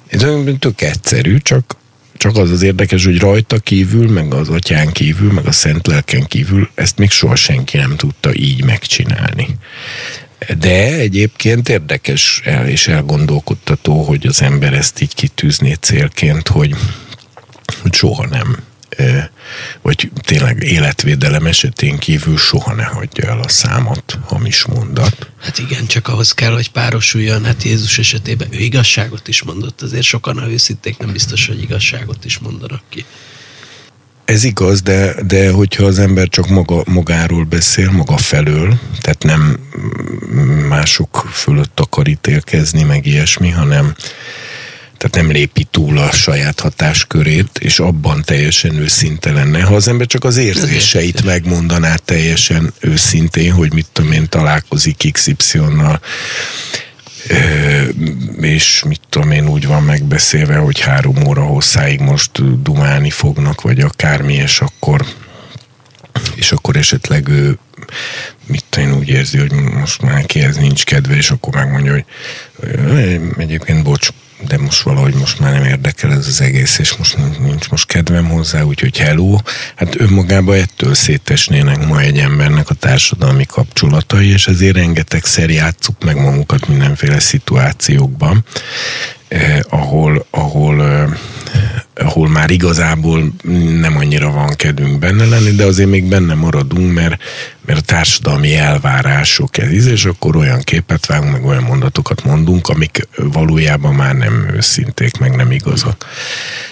Ez 0.07 0.25
tök 0.59 0.81
egyszerű, 0.81 1.37
csak, 1.37 1.75
csak 2.17 2.37
az 2.37 2.51
az 2.51 2.61
érdekes, 2.61 3.05
hogy 3.05 3.19
rajta 3.19 3.59
kívül, 3.59 4.11
meg 4.11 4.33
az 4.33 4.49
atyán 4.49 4.91
kívül, 4.91 5.31
meg 5.31 5.45
a 5.45 5.51
szent 5.51 5.87
lelken 5.87 6.25
kívül 6.27 6.69
ezt 6.75 6.97
még 6.97 7.09
soha 7.09 7.35
senki 7.35 7.77
nem 7.77 7.95
tudta 7.95 8.35
így 8.35 8.63
megcsinálni. 8.63 9.47
De 10.59 10.93
egyébként 10.93 11.69
érdekes 11.69 12.41
el 12.43 12.67
és 12.67 12.87
elgondolkodtató, 12.87 14.03
hogy 14.03 14.27
az 14.27 14.41
ember 14.41 14.73
ezt 14.73 15.01
így 15.01 15.13
kitűzné 15.13 15.73
célként, 15.73 16.47
hogy, 16.47 16.75
hogy 17.81 17.93
soha 17.93 18.27
nem 18.27 18.66
vagy 19.81 20.11
tényleg 20.21 20.63
életvédelem 20.63 21.45
esetén 21.45 21.97
kívül 21.97 22.37
soha 22.37 22.73
ne 22.73 22.83
hagyja 22.83 23.29
el 23.29 23.39
a 23.39 23.47
számot, 23.47 24.19
hamis 24.25 24.65
mondat. 24.65 25.31
Hát 25.41 25.59
igen, 25.59 25.87
csak 25.87 26.07
ahhoz 26.07 26.31
kell, 26.31 26.53
hogy 26.53 26.71
párosuljon. 26.71 27.45
Hát 27.45 27.63
Jézus 27.63 27.99
esetében 27.99 28.47
ő 28.51 28.57
igazságot 28.57 29.27
is 29.27 29.43
mondott, 29.43 29.81
azért 29.81 30.03
sokan, 30.03 30.39
ha 30.39 30.49
őszinték, 30.49 30.97
nem 30.97 31.11
biztos, 31.11 31.47
hogy 31.47 31.61
igazságot 31.61 32.25
is 32.25 32.37
mondanak 32.37 32.81
ki. 32.89 33.05
Ez 34.25 34.43
igaz, 34.43 34.81
de, 34.81 35.23
de 35.23 35.51
hogyha 35.51 35.85
az 35.85 35.99
ember 35.99 36.27
csak 36.27 36.47
maga, 36.47 36.83
magáról 36.85 37.43
beszél, 37.43 37.91
maga 37.91 38.17
felől, 38.17 38.79
tehát 39.01 39.23
nem 39.23 39.59
mások 40.67 41.27
fölött 41.31 41.79
akar 41.79 42.07
ítélkezni, 42.07 42.83
meg 42.83 43.05
ilyesmi, 43.05 43.49
hanem 43.49 43.95
tehát 44.97 45.15
nem 45.15 45.31
lépi 45.31 45.63
túl 45.63 45.97
a 45.97 46.11
saját 46.11 46.59
hatáskörét, 46.59 47.57
és 47.59 47.79
abban 47.79 48.21
teljesen 48.25 48.75
őszinte 48.75 49.31
lenne. 49.31 49.61
Ha 49.61 49.75
az 49.75 49.87
ember 49.87 50.07
csak 50.07 50.23
az 50.23 50.37
érzéseit 50.37 51.23
megmondaná 51.23 51.95
teljesen 51.95 52.73
őszintén, 52.79 53.51
hogy 53.51 53.73
mit 53.73 53.87
tudom 53.91 54.11
én, 54.11 54.29
találkozik 54.29 55.11
XY-nal, 55.11 56.01
és 58.41 58.83
mit 58.87 59.01
tudom 59.09 59.31
én, 59.31 59.47
úgy 59.47 59.67
van 59.67 59.83
megbeszélve, 59.83 60.55
hogy 60.55 60.79
három 60.79 61.27
óra 61.27 61.41
hosszáig 61.41 61.99
most 61.99 62.61
dumálni 62.61 63.09
fognak, 63.09 63.61
vagy 63.61 63.79
akármi, 63.79 64.33
és 64.33 64.59
akkor 64.59 65.05
és 66.35 66.51
akkor 66.51 66.75
esetleg 66.75 67.27
ő 67.27 67.57
mit 68.45 68.77
én 68.77 68.93
úgy 68.93 69.09
érzi, 69.09 69.37
hogy 69.37 69.51
most 69.51 70.01
már 70.01 70.25
kihez 70.25 70.57
nincs 70.57 70.83
kedve, 70.83 71.15
és 71.15 71.31
akkor 71.31 71.53
megmondja, 71.53 71.91
hogy 71.91 72.05
egyébként 73.37 73.83
bocs, 73.83 74.09
de 74.45 74.57
most 74.57 74.81
valahogy 74.81 75.13
most 75.13 75.39
már 75.39 75.51
nem 75.51 75.63
érdekel 75.63 76.11
ez 76.11 76.27
az 76.27 76.41
egész, 76.41 76.77
és 76.77 76.95
most 76.95 77.17
nincs 77.39 77.69
most 77.69 77.87
kedvem 77.87 78.29
hozzá, 78.29 78.61
úgyhogy 78.61 78.97
hello. 78.97 79.37
Hát 79.75 79.99
önmagában 79.99 80.55
ettől 80.55 80.93
szétesnének 80.93 81.87
ma 81.87 81.99
egy 81.99 82.17
embernek 82.17 82.69
a 82.69 82.73
társadalmi 82.73 83.45
kapcsolatai, 83.45 84.31
és 84.31 84.47
ezért 84.47 84.75
rengetegszer 84.75 85.49
játsszuk 85.49 86.03
meg 86.03 86.15
magunkat 86.15 86.67
mindenféle 86.67 87.19
szituációkban, 87.19 88.45
eh, 89.27 89.59
ahol, 89.69 90.25
ahol 90.29 90.83
eh, 90.83 91.09
ahol 91.99 92.29
már 92.29 92.49
igazából 92.49 93.33
nem 93.79 93.97
annyira 93.97 94.31
van 94.31 94.55
kedvünk 94.55 94.99
benne 94.99 95.25
lenni, 95.25 95.51
de 95.51 95.65
azért 95.65 95.89
még 95.89 96.03
benne 96.03 96.33
maradunk, 96.33 96.93
mert, 96.93 97.21
mert 97.65 97.79
a 97.79 97.81
társadalmi 97.81 98.55
elvárások 98.55 99.57
ez, 99.57 99.85
és 99.85 100.05
akkor 100.05 100.35
olyan 100.35 100.61
képet 100.61 101.05
vágunk, 101.05 101.31
meg 101.31 101.45
olyan 101.45 101.63
mondatokat 101.63 102.23
mondunk, 102.23 102.67
amik 102.67 103.07
valójában 103.15 103.95
már 103.95 104.15
nem 104.15 104.26
őszinték, 104.33 105.17
meg 105.17 105.35
nem 105.35 105.51
igazak. 105.51 106.05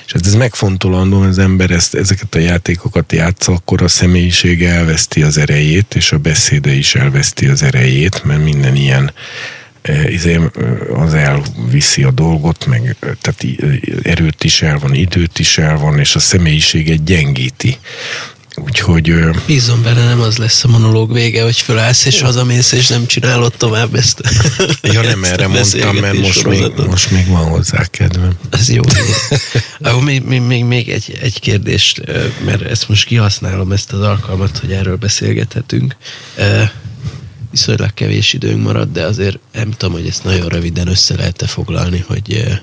És 0.05 0.11
hát 0.11 0.25
ez 0.25 0.35
megfontolandó, 0.35 1.21
az 1.21 1.39
ember 1.39 1.71
ezt, 1.71 1.95
ezeket 1.95 2.35
a 2.35 2.39
játékokat 2.39 3.11
játsza, 3.11 3.51
akkor 3.51 3.81
a 3.81 3.87
személyisége 3.87 4.69
elveszti 4.69 5.23
az 5.23 5.37
erejét, 5.37 5.95
és 5.95 6.11
a 6.11 6.17
beszéde 6.17 6.71
is 6.71 6.95
elveszti 6.95 7.47
az 7.47 7.63
erejét, 7.63 8.23
mert 8.23 8.43
minden 8.43 8.75
ilyen 8.75 9.11
izé, 10.07 10.39
az 10.93 11.13
elviszi 11.13 12.03
a 12.03 12.11
dolgot, 12.11 12.65
meg 12.65 12.95
tehát 12.99 13.45
erőt 14.03 14.43
is 14.43 14.61
el 14.61 14.79
van, 14.79 14.93
időt 14.93 15.39
is 15.39 15.57
el 15.57 15.77
van, 15.77 15.99
és 15.99 16.15
a 16.15 16.19
személyiséget 16.19 17.03
gyengíti. 17.03 17.77
Úgyhogy... 18.55 19.13
Bízom 19.45 19.83
benne, 19.83 20.05
nem 20.05 20.21
az 20.21 20.37
lesz 20.37 20.63
a 20.63 20.67
monológ 20.67 21.13
vége, 21.13 21.43
hogy 21.43 21.57
fölállsz 21.57 22.05
és 22.05 22.21
hazamész, 22.21 22.71
és 22.71 22.87
nem 22.87 23.05
csinálod 23.05 23.53
tovább 23.57 23.95
ezt. 23.95 24.21
Ja, 24.81 25.01
nem 25.01 25.23
erre 25.23 25.47
mondtam, 25.47 25.95
mert 25.95 26.17
most 26.17 26.47
még, 26.47 26.71
most 26.87 27.11
még 27.11 27.27
van 27.27 27.45
hozzá 27.45 27.85
kedvem. 27.85 28.31
Ez 28.49 28.69
jó. 28.69 28.81
Ahol 29.79 30.01
még, 30.01 30.23
még, 30.23 30.41
még, 30.41 30.63
még 30.63 30.89
egy, 30.89 31.17
egy 31.21 31.39
kérdést, 31.39 32.01
mert 32.45 32.61
ezt 32.61 32.89
most 32.89 33.05
kihasználom, 33.05 33.71
ezt 33.71 33.91
az 33.91 34.01
alkalmat, 34.01 34.57
hogy 34.57 34.71
erről 34.71 34.95
beszélgethetünk 34.95 35.95
viszonylag 37.51 37.93
kevés 37.93 38.33
időnk 38.33 38.63
maradt, 38.63 38.91
de 38.91 39.03
azért 39.03 39.39
nem 39.53 39.71
tudom, 39.71 39.93
hogy 39.93 40.07
ezt 40.07 40.23
nagyon 40.23 40.47
röviden 40.47 40.87
össze 40.87 41.15
lehet 41.15 41.43
foglalni, 41.47 42.03
hogy, 42.07 42.59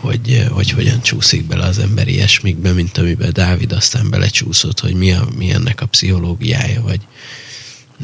hogy, 0.00 0.32
eh, 0.32 0.48
hogy 0.48 0.70
hogyan 0.70 1.02
csúszik 1.02 1.44
bele 1.44 1.64
az 1.64 1.78
ember 1.78 2.08
ilyesmikbe, 2.08 2.72
mint 2.72 2.98
amiben 2.98 3.32
Dávid 3.32 3.72
aztán 3.72 4.10
belecsúszott, 4.10 4.80
hogy 4.80 4.94
mi, 4.94 5.12
a, 5.12 5.28
mi 5.36 5.50
ennek 5.50 5.80
a 5.80 5.86
pszichológiája, 5.86 6.82
vagy, 6.82 7.00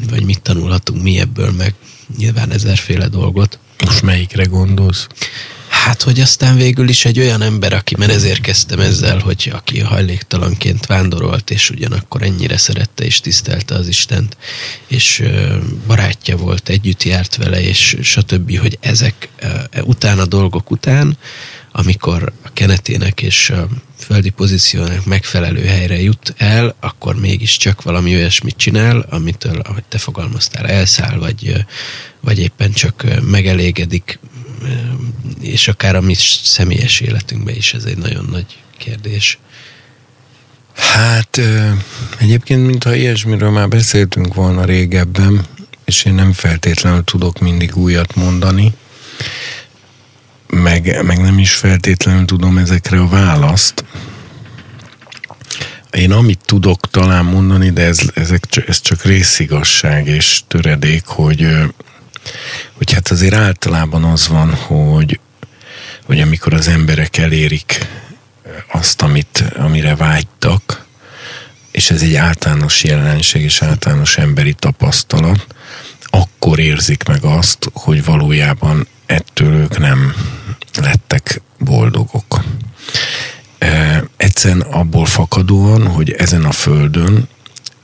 vagy 0.09 0.23
mit 0.23 0.41
tanulhatunk 0.41 1.01
mi 1.01 1.19
ebből, 1.19 1.51
meg 1.51 1.73
nyilván 2.17 2.51
ezerféle 2.51 3.07
dolgot. 3.07 3.59
Most 3.85 4.01
melyikre 4.01 4.43
gondolsz? 4.43 5.07
Hát, 5.69 6.01
hogy 6.01 6.19
aztán 6.19 6.55
végül 6.55 6.89
is 6.89 7.05
egy 7.05 7.19
olyan 7.19 7.41
ember, 7.41 7.73
aki, 7.73 7.95
mert 7.97 8.11
ezért 8.11 8.41
kezdtem 8.41 8.79
ezzel, 8.79 9.17
hogy 9.17 9.51
aki 9.53 9.79
hajléktalanként 9.79 10.85
vándorolt, 10.85 11.51
és 11.51 11.69
ugyanakkor 11.69 12.21
ennyire 12.21 12.57
szerette 12.57 13.03
és 13.03 13.19
tisztelte 13.19 13.75
az 13.75 13.87
Istent, 13.87 14.37
és 14.87 15.23
barátja 15.87 16.37
volt, 16.37 16.69
együtt 16.69 17.03
járt 17.03 17.35
vele, 17.35 17.61
és 17.61 17.97
stb., 18.01 18.57
hogy 18.57 18.77
ezek 18.81 19.29
után 19.83 20.19
a 20.19 20.25
dolgok 20.25 20.71
után, 20.71 21.17
amikor 21.77 22.33
a 22.43 22.49
kenetének 22.53 23.21
és 23.21 23.49
a 23.49 23.67
földi 23.97 24.29
pozíciónak 24.29 25.05
megfelelő 25.05 25.65
helyre 25.65 26.01
jut 26.01 26.33
el, 26.37 26.75
akkor 26.79 27.15
mégiscsak 27.15 27.81
valami 27.81 28.15
olyasmit 28.15 28.57
csinál, 28.57 29.05
amitől, 29.09 29.59
ahogy 29.59 29.83
te 29.83 29.97
fogalmaztál, 29.97 30.65
elszáll, 30.65 31.17
vagy, 31.17 31.65
vagy 32.19 32.39
éppen 32.39 32.71
csak 32.71 33.05
megelégedik 33.21 34.19
és 35.41 35.67
akár 35.67 35.95
a 35.95 36.01
mi 36.01 36.13
személyes 36.43 36.99
életünkben 36.99 37.55
is 37.55 37.73
ez 37.73 37.83
egy 37.83 37.97
nagyon 37.97 38.27
nagy 38.31 38.57
kérdés. 38.77 39.39
Hát 40.73 41.41
egyébként, 42.17 42.65
mintha 42.65 42.95
ilyesmiről 42.95 43.49
már 43.49 43.67
beszéltünk 43.67 44.33
volna 44.33 44.65
régebben, 44.65 45.45
és 45.85 46.03
én 46.03 46.13
nem 46.13 46.33
feltétlenül 46.33 47.03
tudok 47.03 47.39
mindig 47.39 47.75
újat 47.75 48.15
mondani, 48.15 48.73
meg, 50.47 51.03
meg 51.03 51.21
nem 51.21 51.39
is 51.39 51.53
feltétlenül 51.53 52.25
tudom 52.25 52.57
ezekre 52.57 52.99
a 52.99 53.07
választ. 53.07 53.85
Én 55.91 56.11
amit 56.11 56.39
tudok 56.45 56.89
talán 56.89 57.25
mondani, 57.25 57.69
de 57.69 57.83
ez, 57.83 57.99
ezek, 58.13 58.43
ez 58.67 58.81
csak 58.81 59.03
részigasság 59.03 60.07
és 60.07 60.41
töredék, 60.47 61.05
hogy 61.05 61.47
hogy 62.77 62.93
hát 62.93 63.07
azért 63.07 63.33
általában 63.33 64.03
az 64.03 64.27
van, 64.27 64.53
hogy, 64.53 65.19
hogy 66.03 66.21
amikor 66.21 66.53
az 66.53 66.67
emberek 66.67 67.17
elérik 67.17 67.87
azt, 68.71 69.01
amit, 69.01 69.43
amire 69.55 69.95
vágytak, 69.95 70.85
és 71.71 71.89
ez 71.89 72.01
egy 72.01 72.15
általános 72.15 72.83
jelenség 72.83 73.41
és 73.41 73.61
általános 73.61 74.17
emberi 74.17 74.53
tapasztalat, 74.53 75.47
akkor 76.09 76.59
érzik 76.59 77.03
meg 77.07 77.23
azt, 77.23 77.69
hogy 77.73 78.03
valójában 78.03 78.87
ettől 79.05 79.53
ők 79.53 79.77
nem 79.77 80.15
lettek 80.81 81.41
boldogok. 81.59 82.43
E, 83.57 84.03
egyszerűen 84.17 84.61
abból 84.61 85.05
fakadóan, 85.05 85.87
hogy 85.87 86.11
ezen 86.11 86.45
a 86.45 86.51
földön 86.51 87.27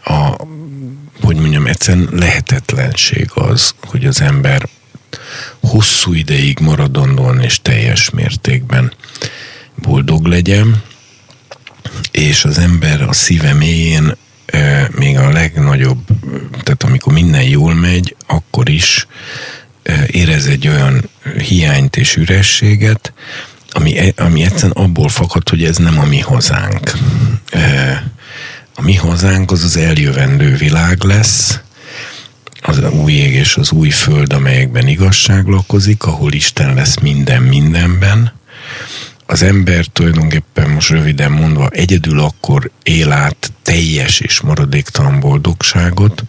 a 0.03 0.45
hogy 1.21 1.35
mondjam, 1.35 1.67
egyszerűen 1.67 2.09
lehetetlenség 2.11 3.29
az, 3.33 3.75
hogy 3.85 4.05
az 4.05 4.21
ember 4.21 4.69
hosszú 5.59 6.13
ideig 6.13 6.59
maradandóan 6.59 7.39
és 7.39 7.61
teljes 7.61 8.09
mértékben 8.09 8.93
boldog 9.75 10.25
legyen, 10.25 10.83
és 12.11 12.45
az 12.45 12.57
ember 12.57 13.01
a 13.01 13.13
szíve 13.13 13.53
mélyén 13.53 14.15
még 14.91 15.17
a 15.17 15.29
legnagyobb, 15.29 15.99
tehát 16.63 16.83
amikor 16.83 17.13
minden 17.13 17.43
jól 17.43 17.73
megy, 17.73 18.15
akkor 18.27 18.69
is 18.69 19.07
érez 20.07 20.45
egy 20.45 20.67
olyan 20.67 21.09
hiányt 21.37 21.95
és 21.95 22.15
ürességet, 22.15 23.13
ami, 23.71 23.97
e, 23.97 24.13
ami 24.17 24.43
egyszerűen 24.43 24.71
abból 24.71 25.09
fakad, 25.09 25.49
hogy 25.49 25.63
ez 25.63 25.77
nem 25.77 25.99
a 25.99 26.05
mi 26.05 26.19
hazánk. 26.19 26.91
A 28.75 28.81
mi 28.81 28.95
hazánk 28.95 29.51
az 29.51 29.63
az 29.63 29.77
eljövendő 29.77 30.55
világ 30.55 31.03
lesz, 31.03 31.59
az 32.61 32.79
új 32.79 33.11
ég 33.11 33.33
és 33.33 33.55
az 33.55 33.71
új 33.71 33.89
föld, 33.89 34.33
amelyekben 34.33 34.87
igazság 34.87 35.45
lakozik, 35.45 36.03
ahol 36.03 36.33
Isten 36.33 36.73
lesz 36.73 36.97
minden 36.99 37.41
mindenben. 37.41 38.33
Az 39.25 39.41
ember 39.41 39.85
tulajdonképpen 39.85 40.69
most 40.69 40.89
röviden 40.89 41.31
mondva 41.31 41.69
egyedül 41.69 42.19
akkor 42.19 42.71
él 42.83 43.11
át 43.11 43.51
teljes 43.61 44.19
és 44.19 44.41
maradéktalan 44.41 45.19
boldogságot, 45.19 46.23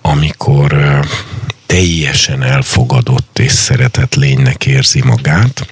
amikor 0.00 1.00
teljesen 1.66 2.42
elfogadott 2.42 3.38
és 3.38 3.52
szeretett 3.52 4.14
lénynek 4.14 4.66
érzi 4.66 5.02
magát. 5.02 5.66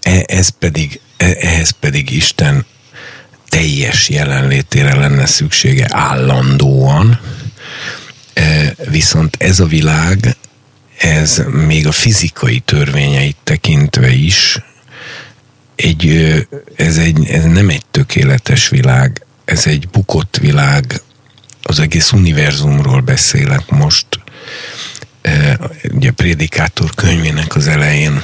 E, 0.00 0.24
ez 0.26 0.48
pedig, 0.48 1.00
e, 1.16 1.36
ehhez 1.40 1.70
pedig 1.70 2.10
Isten 2.10 2.64
teljes 3.48 4.08
jelenlétére 4.08 4.94
lenne 4.94 5.26
szüksége 5.26 5.86
állandóan, 5.90 7.20
e, 8.32 8.74
viszont 8.88 9.36
ez 9.38 9.60
a 9.60 9.66
világ, 9.66 10.36
ez 10.98 11.42
még 11.50 11.86
a 11.86 11.92
fizikai 11.92 12.58
törvényeit 12.58 13.36
tekintve 13.44 14.12
is 14.12 14.58
egy, 15.76 16.34
ez, 16.76 16.98
egy, 16.98 17.26
ez 17.26 17.44
nem 17.44 17.68
egy 17.68 17.84
tökéletes 17.90 18.68
világ, 18.68 19.26
ez 19.44 19.66
egy 19.66 19.88
bukott 19.88 20.36
világ, 20.36 21.00
az 21.62 21.78
egész 21.78 22.12
univerzumról 22.12 23.00
beszélek 23.00 23.70
most. 23.70 24.06
Ugye 25.90 26.08
a 26.08 26.12
Prédikátor 26.12 26.90
könyvének 26.94 27.56
az 27.56 27.66
elején 27.66 28.22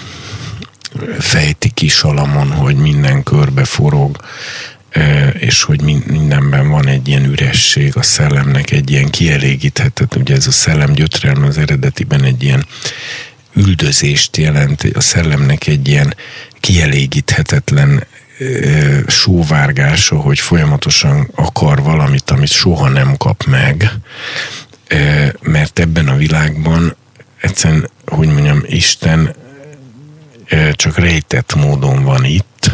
fejti 1.18 1.70
ki 1.70 1.89
Salamon, 1.89 2.51
hogy 2.51 2.77
minden 2.77 3.22
körbe 3.22 3.64
forog, 3.64 4.16
és 5.32 5.62
hogy 5.62 5.81
mindenben 6.06 6.68
van 6.68 6.86
egy 6.86 7.09
ilyen 7.09 7.24
üresség, 7.24 7.97
a 7.97 8.02
szellemnek 8.02 8.70
egy 8.70 8.90
ilyen 8.90 9.10
kielégíthetet, 9.10 10.16
ugye 10.16 10.35
ez 10.35 10.47
a 10.47 10.51
szellem 10.51 10.93
gyötrelme 10.93 11.47
az 11.47 11.59
eredetiben 11.59 12.22
egy 12.22 12.43
ilyen 12.43 12.66
üldözést 13.55 14.36
jelent, 14.36 14.82
a 14.94 15.01
szellemnek 15.01 15.66
egy 15.66 15.89
ilyen 15.89 16.14
kielégíthetetlen 16.60 18.05
sóvárgása, 19.06 20.16
hogy 20.16 20.39
folyamatosan 20.39 21.28
akar 21.35 21.82
valamit, 21.82 22.31
amit 22.31 22.51
soha 22.51 22.89
nem 22.89 23.16
kap 23.16 23.44
meg, 23.44 23.90
mert 25.40 25.78
ebben 25.78 26.09
a 26.09 26.16
világban 26.16 26.97
egyszerűen, 27.40 27.90
hogy 28.06 28.28
mondjam, 28.28 28.62
Isten 28.66 29.35
csak 30.72 30.98
rejtett 30.98 31.55
módon 31.55 32.05
van 32.05 32.24
itt, 32.24 32.70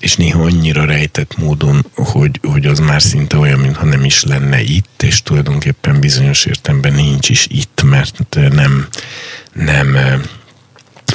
és 0.00 0.16
néha 0.16 0.42
annyira 0.42 0.84
rejtett 0.84 1.36
módon, 1.36 1.86
hogy, 1.94 2.40
hogy 2.42 2.66
az 2.66 2.78
már 2.78 3.02
szinte 3.02 3.36
olyan, 3.36 3.58
mintha 3.58 3.84
nem 3.84 4.04
is 4.04 4.22
lenne 4.22 4.60
itt, 4.60 5.02
és 5.02 5.22
tulajdonképpen 5.22 6.00
bizonyos 6.00 6.44
értelemben 6.44 6.92
nincs 6.92 7.28
is 7.28 7.46
itt, 7.50 7.82
mert 7.82 8.36
nem, 8.50 8.88
nem 9.52 9.96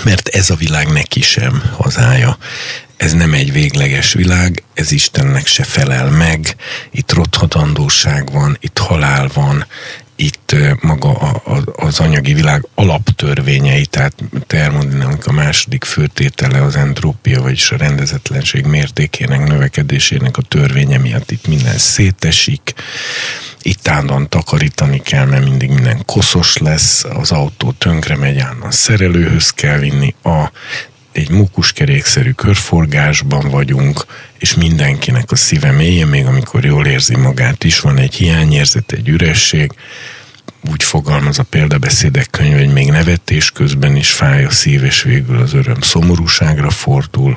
mert 0.03 0.27
ez 0.27 0.49
a 0.49 0.55
világ 0.55 0.91
neki 0.91 1.21
sem 1.21 1.71
hazája. 1.77 2.37
Ez 2.97 3.13
nem 3.13 3.33
egy 3.33 3.51
végleges 3.51 4.13
világ, 4.13 4.63
ez 4.73 4.91
Istennek 4.91 5.47
se 5.47 5.63
felel 5.63 6.09
meg, 6.09 6.55
itt 6.91 7.11
rothadandóság 7.13 8.31
van, 8.31 8.57
itt 8.59 8.77
halál 8.77 9.29
van, 9.33 9.65
itt 10.15 10.55
maga 10.81 11.11
az 11.75 11.99
anyagi 11.99 12.33
világ 12.33 12.67
alaptörvényei, 12.75 13.85
tehát 13.85 14.13
termodinamika 14.47 15.31
második 15.31 15.83
főtétele 15.83 16.61
az 16.61 16.75
entrópia, 16.75 17.41
vagyis 17.41 17.71
a 17.71 17.77
rendezetlenség 17.77 18.65
mértékének 18.65 19.47
növekedésének 19.47 20.37
a 20.37 20.41
törvénye 20.41 20.97
miatt 20.97 21.31
itt 21.31 21.47
minden 21.47 21.77
szétesik, 21.77 22.73
itt 23.61 23.87
állandóan 23.87 24.29
takarítani 24.29 25.01
kell, 25.01 25.25
mert 25.25 25.43
mindig 25.43 25.69
minden 25.69 26.05
koszos 26.05 26.57
lesz, 26.57 27.03
az 27.03 27.31
autó 27.31 27.71
tönkre 27.71 28.15
megy, 28.15 28.37
állandóan 28.37 28.71
szerelőhöz 28.71 29.49
kell 29.49 29.79
vinni, 29.79 30.15
a 30.23 30.51
egy 31.15 31.29
mukuskerékszerű 31.29 32.31
körforgásban 32.31 33.49
vagyunk, 33.49 34.05
és 34.37 34.55
mindenkinek 34.55 35.31
a 35.31 35.35
szíve 35.35 35.71
mélye, 35.71 36.05
még 36.05 36.25
amikor 36.25 36.65
jól 36.65 36.85
érzi 36.85 37.15
magát 37.15 37.63
is, 37.63 37.79
van 37.79 37.97
egy 37.97 38.13
hiányérzet, 38.13 38.91
egy 38.91 39.07
üresség, 39.07 39.71
úgy 40.71 40.83
fogalmaz 40.83 41.39
a 41.39 41.43
példabeszédek 41.43 42.27
könyv, 42.29 42.57
hogy 42.57 42.73
még 42.73 42.89
nevetés 42.89 43.51
közben 43.51 43.95
is 43.95 44.11
fáj 44.11 44.45
a 44.45 44.49
szív, 44.49 44.83
és 44.83 45.01
végül 45.01 45.41
az 45.41 45.53
öröm 45.53 45.81
szomorúságra 45.81 46.69
fordul 46.69 47.35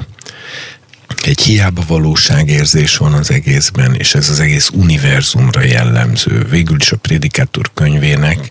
egy 1.17 1.41
hiába 1.41 1.83
valóságérzés 1.87 2.97
van 2.97 3.13
az 3.13 3.31
egészben, 3.31 3.95
és 3.95 4.15
ez 4.15 4.29
az 4.29 4.41
egész 4.41 4.69
univerzumra 4.73 5.65
jellemző. 5.65 6.47
Végül 6.51 6.77
is 6.81 6.93
a 6.93 6.97
Prédikátor 6.97 7.71
könyvének, 7.75 8.51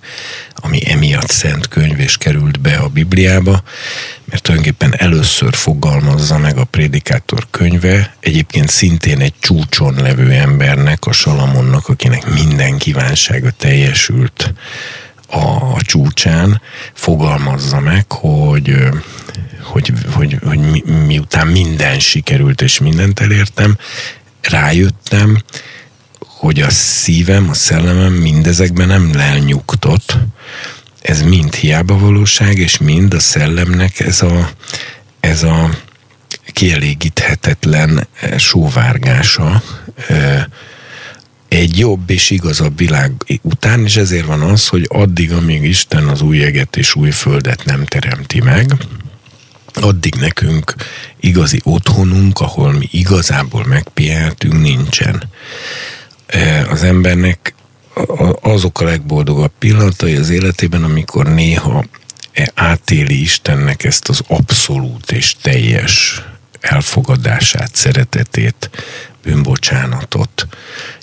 ami 0.55 0.91
emiatt 0.91 1.29
szent 1.29 1.67
könyv 1.67 1.99
és 1.99 2.17
került 2.17 2.59
be 2.59 2.75
a 2.75 2.87
Bibliába, 2.87 3.63
mert 4.25 4.43
tulajdonképpen 4.43 4.95
először 4.97 5.55
fogalmazza 5.55 6.37
meg 6.37 6.57
a 6.57 6.63
Prédikátor 6.63 7.47
könyve, 7.51 8.15
egyébként 8.19 8.69
szintén 8.69 9.19
egy 9.19 9.33
csúcson 9.39 9.95
levő 9.95 10.31
embernek, 10.31 11.05
a 11.05 11.11
Salamonnak, 11.11 11.87
akinek 11.87 12.29
minden 12.33 12.77
kívánsága 12.77 13.51
teljesült 13.51 14.53
a, 15.27 15.81
csúcsán, 15.81 16.61
fogalmazza 16.93 17.79
meg, 17.79 18.11
hogy 18.11 18.75
hogy, 19.61 19.93
hogy, 20.13 20.37
hogy 20.45 20.59
mi, 20.59 20.83
miután 21.05 21.47
minden 21.47 21.99
sikerült 21.99 22.61
és 22.61 22.79
mindent 22.79 23.19
elértem, 23.19 23.77
rájöttem, 24.41 25.41
hogy 26.19 26.61
a 26.61 26.69
szívem, 26.69 27.49
a 27.49 27.53
szellemem 27.53 28.13
mindezekben 28.13 28.87
nem 28.87 29.15
lelnyugtott. 29.15 30.17
Ez 31.01 31.21
mind 31.21 31.55
hiába 31.55 31.97
valóság, 31.97 32.57
és 32.57 32.77
mind 32.77 33.13
a 33.13 33.19
szellemnek 33.19 33.99
ez 33.99 34.21
a, 34.21 34.49
ez 35.19 35.43
a 35.43 35.69
kielégíthetetlen 36.45 38.07
sóvárgása 38.37 39.63
egy 41.47 41.77
jobb 41.77 42.09
és 42.09 42.29
igazabb 42.29 42.77
világ 42.77 43.11
után, 43.41 43.83
és 43.83 43.97
ezért 43.97 44.25
van 44.25 44.41
az, 44.41 44.67
hogy 44.67 44.85
addig, 44.87 45.31
amíg 45.31 45.63
Isten 45.63 46.07
az 46.07 46.21
új 46.21 46.43
eget 46.43 46.77
és 46.77 46.95
új 46.95 47.11
földet 47.11 47.65
nem 47.65 47.85
teremti 47.85 48.41
meg, 48.41 48.73
addig 49.73 50.15
nekünk 50.15 50.75
igazi 51.19 51.61
otthonunk, 51.63 52.39
ahol 52.39 52.71
mi 52.71 52.87
igazából 52.91 53.65
megpihenhetünk, 53.65 54.61
nincsen. 54.61 55.23
Az 56.69 56.83
embernek 56.83 57.55
azok 58.41 58.81
a 58.81 58.83
legboldogabb 58.83 59.51
pillanatai 59.59 60.15
az 60.15 60.29
életében, 60.29 60.83
amikor 60.83 61.27
néha 61.33 61.85
átéli 62.53 63.21
Istennek 63.21 63.83
ezt 63.83 64.09
az 64.09 64.21
abszolút 64.27 65.11
és 65.11 65.35
teljes 65.41 66.23
elfogadását, 66.67 67.75
szeretetét, 67.75 68.69
bűnbocsánatot, 69.23 70.47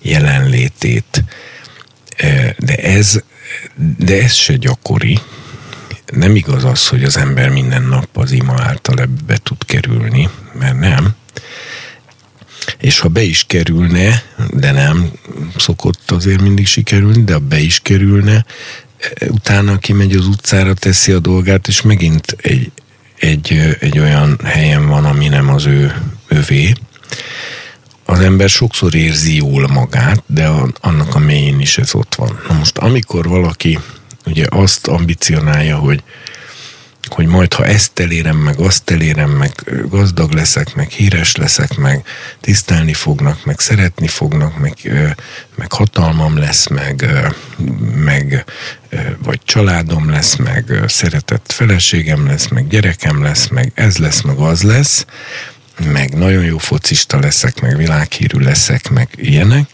jelenlétét. 0.02 1.24
De 2.58 2.74
ez, 2.74 3.20
de 3.98 4.22
ez 4.22 4.32
se 4.32 4.56
gyakori. 4.56 5.18
Nem 6.12 6.36
igaz 6.36 6.64
az, 6.64 6.88
hogy 6.88 7.04
az 7.04 7.16
ember 7.16 7.48
minden 7.48 7.82
nap 7.82 8.08
az 8.12 8.32
ima 8.32 8.54
által 8.58 8.98
ebbe 8.98 9.38
tud 9.42 9.64
kerülni, 9.64 10.28
mert 10.58 10.78
nem. 10.78 11.14
És 12.78 12.98
ha 12.98 13.08
be 13.08 13.22
is 13.22 13.44
kerülne, 13.46 14.22
de 14.50 14.72
nem 14.72 15.12
szokott 15.56 16.10
azért 16.10 16.40
mindig 16.40 16.66
sikerülni, 16.66 17.24
de 17.24 17.32
ha 17.32 17.38
be 17.38 17.58
is 17.58 17.80
kerülne, 17.80 18.44
utána 19.28 19.78
kimegy 19.78 20.12
az 20.12 20.26
utcára, 20.26 20.74
teszi 20.74 21.12
a 21.12 21.18
dolgát, 21.18 21.68
és 21.68 21.82
megint 21.82 22.36
egy, 22.40 22.70
egy, 23.18 23.76
egy 23.80 23.98
olyan 23.98 24.40
helyen 24.44 24.88
van, 24.88 25.04
ami 25.04 25.28
nem 25.28 25.48
az 25.48 25.66
ő 25.66 25.94
övé. 26.28 26.72
Az 28.04 28.20
ember 28.20 28.48
sokszor 28.48 28.94
érzi 28.94 29.36
jól 29.36 29.66
magát, 29.66 30.22
de 30.26 30.50
annak 30.80 31.14
a 31.14 31.18
mélyén 31.18 31.60
is 31.60 31.78
ez 31.78 31.94
ott 31.94 32.14
van. 32.14 32.40
Na 32.48 32.54
most, 32.54 32.78
amikor 32.78 33.28
valaki 33.28 33.78
ugye 34.26 34.44
azt 34.48 34.86
ambicionálja, 34.86 35.76
hogy 35.76 36.02
hogy 37.08 37.26
majd 37.26 37.54
ha 37.54 37.64
ezt 37.64 38.00
elérem 38.00 38.36
meg, 38.36 38.58
azt 38.58 38.90
elérem 38.90 39.30
meg, 39.30 39.52
gazdag 39.88 40.32
leszek, 40.32 40.74
meg 40.74 40.88
híres 40.88 41.36
leszek, 41.36 41.76
meg 41.76 42.06
tisztelni 42.40 42.92
fognak, 42.92 43.44
meg 43.44 43.60
szeretni 43.60 44.06
fognak, 44.06 44.58
meg, 44.58 44.74
meg 45.54 45.72
hatalmam 45.72 46.36
lesz, 46.36 46.66
meg, 46.66 47.08
meg 47.94 48.44
vagy 49.18 49.40
családom 49.44 50.10
lesz, 50.10 50.36
meg 50.36 50.82
szeretett 50.86 51.52
feleségem 51.52 52.26
lesz, 52.26 52.48
meg 52.48 52.68
gyerekem 52.68 53.22
lesz, 53.22 53.48
meg 53.48 53.72
ez 53.74 53.96
lesz, 53.96 54.20
meg 54.20 54.36
az 54.36 54.62
lesz, 54.62 55.06
meg 55.92 56.14
nagyon 56.14 56.44
jó 56.44 56.58
focista 56.58 57.18
leszek, 57.18 57.60
meg 57.60 57.76
világhírű 57.76 58.38
leszek, 58.38 58.90
meg 58.90 59.08
ilyenek, 59.16 59.68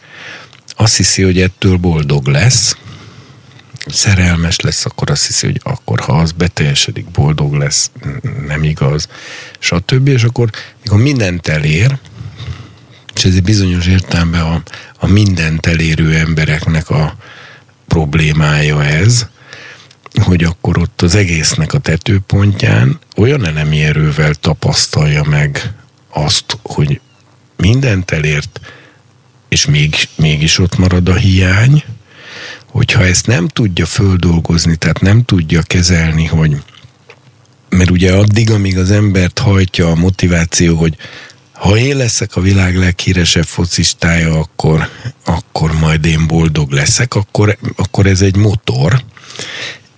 azt 0.77 0.97
hiszi, 0.97 1.23
hogy 1.23 1.41
ettől 1.41 1.77
boldog 1.77 2.27
lesz, 2.27 2.77
szerelmes 3.93 4.61
lesz, 4.61 4.85
akkor 4.85 5.11
azt 5.11 5.27
hiszi, 5.27 5.47
hogy 5.47 5.61
akkor, 5.65 6.01
ha 6.01 6.13
az 6.13 6.33
beteljesedik, 6.33 7.11
boldog 7.11 7.55
lesz, 7.55 7.91
nem 8.47 8.63
igaz, 8.63 9.09
stb. 9.59 10.09
És 10.09 10.25
akkor, 10.25 10.51
mikor 10.83 11.01
mindent 11.01 11.49
elér, 11.49 11.99
és 13.15 13.25
ez 13.25 13.35
egy 13.35 13.43
bizonyos 13.43 13.87
értelemben 13.87 14.41
a, 14.41 14.63
a 14.99 15.07
mindent 15.07 15.67
elérő 15.67 16.15
embereknek 16.15 16.91
a 16.91 17.17
problémája 17.87 18.85
ez, 18.85 19.27
hogy 20.23 20.45
akkor 20.45 20.79
ott 20.79 21.03
az 21.03 21.15
egésznek 21.15 21.73
a 21.73 21.79
tetőpontján 21.79 22.99
olyan 23.17 23.47
elemi 23.47 23.83
erővel 23.83 24.35
tapasztalja 24.35 25.23
meg 25.23 25.73
azt, 26.11 26.59
hogy 26.63 27.01
mindent 27.57 28.11
elért, 28.11 28.61
és 29.49 29.67
még, 29.67 29.95
mégis 30.17 30.59
ott 30.59 30.79
marad 30.79 31.09
a 31.09 31.15
hiány, 31.15 31.85
hogyha 32.71 33.05
ezt 33.05 33.27
nem 33.27 33.49
tudja 33.49 33.87
földolgozni, 33.87 34.77
tehát 34.77 35.01
nem 35.01 35.25
tudja 35.25 35.63
kezelni, 35.63 36.25
hogy 36.25 36.57
mert 37.69 37.91
ugye 37.91 38.13
addig, 38.13 38.51
amíg 38.51 38.79
az 38.79 38.91
embert 38.91 39.39
hajtja 39.39 39.91
a 39.91 39.95
motiváció, 39.95 40.77
hogy 40.77 40.97
ha 41.53 41.77
én 41.77 41.97
leszek 41.97 42.37
a 42.37 42.41
világ 42.41 42.77
leghíresebb 42.77 43.45
focistája, 43.45 44.39
akkor, 44.39 44.89
akkor 45.25 45.73
majd 45.73 46.05
én 46.05 46.27
boldog 46.27 46.71
leszek, 46.71 47.15
akkor, 47.15 47.59
akkor 47.77 48.07
ez 48.07 48.23
egy 48.23 48.37
motor, 48.37 49.03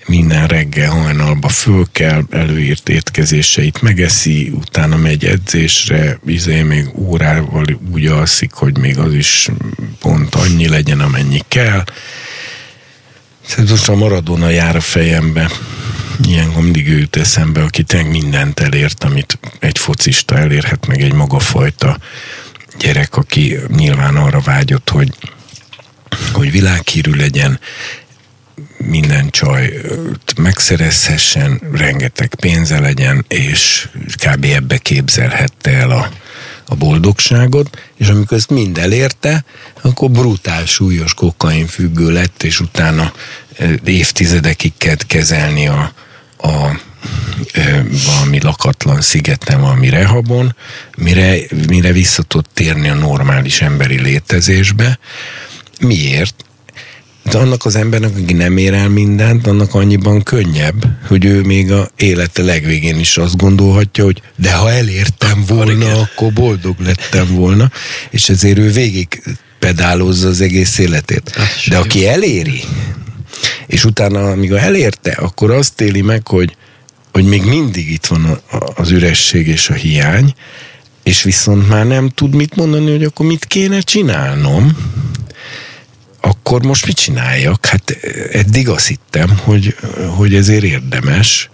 minden 0.06 0.46
reggel 0.46 0.90
hajnalba 0.90 1.48
föl 1.48 1.86
kell, 1.92 2.22
előírt 2.30 2.88
étkezéseit 2.88 3.82
megeszi, 3.82 4.52
utána 4.54 4.96
megy 4.96 5.24
edzésre, 5.24 6.18
izé 6.26 6.62
még 6.62 6.88
órával 6.94 7.64
úgy 7.92 8.06
alszik, 8.06 8.52
hogy 8.52 8.78
még 8.78 8.98
az 8.98 9.14
is 9.14 9.48
pont 10.00 10.34
annyi 10.34 10.68
legyen, 10.68 11.00
amennyi 11.00 11.40
kell, 11.48 11.84
Szerintem 13.46 13.94
a 13.94 13.98
Maradona 13.98 14.48
jár 14.48 14.76
a 14.76 14.80
fejembe. 14.80 15.50
Ilyenkor 16.28 16.62
mindig 16.62 16.88
ő 16.88 16.98
jut 16.98 17.16
eszembe, 17.16 17.62
aki 17.62 17.82
tényleg 17.82 18.10
mindent 18.10 18.60
elért, 18.60 19.04
amit 19.04 19.38
egy 19.58 19.78
focista 19.78 20.38
elérhet, 20.38 20.86
meg 20.86 21.02
egy 21.02 21.12
magafajta 21.12 21.98
gyerek, 22.78 23.16
aki 23.16 23.58
nyilván 23.68 24.16
arra 24.16 24.40
vágyott, 24.40 24.90
hogy, 24.90 25.12
hogy 26.32 26.50
világhírű 26.50 27.10
legyen, 27.10 27.60
minden 28.76 29.30
csaj 29.30 29.72
megszerezhessen, 30.36 31.60
rengeteg 31.72 32.34
pénze 32.34 32.80
legyen, 32.80 33.24
és 33.28 33.88
kb. 34.24 34.44
ebbe 34.44 34.78
képzelhette 34.78 35.70
el 35.70 35.90
a, 35.90 36.10
a 36.72 36.74
boldogságot, 36.74 37.78
és 37.96 38.08
amikor 38.08 38.36
ezt 38.36 38.50
mind 38.50 38.78
elérte, 38.78 39.44
akkor 39.82 40.10
brutál 40.10 40.66
súlyos 40.66 41.14
kokain 41.14 41.66
függő 41.66 42.12
lett, 42.12 42.42
és 42.42 42.60
utána 42.60 43.12
évtizedekig 43.84 44.72
kell 44.76 44.96
kezelni 45.06 45.66
a, 45.68 45.92
a 46.38 46.80
valami 48.06 48.40
lakatlan 48.40 49.00
szigeten, 49.00 49.60
valami 49.60 49.88
rehabon, 49.88 50.56
mire, 50.96 51.36
mire 51.66 51.92
vissza 51.92 52.22
tud 52.22 52.44
térni 52.54 52.88
a 52.88 52.94
normális 52.94 53.60
emberi 53.60 54.00
létezésbe. 54.00 54.98
Miért? 55.80 56.44
De 57.22 57.38
annak 57.38 57.64
az 57.64 57.76
embernek, 57.76 58.10
aki 58.22 58.32
nem 58.32 58.56
ér 58.56 58.74
el 58.74 58.88
mindent, 58.88 59.46
annak 59.46 59.74
annyiban 59.74 60.22
könnyebb, 60.22 60.86
hogy 61.06 61.24
ő 61.24 61.42
még 61.42 61.72
a 61.72 61.90
élete 61.96 62.42
legvégén 62.42 62.98
is 62.98 63.16
azt 63.16 63.36
gondolhatja, 63.36 64.04
hogy 64.04 64.22
de 64.36 64.52
ha 64.52 64.70
elértem 64.70 65.44
volna, 65.46 66.00
akkor, 66.00 66.32
boldog 66.32 66.80
lettem 66.80 67.34
volna, 67.34 67.70
és 68.10 68.28
ezért 68.28 68.58
ő 68.58 68.70
végig 68.70 69.22
pedálozza 69.58 70.28
az 70.28 70.40
egész 70.40 70.78
életét. 70.78 71.36
De 71.68 71.76
aki 71.76 72.08
eléri, 72.08 72.60
és 73.66 73.84
utána, 73.84 74.30
amíg 74.30 74.50
elérte, 74.50 75.10
akkor 75.10 75.50
azt 75.50 75.80
éli 75.80 76.00
meg, 76.00 76.26
hogy, 76.26 76.56
hogy 77.12 77.24
még 77.24 77.42
mindig 77.42 77.90
itt 77.90 78.06
van 78.06 78.40
az 78.74 78.90
üresség 78.90 79.46
és 79.48 79.68
a 79.68 79.74
hiány, 79.74 80.34
és 81.02 81.22
viszont 81.22 81.68
már 81.68 81.86
nem 81.86 82.08
tud 82.08 82.34
mit 82.34 82.56
mondani, 82.56 82.90
hogy 82.90 83.04
akkor 83.04 83.26
mit 83.26 83.44
kéne 83.44 83.80
csinálnom, 83.80 84.76
akkor 86.24 86.62
most 86.62 86.86
mit 86.86 86.96
csináljak? 86.96 87.66
Hát 87.66 87.90
eddig 88.32 88.68
azt 88.68 88.86
hittem, 88.86 89.38
hogy, 89.42 89.76
hogy 90.16 90.34
ezért 90.34 90.64
érdemes, 90.64 91.48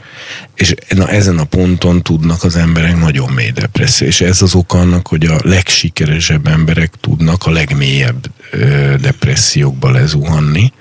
és 0.55 0.75
na, 0.89 1.09
ezen 1.09 1.39
a 1.39 1.45
ponton 1.45 2.03
tudnak 2.03 2.45
az 2.45 2.57
emberek 2.57 2.99
nagyon 2.99 3.31
mély 3.31 3.51
depresszió, 3.51 4.07
és 4.07 4.21
ez 4.21 4.43
az 4.43 4.55
oka 4.55 4.79
annak, 4.79 5.07
hogy 5.07 5.25
a 5.25 5.39
legsikeresebb 5.43 6.47
emberek 6.47 6.93
tudnak 7.01 7.47
a 7.47 7.51
legmélyebb 7.51 8.31
ö, 8.51 8.95
depressziókba 9.01 9.91
lezuhanni, 9.91 10.73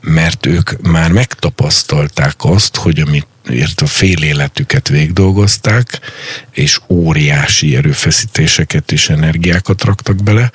mert 0.00 0.46
ők 0.46 0.80
már 0.82 1.12
megtapasztalták 1.12 2.34
azt, 2.38 2.76
hogy 2.76 3.00
amit 3.00 3.26
ért 3.50 3.80
a 3.80 3.86
fél 3.86 4.22
életüket 4.22 4.88
végdolgozták, 4.88 6.00
és 6.50 6.80
óriási 6.88 7.76
erőfeszítéseket 7.76 8.92
és 8.92 9.08
energiákat 9.08 9.84
raktak 9.84 10.22
bele, 10.22 10.50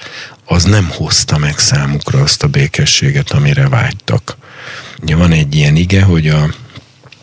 az 0.45 0.63
nem 0.63 0.89
hozta 0.89 1.37
meg 1.37 1.59
számukra 1.59 2.21
azt 2.21 2.43
a 2.43 2.47
békességet, 2.47 3.31
amire 3.31 3.69
vágytak. 3.69 4.37
Ugye 5.01 5.15
van 5.15 5.31
egy 5.31 5.55
ilyen 5.55 5.75
ige, 5.75 6.01
hogy 6.01 6.27
a 6.27 6.53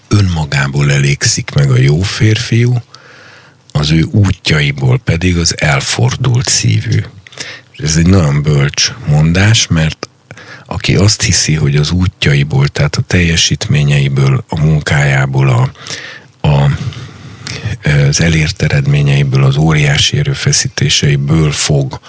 önmagából 0.09 0.93
elégszik 0.93 1.51
meg 1.55 1.71
a 1.71 1.79
jó 1.79 2.01
férfiú, 2.01 2.83
az 3.73 3.91
ő 3.91 4.03
útjaiból 4.03 4.99
pedig 4.99 5.39
az 5.39 5.61
elfordult 5.61 6.49
szívű. 6.49 7.03
Ez 7.79 7.97
egy 7.97 8.07
nagyon 8.07 8.43
bölcs 8.43 8.93
mondás, 9.07 9.67
mert 9.67 10.09
aki 10.73 10.97
azt 10.97 11.23
hiszi, 11.23 11.55
hogy 11.55 11.77
az 11.77 11.91
útjaiból, 11.91 12.69
tehát 12.69 12.97
a 12.97 13.03
teljesítményeiből, 13.07 14.45
a 14.49 14.61
munkájából, 14.61 15.49
a, 15.49 15.71
a, 16.49 16.71
az 18.09 18.21
elért 18.21 18.63
eredményeiből, 18.63 19.45
az 19.45 19.57
óriási 19.57 20.19
erőfeszítéseiből 20.19 21.53
fog 21.53 22.01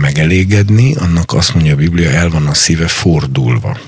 megelégedni, 0.00 0.94
annak 0.94 1.32
azt 1.32 1.54
mondja 1.54 1.72
a 1.72 1.76
Biblia, 1.76 2.10
el 2.10 2.28
van 2.28 2.46
a 2.46 2.54
szíve 2.54 2.88
fordulva. 2.88 3.78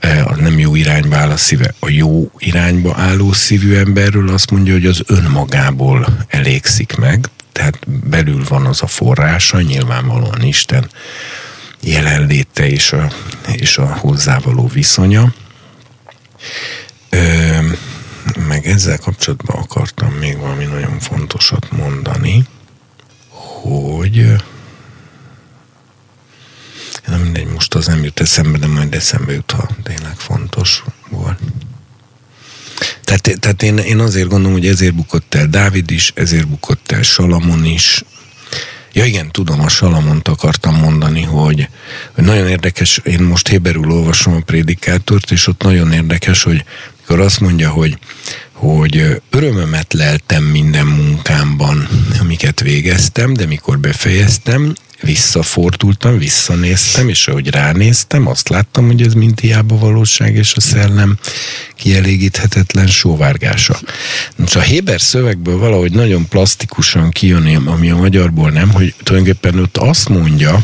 A 0.00 0.34
nem 0.34 0.58
jó 0.58 0.74
irányba 0.74 1.16
áll 1.16 1.30
a 1.30 1.36
szíve. 1.36 1.74
A 1.78 1.90
jó 1.90 2.30
irányba 2.38 2.94
álló 2.96 3.32
szívű 3.32 3.74
emberről 3.74 4.28
azt 4.28 4.50
mondja, 4.50 4.72
hogy 4.72 4.86
az 4.86 5.02
önmagából 5.06 6.06
elégszik 6.28 6.96
meg, 6.96 7.28
tehát 7.52 7.78
belül 8.08 8.44
van 8.48 8.66
az 8.66 8.82
a 8.82 8.86
forrása, 8.86 9.60
nyilvánvalóan 9.60 10.42
Isten 10.42 10.90
jelenléte 11.86 12.68
és 12.68 12.92
a, 12.92 13.10
és 13.52 13.78
a 13.78 13.96
hozzávaló 13.96 14.66
viszonya. 14.66 15.34
Ö, 17.10 17.58
meg 18.48 18.66
ezzel 18.66 18.98
kapcsolatban 18.98 19.56
akartam 19.56 20.12
még 20.12 20.38
valami 20.38 20.64
nagyon 20.64 20.98
fontosat 20.98 21.70
mondani, 21.70 22.46
hogy 23.28 24.34
nem 27.06 27.20
mindegy, 27.20 27.46
most 27.46 27.74
az 27.74 27.86
nem 27.86 28.04
jut 28.04 28.20
eszembe, 28.20 28.58
de 28.58 28.66
majd 28.66 28.94
eszembe 28.94 29.32
jut, 29.32 29.50
ha 29.50 29.68
tényleg 29.82 30.16
fontos 30.16 30.84
volt. 31.08 31.38
Tehát, 33.04 33.40
tehát 33.40 33.62
én, 33.62 33.78
én 33.78 33.98
azért 33.98 34.28
gondolom, 34.28 34.52
hogy 34.52 34.66
ezért 34.66 34.94
bukott 34.94 35.34
el 35.34 35.46
Dávid 35.46 35.90
is, 35.90 36.12
ezért 36.14 36.48
bukott 36.48 36.92
el 36.92 37.02
Salamon 37.02 37.64
is. 37.64 38.04
Ja 38.96 39.04
igen, 39.04 39.30
tudom, 39.30 39.60
a 39.60 39.68
Salamont 39.68 40.28
akartam 40.28 40.74
mondani, 40.74 41.22
hogy, 41.22 41.68
nagyon 42.14 42.48
érdekes, 42.48 43.00
én 43.04 43.20
most 43.20 43.48
Héberül 43.48 43.90
olvasom 43.90 44.34
a 44.34 44.40
prédikátort, 44.40 45.30
és 45.30 45.46
ott 45.46 45.62
nagyon 45.62 45.92
érdekes, 45.92 46.42
hogy 46.42 46.64
mikor 47.00 47.20
azt 47.20 47.40
mondja, 47.40 47.70
hogy, 47.70 47.98
hogy 48.56 49.22
örömömet 49.30 49.92
leltem 49.92 50.42
minden 50.44 50.86
munkámban, 50.86 51.88
amiket 52.20 52.60
végeztem, 52.60 53.32
de 53.32 53.46
mikor 53.46 53.78
befejeztem, 53.78 54.74
visszafordultam, 55.00 56.18
visszanéztem, 56.18 57.08
és 57.08 57.28
ahogy 57.28 57.50
ránéztem, 57.50 58.26
azt 58.26 58.48
láttam, 58.48 58.86
hogy 58.86 59.02
ez 59.02 59.12
mind 59.12 59.40
hiába 59.40 59.78
valóság, 59.78 60.34
és 60.34 60.54
a 60.54 60.60
szellem 60.60 61.18
kielégíthetetlen 61.74 62.86
sóvárgása. 62.86 63.78
Most 64.36 64.56
a 64.56 64.60
Héber 64.60 65.00
szövegből 65.00 65.58
valahogy 65.58 65.92
nagyon 65.92 66.28
plastikusan 66.28 67.10
kijön, 67.10 67.56
ami 67.66 67.90
a 67.90 67.96
magyarból 67.96 68.50
nem, 68.50 68.70
hogy 68.70 68.94
tulajdonképpen 69.02 69.58
ott 69.58 69.76
azt 69.76 70.08
mondja, 70.08 70.62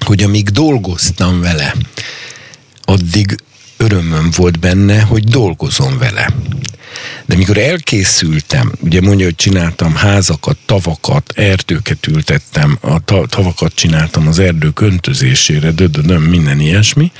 hogy 0.00 0.22
amíg 0.22 0.48
dolgoztam 0.48 1.40
vele, 1.40 1.74
addig 2.82 3.36
örömöm 3.76 4.30
volt 4.36 4.58
benne, 4.58 5.00
hogy 5.00 5.24
dolgozom 5.24 5.98
vele. 5.98 6.32
De 7.26 7.36
mikor 7.36 7.58
elkészültem, 7.58 8.72
ugye 8.80 9.00
mondja, 9.00 9.24
hogy 9.24 9.34
csináltam 9.34 9.94
házakat, 9.94 10.56
tavakat, 10.66 11.32
erdőket 11.36 12.06
ültettem, 12.06 12.78
a 12.80 13.26
tavakat 13.26 13.74
csináltam 13.74 14.28
az 14.28 14.38
erdők 14.38 14.80
öntözésére, 14.80 15.70
dödödöm, 15.70 16.22
minden 16.22 16.60
ilyesmi, 16.60 17.12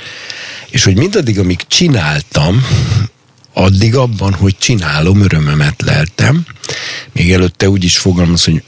és 0.69 0.83
hogy 0.83 0.97
mindaddig, 0.97 1.39
amíg 1.39 1.59
csináltam, 1.67 2.65
addig 3.53 3.95
abban, 3.95 4.33
hogy 4.33 4.57
csinálom, 4.57 5.21
örömömet 5.21 5.81
leltem. 5.81 6.45
Még 7.11 7.33
előtte 7.33 7.69
úgy 7.69 7.83
is 7.83 7.97
fogalmaz, 7.97 8.43
hogy 8.43 8.63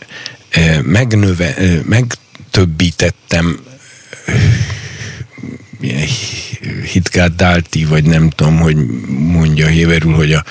eh, 0.49 0.81
megnöve, 0.81 1.55
eh, 1.55 1.79
megtöbbítettem 1.83 3.59
Hitkát 6.91 7.35
Dálti, 7.35 7.85
vagy 7.85 8.03
nem 8.03 8.29
tudom, 8.29 8.59
hogy 8.59 8.75
mondja 9.07 9.67
Héverül, 9.67 10.13
hogy, 10.13 10.33
a, 10.33 10.43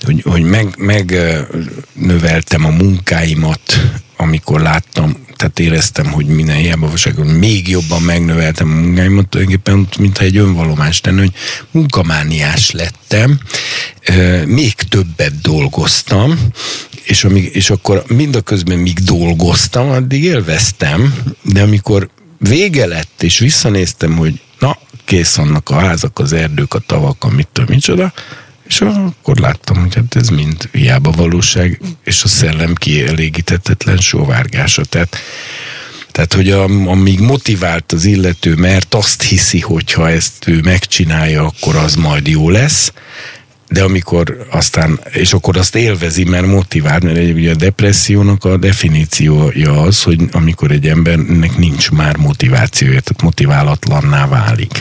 hogy, 0.00 0.22
hogy 0.22 0.42
meg, 0.42 0.74
megnöveltem 0.76 2.64
a 2.64 2.70
munkáimat, 2.70 3.60
amikor 4.16 4.60
láttam, 4.60 5.16
tehát 5.36 5.58
éreztem, 5.58 6.06
hogy 6.06 6.26
minden 6.26 6.56
hiába 6.56 6.84
valóságban 6.84 7.26
még 7.26 7.68
jobban 7.68 8.02
megnöveltem 8.02 8.70
a 8.70 8.74
munkáimat, 8.74 9.28
tulajdonképpen 9.28 9.88
mintha 9.98 10.24
egy 10.24 10.36
önvalomás 10.36 11.00
tenne, 11.00 11.20
hogy 11.20 11.32
munkamániás 11.70 12.70
lettem, 12.70 13.40
még 14.44 14.74
többet 14.74 15.40
dolgoztam, 15.40 16.38
és, 17.02 17.24
amíg, 17.24 17.50
és 17.54 17.70
akkor 17.70 18.04
mindaközben 18.06 18.78
míg 18.78 18.98
dolgoztam, 18.98 19.88
addig 19.88 20.24
élveztem, 20.24 21.14
de 21.42 21.62
amikor 21.62 22.08
vége 22.40 22.86
lett, 22.86 23.22
és 23.22 23.38
visszanéztem, 23.38 24.16
hogy 24.16 24.40
na, 24.58 24.78
kész 25.04 25.34
vannak 25.34 25.70
a 25.70 25.78
házak, 25.78 26.18
az 26.18 26.32
erdők, 26.32 26.74
a 26.74 26.78
tavak, 26.78 27.24
amit 27.24 27.48
tudom, 27.52 27.74
micsoda, 27.74 28.12
és 28.66 28.80
akkor 28.80 29.36
láttam, 29.36 29.76
hogy 29.76 29.94
hát 29.94 30.16
ez 30.16 30.28
mind 30.28 30.68
hiába 30.72 31.10
valóság, 31.10 31.80
és 32.04 32.22
a 32.22 32.28
szellem 32.28 32.74
kielégítetetlen 32.74 33.96
sóvárgása. 33.96 34.84
Tehát, 34.84 35.16
tehát 36.10 36.32
hogy 36.34 36.50
amíg 36.86 37.20
motivált 37.20 37.92
az 37.92 38.04
illető, 38.04 38.54
mert 38.54 38.94
azt 38.94 39.22
hiszi, 39.22 39.60
hogy 39.60 39.92
ha 39.92 40.10
ezt 40.10 40.46
ő 40.48 40.60
megcsinálja, 40.60 41.46
akkor 41.46 41.76
az 41.76 41.94
majd 41.94 42.26
jó 42.26 42.50
lesz, 42.50 42.92
de 43.70 43.82
amikor 43.82 44.46
aztán, 44.50 45.00
és 45.12 45.32
akkor 45.32 45.56
azt 45.56 45.76
élvezi, 45.76 46.24
mert 46.24 46.46
motivál, 46.46 46.98
mert 47.02 47.16
egy, 47.16 47.32
ugye 47.32 47.50
a 47.50 47.54
depressziónak 47.54 48.44
a 48.44 48.56
definíciója 48.56 49.80
az, 49.80 50.02
hogy 50.02 50.20
amikor 50.32 50.70
egy 50.70 50.88
embernek 50.88 51.56
nincs 51.56 51.90
már 51.90 52.16
motivációja, 52.16 53.00
tehát 53.00 53.22
motiválatlanná 53.22 54.26
válik. 54.26 54.80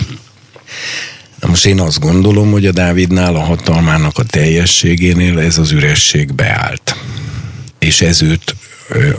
Na 1.40 1.48
most 1.48 1.66
én 1.66 1.80
azt 1.80 2.00
gondolom, 2.00 2.52
hogy 2.52 2.66
a 2.66 2.72
Dávidnál 2.72 3.36
a 3.36 3.40
hatalmának 3.44 4.18
a 4.18 4.24
teljességénél 4.24 5.40
ez 5.40 5.58
az 5.58 5.72
üresség 5.72 6.34
beállt. 6.34 6.96
És 7.80 8.02
ez 8.02 8.22
őt 8.22 8.56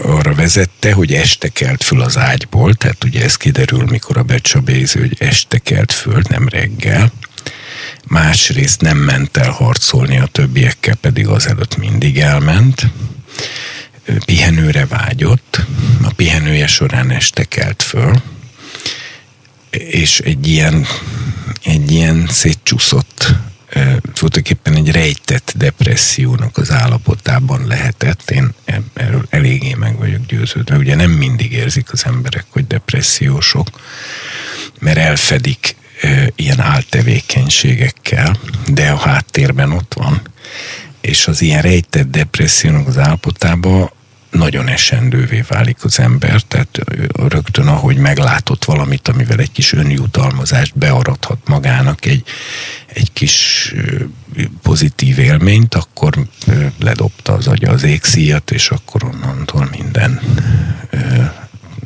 arra 0.03 0.35
vezette, 0.35 0.93
hogy 0.93 1.13
este 1.13 1.49
kelt 1.49 1.83
föl 1.83 2.01
az 2.01 2.19
ágyból, 2.19 2.75
tehát 2.75 3.05
ugye 3.05 3.25
ez 3.25 3.37
kiderül, 3.37 3.85
mikor 3.85 4.17
a 4.17 4.23
becsabéző, 4.23 5.01
hogy 5.01 5.17
este 5.19 5.59
kelt 5.59 5.93
föl, 5.93 6.23
nem 6.29 6.49
reggel, 6.49 7.13
másrészt 8.09 8.81
nem 8.81 8.99
ment 8.99 9.37
el 9.37 9.51
harcolni 9.51 10.19
a 10.19 10.27
többiekkel, 10.27 10.95
pedig 10.95 11.27
azelőtt 11.27 11.77
mindig 11.77 12.19
elment, 12.19 12.87
pihenőre 14.25 14.87
vágyott, 14.87 15.61
a 16.03 16.13
pihenője 16.13 16.67
során 16.67 17.11
este 17.11 17.45
kelt 17.45 17.83
föl, 17.83 18.23
és 19.71 20.19
egy 20.19 20.47
ilyen, 20.47 20.87
egy 21.63 21.91
ilyen 21.91 22.27
szétcsúszott 22.29 23.35
tulajdonképpen 24.13 24.75
egy 24.75 24.91
rejtett 24.91 25.53
depressziónak 25.57 26.57
az 26.57 26.71
állapotában 26.71 27.67
lehetett. 27.67 28.31
Én 28.31 28.55
erről 28.95 29.27
eléggé 29.31 29.75
meg 29.75 29.99
vagyok 29.99 30.27
győződve. 30.27 30.77
Ugye 30.77 30.95
nem 30.95 31.11
mindig 31.11 31.53
érzik 31.53 31.93
az 31.93 32.05
emberek, 32.07 32.45
hogy 32.49 32.67
depressziósok, 32.67 33.69
mert 34.79 34.99
elfedik 34.99 35.77
ilyen 36.37 36.61
áltevékenységekkel, 36.61 38.37
de 38.67 38.91
a 38.91 38.97
háttérben 38.97 39.73
ott 39.73 39.95
van, 39.95 40.21
és 41.01 41.27
az 41.27 41.43
ilyen 41.43 41.63
rejtett 41.63 42.11
depressziónak 42.11 42.87
az 42.87 42.99
állapotában 42.99 43.91
nagyon 44.31 44.69
esendővé 44.69 45.45
válik 45.49 45.85
az 45.85 45.99
ember, 45.99 46.41
tehát 46.41 46.79
rögtön, 47.29 47.67
ahogy 47.67 47.97
meglátott 47.97 48.65
valamit, 48.65 49.09
amivel 49.09 49.39
egy 49.39 49.53
kis 49.53 49.73
önjutalmazást 49.73 50.79
bearadhat 50.79 51.49
magának 51.49 52.05
egy, 52.05 52.23
egy 52.87 53.13
kis 53.13 53.75
pozitív 54.63 55.19
élményt, 55.19 55.75
akkor 55.75 56.15
ledobta 56.79 57.33
az 57.33 57.47
agya 57.47 57.71
az 57.71 57.83
égszíjat, 57.83 58.51
és 58.51 58.71
akkor 58.71 59.05
onnantól 59.05 59.69
minden 59.71 60.21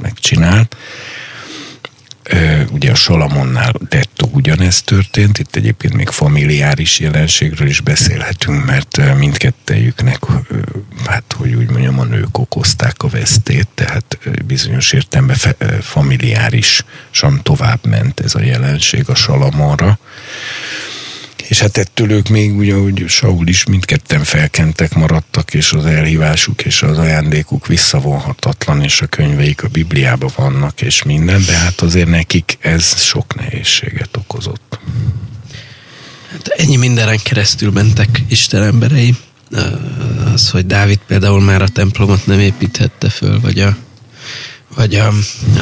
megcsinált 0.03 0.77
ugye 2.70 2.90
a 2.90 2.94
Salamonnál 2.94 3.72
dettó 3.88 4.30
ugyanezt 4.32 4.84
történt, 4.84 5.38
itt 5.38 5.56
egyébként 5.56 5.94
még 5.94 6.09
familiáris 6.09 6.98
jelenségről 6.98 7.68
is 7.68 7.80
beszélhetünk, 7.80 8.64
mert 8.64 9.16
mindkettejüknek, 9.16 10.18
hát 11.06 11.34
hogy 11.36 11.55
úgy 11.55 11.70
mondjam, 11.70 11.98
a 11.98 12.05
nők 12.05 12.38
okozták 12.38 13.02
a 13.02 13.09
vesztét, 13.09 13.68
tehát 13.74 14.18
bizonyos 14.46 14.92
értelemben 14.92 15.36
familiárisan 15.80 17.42
tovább 17.42 17.86
ment 17.86 18.20
ez 18.20 18.34
a 18.34 18.42
jelenség 18.42 19.09
a 19.09 19.14
Salamonra. 19.14 19.98
És 21.49 21.61
hát 21.61 21.77
ettől 21.77 22.11
ők 22.11 22.29
még 22.29 22.57
ugye, 22.57 22.75
hogy 22.75 23.05
Saul 23.09 23.49
is 23.49 23.65
mindketten 23.65 24.25
felkentek 24.25 24.95
maradtak, 24.95 25.55
és 25.55 25.73
az 25.73 25.87
elhívásuk 25.87 26.65
és 26.65 26.83
az 26.83 26.99
ajándékuk 26.99 27.66
visszavonhatatlan, 27.66 28.83
és 28.83 29.01
a 29.01 29.07
könyveik 29.07 29.62
a 29.62 29.69
Bibliában 29.69 30.31
vannak, 30.37 30.81
és 30.81 31.03
minden, 31.03 31.43
de 31.47 31.57
hát 31.57 31.81
azért 31.81 32.09
nekik 32.09 32.59
ez 32.61 33.03
sok 33.03 33.35
nehézséget 33.35 34.16
okozott. 34.16 34.79
Hát 36.31 36.49
ennyi 36.49 36.77
mindenen 36.77 37.19
keresztül 37.23 37.71
mentek 37.71 38.23
Isten 38.29 38.62
emberei. 38.62 39.16
Az, 40.33 40.51
hogy 40.51 40.66
Dávid 40.66 40.99
például 41.07 41.41
már 41.41 41.62
a 41.62 41.69
templomot 41.69 42.27
nem 42.27 42.41
építhette 42.41 43.09
föl, 43.09 43.41
vagy 43.41 43.59
a 43.59 43.77
vagy 44.74 44.94
a, 44.94 45.12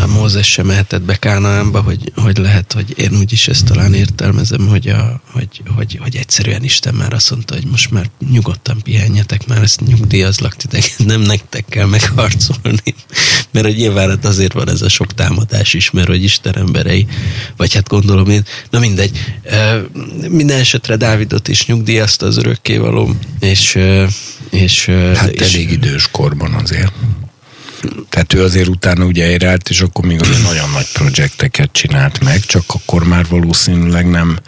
a 0.02 0.06
Mózes 0.06 0.50
sem 0.50 0.66
mehetett 0.66 1.02
be 1.02 1.16
Kánaánba, 1.16 1.80
hogy, 1.80 2.12
hogy 2.14 2.38
lehet, 2.38 2.72
hogy 2.72 2.94
én 2.98 3.16
úgyis 3.18 3.48
ezt 3.48 3.64
talán 3.64 3.94
értelmezem, 3.94 4.66
hogy, 4.68 4.88
a, 4.88 5.20
hogy, 5.32 5.62
hogy, 5.76 5.98
hogy 6.02 6.16
egyszerűen 6.16 6.64
Isten 6.64 6.94
már 6.94 7.12
azt 7.12 7.30
mondta, 7.30 7.54
hogy 7.54 7.66
most 7.66 7.90
már 7.90 8.10
nyugodtan 8.30 8.80
pihenjetek, 8.82 9.46
már 9.46 9.62
ezt 9.62 9.80
nyugdíjazlak 9.80 10.56
titeket, 10.56 10.94
nem 11.06 11.20
nektek 11.20 11.64
kell 11.68 11.86
megharcolni. 11.86 12.94
Mert 13.50 13.66
hogy 13.66 13.76
nyilván 13.76 14.08
hát 14.08 14.24
azért 14.24 14.52
van 14.52 14.68
ez 14.68 14.82
a 14.82 14.88
sok 14.88 15.14
támadás 15.14 15.74
is, 15.74 15.90
mert 15.90 16.08
hogy 16.08 16.22
Isten 16.22 16.56
emberei, 16.56 17.06
vagy 17.56 17.74
hát 17.74 17.88
gondolom 17.88 18.28
én, 18.28 18.44
na 18.70 18.78
mindegy. 18.78 19.18
Minden 20.28 20.58
esetre 20.58 20.96
Dávidot 20.96 21.48
is 21.48 21.66
nyugdíjazta 21.66 22.26
az 22.26 22.36
örökkévaló, 22.36 23.14
és, 23.40 23.78
és 24.50 24.84
Hát 25.14 25.28
és, 25.28 25.54
elég 25.54 25.70
idős 25.70 26.08
korban 26.10 26.52
azért. 26.54 26.92
Tehát 28.08 28.32
ő 28.32 28.42
azért 28.42 28.68
utána 28.68 29.04
ugye 29.04 29.24
helyreállt, 29.24 29.68
és 29.68 29.80
akkor 29.80 30.04
még 30.04 30.20
azért 30.20 30.42
nagyon 30.42 30.70
nagy 30.70 30.92
projekteket 30.92 31.72
csinált 31.72 32.24
meg, 32.24 32.40
csak 32.40 32.64
akkor 32.66 33.04
már 33.04 33.26
valószínűleg 33.28 34.10
nem, 34.10 34.38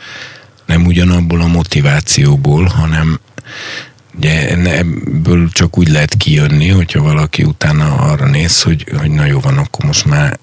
nem 0.67 0.87
ugyanabból 0.87 1.41
a 1.41 1.47
motivációból, 1.47 2.65
hanem 2.65 3.21
ugye 4.17 4.57
ebből 4.79 5.49
csak 5.53 5.79
úgy 5.79 5.89
lehet 5.89 6.15
kijönni, 6.15 6.69
hogyha 6.69 7.03
valaki 7.03 7.43
utána 7.43 7.97
arra 7.97 8.27
néz, 8.27 8.63
hogy, 8.63 8.85
hogy 8.99 9.11
na 9.11 9.25
jó 9.25 9.41
van, 9.41 9.59
akkor 9.59 9.85
most 9.85 10.05
már 10.05 10.39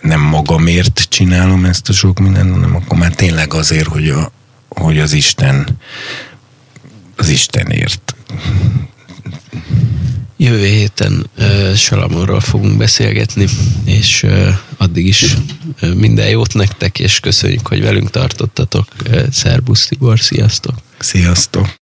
nem 0.00 0.20
magamért 0.20 1.06
csinálom 1.08 1.64
ezt 1.64 1.88
a 1.88 1.92
sok 1.92 2.18
mindent, 2.18 2.50
hanem 2.50 2.74
akkor 2.74 2.98
már 2.98 3.14
tényleg 3.14 3.54
azért, 3.54 3.86
hogy, 3.86 4.08
a, 4.08 4.32
hogy 4.68 4.98
az 4.98 5.12
Isten 5.12 5.78
az 7.16 7.28
Istenért 7.28 8.14
Jövő 10.42 10.66
héten 10.66 11.30
uh, 11.38 11.74
Salamonról 11.74 12.40
fogunk 12.40 12.76
beszélgetni, 12.76 13.46
és 13.84 14.22
uh, 14.22 14.48
addig 14.76 15.06
is 15.06 15.34
uh, 15.82 15.94
minden 15.94 16.28
jót 16.28 16.54
nektek, 16.54 16.98
és 16.98 17.20
köszönjük, 17.20 17.66
hogy 17.66 17.82
velünk 17.82 18.10
tartottatok. 18.10 18.86
Uh, 19.10 19.22
Szerbusz 19.30 19.86
Tibor, 19.86 20.18
sziasztok! 20.18 20.74
Sziasztok! 20.98 21.80